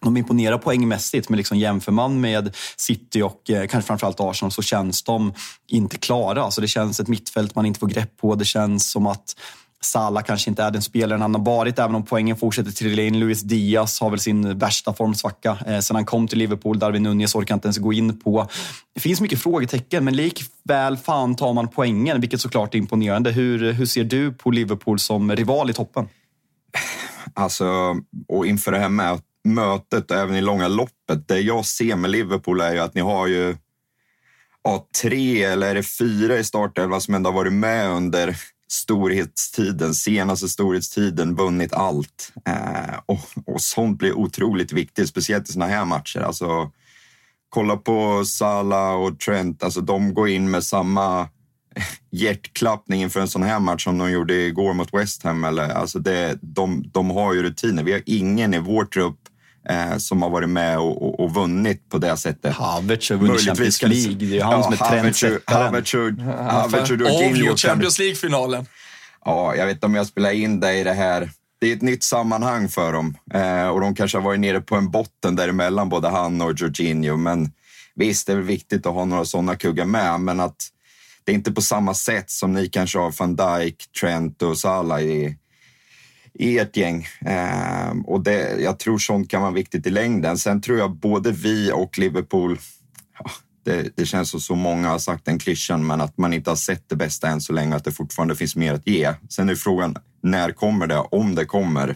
de 0.01 0.17
imponerar 0.17 0.57
poängmässigt, 0.57 1.29
men 1.29 1.37
liksom 1.37 1.57
jämför 1.57 1.91
man 1.91 2.21
med 2.21 2.55
City 2.77 3.21
och 3.21 3.49
eh, 3.49 3.67
kanske 3.67 3.87
framförallt 3.87 4.19
Arsenal 4.19 4.51
så 4.51 4.61
känns 4.61 5.03
de 5.03 5.33
inte 5.67 5.97
klara. 5.97 6.43
Alltså 6.43 6.61
det 6.61 6.67
känns 6.67 6.99
ett 6.99 7.07
mittfält 7.07 7.55
man 7.55 7.65
inte 7.65 7.79
får 7.79 7.87
grepp 7.87 8.17
på. 8.17 8.35
Det 8.35 8.45
känns 8.45 8.91
som 8.91 9.07
att 9.07 9.35
Salah 9.81 10.23
kanske 10.23 10.49
inte 10.49 10.63
är 10.63 10.71
den 10.71 10.81
spelaren 10.81 11.21
han 11.21 11.35
har 11.35 11.41
varit, 11.41 11.79
även 11.79 11.95
om 11.95 12.05
poängen 12.05 12.37
fortsätter 12.37 12.71
trilla 12.71 13.01
in. 13.01 13.19
Luis 13.19 13.41
Diaz 13.41 13.99
har 13.99 14.09
väl 14.09 14.19
sin 14.19 14.57
värsta 14.57 14.93
formsvacka 14.93 15.57
eh, 15.67 15.79
sen 15.79 15.95
han 15.95 16.05
kom 16.05 16.27
till 16.27 16.37
Liverpool. 16.39 16.79
Darwin 16.79 17.03
Nunez 17.03 17.35
orkar 17.35 17.55
inte 17.55 17.67
ens 17.67 17.77
gå 17.77 17.93
in 17.93 18.19
på. 18.19 18.47
Det 18.93 18.99
finns 18.99 19.21
mycket 19.21 19.41
frågetecken, 19.41 20.05
men 20.05 20.15
likväl 20.15 20.97
fan 20.97 21.35
tar 21.35 21.53
man 21.53 21.67
poängen, 21.67 22.21
vilket 22.21 22.41
såklart 22.41 22.75
är 22.75 22.79
imponerande. 22.79 23.31
Hur, 23.31 23.73
hur 23.73 23.85
ser 23.85 24.03
du 24.03 24.33
på 24.33 24.51
Liverpool 24.51 24.99
som 24.99 25.35
rival 25.35 25.69
i 25.69 25.73
toppen? 25.73 26.09
Alltså, 27.33 27.95
och 28.27 28.45
inför 28.45 28.71
det 28.71 28.79
här 28.79 28.89
med 28.89 29.21
mötet 29.43 30.11
och 30.11 30.17
även 30.17 30.35
i 30.35 30.41
långa 30.41 30.67
loppet. 30.67 31.27
Det 31.27 31.39
jag 31.39 31.65
ser 31.65 31.95
med 31.95 32.11
Liverpool 32.11 32.61
är 32.61 32.73
ju 32.73 32.79
att 32.79 32.95
ni 32.95 33.01
har 33.01 33.27
ju 33.27 33.57
ja, 34.63 34.87
tre 35.01 35.43
eller 35.43 35.69
är 35.69 35.75
det 35.75 35.83
fyra 35.83 36.37
i 36.37 36.43
startelvan 36.43 37.01
som 37.01 37.13
ändå 37.13 37.29
har 37.29 37.35
varit 37.35 37.53
med 37.53 37.89
under 37.89 38.35
storhetstiden, 38.71 39.95
senaste 39.95 40.49
storhetstiden, 40.49 41.35
vunnit 41.35 41.73
allt. 41.73 42.33
Eh, 42.45 42.99
och, 43.05 43.19
och 43.45 43.61
sånt 43.61 43.97
blir 43.97 44.17
otroligt 44.17 44.71
viktigt, 44.71 45.09
speciellt 45.09 45.49
i 45.49 45.53
såna 45.53 45.67
här 45.67 45.85
matcher. 45.85 46.19
Alltså, 46.19 46.71
kolla 47.49 47.77
på 47.77 48.25
Salah 48.25 48.95
och 48.95 49.19
Trent, 49.19 49.63
alltså 49.63 49.81
de 49.81 50.13
går 50.13 50.29
in 50.29 50.51
med 50.51 50.63
samma 50.63 51.29
hjärtklappning 52.11 53.01
inför 53.01 53.19
en 53.19 53.27
sån 53.27 53.43
här 53.43 53.59
match 53.59 53.83
som 53.83 53.97
de 53.97 54.11
gjorde 54.11 54.33
igår 54.33 54.73
mot 54.73 54.93
West 54.93 55.23
Ham. 55.23 55.43
Eller, 55.43 55.69
alltså 55.69 55.99
det, 55.99 56.39
de, 56.41 56.83
de 56.91 57.09
har 57.09 57.33
ju 57.33 57.43
rutiner. 57.43 57.83
Vi 57.83 57.91
har 57.91 58.01
ingen 58.05 58.53
i 58.53 58.59
vår 58.59 58.85
trupp 58.85 59.19
eh, 59.69 59.97
som 59.97 60.21
har 60.21 60.29
varit 60.29 60.49
med 60.49 60.79
och, 60.79 61.01
och, 61.07 61.19
och 61.19 61.33
vunnit 61.33 61.89
på 61.89 61.97
det 61.97 62.17
sättet. 62.17 62.55
Havertz 62.55 63.09
har 63.09 63.17
vunnit 63.17 63.41
Champions 63.41 63.81
League. 63.81 64.13
Det 64.15 64.25
är 64.25 64.29
ju 64.29 64.41
han 64.41 64.63
som 64.63 64.73
är 64.73 64.77
trendsättaren. 64.77 65.65
Havertz 65.65 65.93
och- 65.93 66.97
Jorginho 66.97 67.55
Champions 67.57 67.99
League-finalen. 67.99 68.65
Ja, 69.25 69.55
jag 69.55 69.65
vet 69.65 69.73
inte 69.75 69.85
om 69.85 69.95
jag 69.95 70.07
spelar 70.07 70.31
in 70.31 70.59
det 70.59 70.73
i 70.73 70.83
det 70.83 70.93
här. 70.93 71.29
Det 71.61 71.71
är 71.71 71.75
ett 71.75 71.81
nytt 71.81 72.03
sammanhang 72.03 72.69
för 72.69 72.93
dem 72.93 73.17
eh, 73.33 73.67
och 73.67 73.81
de 73.81 73.95
kanske 73.95 74.17
har 74.17 74.23
varit 74.23 74.39
nere 74.39 74.61
på 74.61 74.75
en 74.75 74.91
botten 74.91 75.35
däremellan, 75.35 75.89
både 75.89 76.09
han 76.09 76.41
och 76.41 76.53
Jorginho. 76.57 77.17
Men 77.17 77.51
visst, 77.95 78.27
det 78.27 78.33
är 78.33 78.35
väl 78.37 78.45
viktigt 78.45 78.85
att 78.85 78.93
ha 78.93 79.05
några 79.05 79.25
sådana 79.25 79.55
kuggar 79.55 79.85
med, 79.85 80.19
men 80.19 80.39
att 80.39 80.55
det 81.23 81.31
är 81.31 81.35
inte 81.35 81.51
på 81.51 81.61
samma 81.61 81.93
sätt 81.93 82.29
som 82.29 82.53
ni 82.53 82.67
kanske 82.69 82.99
har 82.99 83.13
van 83.19 83.35
Dijk, 83.35 83.75
Trent 84.01 84.41
och 84.41 84.57
Salah 84.57 85.01
i, 85.01 85.37
i 86.39 86.59
ert 86.59 86.77
gäng. 86.77 87.07
Eh, 87.25 87.89
och 88.05 88.23
det, 88.23 88.61
jag 88.61 88.79
tror 88.79 88.97
sånt 88.97 89.29
kan 89.29 89.41
vara 89.41 89.51
viktigt 89.51 89.87
i 89.87 89.89
längden. 89.89 90.37
Sen 90.37 90.61
tror 90.61 90.77
jag 90.77 90.95
både 90.95 91.31
vi 91.31 91.71
och 91.73 91.97
Liverpool 91.97 92.59
ja, 93.19 93.31
det, 93.65 93.89
det 93.95 94.05
känns 94.05 94.29
som 94.29 94.39
så 94.39 94.55
många 94.55 94.89
har 94.89 94.99
sagt 94.99 95.25
den 95.25 95.39
klyschan, 95.39 95.87
men 95.87 96.01
att 96.01 96.17
man 96.17 96.33
inte 96.33 96.51
har 96.51 96.55
sett 96.55 96.89
det 96.89 96.95
bästa 96.95 97.27
än 97.27 97.41
så 97.41 97.53
länge, 97.53 97.75
att 97.75 97.83
det 97.83 97.91
fortfarande 97.91 98.35
finns 98.35 98.55
mer 98.55 98.73
att 98.73 98.87
ge. 98.87 99.13
Sen 99.29 99.49
är 99.49 99.55
frågan, 99.55 99.95
när 100.23 100.51
kommer 100.51 100.87
det? 100.87 100.99
Om 100.99 101.35
det 101.35 101.45
kommer. 101.45 101.95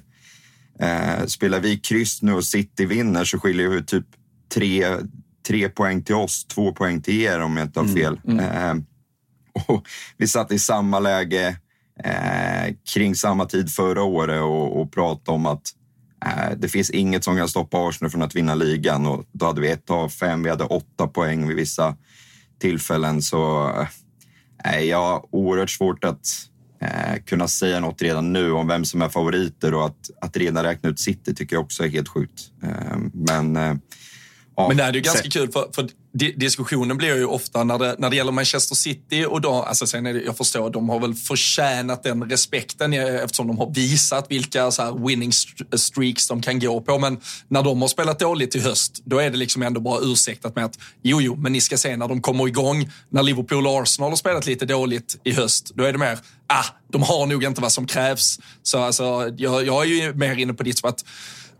Eh, 0.79 1.25
spelar 1.25 1.59
vi 1.59 1.77
kryss 1.77 2.21
nu 2.21 2.33
och 2.33 2.45
City 2.45 2.85
vinner 2.85 3.25
så 3.25 3.39
skiljer 3.39 3.69
det 3.69 3.83
typ 3.83 4.05
tre, 4.53 4.85
tre 5.47 5.69
poäng 5.69 6.03
till 6.03 6.15
oss, 6.15 6.45
två 6.45 6.71
poäng 6.71 7.01
till 7.01 7.21
er 7.21 7.39
om 7.39 7.57
jag 7.57 7.67
inte 7.67 7.79
har 7.79 7.87
fel. 7.87 8.19
Eh, 8.39 8.73
och 9.67 9.87
vi 10.17 10.27
satt 10.27 10.51
i 10.51 10.59
samma 10.59 10.99
läge 10.99 11.57
eh, 12.03 12.75
kring 12.93 13.15
samma 13.15 13.45
tid 13.45 13.71
förra 13.71 14.03
året 14.03 14.41
och, 14.41 14.81
och 14.81 14.91
prata 14.91 15.31
om 15.31 15.45
att 15.45 15.61
eh, 16.25 16.57
det 16.57 16.67
finns 16.67 16.89
inget 16.89 17.23
som 17.23 17.37
kan 17.37 17.49
stoppa 17.49 17.87
Arsenal 17.87 18.11
från 18.11 18.21
att 18.21 18.35
vinna 18.35 18.55
ligan. 18.55 19.05
Och 19.05 19.25
då 19.31 19.45
hade 19.45 19.61
vi 19.61 19.71
ett 19.71 19.89
av 19.89 20.09
fem, 20.09 20.43
vi 20.43 20.49
hade 20.49 20.63
åtta 20.63 21.07
poäng 21.07 21.47
vid 21.47 21.57
vissa 21.57 21.95
tillfällen. 22.59 23.21
Så 23.21 23.69
eh, 24.65 24.79
jag 24.79 24.97
har 24.97 25.25
oerhört 25.31 25.69
svårt 25.69 26.03
att 26.03 26.27
eh, 26.81 27.23
kunna 27.25 27.47
säga 27.47 27.79
något 27.79 28.01
redan 28.01 28.33
nu 28.33 28.51
om 28.51 28.67
vem 28.67 28.85
som 28.85 29.01
är 29.01 29.09
favoriter 29.09 29.73
och 29.73 29.85
att, 29.85 30.09
att 30.21 30.37
redan 30.37 30.63
räkna 30.63 30.89
ut 30.89 30.99
City 30.99 31.35
tycker 31.35 31.55
jag 31.55 31.63
också 31.63 31.83
är 31.83 31.87
helt 31.87 32.09
sjukt. 32.09 32.41
Eh, 32.63 32.97
men 33.13 33.55
eh, 33.55 33.75
men 34.57 34.77
det 34.77 34.83
är 34.83 34.93
ju 34.93 35.01
ganska 35.01 35.29
kul, 35.29 35.51
för, 35.51 35.67
för 35.75 35.89
diskussionen 36.35 36.97
blir 36.97 37.15
ju 37.15 37.25
ofta 37.25 37.63
när 37.63 37.79
det, 37.79 37.95
när 37.97 38.09
det 38.09 38.15
gäller 38.15 38.31
Manchester 38.31 38.75
City 38.75 39.25
och 39.29 39.41
då, 39.41 39.53
alltså 39.53 39.87
sen 39.87 40.05
är 40.05 40.13
det, 40.13 40.21
jag 40.21 40.37
förstår, 40.37 40.69
de 40.69 40.89
har 40.89 40.99
väl 40.99 41.13
förtjänat 41.13 42.03
den 42.03 42.29
respekten 42.29 42.93
eftersom 42.93 43.47
de 43.47 43.57
har 43.57 43.73
visat 43.73 44.25
vilka 44.29 44.71
så 44.71 45.07
winning 45.07 45.31
streaks 45.75 46.27
de 46.27 46.41
kan 46.41 46.59
gå 46.59 46.81
på. 46.81 46.99
Men 46.99 47.19
när 47.47 47.63
de 47.63 47.81
har 47.81 47.87
spelat 47.87 48.19
dåligt 48.19 48.55
i 48.55 48.59
höst, 48.59 49.01
då 49.05 49.19
är 49.19 49.29
det 49.29 49.37
liksom 49.37 49.61
ändå 49.61 49.81
bara 49.81 49.99
ursäktat 50.01 50.55
med 50.55 50.65
att 50.65 50.79
jo, 51.01 51.21
jo, 51.21 51.35
men 51.35 51.53
ni 51.53 51.61
ska 51.61 51.77
se 51.77 51.97
när 51.97 52.07
de 52.07 52.21
kommer 52.21 52.47
igång, 52.47 52.89
när 53.09 53.23
Liverpool 53.23 53.67
och 53.67 53.81
Arsenal 53.81 54.11
har 54.11 54.17
spelat 54.17 54.45
lite 54.45 54.65
dåligt 54.65 55.19
i 55.23 55.31
höst, 55.31 55.71
då 55.75 55.83
är 55.83 55.91
det 55.91 55.97
mer, 55.97 56.19
ah, 56.47 56.65
de 56.91 57.03
har 57.03 57.25
nog 57.25 57.43
inte 57.43 57.61
vad 57.61 57.71
som 57.71 57.87
krävs. 57.87 58.39
Så 58.63 58.79
alltså, 58.79 59.33
jag, 59.37 59.67
jag 59.67 59.83
är 59.83 59.87
ju 59.87 60.13
mer 60.13 60.35
inne 60.35 60.53
på 60.53 60.63
ditt 60.63 60.77
som 60.77 60.89
att 60.89 61.05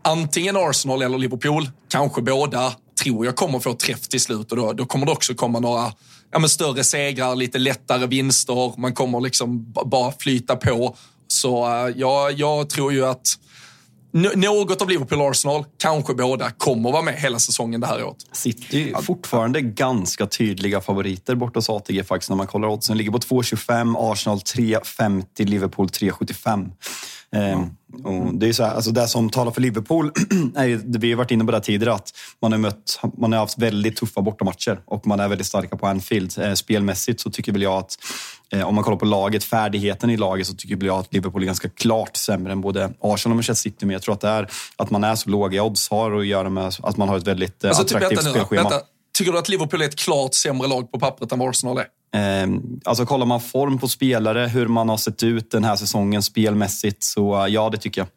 antingen 0.02 0.56
Arsenal 0.56 1.02
eller 1.02 1.18
Liverpool, 1.18 1.70
kanske 1.88 2.22
båda, 2.22 2.72
tror 3.02 3.26
jag 3.26 3.36
kommer 3.36 3.58
få 3.58 3.74
träff 3.74 4.08
till 4.08 4.20
slut 4.20 4.50
och 4.52 4.56
då, 4.56 4.72
då 4.72 4.86
kommer 4.86 5.06
det 5.06 5.12
också 5.12 5.34
komma 5.34 5.60
några 5.60 5.92
ja, 6.34 6.38
men 6.38 6.48
större 6.48 6.84
segrar, 6.84 7.36
lite 7.36 7.58
lättare 7.58 8.06
vinster. 8.06 8.80
Man 8.80 8.94
kommer 8.94 9.20
liksom 9.20 9.72
bara 9.72 10.12
flyta 10.18 10.56
på. 10.56 10.96
Så 11.26 11.66
eh, 11.66 11.94
ja, 11.96 12.30
jag 12.30 12.68
tror 12.68 12.92
ju 12.92 13.06
att 13.06 13.38
något 14.14 14.82
av 14.82 14.88
Liverpool 14.88 15.20
och 15.20 15.30
Arsenal, 15.30 15.64
kanske 15.78 16.14
båda, 16.14 16.50
kommer 16.50 16.92
vara 16.92 17.02
med 17.02 17.14
hela 17.14 17.38
säsongen 17.38 17.80
det 17.80 17.86
här 17.86 18.04
året. 18.04 18.16
City 18.32 18.92
är 18.96 19.02
fortfarande 19.02 19.60
ganska 19.60 20.26
tydliga 20.26 20.80
favoriter 20.80 21.34
borta 21.34 21.58
hos 21.58 21.70
ATG 21.70 22.04
faktiskt 22.04 22.30
när 22.30 22.36
man 22.36 22.46
kollar 22.46 22.68
oddsen. 22.68 22.96
Ligger 22.96 23.10
på 23.10 23.18
2,25, 23.18 24.12
Arsenal 24.12 24.38
3,50, 24.38 25.44
Liverpool 25.44 25.86
3,75. 25.86 26.70
Mm. 27.34 27.68
Och 28.04 28.34
det, 28.34 28.48
är 28.48 28.52
så 28.52 28.64
här, 28.64 28.74
alltså 28.74 28.90
det 28.90 29.08
som 29.08 29.30
talar 29.30 29.52
för 29.52 29.60
Liverpool, 29.60 30.06
är 30.54 30.98
vi 30.98 31.10
har 31.10 31.18
varit 31.18 31.30
inne 31.30 31.44
på 31.44 31.52
det 31.52 31.60
tidigare, 31.60 31.94
att 31.94 32.12
man 32.42 32.52
har, 32.52 32.58
mött, 32.58 33.00
man 33.18 33.32
har 33.32 33.40
haft 33.40 33.58
väldigt 33.58 33.96
tuffa 33.96 34.22
bortamatcher 34.22 34.80
och 34.84 35.06
man 35.06 35.20
är 35.20 35.28
väldigt 35.28 35.46
starka 35.46 35.76
på 35.76 35.86
Anfield. 35.86 36.38
Eh, 36.38 36.52
spelmässigt 36.52 37.20
så 37.20 37.30
tycker 37.30 37.52
väl 37.52 37.62
jag 37.62 37.78
att, 37.78 37.98
om 38.64 38.74
man 38.74 38.84
kollar 38.84 38.98
på 38.98 39.04
laget, 39.04 39.44
färdigheten 39.44 40.10
i 40.10 40.16
laget, 40.16 40.46
så 40.46 40.54
tycker 40.54 40.86
jag 40.86 40.98
att 40.98 41.14
Liverpool 41.14 41.42
är 41.42 41.46
ganska 41.46 41.68
klart 41.68 42.16
sämre 42.16 42.52
än 42.52 42.60
både 42.60 42.84
Arsenal 43.00 43.32
och 43.32 43.36
Manchester 43.36 43.70
City. 43.70 43.86
Men 43.86 43.92
jag 43.92 44.02
tror 44.02 44.14
att 44.14 44.20
det 44.20 44.28
är 44.28 44.50
att 44.76 44.90
man 44.90 45.04
är 45.04 45.14
så 45.14 45.30
låga 45.30 45.62
odds 45.62 45.90
har 45.90 46.12
att 46.12 46.26
göra 46.26 46.48
med 46.48 46.74
att 46.82 46.96
man 46.96 47.08
har 47.08 47.16
ett 47.16 47.26
väldigt 47.26 47.64
alltså, 47.64 47.84
typ 47.84 47.96
attraktivt 47.96 48.20
typ, 48.20 48.30
spelschema. 48.30 48.62
Vänta. 48.62 48.80
Tycker 49.18 49.32
du 49.32 49.38
att 49.38 49.48
Liverpool 49.48 49.82
är 49.82 49.86
ett 49.86 49.96
klart 49.96 50.34
sämre 50.34 50.68
lag 50.68 50.92
på 50.92 50.98
pappret 50.98 51.32
än 51.32 51.38
vad 51.38 51.48
Arsenal 51.48 51.78
är? 51.78 51.86
Eh, 52.42 52.48
alltså 52.84 53.06
kollar 53.06 53.26
man 53.26 53.40
form 53.40 53.78
på 53.78 53.88
spelare, 53.88 54.46
hur 54.46 54.68
man 54.68 54.88
har 54.88 54.96
sett 54.96 55.22
ut 55.22 55.50
den 55.50 55.64
här 55.64 55.76
säsongen 55.76 56.22
spelmässigt, 56.22 57.04
så 57.04 57.46
ja, 57.50 57.70
det 57.70 57.78
tycker 57.78 58.00
jag. 58.00 58.08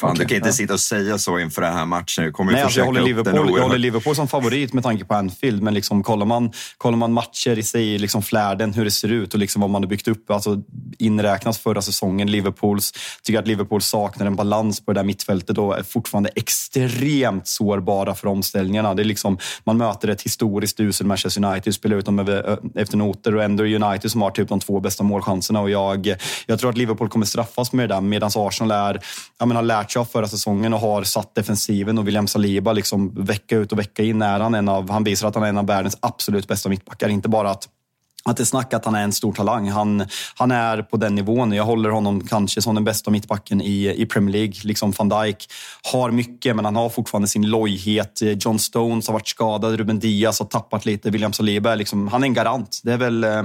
Fan, 0.00 0.10
okay, 0.10 0.24
du 0.24 0.28
kan 0.28 0.36
inte 0.36 0.48
ja. 0.48 0.52
sitta 0.52 0.72
och 0.72 0.80
säga 0.80 1.18
så 1.18 1.38
inför 1.38 1.62
den 1.62 1.72
här 1.72 1.86
matchen. 1.86 2.24
Du 2.24 2.32
kommer 2.32 2.52
Nej, 2.52 2.62
alltså, 2.62 2.78
jag, 2.78 2.86
håller 2.86 3.02
Liverpool, 3.02 3.50
jag 3.56 3.62
håller 3.62 3.78
Liverpool 3.78 4.16
som 4.16 4.28
favorit 4.28 4.72
med 4.72 4.82
tanke 4.82 5.04
på 5.04 5.14
Anfield, 5.14 5.62
men 5.62 5.74
liksom, 5.74 6.02
kollar, 6.02 6.26
man, 6.26 6.52
kollar 6.78 6.96
man 6.96 7.12
matcher 7.12 7.58
i 7.58 7.62
sig, 7.62 7.98
liksom 7.98 8.22
flärden, 8.22 8.72
hur 8.72 8.84
det 8.84 8.90
ser 8.90 9.08
ut 9.08 9.34
och 9.34 9.40
liksom 9.40 9.60
vad 9.60 9.70
man 9.70 9.82
har 9.82 9.88
byggt 9.88 10.08
upp, 10.08 10.30
alltså 10.30 10.62
inräknas 10.98 11.58
förra 11.58 11.82
säsongen, 11.82 12.30
Liverpools, 12.30 12.92
tycker 13.22 13.38
att 13.38 13.46
Liverpool 13.46 13.82
saknar 13.82 14.26
en 14.26 14.36
balans 14.36 14.84
på 14.84 14.92
det 14.92 15.00
där 15.00 15.04
mittfältet 15.04 15.58
och 15.58 15.78
är 15.78 15.82
fortfarande 15.82 16.30
extremt 16.34 17.48
sårbara 17.48 18.14
för 18.14 18.28
omställningarna. 18.28 18.94
Det 18.94 19.02
är 19.02 19.04
liksom, 19.04 19.38
man 19.64 19.76
möter 19.76 20.08
ett 20.08 20.22
historiskt 20.22 20.80
usel 20.80 21.06
Manchester 21.06 21.44
United, 21.44 21.74
spelar 21.74 21.96
ut 21.96 22.04
dem 22.04 22.18
efter 22.74 22.96
noter 22.96 23.36
och 23.36 23.42
ändå 23.42 23.64
United 23.64 24.10
som 24.10 24.22
har 24.22 24.30
typ 24.30 24.48
de 24.48 24.60
två 24.60 24.80
bästa 24.80 25.04
målchanserna 25.04 25.60
och 25.60 25.70
jag, 25.70 26.14
jag 26.46 26.58
tror 26.58 26.70
att 26.70 26.76
Liverpool 26.76 27.08
kommer 27.08 27.26
straffas 27.26 27.72
med 27.72 27.88
det 27.88 27.94
där 27.94 28.00
medan 28.00 28.30
Arsenal 28.34 28.70
är, 28.70 29.00
jag 29.38 29.48
menar, 29.48 29.62
lärt 29.62 29.89
sig 29.92 30.00
av 30.00 30.04
förra 30.04 30.28
säsongen 30.28 30.74
och 30.74 30.80
har 30.80 31.02
satt 31.02 31.34
defensiven 31.34 31.98
och 31.98 32.06
William 32.06 32.26
Saliba 32.26 32.72
liksom 32.72 33.24
vecka 33.24 33.56
ut 33.56 33.72
och 33.72 33.78
vecka 33.78 34.02
in 34.02 34.22
är 34.22 34.40
han 34.40 34.54
en 34.54 34.68
av, 34.68 34.90
han 34.90 35.04
visar 35.04 35.28
att 35.28 35.34
han 35.34 35.44
är 35.44 35.48
en 35.48 35.58
av 35.58 35.66
världens 35.66 35.98
absolut 36.00 36.48
bästa 36.48 36.68
mittbackar. 36.68 37.08
Inte 37.08 37.28
bara 37.28 37.50
att 37.50 37.68
att 38.24 38.36
det 38.36 38.46
snack 38.46 38.74
att 38.74 38.84
han 38.84 38.94
är 38.94 39.02
en 39.02 39.12
stor 39.12 39.32
talang. 39.32 39.68
Han, 39.68 40.06
han 40.34 40.50
är 40.50 40.82
på 40.82 40.96
den 40.96 41.14
nivån. 41.14 41.52
Jag 41.52 41.64
håller 41.64 41.90
honom 41.90 42.20
kanske 42.20 42.62
som 42.62 42.74
den 42.74 42.84
bästa 42.84 43.10
mittbacken 43.10 43.62
i, 43.62 43.94
i 43.96 44.06
Premier 44.06 44.32
League. 44.32 44.54
Liksom 44.62 44.92
van 44.98 45.08
Dijk 45.08 45.46
har 45.92 46.10
mycket, 46.10 46.56
men 46.56 46.64
han 46.64 46.76
har 46.76 46.88
fortfarande 46.88 47.28
sin 47.28 47.50
lojhet. 47.50 48.22
John 48.22 48.58
Stones 48.58 49.06
har 49.06 49.12
varit 49.12 49.28
skadad, 49.28 49.74
Ruben 49.74 49.98
Diaz 49.98 50.38
har 50.38 50.46
tappat 50.46 50.86
lite. 50.86 51.10
William 51.10 51.32
Saliba, 51.32 51.74
liksom, 51.74 52.08
han 52.08 52.22
är 52.22 52.26
en 52.26 52.34
garant. 52.34 52.80
Det 52.84 52.92
är 52.92 52.96
väl, 52.96 53.24
eh, 53.24 53.42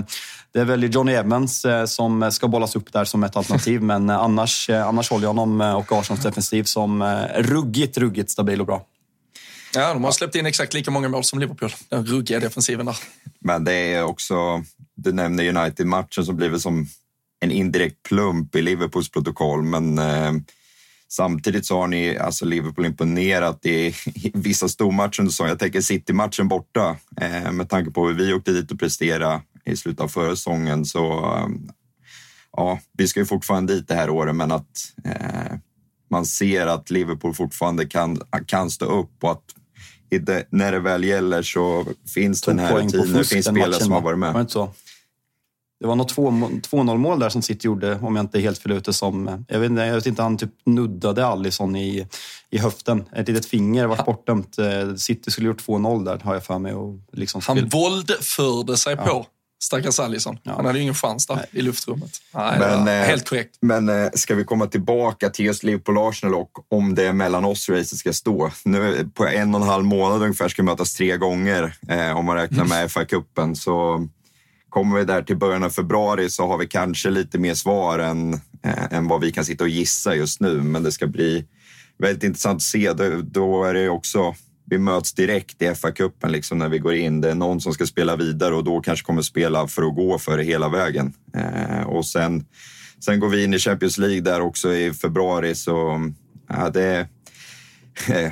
det 0.55 0.61
är 0.61 0.65
väl 0.65 0.93
Johnny 0.93 1.11
Evans 1.11 1.65
eh, 1.65 1.85
som 1.85 2.31
ska 2.31 2.47
bollas 2.47 2.75
upp 2.75 2.93
där 2.93 3.05
som 3.05 3.23
ett 3.23 3.35
alternativ, 3.35 3.81
men 3.91 4.09
annars, 4.09 4.69
annars 4.69 5.09
håller 5.09 5.23
jag 5.23 5.33
honom 5.33 5.61
och 5.61 5.91
Arsenals 5.91 6.23
defensiv 6.23 6.63
som 6.63 7.03
ruggigt, 7.35 7.97
ruggigt 7.97 8.29
stabil 8.29 8.61
och 8.61 8.67
bra. 8.67 8.85
Ja, 9.73 9.93
de 9.93 10.03
har 10.03 10.11
släppt 10.11 10.35
in 10.35 10.45
exakt 10.45 10.73
lika 10.73 10.91
många 10.91 11.09
mål 11.09 11.23
som 11.23 11.39
Liverpool. 11.39 11.69
Den 11.89 12.05
ruggiga 12.05 12.39
defensiven 12.39 12.85
där. 12.85 12.97
Men 13.39 13.63
det 13.63 13.73
är 13.73 14.03
också, 14.03 14.63
du 14.95 15.11
nämner 15.11 15.57
United-matchen 15.57 16.25
som 16.25 16.35
blir 16.35 16.57
som 16.57 16.87
en 17.39 17.51
indirekt 17.51 18.03
plump 18.03 18.55
i 18.55 18.61
Liverpools 18.61 19.09
protokoll, 19.09 19.63
men 19.63 19.99
eh, 19.99 20.31
samtidigt 21.07 21.65
så 21.65 21.79
har 21.79 21.87
ni 21.87 22.17
alltså 22.17 22.45
Liverpool 22.45 22.85
imponerat 22.85 23.65
i, 23.65 23.95
i 24.05 24.31
vissa 24.33 24.69
stormatcher. 24.69 25.27
Så 25.27 25.47
jag 25.47 25.59
tänker 25.59 25.81
City-matchen 25.81 26.47
borta, 26.47 26.97
eh, 27.21 27.51
med 27.51 27.69
tanke 27.69 27.91
på 27.91 28.07
hur 28.07 28.13
vi 28.13 28.33
åkte 28.33 28.51
dit 28.51 28.71
och 28.71 28.79
presterade 28.79 29.41
i 29.65 29.75
slutet 29.75 30.01
av 30.01 30.07
förra 30.07 30.35
säsongen. 30.35 30.85
Så 30.85 31.25
eh, 31.25 31.47
ja, 32.51 32.79
vi 32.97 33.07
ska 33.07 33.19
ju 33.19 33.25
fortfarande 33.25 33.73
dit 33.73 33.87
det 33.87 33.95
här 33.95 34.09
året, 34.09 34.35
men 34.35 34.51
att 34.51 34.93
eh, 35.05 35.57
man 36.09 36.25
ser 36.25 36.67
att 36.67 36.89
Liverpool 36.89 37.33
fortfarande 37.33 37.85
kan, 37.85 38.21
kan 38.45 38.71
stå 38.71 38.85
upp 38.85 39.23
och 39.23 39.31
att 39.31 39.43
det, 40.09 40.47
när 40.49 40.71
det 40.71 40.79
väl 40.79 41.03
gäller 41.03 41.41
så 41.41 41.85
finns 42.13 42.41
den 42.41 42.59
här 42.59 42.75
rutinen. 42.75 43.13
Det 43.13 43.23
finns 43.23 43.45
spelare 43.45 43.73
som 43.73 43.91
har 43.91 44.01
varit 44.01 44.19
med. 44.19 44.33
Var 44.33 44.43
det, 44.43 44.49
så? 44.49 44.73
det 45.79 45.87
var 45.87 45.95
något 45.95 46.15
2-0 46.15 46.97
mål 46.97 47.19
där 47.19 47.29
som 47.29 47.41
City 47.41 47.67
gjorde, 47.67 47.99
om 47.99 48.15
jag 48.15 48.23
inte 48.23 48.37
är 48.37 48.41
helt 48.41 48.57
fel 48.57 48.71
ute. 48.71 48.93
Som, 48.93 49.45
jag, 49.47 49.59
vet, 49.59 49.71
jag 49.71 49.95
vet 49.95 50.05
inte, 50.05 50.21
han 50.21 50.37
typ 50.37 50.51
nuddade 50.65 51.25
Alisson 51.25 51.75
i, 51.75 52.07
i 52.49 52.57
höften. 52.57 53.03
Ett 53.15 53.27
litet 53.27 53.45
finger 53.45 53.85
var 53.85 54.05
bortdömt. 54.05 54.57
Eh, 54.57 54.95
City 54.95 55.31
skulle 55.31 55.47
gjort 55.47 55.67
2-0 55.67 56.05
där, 56.05 56.19
har 56.23 56.33
jag 56.33 56.43
för 56.43 56.59
mig. 56.59 56.73
Och 56.73 56.99
liksom 57.11 57.41
han 57.47 57.69
våldförde 57.69 58.77
sig 58.77 58.95
ja. 58.97 59.05
på 59.05 59.25
Stackars 59.63 59.99
Alisson. 59.99 60.37
Ja. 60.43 60.53
Han 60.55 60.65
hade 60.65 60.77
ju 60.77 60.81
ingen 60.81 60.95
chans 60.95 61.27
där 61.27 61.35
Nej. 61.35 61.45
i 61.51 61.61
luftrummet. 61.61 62.11
Nej, 62.33 62.59
men, 62.59 62.87
eh, 62.87 63.07
helt 63.07 63.29
korrekt. 63.29 63.57
Men 63.61 63.89
eh, 63.89 64.09
ska 64.13 64.35
vi 64.35 64.43
komma 64.43 64.67
tillbaka 64.67 65.29
till 65.29 65.45
just 65.45 65.63
Liverpool 65.63 65.97
Arsenal 65.97 66.35
och 66.35 66.51
om 66.69 66.95
det 66.95 67.03
är 67.03 67.13
mellan 67.13 67.45
oss 67.45 67.69
racet 67.69 67.97
ska 67.97 68.13
stå. 68.13 68.51
Nu 68.65 69.09
på 69.13 69.27
en 69.27 69.55
och 69.55 69.61
en 69.61 69.67
halv 69.67 69.85
månad 69.85 70.21
ungefär 70.21 70.47
ska 70.47 70.61
vi 70.61 70.65
mötas 70.65 70.93
tre 70.93 71.17
gånger 71.17 71.75
eh, 71.87 72.17
om 72.17 72.25
man 72.25 72.35
räknar 72.35 72.65
med 72.65 72.77
mm. 72.77 72.87
FA-cupen. 72.87 73.55
Så 73.55 74.07
kommer 74.69 74.99
vi 74.99 75.05
där 75.05 75.21
till 75.21 75.37
början 75.37 75.63
av 75.63 75.69
februari 75.69 76.29
så 76.29 76.47
har 76.47 76.57
vi 76.57 76.67
kanske 76.67 77.09
lite 77.09 77.37
mer 77.37 77.53
svar 77.53 77.99
än, 77.99 78.33
eh, 78.33 78.83
än 78.91 79.07
vad 79.07 79.21
vi 79.21 79.31
kan 79.31 79.45
sitta 79.45 79.63
och 79.63 79.69
gissa 79.69 80.15
just 80.15 80.39
nu. 80.39 80.61
Men 80.61 80.83
det 80.83 80.91
ska 80.91 81.07
bli 81.07 81.45
väldigt 81.97 82.23
intressant 82.23 82.57
att 82.57 82.61
se. 82.61 82.93
Då, 82.93 83.21
då 83.21 83.63
är 83.63 83.73
det 83.73 83.89
också 83.89 84.35
vi 84.65 84.77
möts 84.77 85.13
direkt 85.13 85.61
i 85.61 85.65
FA-cupen 85.65 86.29
liksom 86.29 86.57
när 86.57 86.69
vi 86.69 86.79
går 86.79 86.95
in. 86.95 87.21
Det 87.21 87.31
är 87.31 87.35
någon 87.35 87.61
som 87.61 87.73
ska 87.73 87.85
spela 87.85 88.15
vidare 88.15 88.55
och 88.55 88.63
då 88.63 88.81
kanske 88.81 89.05
kommer 89.05 89.21
spela 89.21 89.67
för 89.67 89.83
att 89.83 89.95
gå 89.95 90.19
för 90.19 90.37
det 90.37 90.43
hela 90.43 90.69
vägen. 90.69 91.13
Eh, 91.37 91.87
och 91.87 92.05
sen, 92.05 92.45
sen 93.05 93.19
går 93.19 93.29
vi 93.29 93.43
in 93.43 93.53
i 93.53 93.59
Champions 93.59 93.97
League 93.97 94.21
där 94.21 94.41
också 94.41 94.73
i 94.73 94.93
februari. 94.93 95.55
Så 95.55 96.01
ja, 96.47 96.69
det, 96.69 97.07
eh, 98.09 98.31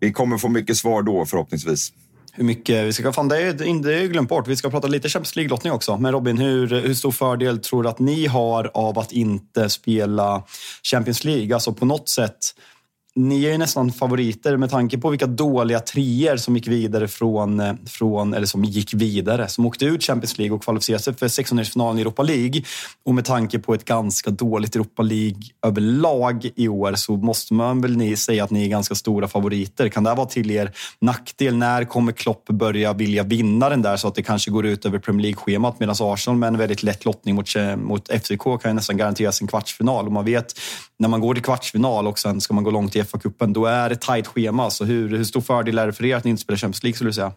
vi 0.00 0.12
kommer 0.12 0.38
få 0.38 0.48
mycket 0.48 0.76
svar 0.76 1.02
då 1.02 1.26
förhoppningsvis. 1.26 1.92
Hur 2.32 2.44
mycket, 2.44 2.86
vi 2.86 2.92
ska, 2.92 3.12
fan, 3.12 3.28
det, 3.28 3.42
är, 3.42 3.82
det 3.82 3.94
är 3.94 4.06
glömt 4.06 4.28
bort. 4.28 4.48
Vi 4.48 4.56
ska 4.56 4.70
prata 4.70 4.88
lite 4.88 5.08
Champions 5.08 5.36
League-lottning 5.36 5.72
också. 5.72 5.96
Men 5.96 6.12
Robin, 6.12 6.38
hur, 6.38 6.66
hur 6.66 6.94
stor 6.94 7.10
fördel 7.10 7.58
tror 7.58 7.82
du 7.82 7.88
att 7.88 7.98
ni 7.98 8.26
har 8.26 8.70
av 8.74 8.98
att 8.98 9.12
inte 9.12 9.68
spela 9.68 10.42
Champions 10.82 11.24
League? 11.24 11.54
Alltså 11.54 11.72
på 11.72 11.84
något 11.84 12.08
sätt 12.08 12.38
ni 13.14 13.44
är 13.44 13.52
ju 13.52 13.58
nästan 13.58 13.92
favoriter 13.92 14.56
med 14.56 14.70
tanke 14.70 14.98
på 14.98 15.10
vilka 15.10 15.26
dåliga 15.26 15.80
trier 15.80 16.36
som 16.36 16.56
gick 16.56 16.68
vidare 16.68 17.08
från, 17.08 17.60
eh, 17.60 17.74
från, 17.86 18.34
eller 18.34 18.46
som 18.46 18.64
gick 18.64 18.94
vidare, 18.94 19.48
som 19.48 19.66
åkte 19.66 19.84
ut 19.84 20.02
Champions 20.02 20.38
League 20.38 20.56
och 20.56 20.62
kvalificerade 20.62 21.02
sig 21.02 21.14
för 21.14 21.28
16-finalen 21.28 21.98
i 21.98 22.00
Europa 22.00 22.22
League. 22.22 22.62
Och 23.04 23.14
med 23.14 23.24
tanke 23.24 23.58
på 23.58 23.74
ett 23.74 23.84
ganska 23.84 24.30
dåligt 24.30 24.74
Europa 24.74 25.02
League 25.02 25.42
överlag 25.66 26.50
i 26.56 26.68
år 26.68 26.94
så 26.94 27.16
måste 27.16 27.54
man 27.54 27.80
väl 27.80 27.96
ni 27.96 28.16
säga 28.16 28.44
att 28.44 28.50
ni 28.50 28.64
är 28.64 28.68
ganska 28.68 28.94
stora 28.94 29.28
favoriter. 29.28 29.88
Kan 29.88 30.04
det 30.04 30.10
här 30.10 30.16
vara 30.16 30.26
till 30.26 30.50
er 30.50 30.72
nackdel? 31.00 31.56
När 31.56 31.84
kommer 31.84 32.12
Klopp 32.12 32.48
börja 32.48 32.92
vilja 32.92 33.22
vinna 33.22 33.68
den 33.68 33.82
där 33.82 33.96
så 33.96 34.08
att 34.08 34.14
det 34.14 34.22
kanske 34.22 34.50
går 34.50 34.66
ut 34.66 34.86
över 34.86 34.98
Premier 34.98 35.22
League-schemat? 35.22 35.80
Medan 35.80 35.96
Arsenal 36.00 36.38
med 36.38 36.46
en 36.46 36.58
väldigt 36.58 36.82
lätt 36.82 37.04
lottning 37.04 37.34
mot, 37.34 37.48
mot 37.76 38.08
FCK 38.08 38.42
kan 38.42 38.70
ju 38.70 38.72
nästan 38.72 38.96
garanteras 38.96 39.40
en 39.40 39.48
kvartsfinal. 39.48 40.06
Och 40.06 40.12
man 40.12 40.24
vet 40.24 40.54
när 41.00 41.08
man 41.08 41.20
går 41.20 41.34
till 41.34 41.42
kvartsfinal 41.42 42.06
och 42.06 42.18
sen 42.18 42.40
ska 42.40 42.54
man 42.54 42.64
gå 42.64 42.70
långt 42.70 42.96
i 42.96 43.02
FA-cupen, 43.02 43.52
då 43.52 43.66
är 43.66 43.88
det 43.88 44.00
tajt 44.00 44.26
schema. 44.26 44.70
Så 44.70 44.84
hur, 44.84 45.08
hur 45.08 45.24
stor 45.24 45.40
fördel 45.40 45.78
är 45.78 45.86
det 45.86 45.92
för 45.92 46.04
er 46.04 46.16
att 46.16 46.24
ni 46.24 46.30
inte 46.30 46.42
spelar 46.42 46.58
Champions 46.58 46.82
League, 46.82 46.94
skulle 46.94 47.10
du 47.10 47.14
säga? 47.14 47.32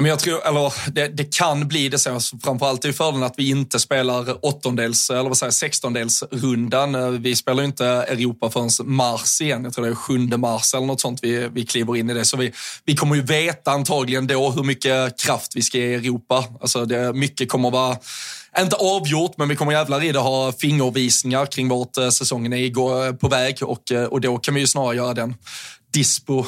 Men 0.00 0.10
jag 0.10 0.18
tror, 0.18 0.46
eller 0.46 0.90
det, 0.90 1.08
det, 1.08 1.36
kan 1.36 1.68
bli 1.68 1.88
det 1.88 1.98
så. 1.98 2.20
Framförallt 2.42 2.84
är 2.84 2.92
fördelen 2.92 3.22
att 3.22 3.34
vi 3.36 3.50
inte 3.50 3.78
spelar 3.78 4.46
åttondels, 4.46 5.10
eller 5.10 5.28
vad 5.28 5.36
säger 5.36 5.50
sextondelsrundan. 5.50 7.22
Vi 7.22 7.36
spelar 7.36 7.62
ju 7.62 7.66
inte 7.66 7.86
Europa 7.86 8.50
förrän 8.50 8.70
mars 8.84 9.40
igen. 9.40 9.64
Jag 9.64 9.72
tror 9.72 9.84
det 9.84 9.90
är 9.90 9.94
7 9.94 10.18
mars 10.18 10.74
eller 10.74 10.86
något 10.86 11.00
sånt 11.00 11.18
vi, 11.22 11.48
vi 11.52 11.66
kliver 11.66 11.96
in 11.96 12.10
i 12.10 12.14
det. 12.14 12.24
Så 12.24 12.36
vi, 12.36 12.52
vi 12.84 12.96
kommer 12.96 13.16
ju 13.16 13.22
veta 13.22 13.70
antagligen 13.70 14.26
då 14.26 14.50
hur 14.50 14.62
mycket 14.62 15.20
kraft 15.20 15.56
vi 15.56 15.62
ska 15.62 15.78
ge 15.78 15.94
Europa. 15.94 16.44
Alltså 16.60 16.84
det, 16.84 17.12
mycket 17.12 17.48
kommer 17.48 17.70
vara 17.70 17.96
inte 18.60 18.76
avgjort, 18.76 19.32
men 19.36 19.48
vi 19.48 19.56
kommer 19.56 19.72
jävlar 19.72 20.04
i 20.04 20.12
det 20.12 20.18
ha 20.18 20.52
fingervisningar 20.52 21.46
kring 21.46 21.68
vart 21.68 21.96
eh, 21.96 22.08
säsongen 22.08 22.52
är 22.52 23.12
på 23.12 23.28
väg. 23.28 23.62
Och, 23.62 23.92
eh, 23.92 24.04
och 24.04 24.20
då 24.20 24.38
kan 24.38 24.54
vi 24.54 24.60
ju 24.60 24.66
snarare 24.66 24.96
göra 24.96 25.14
den, 25.14 25.34
dispo, 25.92 26.44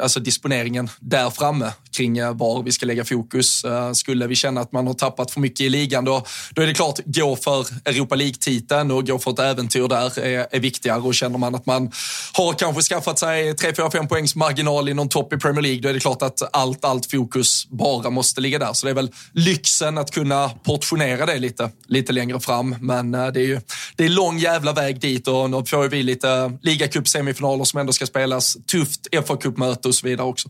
alltså 0.00 0.20
disponeringen 0.20 0.90
där 1.00 1.30
framme 1.30 1.72
kring 1.96 2.36
var 2.36 2.62
vi 2.62 2.72
ska 2.72 2.86
lägga 2.86 3.04
fokus. 3.04 3.64
Eh, 3.64 3.92
skulle 3.92 4.26
vi 4.26 4.34
känna 4.34 4.60
att 4.60 4.72
man 4.72 4.86
har 4.86 4.94
tappat 4.94 5.30
för 5.30 5.40
mycket 5.40 5.60
i 5.60 5.68
ligan, 5.68 6.04
då, 6.04 6.24
då 6.50 6.62
är 6.62 6.66
det 6.66 6.74
klart, 6.74 7.00
gå 7.04 7.36
för 7.36 7.66
Europa 7.84 8.14
League-titeln 8.14 8.90
och 8.90 9.06
gå 9.06 9.18
för 9.18 9.30
ett 9.30 9.38
äventyr 9.38 9.88
där 9.88 10.18
är, 10.18 10.46
är 10.50 10.60
viktigare. 10.60 11.00
Och 11.00 11.14
känner 11.14 11.38
man 11.38 11.54
att 11.54 11.66
man 11.66 11.92
har 12.32 12.52
kanske 12.52 12.82
skaffat 12.82 13.18
sig 13.18 13.54
3, 13.54 13.72
4, 13.74 13.90
5 13.90 14.08
poängs 14.08 14.34
marginal 14.34 14.88
i 14.88 14.94
någon 14.94 15.08
topp 15.08 15.32
i 15.32 15.36
Premier 15.36 15.62
League, 15.62 15.80
då 15.80 15.88
är 15.88 15.92
det 15.92 16.00
klart 16.00 16.22
att 16.22 16.56
allt, 16.56 16.84
allt 16.84 17.10
fokus 17.10 17.66
bara 17.68 18.10
måste 18.10 18.40
ligga 18.40 18.58
där. 18.58 18.72
Så 18.72 18.86
det 18.86 18.90
är 18.90 18.94
väl 18.94 19.10
lyxen 19.32 19.98
att 19.98 20.10
kunna 20.10 20.48
portionera 20.48 21.26
det 21.26 21.38
lite, 21.38 21.70
lite 21.86 22.12
längre 22.12 22.40
fram. 22.40 22.76
Men 22.80 23.14
eh, 23.14 23.26
det 23.26 23.40
är 23.40 23.46
ju 23.46 23.60
det 23.96 24.04
är 24.04 24.08
lång 24.08 24.38
jävla 24.38 24.72
väg 24.72 25.00
dit 25.00 25.28
och 25.28 25.50
nu 25.50 25.64
får 25.64 25.88
vi 25.88 26.02
lite 26.02 26.58
ligacup-semifinaler 26.62 27.64
som 27.64 27.80
ändå 27.80 27.92
ska 27.92 28.06
spelas 28.06 28.56
tufft 28.66 29.06
FA-cupmöte 29.12 29.88
och 29.88 29.94
så 29.94 30.06
vidare 30.06 30.26
också. 30.26 30.48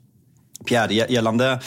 Pierre, 0.64 0.94
gällande 0.94 1.58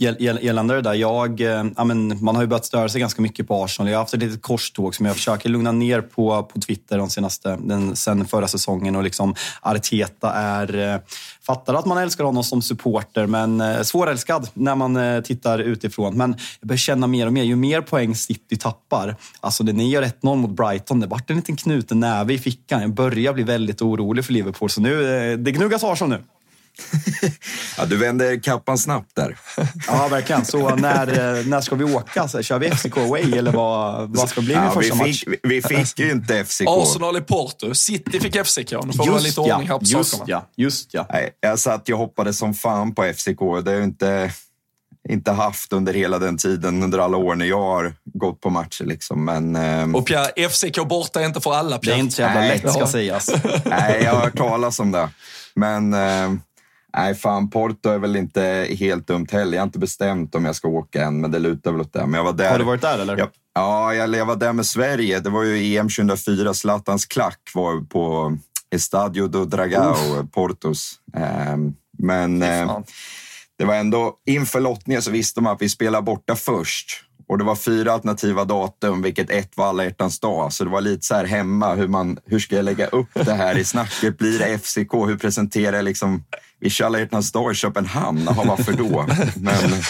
Gällande 0.00 0.74
det 0.74 0.80
där, 0.80 0.94
jag, 0.94 1.40
eh, 1.40 1.64
ja, 1.76 1.84
men, 1.84 2.24
man 2.24 2.34
har 2.34 2.42
ju 2.42 2.48
börjat 2.48 2.64
störa 2.64 2.88
sig 2.88 3.00
ganska 3.00 3.22
mycket 3.22 3.48
på 3.48 3.64
Arsenal. 3.64 3.90
Jag 3.90 3.98
har 3.98 4.02
haft 4.02 4.14
ett 4.14 4.20
litet 4.20 4.42
korståg 4.42 4.94
som 4.94 5.06
jag 5.06 5.16
försöker 5.16 5.48
lugna 5.48 5.72
ner 5.72 6.00
på, 6.00 6.42
på 6.42 6.60
Twitter 6.60 6.98
de 6.98 7.10
senaste, 7.10 7.58
den, 7.60 7.96
sen 7.96 8.26
förra 8.26 8.48
säsongen. 8.48 8.96
Och 8.96 9.02
liksom, 9.02 9.34
Arteta 9.60 10.32
är, 10.32 10.94
eh, 10.94 11.00
fattar 11.42 11.74
att 11.74 11.86
man 11.86 11.98
älskar 11.98 12.24
honom 12.24 12.44
som 12.44 12.62
supporter, 12.62 13.26
men 13.26 13.60
eh, 13.60 13.82
svårälskad 13.82 14.48
när 14.54 14.74
man 14.74 15.22
tittar 15.22 15.58
utifrån. 15.58 16.16
Men 16.16 16.34
jag 16.60 16.68
börjar 16.68 16.78
känna 16.78 17.06
mer 17.06 17.26
och 17.26 17.32
mer, 17.32 17.44
ju 17.44 17.56
mer 17.56 17.80
poäng 17.80 18.14
City 18.14 18.56
tappar. 18.56 19.16
Alltså 19.40 19.64
det 19.64 19.72
ni 19.72 19.90
gör 19.90 20.02
1-0 20.02 20.36
mot 20.36 20.50
Brighton, 20.50 21.00
det 21.00 21.06
vart 21.06 21.30
en 21.30 21.36
liten 21.36 21.56
knuten 21.56 22.00
näve 22.00 22.34
i 22.34 22.38
fickan. 22.38 22.80
Jag 22.80 22.94
börjar 22.94 23.32
bli 23.32 23.42
väldigt 23.42 23.82
orolig 23.82 24.24
för 24.24 24.32
Liverpool, 24.32 24.70
så 24.70 24.80
nu, 24.80 25.36
det 25.36 25.52
gnuggas 25.52 25.84
Arsenal 25.84 26.18
nu. 26.18 26.24
ja, 27.78 27.84
du 27.84 27.96
vänder 27.96 28.42
kappan 28.42 28.78
snabbt 28.78 29.10
där. 29.14 29.38
ja, 29.86 30.08
verkligen. 30.08 30.44
Så 30.44 30.76
när, 30.76 31.44
när 31.44 31.60
ska 31.60 31.74
vi 31.74 31.84
åka? 31.84 32.28
Så 32.28 32.42
kör 32.42 32.58
vi 32.58 32.70
FCK 32.70 32.96
away 32.96 33.32
eller 33.38 33.52
vad, 33.52 34.16
vad 34.16 34.28
ska 34.28 34.40
bli 34.40 34.54
min 34.54 34.64
ja, 34.64 34.70
första 34.70 34.94
vi 34.94 35.00
match? 35.00 35.24
Fick, 35.24 35.40
vi 35.42 35.62
fick 35.62 35.98
ju 35.98 36.10
inte 36.10 36.44
FCK. 36.44 36.64
Arsenal 36.68 37.16
i 37.16 37.20
Porto. 37.20 37.74
City 37.74 38.20
fick 38.20 38.46
FCK. 38.46 38.72
Nu 38.84 38.92
får 38.92 39.06
just 39.06 39.26
lite 39.26 39.40
ordning 39.40 39.68
här 39.68 39.78
på 39.78 39.84
just 39.84 40.10
sakerna. 40.10 40.26
Ja, 40.28 40.64
just 40.64 40.94
ja. 40.94 41.06
Nej, 41.10 41.30
jag 41.40 41.58
satt 41.58 41.88
och 41.88 41.98
hoppades 41.98 42.38
som 42.38 42.54
fan 42.54 42.94
på 42.94 43.02
FCK. 43.02 43.38
Det 43.38 43.70
har 43.70 43.72
jag 43.72 43.84
inte, 43.84 44.32
inte 45.08 45.30
haft 45.30 45.72
under 45.72 45.94
hela 45.94 46.18
den 46.18 46.36
tiden, 46.36 46.82
under 46.82 46.98
alla 46.98 47.16
år 47.16 47.34
när 47.34 47.46
jag 47.46 47.62
har 47.62 47.94
gått 48.04 48.40
på 48.40 48.50
matcher. 48.50 48.84
Liksom. 48.84 49.24
Men, 49.24 49.56
um... 49.56 49.94
Och 49.94 50.06
Pierre, 50.06 50.48
FCK 50.48 50.88
borta 50.88 51.20
är 51.20 51.26
inte 51.26 51.40
för 51.40 51.52
alla. 51.52 51.78
Pierre. 51.78 51.94
Det 51.94 51.98
är 51.98 52.02
inte 52.02 52.14
så 52.14 52.22
jävla 52.22 52.40
lätt 52.40 52.72
ska 52.72 52.86
sägas. 52.86 53.30
Nej, 53.64 54.00
jag 54.04 54.12
har 54.12 54.20
hört 54.20 54.36
talas 54.36 54.80
om 54.80 54.92
det. 54.92 55.08
Men... 55.54 55.94
Um... 55.94 56.40
Nej, 56.96 57.14
fan 57.14 57.50
Porto 57.50 57.88
är 57.88 57.98
väl 57.98 58.16
inte 58.16 58.66
helt 58.78 59.06
dumt 59.06 59.26
heller. 59.32 59.52
Jag 59.52 59.60
har 59.60 59.66
inte 59.66 59.78
bestämt 59.78 60.34
om 60.34 60.44
jag 60.44 60.56
ska 60.56 60.68
åka 60.68 61.04
än, 61.04 61.20
men 61.20 61.30
det 61.30 61.38
lutar 61.38 61.72
väl 61.72 61.80
åt 61.80 61.92
det. 61.92 62.06
Men 62.06 62.14
jag 62.14 62.24
var 62.24 62.32
där. 62.32 62.50
Har 62.50 62.58
du 62.58 62.64
varit 62.64 62.80
där 62.80 62.98
eller? 62.98 63.16
Jag, 63.16 63.28
ja, 63.54 63.94
jag, 63.94 64.14
jag 64.14 64.26
var 64.26 64.36
där 64.36 64.52
med 64.52 64.66
Sverige. 64.66 65.20
Det 65.20 65.30
var 65.30 65.42
ju 65.42 65.76
EM 65.76 65.88
2004. 65.88 66.54
Zlatans 66.54 67.06
klack 67.06 67.50
var 67.54 67.80
på 67.80 68.36
Estadio 68.74 69.26
do 69.26 69.44
Dragao. 69.44 70.26
Portos. 70.32 70.94
Um, 71.52 71.74
men 71.98 72.42
um, 72.42 72.84
det 73.58 73.64
var 73.64 73.74
ändå 73.74 74.14
inför 74.26 74.60
lottningen 74.60 75.02
så 75.02 75.10
visste 75.10 75.40
man 75.40 75.52
att 75.52 75.62
vi 75.62 75.68
spelar 75.68 76.02
borta 76.02 76.36
först. 76.36 77.04
Och 77.28 77.38
det 77.38 77.44
var 77.44 77.56
fyra 77.56 77.92
alternativa 77.92 78.44
datum, 78.44 79.02
vilket 79.02 79.30
ett 79.30 79.56
var 79.56 79.66
alla 79.66 79.84
hjärtans 79.84 80.20
dag. 80.20 80.52
Så 80.52 80.64
det 80.64 80.70
var 80.70 80.80
lite 80.80 81.06
så 81.06 81.14
här 81.14 81.24
hemma, 81.24 81.74
hur, 81.74 81.88
man, 81.88 82.18
hur 82.24 82.38
ska 82.38 82.56
jag 82.56 82.64
lägga 82.64 82.86
upp 82.86 83.08
det 83.14 83.34
här 83.34 83.58
i 83.58 83.64
snacket? 83.64 84.18
Blir 84.18 84.38
det 84.38 84.58
FCK? 84.58 84.94
Hur 84.94 85.16
presenterar 85.16 85.76
jag 85.76 85.84
liksom 85.84 86.24
vi 86.60 86.70
kör 86.70 86.86
alla 86.86 86.98
hjärtans 86.98 87.32
dag 87.32 87.52
i 87.52 87.54
Köpenhamn. 87.54 88.22
Jaha, 88.26 88.44
varför 88.44 88.72
då? 88.72 89.06
Men, 89.36 89.82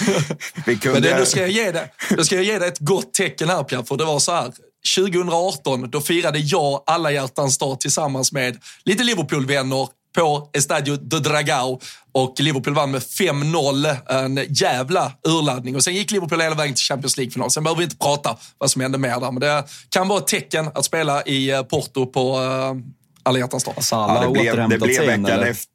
vi 0.66 0.76
kunde... 0.76 1.00
Men 1.00 1.10
det, 1.10 1.18
då, 1.18 1.26
ska 1.26 1.40
jag 1.40 1.50
ge 1.50 1.70
dig, 1.70 1.92
då 2.16 2.24
ska 2.24 2.34
jag 2.34 2.44
ge 2.44 2.58
dig 2.58 2.68
ett 2.68 2.78
gott 2.78 3.14
tecken 3.14 3.48
här 3.48 3.62
Pierre, 3.62 3.84
för 3.84 3.96
det 3.96 4.04
var 4.04 4.18
så 4.18 4.32
här. 4.32 4.52
2018, 4.96 5.90
då 5.90 6.00
firade 6.00 6.38
jag 6.38 6.82
alla 6.86 7.12
hjärtans 7.12 7.58
dag 7.58 7.80
tillsammans 7.80 8.32
med 8.32 8.58
lite 8.84 9.04
Liverpool-vänner 9.04 9.88
på 10.14 10.50
Estadio 10.52 10.96
de 10.96 11.18
Dragao 11.18 11.80
och 12.12 12.34
Liverpool 12.40 12.74
vann 12.74 12.90
med 12.90 13.00
5-0. 13.00 13.96
En 14.08 14.46
jävla 14.48 15.12
urladdning. 15.28 15.76
Och 15.76 15.84
sen 15.84 15.94
gick 15.94 16.10
Liverpool 16.10 16.40
hela 16.40 16.54
vägen 16.54 16.74
till 16.74 16.84
Champions 16.84 17.16
League-final. 17.16 17.50
Sen 17.50 17.64
behöver 17.64 17.78
vi 17.78 17.84
inte 17.84 17.96
prata 17.96 18.36
vad 18.58 18.70
som 18.70 18.82
hände 18.82 18.98
mer 18.98 19.20
där, 19.20 19.32
men 19.32 19.40
det 19.40 19.64
kan 19.88 20.08
vara 20.08 20.18
ett 20.18 20.26
tecken 20.26 20.70
att 20.74 20.84
spela 20.84 21.22
i 21.22 21.50
eh, 21.50 21.62
Porto 21.62 22.06
på 22.06 22.38
uh, 22.38 22.74
alla 23.22 23.38
hjärtans 23.38 23.64
dag. 23.64 23.74
Ja, 23.90 24.22
det 24.24 24.30
blev, 24.30 24.68
det 24.68 24.78
blev 24.78 25.06
veckan 25.06 25.42
efter. 25.42 25.69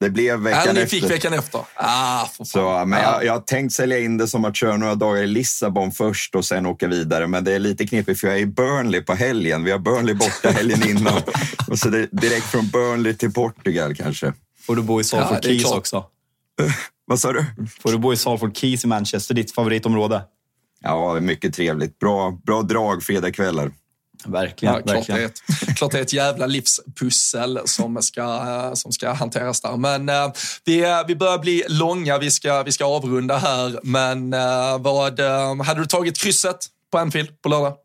Det 0.00 0.10
blev 0.10 0.38
veckan 0.38 0.60
efter. 0.60 0.74
Ni 0.74 0.86
fick 0.86 1.10
veckan 1.10 1.32
efter. 1.32 1.60
Ah, 1.74 2.26
så, 2.44 2.84
men 2.86 3.02
jag, 3.02 3.24
jag 3.24 3.32
har 3.32 3.40
tänkt 3.40 3.72
sälja 3.72 3.98
in 3.98 4.18
det 4.18 4.28
som 4.28 4.44
att 4.44 4.56
köra 4.56 4.76
några 4.76 4.94
dagar 4.94 5.22
i 5.22 5.26
Lissabon 5.26 5.92
först 5.92 6.34
och 6.34 6.44
sen 6.44 6.66
åka 6.66 6.88
vidare. 6.88 7.26
Men 7.26 7.44
det 7.44 7.52
är 7.52 7.58
lite 7.58 7.86
knepigt 7.86 8.20
för 8.20 8.28
jag 8.28 8.36
är 8.36 8.40
i 8.40 8.46
Burnley 8.46 9.00
på 9.00 9.14
helgen. 9.14 9.64
Vi 9.64 9.70
har 9.70 9.78
Burnley 9.78 10.14
borta 10.14 10.50
helgen 10.54 10.88
innan. 10.88 11.22
och 11.68 11.78
så 11.78 11.88
det, 11.88 12.08
direkt 12.12 12.46
från 12.46 12.68
Burnley 12.68 13.14
till 13.14 13.32
Portugal 13.32 13.94
kanske. 13.94 14.32
Får 14.60 14.76
du 14.76 14.82
bo 14.82 15.00
i 15.00 15.04
Salford 15.04 15.36
ja, 15.36 15.42
Keys 15.42 15.64
också? 15.64 16.04
Vad 17.06 17.20
sa 17.20 17.32
du? 17.32 17.44
Får 17.80 17.92
du 17.92 17.98
bo 17.98 18.12
i 18.12 18.16
Salford 18.16 18.56
Keys 18.56 18.84
i 18.84 18.86
Manchester, 18.86 19.34
ditt 19.34 19.52
favoritområde? 19.52 20.22
Ja, 20.80 21.20
mycket 21.20 21.54
trevligt. 21.54 21.98
Bra, 21.98 22.38
bra 22.46 22.62
drag 22.62 23.02
fredagskvällar. 23.02 23.72
Verkligen. 24.24 24.74
Ja, 24.74 24.82
klart, 24.82 25.06
Det 25.06 25.12
är 25.12 25.26
ett, 25.26 25.42
klart 25.76 25.92
det 25.92 25.98
är 25.98 26.02
ett 26.02 26.12
jävla 26.12 26.46
livspussel 26.46 27.60
som 27.64 28.02
ska, 28.02 28.70
som 28.74 28.92
ska 28.92 29.12
hanteras 29.12 29.60
där. 29.60 29.76
Men 29.76 30.08
uh, 30.08 30.32
vi, 30.64 31.04
vi 31.08 31.16
börjar 31.16 31.38
bli 31.38 31.64
långa, 31.68 32.18
vi 32.18 32.30
ska, 32.30 32.62
vi 32.62 32.72
ska 32.72 32.84
avrunda 32.84 33.38
här. 33.38 33.80
Men 33.82 34.34
uh, 34.34 34.78
vad, 34.78 35.20
uh, 35.20 35.62
hade 35.62 35.80
du 35.80 35.86
tagit 35.86 36.18
krysset 36.18 36.66
på 36.92 36.98
Anfield 36.98 37.42
på 37.42 37.48
lördag? 37.48 37.76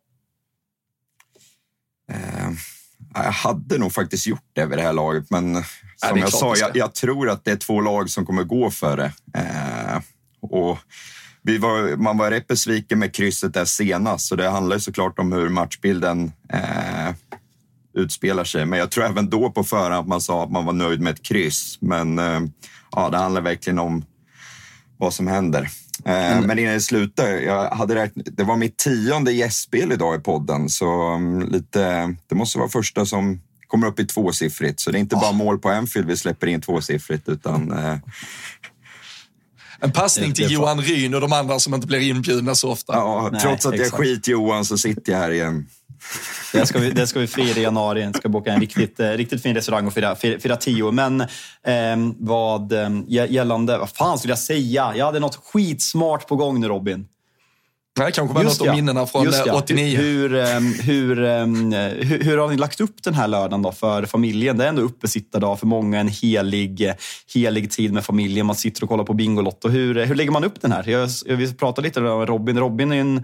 jag 3.13 3.31
hade 3.31 3.77
nog 3.77 3.93
faktiskt 3.93 4.27
gjort 4.27 4.49
det 4.53 4.65
vid 4.65 4.77
det 4.77 4.81
här 4.81 4.93
laget, 4.93 5.29
men 5.29 5.63
som 5.95 6.17
jag 6.17 6.33
sa, 6.33 6.55
jag, 6.55 6.77
jag, 6.77 6.93
tror 6.93 7.29
att 7.29 7.45
det 7.45 7.51
är 7.51 7.55
två 7.55 7.81
lag 7.81 8.09
som 8.09 8.25
kommer 8.25 8.43
gå 8.43 8.71
för 8.71 8.97
det. 8.97 9.11
och 10.41 10.77
vi 11.46 11.58
var, 11.58 11.96
man 11.96 12.18
var 12.18 12.32
rätt 12.32 12.48
besviken 12.48 13.00
med 13.00 13.16
krysset 13.16 13.54
där 13.54 13.66
senast, 13.66 14.28
så 14.28 14.36
det 14.36 14.50
handlar 14.50 14.78
såklart 14.78 15.20
om 15.20 15.32
hur 15.32 15.50
matchbilden 15.50 16.32
eh, 16.54 17.14
utspelar 17.93 18.43
sig. 18.43 18.66
Men 18.66 18.80
jag 18.80 18.91
tror 18.91 19.06
även 19.06 19.30
då 19.30 19.52
på 19.52 19.64
förhand 19.64 19.93
att 19.93 20.08
man 20.08 20.22
sa 20.22 20.43
att 20.43 20.52
man 20.52 20.66
var 20.66 20.74
nöjd 20.74 21.02
med 21.02 21.14
ett 21.14 21.24
kryss. 21.24 21.78
Men 21.82 22.20
eh, 22.20 22.41
ja, 22.91 23.10
det 23.10 23.18
handlar 23.18 23.41
verkligen 23.41 23.80
om 23.80 24.06
vad 24.98 25.14
som 25.14 25.28
händer. 25.28 25.70
Eh, 26.06 26.41
men 26.41 26.60
innan 26.60 26.74
det 26.74 26.82
slutar, 26.82 27.28
jag 27.28 27.70
hade 27.70 27.96
räknat, 27.96 28.26
det 28.32 28.43
var 28.43 28.58
mitt 28.58 28.78
tionde 28.78 29.32
gästspel 29.32 29.91
idag 29.91 30.16
i 30.16 30.20
podden, 30.20 30.70
så 30.70 31.14
um, 31.14 31.41
lite, 31.41 32.16
det 32.28 32.36
måste 32.36 32.60
vara 32.60 32.70
första 32.70 33.06
som 33.06 33.41
kommer 33.68 33.88
upp 33.88 34.00
i 34.00 34.06
tvåsiffrigt. 34.06 34.80
Så 34.80 34.91
det 34.91 34.98
är 34.98 35.00
inte 35.00 35.16
bara 35.16 35.32
mål 35.32 35.60
på 35.60 35.70
Anfield 35.70 36.08
vi 36.08 36.18
släpper 36.18 36.48
in 36.48 36.62
tvåsiffrigt, 36.62 37.30
utan 37.30 37.72
eh, 37.72 37.98
en 39.86 39.91
passning 39.91 40.33
till 40.33 40.51
Johan 40.51 40.82
Ryn 40.82 41.13
och 41.13 41.21
de 41.21 41.33
andra 41.33 41.59
som 41.59 41.74
inte 41.74 41.87
blir 41.87 41.99
inbjudna 41.99 42.55
så 42.55 42.71
ofta. 42.71 42.93
Ja, 42.93 43.29
Nej, 43.32 43.41
trots 43.41 43.66
att 43.66 43.78
jag 43.78 43.91
skit 43.91 44.28
Johan 44.28 44.66
så 44.66 44.78
sitter 44.78 45.12
jag 45.12 45.20
här 45.20 45.32
igen. 45.32 45.66
Det 46.53 46.66
ska 46.66 46.79
vi, 46.79 46.91
det 46.91 47.07
ska 47.07 47.20
vi 47.20 47.28
fira 47.28 47.59
i 47.59 47.63
januari. 47.63 48.03
Jag 48.03 48.16
ska 48.16 48.29
boka 48.29 48.53
en 48.53 48.59
riktigt, 48.59 48.99
eh, 48.99 49.09
riktigt 49.09 49.41
fin 49.41 49.55
restaurang 49.55 49.87
och 49.87 49.93
fira, 49.93 50.16
fira, 50.16 50.39
fira 50.39 50.55
tio. 50.57 50.91
Men 50.91 51.21
eh, 51.21 51.97
vad 52.20 52.71
eh, 52.71 52.89
gällande... 53.07 53.78
Vad 53.78 53.89
fan 53.89 54.17
skulle 54.17 54.32
jag 54.32 54.39
säga? 54.39 54.93
Jag 54.95 55.05
hade 55.05 55.20
något 55.20 55.36
skitsmart 55.36 56.28
på 56.28 56.36
gång 56.36 56.59
nu, 56.59 56.67
Robin. 56.67 57.07
Det 57.96 58.12
kanske 58.12 58.36
var 58.36 58.43
något 58.43 58.62
av 58.62 58.76
minnena 58.76 59.05
från 59.05 59.24
Just 59.24 59.46
ja. 59.46 59.54
89. 59.54 59.97
Hur, 59.97 60.36
ehm, 60.36 60.74
hur, 60.74 61.24
ehm, 61.24 61.72
hur, 61.74 62.24
hur, 62.24 62.38
har 62.38 62.50
ni 62.50 62.58
lagt 62.58 62.82
upp 62.82 63.04
den 63.04 63.13
här 63.13 63.28
lördagen 63.28 63.62
då 63.62 63.72
för 63.72 64.05
familjen? 64.05 64.58
Det 64.58 64.63
är 64.63 64.70
ändå 64.70 64.82
uppesittardag 64.82 65.59
för 65.59 65.67
många, 65.67 66.00
en 66.00 66.08
helig, 66.08 66.93
helig 67.34 67.72
tid 67.72 67.93
med 67.93 68.05
familjen. 68.05 68.46
Man 68.46 68.55
sitter 68.55 68.84
och 68.84 68.89
kollar 68.89 69.04
på 69.04 69.13
Bingolotto. 69.13 69.70
Hur, 69.70 70.05
hur 70.05 70.16
lägger 70.16 70.32
man 70.32 70.43
upp 70.43 70.62
den 70.62 70.72
här? 70.72 70.89
Jag, 70.89 71.09
jag 71.26 71.36
vill 71.36 71.55
prata 71.55 71.82
lite 71.82 72.00
om 72.00 72.26
Robin. 72.26 72.59
Robin 72.59 72.92
är 72.92 72.96
en 72.96 73.24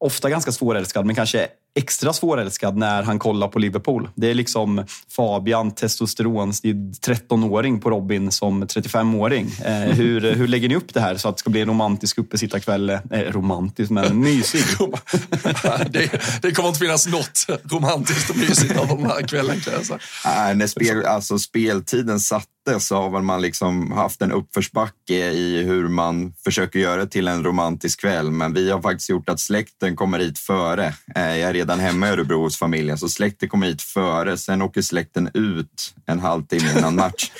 ofta 0.00 0.30
ganska 0.30 0.52
svårälskad, 0.52 1.06
men 1.06 1.14
kanske 1.14 1.48
extra 1.74 2.12
svårälskad 2.12 2.76
när 2.76 3.02
han 3.02 3.18
kollar 3.18 3.48
på 3.48 3.58
Liverpool. 3.58 4.08
Det 4.14 4.30
är 4.30 4.34
liksom 4.34 4.84
Fabian, 5.16 5.70
testosteron, 5.70 6.52
13-åring 6.52 7.80
på 7.80 7.90
Robin 7.90 8.30
som 8.30 8.64
35-åring. 8.64 9.50
Eh, 9.64 9.72
hur, 9.96 10.20
hur 10.20 10.48
lägger 10.48 10.68
ni 10.68 10.76
upp 10.76 10.94
det 10.94 11.00
här 11.00 11.16
så 11.16 11.28
att 11.28 11.36
det 11.36 11.40
ska 11.40 11.50
bli 11.50 11.60
en 11.60 11.68
romantisk 11.68 12.18
uppesittarkväll? 12.18 12.90
Eh, 12.90 12.98
romantisk, 13.10 13.90
men 13.90 14.20
mysig. 14.20 14.64
det, 15.90 16.22
det 16.42 16.52
kommer 16.52 16.68
inte 16.68 16.80
finnas 16.80 17.06
något 17.06 17.46
romantiskt 17.72 18.30
och 18.30 18.36
mysigt 18.36 18.72
över 18.72 18.96
den 18.96 19.06
här 19.06 19.22
kvällen 19.22 19.60
kan 19.60 19.72
jag 19.72 19.86
säga. 19.86 19.98
Nej, 20.24 20.54
när 20.54 20.66
spel, 20.66 21.04
alltså, 21.04 21.38
speltiden 21.38 22.20
satt 22.20 22.48
så 22.78 22.96
har 22.96 23.10
väl 23.10 23.22
man 23.22 23.42
liksom 23.42 23.92
haft 23.92 24.22
en 24.22 24.32
uppförsbacke 24.32 25.30
i 25.30 25.62
hur 25.62 25.88
man 25.88 26.34
försöker 26.44 26.78
göra 26.78 27.00
det 27.00 27.06
till 27.06 27.28
en 27.28 27.44
romantisk 27.44 28.00
kväll. 28.00 28.30
Men 28.30 28.54
vi 28.54 28.70
har 28.70 28.82
faktiskt 28.82 29.10
gjort 29.10 29.28
att 29.28 29.40
släkten 29.40 29.96
kommer 29.96 30.18
hit 30.18 30.38
före. 30.38 30.94
Eh, 31.14 31.36
jag 31.36 31.50
är 31.50 31.52
redan 31.52 31.80
hemma 31.80 32.08
i 32.08 32.10
Örebro 32.10 32.42
hos 32.42 32.58
familjen, 32.58 32.98
så 32.98 33.08
släkten 33.08 33.48
kommer 33.48 33.66
hit 33.66 33.82
före. 33.82 34.36
Sen 34.36 34.62
åker 34.62 34.82
släkten 34.82 35.30
ut 35.34 35.94
en 36.06 36.20
halvtimme 36.20 36.78
innan 36.78 36.94
match. 36.94 37.30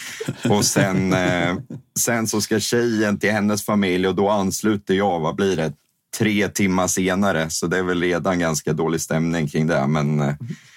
Och 0.50 0.64
sen, 0.64 1.12
eh, 1.12 1.56
sen 1.98 2.26
så 2.26 2.40
ska 2.40 2.60
tjejen 2.60 3.18
till 3.18 3.32
hennes 3.32 3.64
familj 3.64 4.08
och 4.08 4.14
då 4.14 4.28
ansluter 4.28 4.94
jag, 4.94 5.20
vad 5.20 5.36
blir 5.36 5.56
det, 5.56 5.72
tre 6.18 6.48
timmar 6.48 6.86
senare. 6.86 7.50
Så 7.50 7.66
det 7.66 7.78
är 7.78 7.82
väl 7.82 8.00
redan 8.00 8.38
ganska 8.38 8.72
dålig 8.72 9.00
stämning 9.00 9.48
kring 9.48 9.66
det. 9.66 9.86
Men 9.86 10.20
eh, 10.20 10.34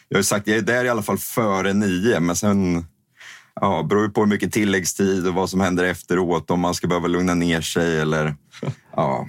jag 0.09 0.17
har 0.17 0.23
sagt, 0.23 0.47
jag 0.47 0.57
är 0.57 0.61
där 0.61 0.85
i 0.85 0.89
alla 0.89 1.01
fall 1.01 1.17
före 1.17 1.73
nio, 1.73 2.19
men 2.19 2.35
sen 2.35 2.85
Ja, 3.61 3.83
beror 3.83 4.09
på 4.09 4.21
hur 4.21 4.27
mycket 4.27 4.51
tilläggstid 4.51 5.27
och 5.27 5.33
vad 5.33 5.49
som 5.49 5.61
händer 5.61 5.83
efteråt, 5.83 6.51
om 6.51 6.59
man 6.59 6.73
ska 6.73 6.87
behöva 6.87 7.07
lugna 7.07 7.33
ner 7.33 7.61
sig 7.61 7.99
eller... 7.99 8.35
Ja. 8.95 9.27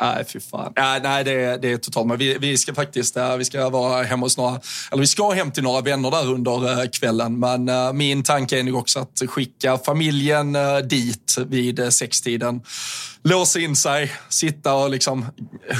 Nej, 0.00 0.24
fy 0.24 0.40
fan. 0.40 0.72
Ja, 0.76 1.00
nej, 1.02 1.24
det, 1.24 1.62
det 1.62 1.72
är 1.72 1.76
totalt. 1.76 2.06
Men 2.06 2.18
vi, 2.18 2.38
vi 2.38 2.58
ska 2.58 2.74
faktiskt 2.74 3.16
äh, 3.16 3.36
vi 3.36 3.44
ska 3.44 3.68
vara 3.68 4.02
hemma 4.02 4.26
hos 4.26 4.36
några, 4.36 4.60
eller 4.92 5.00
vi 5.00 5.06
ska 5.06 5.30
hem 5.30 5.50
till 5.50 5.62
några 5.62 5.80
vänner 5.80 6.10
där 6.10 6.32
under 6.32 6.82
äh, 6.82 6.88
kvällen. 6.88 7.38
Men 7.38 7.68
äh, 7.68 7.92
min 7.92 8.22
tanke 8.22 8.58
är 8.58 8.62
nog 8.62 8.74
också 8.74 8.98
att 8.98 9.22
skicka 9.26 9.78
familjen 9.78 10.56
dit 10.88 11.36
vid 11.46 11.92
sextiden. 11.92 12.60
Låsa 13.22 13.60
in 13.60 13.76
sig, 13.76 14.12
sitta 14.28 14.74
och 14.74 14.90
liksom 14.90 15.26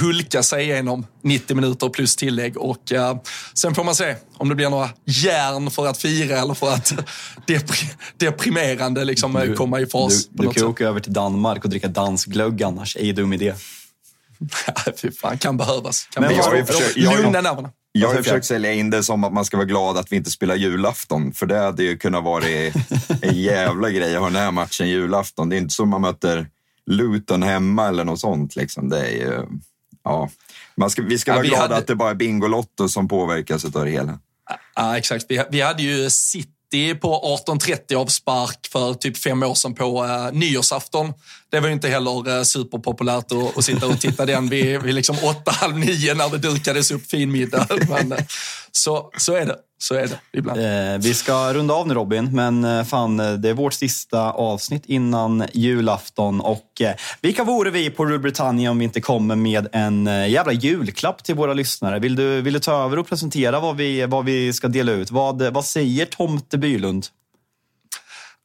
hulka 0.00 0.42
sig 0.42 0.64
igenom 0.64 1.06
90 1.22 1.56
minuter 1.56 1.88
plus 1.88 2.16
tillägg. 2.16 2.56
Och 2.56 2.92
sen 3.54 3.74
får 3.74 3.84
man 3.84 3.94
se 3.94 4.14
om 4.36 4.48
det 4.48 4.54
blir 4.54 4.70
några 4.70 4.88
järn 5.04 5.70
för 5.70 5.86
att 5.86 5.98
fira 5.98 6.38
eller 6.38 6.54
för 6.54 6.72
att 6.72 6.92
depri 7.46 7.90
deprimerande 8.16 9.04
liksom 9.04 9.32
du, 9.32 9.54
komma 9.54 9.80
i 9.80 9.86
fas. 9.86 10.26
Du, 10.28 10.46
du 10.46 10.52
kan 10.52 10.64
åka 10.64 10.88
över 10.88 11.00
till 11.00 11.12
Danmark 11.12 11.64
och 11.64 11.70
dricka 11.70 11.88
dansk 11.88 12.28
glögg 12.28 12.62
annars. 12.62 12.96
Ej 12.96 13.12
dum 13.12 13.32
idé. 13.32 13.54
Fy 15.00 15.10
fan, 15.10 15.38
kan 15.38 15.56
behövas. 15.56 16.08
Kan 16.10 16.20
Men 16.20 16.28
behövas. 16.28 16.52
Jag, 16.58 16.66
försökt, 16.66 16.96
jag, 16.96 17.22
Lugna 17.22 17.40
nerverna. 17.40 17.70
Jag 17.92 18.08
har 18.08 18.14
försökt 18.14 18.46
sälja 18.46 18.72
in 18.72 18.90
det 18.90 19.02
som 19.02 19.24
att 19.24 19.32
man 19.32 19.44
ska 19.44 19.56
vara 19.56 19.66
glad 19.66 19.98
att 19.98 20.12
vi 20.12 20.16
inte 20.16 20.30
spelar 20.30 20.54
julafton. 20.54 21.32
För 21.32 21.46
det 21.46 21.58
hade 21.58 21.82
ju 21.82 21.98
kunnat 21.98 22.24
vara 22.24 22.44
en 23.22 23.34
jävla 23.34 23.90
grej 23.90 24.14
att 24.14 24.20
ha 24.20 24.28
den 24.28 24.36
här 24.36 24.50
matchen 24.50 24.88
julafton. 24.88 25.48
Det 25.48 25.56
är 25.56 25.58
inte 25.58 25.74
som 25.74 25.88
man 25.88 26.00
möter 26.00 26.48
Luton 26.86 27.42
hemma 27.42 27.88
eller 27.88 28.04
något 28.04 28.20
sånt. 28.20 28.56
Liksom. 28.56 28.88
Det 28.88 28.98
är 28.98 29.10
ju, 29.10 29.42
ja. 30.04 30.30
man 30.76 30.90
ska, 30.90 31.02
vi 31.02 31.18
ska 31.18 31.30
ja, 31.30 31.34
vara 31.34 31.42
vi 31.42 31.48
glada 31.48 31.62
hade... 31.62 31.76
att 31.76 31.86
det 31.86 31.94
bara 31.94 32.10
är 32.10 32.14
Bingolotto 32.14 32.88
som 32.88 33.08
påverkas 33.08 33.64
av 33.64 33.84
det 33.84 33.90
hela. 33.90 34.18
Ja, 34.74 34.98
exakt. 34.98 35.26
Vi, 35.28 35.44
vi 35.50 35.60
hade 35.60 35.82
ju 35.82 36.10
City 36.74 36.94
på 36.94 37.38
18.30 37.46 37.96
avspark 37.96 38.66
för 38.72 38.94
typ 38.94 39.16
fem 39.16 39.42
år 39.42 39.54
sedan 39.54 39.74
på 39.74 40.04
eh, 40.04 40.32
nyårsafton. 40.32 41.12
Det 41.50 41.60
var 41.60 41.68
ju 41.68 41.74
inte 41.74 41.88
heller 41.88 42.36
eh, 42.36 42.42
superpopulärt 42.42 43.32
att, 43.32 43.58
att 43.58 43.64
sitta 43.64 43.86
och 43.86 44.00
titta 44.00 44.26
den 44.26 44.48
vid, 44.48 44.82
vid 44.82 44.94
liksom 44.94 45.16
åtta, 45.22 45.50
halv 45.50 45.78
nio 45.78 46.14
när 46.14 46.28
det 46.28 46.38
dukades 46.38 46.90
upp 46.90 47.06
fin 47.06 47.32
middag. 47.32 47.66
Men, 47.88 48.12
eh, 48.12 48.18
så, 48.72 49.10
så 49.18 49.34
är 49.34 49.46
det. 49.46 49.56
Så 49.84 49.94
är 49.94 50.06
det 50.06 50.18
ibland. 50.32 50.60
Eh, 50.60 50.98
vi 51.00 51.14
ska 51.14 51.54
runda 51.54 51.74
av 51.74 51.88
nu 51.88 51.94
Robin, 51.94 52.30
men 52.32 52.64
eh, 52.64 52.84
fan, 52.84 53.16
det 53.16 53.48
är 53.48 53.54
vårt 53.54 53.72
sista 53.72 54.30
avsnitt 54.30 54.82
innan 54.86 55.44
julafton. 55.52 56.40
Och 56.40 56.80
eh, 56.80 56.94
vilka 57.20 57.44
vore 57.44 57.70
vi 57.70 57.90
på 57.90 58.06
Rule 58.06 58.18
Britannia 58.18 58.70
om 58.70 58.78
vi 58.78 58.84
inte 58.84 59.00
kommer 59.00 59.36
med 59.36 59.68
en 59.72 60.06
eh, 60.06 60.28
jävla 60.28 60.52
julklapp 60.52 61.24
till 61.24 61.34
våra 61.34 61.54
lyssnare? 61.54 61.98
Vill 61.98 62.16
du, 62.16 62.40
vill 62.40 62.52
du 62.52 62.60
ta 62.60 62.84
över 62.84 62.98
och 62.98 63.08
presentera 63.08 63.60
vad 63.60 63.76
vi, 63.76 64.06
vad 64.06 64.24
vi 64.24 64.52
ska 64.52 64.68
dela 64.68 64.92
ut? 64.92 65.10
Vad, 65.10 65.42
vad 65.42 65.64
säger 65.64 66.06
Tomte 66.06 66.58
Bylund? 66.58 67.06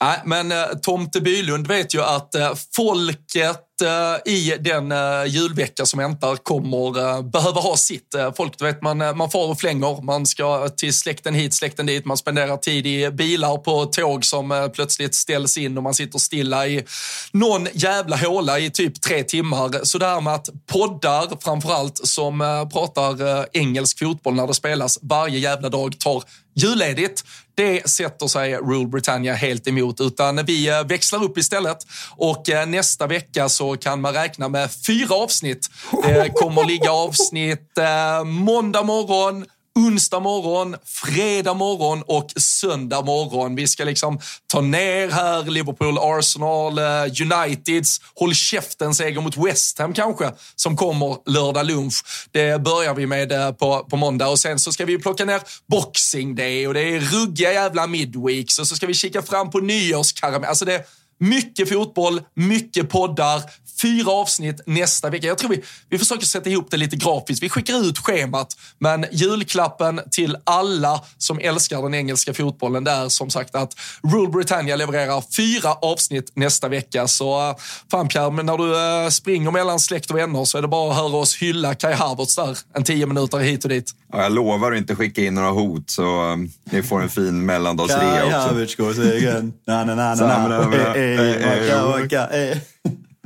Nej, 0.02 0.22
men 0.26 0.52
eh, 0.52 0.66
Tomte 0.82 1.22
Bylund 1.22 1.68
vet 1.68 1.95
ju 1.95 2.02
att 2.02 2.36
eh, 2.36 2.52
folket 2.76 3.69
Eh, 3.69 3.69
Eh, 3.82 4.34
i 4.34 4.58
den 4.60 4.92
eh, 4.92 5.26
julvecka 5.28 5.86
som 5.86 6.00
väntar 6.00 6.36
kommer 6.36 7.00
eh, 7.00 7.22
behöva 7.22 7.62
ha 7.62 7.78
sitt. 7.78 8.16
Folk, 8.38 8.58
du 8.58 8.66
vet, 8.66 8.82
man, 8.82 8.98
man 8.98 9.30
far 9.30 9.50
och 9.50 9.60
flänger. 9.60 10.02
Man 10.02 10.26
ska 10.26 10.70
till 10.70 10.94
släkten 10.94 11.34
hit, 11.34 11.54
släkten 11.54 11.86
dit. 11.86 12.06
Man 12.06 12.18
spenderar 12.18 12.58
tid 12.58 12.88
i 12.88 13.12
bilar 13.12 13.58
på 13.58 13.86
tåg 13.86 14.26
som 14.26 14.70
plötsligt 14.74 15.16
ställs 15.16 15.58
in 15.58 15.78
och 15.78 15.84
man 15.84 15.94
sitter 15.94 16.20
stilla 16.20 16.68
i 16.68 16.84
någon 17.32 17.68
jävla 17.74 18.18
håla 18.18 18.60
i 18.60 18.70
typ 18.70 19.02
tre 19.02 19.24
timmar. 19.24 19.86
Så 19.86 19.98
det 19.98 20.06
här 20.06 20.22
med 20.22 20.34
att 20.34 20.50
poddar, 20.72 21.44
framförallt, 21.44 22.08
som 22.08 22.68
pratar 22.74 23.46
engelsk 23.58 24.00
fotboll 24.00 24.36
när 24.36 24.48
det 24.48 24.54
spelas 24.54 25.00
varje 25.02 25.40
jävla 25.40 25.70
dag 25.70 26.00
tar 26.00 26.24
julledigt. 26.56 27.24
Det 27.60 27.90
sätter 27.90 28.27
sig 28.27 28.56
Rule 28.56 28.88
Britannia 28.88 29.34
helt 29.34 29.68
emot, 29.68 30.02
utan 30.02 30.45
vi 30.45 30.69
eh, 30.69 30.84
växlar 30.84 31.23
upp 31.23 31.38
istället 31.38 31.77
och 32.15 32.49
eh, 32.49 32.68
nästa 32.68 33.07
vecka 33.07 33.49
så 33.49 33.77
kan 33.77 34.02
man 34.02 34.14
räkna 34.14 34.49
med 34.49 34.69
fyra 34.88 35.15
avsnitt. 35.15 35.68
Det 36.03 36.30
kommer 36.30 36.65
ligga 36.65 36.91
avsnitt 36.91 37.77
eh, 37.77 38.23
måndag 38.23 38.84
morgon, 38.84 39.45
onsdag 39.80 40.20
morgon, 40.20 40.76
fredag 40.86 41.54
morgon 41.54 42.04
och 42.08 42.32
söndag 42.36 43.02
morgon. 43.02 43.56
Vi 43.56 43.68
ska 43.68 43.84
liksom 43.84 44.20
ta 44.48 44.62
ner 44.62 45.10
här 45.10 45.44
Liverpool, 45.44 45.98
Arsenal, 45.98 46.78
eh, 46.78 46.86
Uniteds, 47.22 48.02
håll 48.16 48.34
käften 48.34 48.96
seger 48.96 49.22
mot 49.22 49.38
West 49.38 49.80
Ham 49.80 49.94
kanske, 49.94 50.32
som 50.56 50.78
kommer 50.78 51.30
lördag 51.30 51.66
lunch. 51.66 52.04
Det 52.32 52.62
börjar 52.62 52.94
vi 52.94 53.06
med 53.06 53.32
eh, 53.32 53.52
på, 53.52 53.80
på 53.90 53.98
måndag 53.98 54.28
och 54.28 54.40
sen 54.40 54.60
så 54.60 54.72
ska 54.72 54.86
vi 54.86 54.98
plocka 54.98 55.26
ner 55.26 55.42
Boxing 55.68 56.36
Day 56.36 56.68
och 56.68 56.74
det 56.74 56.82
är 56.82 57.00
ruggiga 57.00 57.54
jävla 57.54 57.88
midweeks 57.88 58.60
och 58.60 58.68
så 58.68 58.76
ska 58.76 58.88
vi 58.88 58.94
kika 58.94 59.22
fram 59.22 59.50
på 59.50 59.60
nyårskaramell. 59.60 60.50
Alltså 60.50 60.66
det 60.66 60.86
mycket 61.20 61.70
fotboll, 61.70 62.22
mycket 62.36 62.90
poddar, 62.90 63.42
fyra 63.82 64.12
avsnitt 64.12 64.62
nästa 64.66 65.10
vecka. 65.10 65.28
Jag 65.28 65.38
tror 65.38 65.50
vi, 65.50 65.64
vi 65.90 65.98
försöker 65.98 66.26
sätta 66.26 66.50
ihop 66.50 66.72
det 66.72 66.78
lite 66.78 66.96
grafiskt. 66.96 67.44
Vi 67.44 67.50
skickar 67.50 67.86
ut 67.86 67.98
schemat, 67.98 68.58
men 68.78 69.06
julklappen 69.12 70.02
till 70.12 70.38
alla 70.44 71.02
som 71.18 71.40
älskar 71.40 71.82
den 71.82 71.94
engelska 71.94 72.34
fotbollen 72.34 72.84
det 72.84 72.92
är 72.92 73.10
som 73.10 73.30
sagt 73.30 73.56
att 73.56 73.76
Rule 74.04 74.30
Britannia 74.30 74.76
levererar 74.76 75.24
fyra 75.36 75.74
avsnitt 75.74 76.32
nästa 76.36 76.68
vecka. 76.68 77.08
Så 77.08 77.56
fan 77.92 78.08
Pierre, 78.08 78.32
men 78.32 78.46
när 78.46 78.58
du 78.58 79.04
äh, 79.04 79.10
springer 79.10 79.52
mellan 79.52 79.80
släkt 79.80 80.12
och 80.12 80.18
vänner 80.18 80.46
så 80.46 80.58
är 80.58 80.62
det 80.62 80.68
bara 80.68 80.92
att 80.92 80.98
höra 80.98 81.18
oss 81.18 81.36
hylla 81.36 81.76
Kai 81.76 81.94
Havertz 81.94 82.36
där 82.36 82.58
en 82.74 82.84
tio 82.84 83.06
minuter 83.06 83.38
hit 83.38 83.64
och 83.64 83.70
dit. 83.70 83.92
Ja, 84.12 84.24
jag 84.24 84.32
lovar 84.32 84.72
att 84.72 84.78
inte 84.78 84.96
skicka 84.96 85.22
in 85.22 85.34
några 85.34 85.52
hot 85.52 85.90
så 85.90 86.22
um, 86.22 86.52
ni 86.72 86.84
får 86.84 87.02
en 87.02 87.10
fin 87.10 87.46
mellandagsrea 87.46 88.26
också. 88.26 88.30
Kai 88.30 88.40
Havertz 88.40 88.76
går 88.76 88.94
segern. 88.94 89.54
Na, 89.68 89.84
na, 89.84 89.96
na, 89.96 90.16
na, 90.16 90.48
na. 90.48 90.70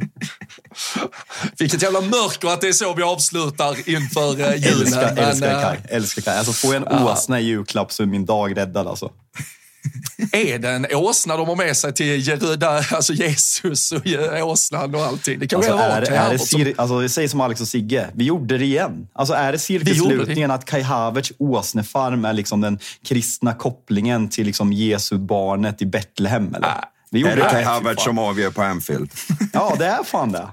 Vilket 1.60 1.82
jävla 1.82 2.02
mörker 2.02 2.48
att 2.48 2.62
det 2.62 2.68
är 2.68 2.74
så 2.74 2.94
vi 2.94 3.04
avslutar 3.04 3.90
inför 3.90 4.32
uh, 4.32 4.56
julen. 4.56 4.82
Älskar, 4.82 5.16
Men, 5.16 5.24
älskar 5.24 5.62
Kaj. 5.62 5.80
Älskar 5.90 6.22
Kaj. 6.22 6.38
Alltså, 6.38 6.54
får 6.54 6.74
jag 6.74 6.92
en 6.92 7.04
åsna 7.04 7.40
i 7.40 7.44
julklapp 7.44 7.92
så 7.92 8.04
är 8.04 8.08
min 8.08 8.26
dag 8.26 8.58
räddad. 8.58 8.88
Alltså. 8.88 9.12
Är 10.32 10.60
det 10.60 10.70
en 10.70 10.88
åsna 10.94 11.38
de 11.38 11.48
har 11.48 11.56
med 11.56 11.78
sig 11.78 11.94
till 11.94 12.28
Jeruda, 12.28 12.84
alltså 12.92 13.14
Jesus 13.14 13.92
och 13.92 14.02
åsnan 14.44 14.96
och 14.96 15.02
allting? 15.02 15.40
Det 15.40 15.48
kan 15.48 15.58
alltså, 15.58 15.74
vara 15.74 15.86
är, 15.86 16.02
är 16.02 16.30
det 16.30 16.38
cir- 16.38 16.74
alltså, 16.78 17.02
Jag 17.02 17.12
säger 17.12 17.28
som 17.28 17.42
Alex 17.42 17.62
och 17.62 17.68
Sigge, 17.68 18.10
vi 18.14 18.24
gjorde 18.24 18.58
det 18.58 18.66
igen. 18.66 19.08
Alltså, 19.14 19.34
är 19.34 19.52
det 19.52 19.60
cirkelslutningen 19.60 20.52
att 20.52 20.66
Kai 20.66 20.82
Havertz 20.82 21.32
åsnefarm 21.38 22.26
är 22.26 22.34
liksom 22.34 22.62
den 22.62 22.80
kristna 23.06 23.54
kopplingen 23.54 24.30
till 24.30 24.46
liksom 24.46 24.74
Jesu 24.74 25.18
barnet 25.18 25.82
i 25.82 25.86
Betlehem? 25.86 26.56
Eller? 26.56 26.84
Vi 27.14 27.20
gjorde 27.20 27.34
är 27.34 27.38
det 27.38 27.50
Kai 27.50 27.64
Havertz 27.64 28.04
som 28.04 28.20
avgör 28.20 28.50
på 28.50 28.62
Anfield? 28.62 29.12
ja, 29.54 29.76
det 29.80 29.86
är 29.86 30.04
fan 30.04 30.32
det. 30.32 30.48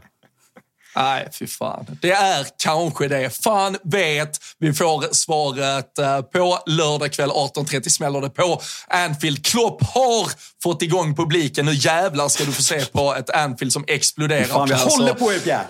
Nej, 0.97 1.29
fy 1.39 1.47
fan. 1.47 1.87
Det 2.03 2.11
är 2.13 2.47
kanske 2.63 3.09
det. 3.09 3.43
Fan 3.43 3.77
vet. 3.83 4.39
Vi 4.59 4.73
får 4.73 5.15
svaret 5.15 5.99
eh, 5.99 6.21
på 6.21 6.59
lördag 6.67 7.13
kväll 7.13 7.31
18.30 7.31 7.89
smäller 7.89 8.21
det 8.21 8.31
på 8.31 8.61
Anfield. 8.89 9.45
Klopp 9.47 9.83
har 9.83 10.31
fått 10.63 10.83
igång 10.83 11.17
publiken. 11.17 11.67
Nu 11.67 11.75
jävlar 11.75 12.29
ska 12.29 12.45
du 12.45 12.53
få 12.53 12.63
se 12.63 12.85
på 12.85 13.15
ett 13.15 13.31
Anfield 13.31 13.73
som 13.73 13.85
exploderar. 13.87 14.45
Fan, 14.45 14.69
vi 14.69 14.75
Alltså, 14.75 14.89
håller 15.01 15.15
på 15.15 15.33
er 15.33 15.39
Pierre! 15.39 15.67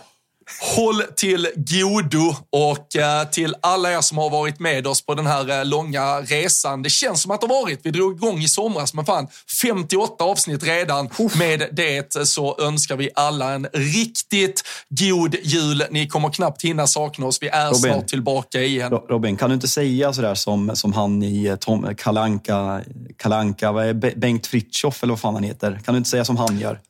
Håll 0.77 1.03
till 1.17 1.49
godo 1.57 2.35
och 2.51 2.97
eh, 2.97 3.25
till 3.29 3.55
alla 3.63 3.93
er 3.93 4.01
som 4.01 4.19
har 4.19 4.31
varit 4.31 4.59
med 4.61 4.87
oss 4.87 5.03
på 5.07 5.15
den 5.15 5.27
här 5.27 5.59
eh, 5.59 5.65
långa 5.65 6.21
resan. 6.21 6.83
Det 6.83 6.91
känns 6.91 7.23
som 7.23 7.31
att 7.31 7.41
det 7.41 7.47
har 7.47 7.63
varit. 7.63 7.81
Vi 7.83 7.91
drog 7.91 8.17
igång 8.17 8.39
i 8.39 8.49
somras, 8.49 8.95
men 8.95 9.05
fan 9.07 9.29
58 9.63 10.25
avsnitt 10.25 10.63
redan. 10.63 11.09
Med 11.39 11.69
det 11.73 12.29
så 12.29 12.59
önskar 12.61 12.97
vi 12.97 13.11
alla 13.15 13.53
en 13.53 13.67
riktigt 13.73 14.63
god 14.89 15.35
jul. 15.43 15.85
Ni 15.91 16.09
kommer 16.09 16.31
knappt 16.31 16.63
hinna 16.65 16.87
sakna 16.87 17.27
oss. 17.27 17.43
Vi 17.43 17.49
är 17.49 17.67
Robin. 17.67 17.81
snart 17.81 18.09
tillbaka 18.09 18.61
igen. 18.63 18.91
Ro- 18.91 19.07
Robin, 19.09 19.37
kan 19.37 19.51
du 19.51 19.55
inte 19.55 19.69
säga 19.69 20.13
sådär 20.13 20.35
som, 20.35 20.77
som 20.77 20.93
han 20.93 21.23
i 21.23 21.45
eh, 21.45 21.57
Tom, 21.57 21.95
Kalanka, 21.97 22.81
Kalanka, 23.17 23.73
vad 23.73 23.87
är 23.87 23.95
Be- 23.95 24.15
Bengt 24.17 24.47
Fritiof 24.47 25.03
eller 25.03 25.13
vad 25.13 25.21
fan 25.21 25.35
han 25.35 25.43
heter? 25.45 25.81
Kan 25.85 25.95
du 25.95 25.99
inte 25.99 26.11
säga 26.11 26.25
som 26.25 26.37
han 26.37 26.59
gör? 26.59 26.81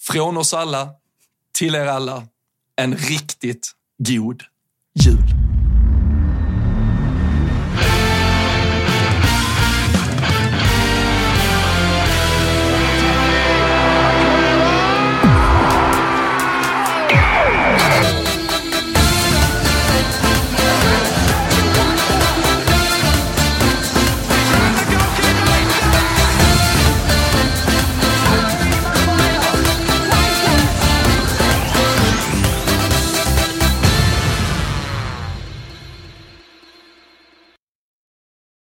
Från 0.00 0.36
oss 0.36 0.54
alla, 0.54 0.88
till 1.58 1.74
er 1.74 1.86
alla, 1.86 2.22
en 2.84 2.94
riktigt 2.94 3.74
god 3.98 4.42
jul. 4.94 5.49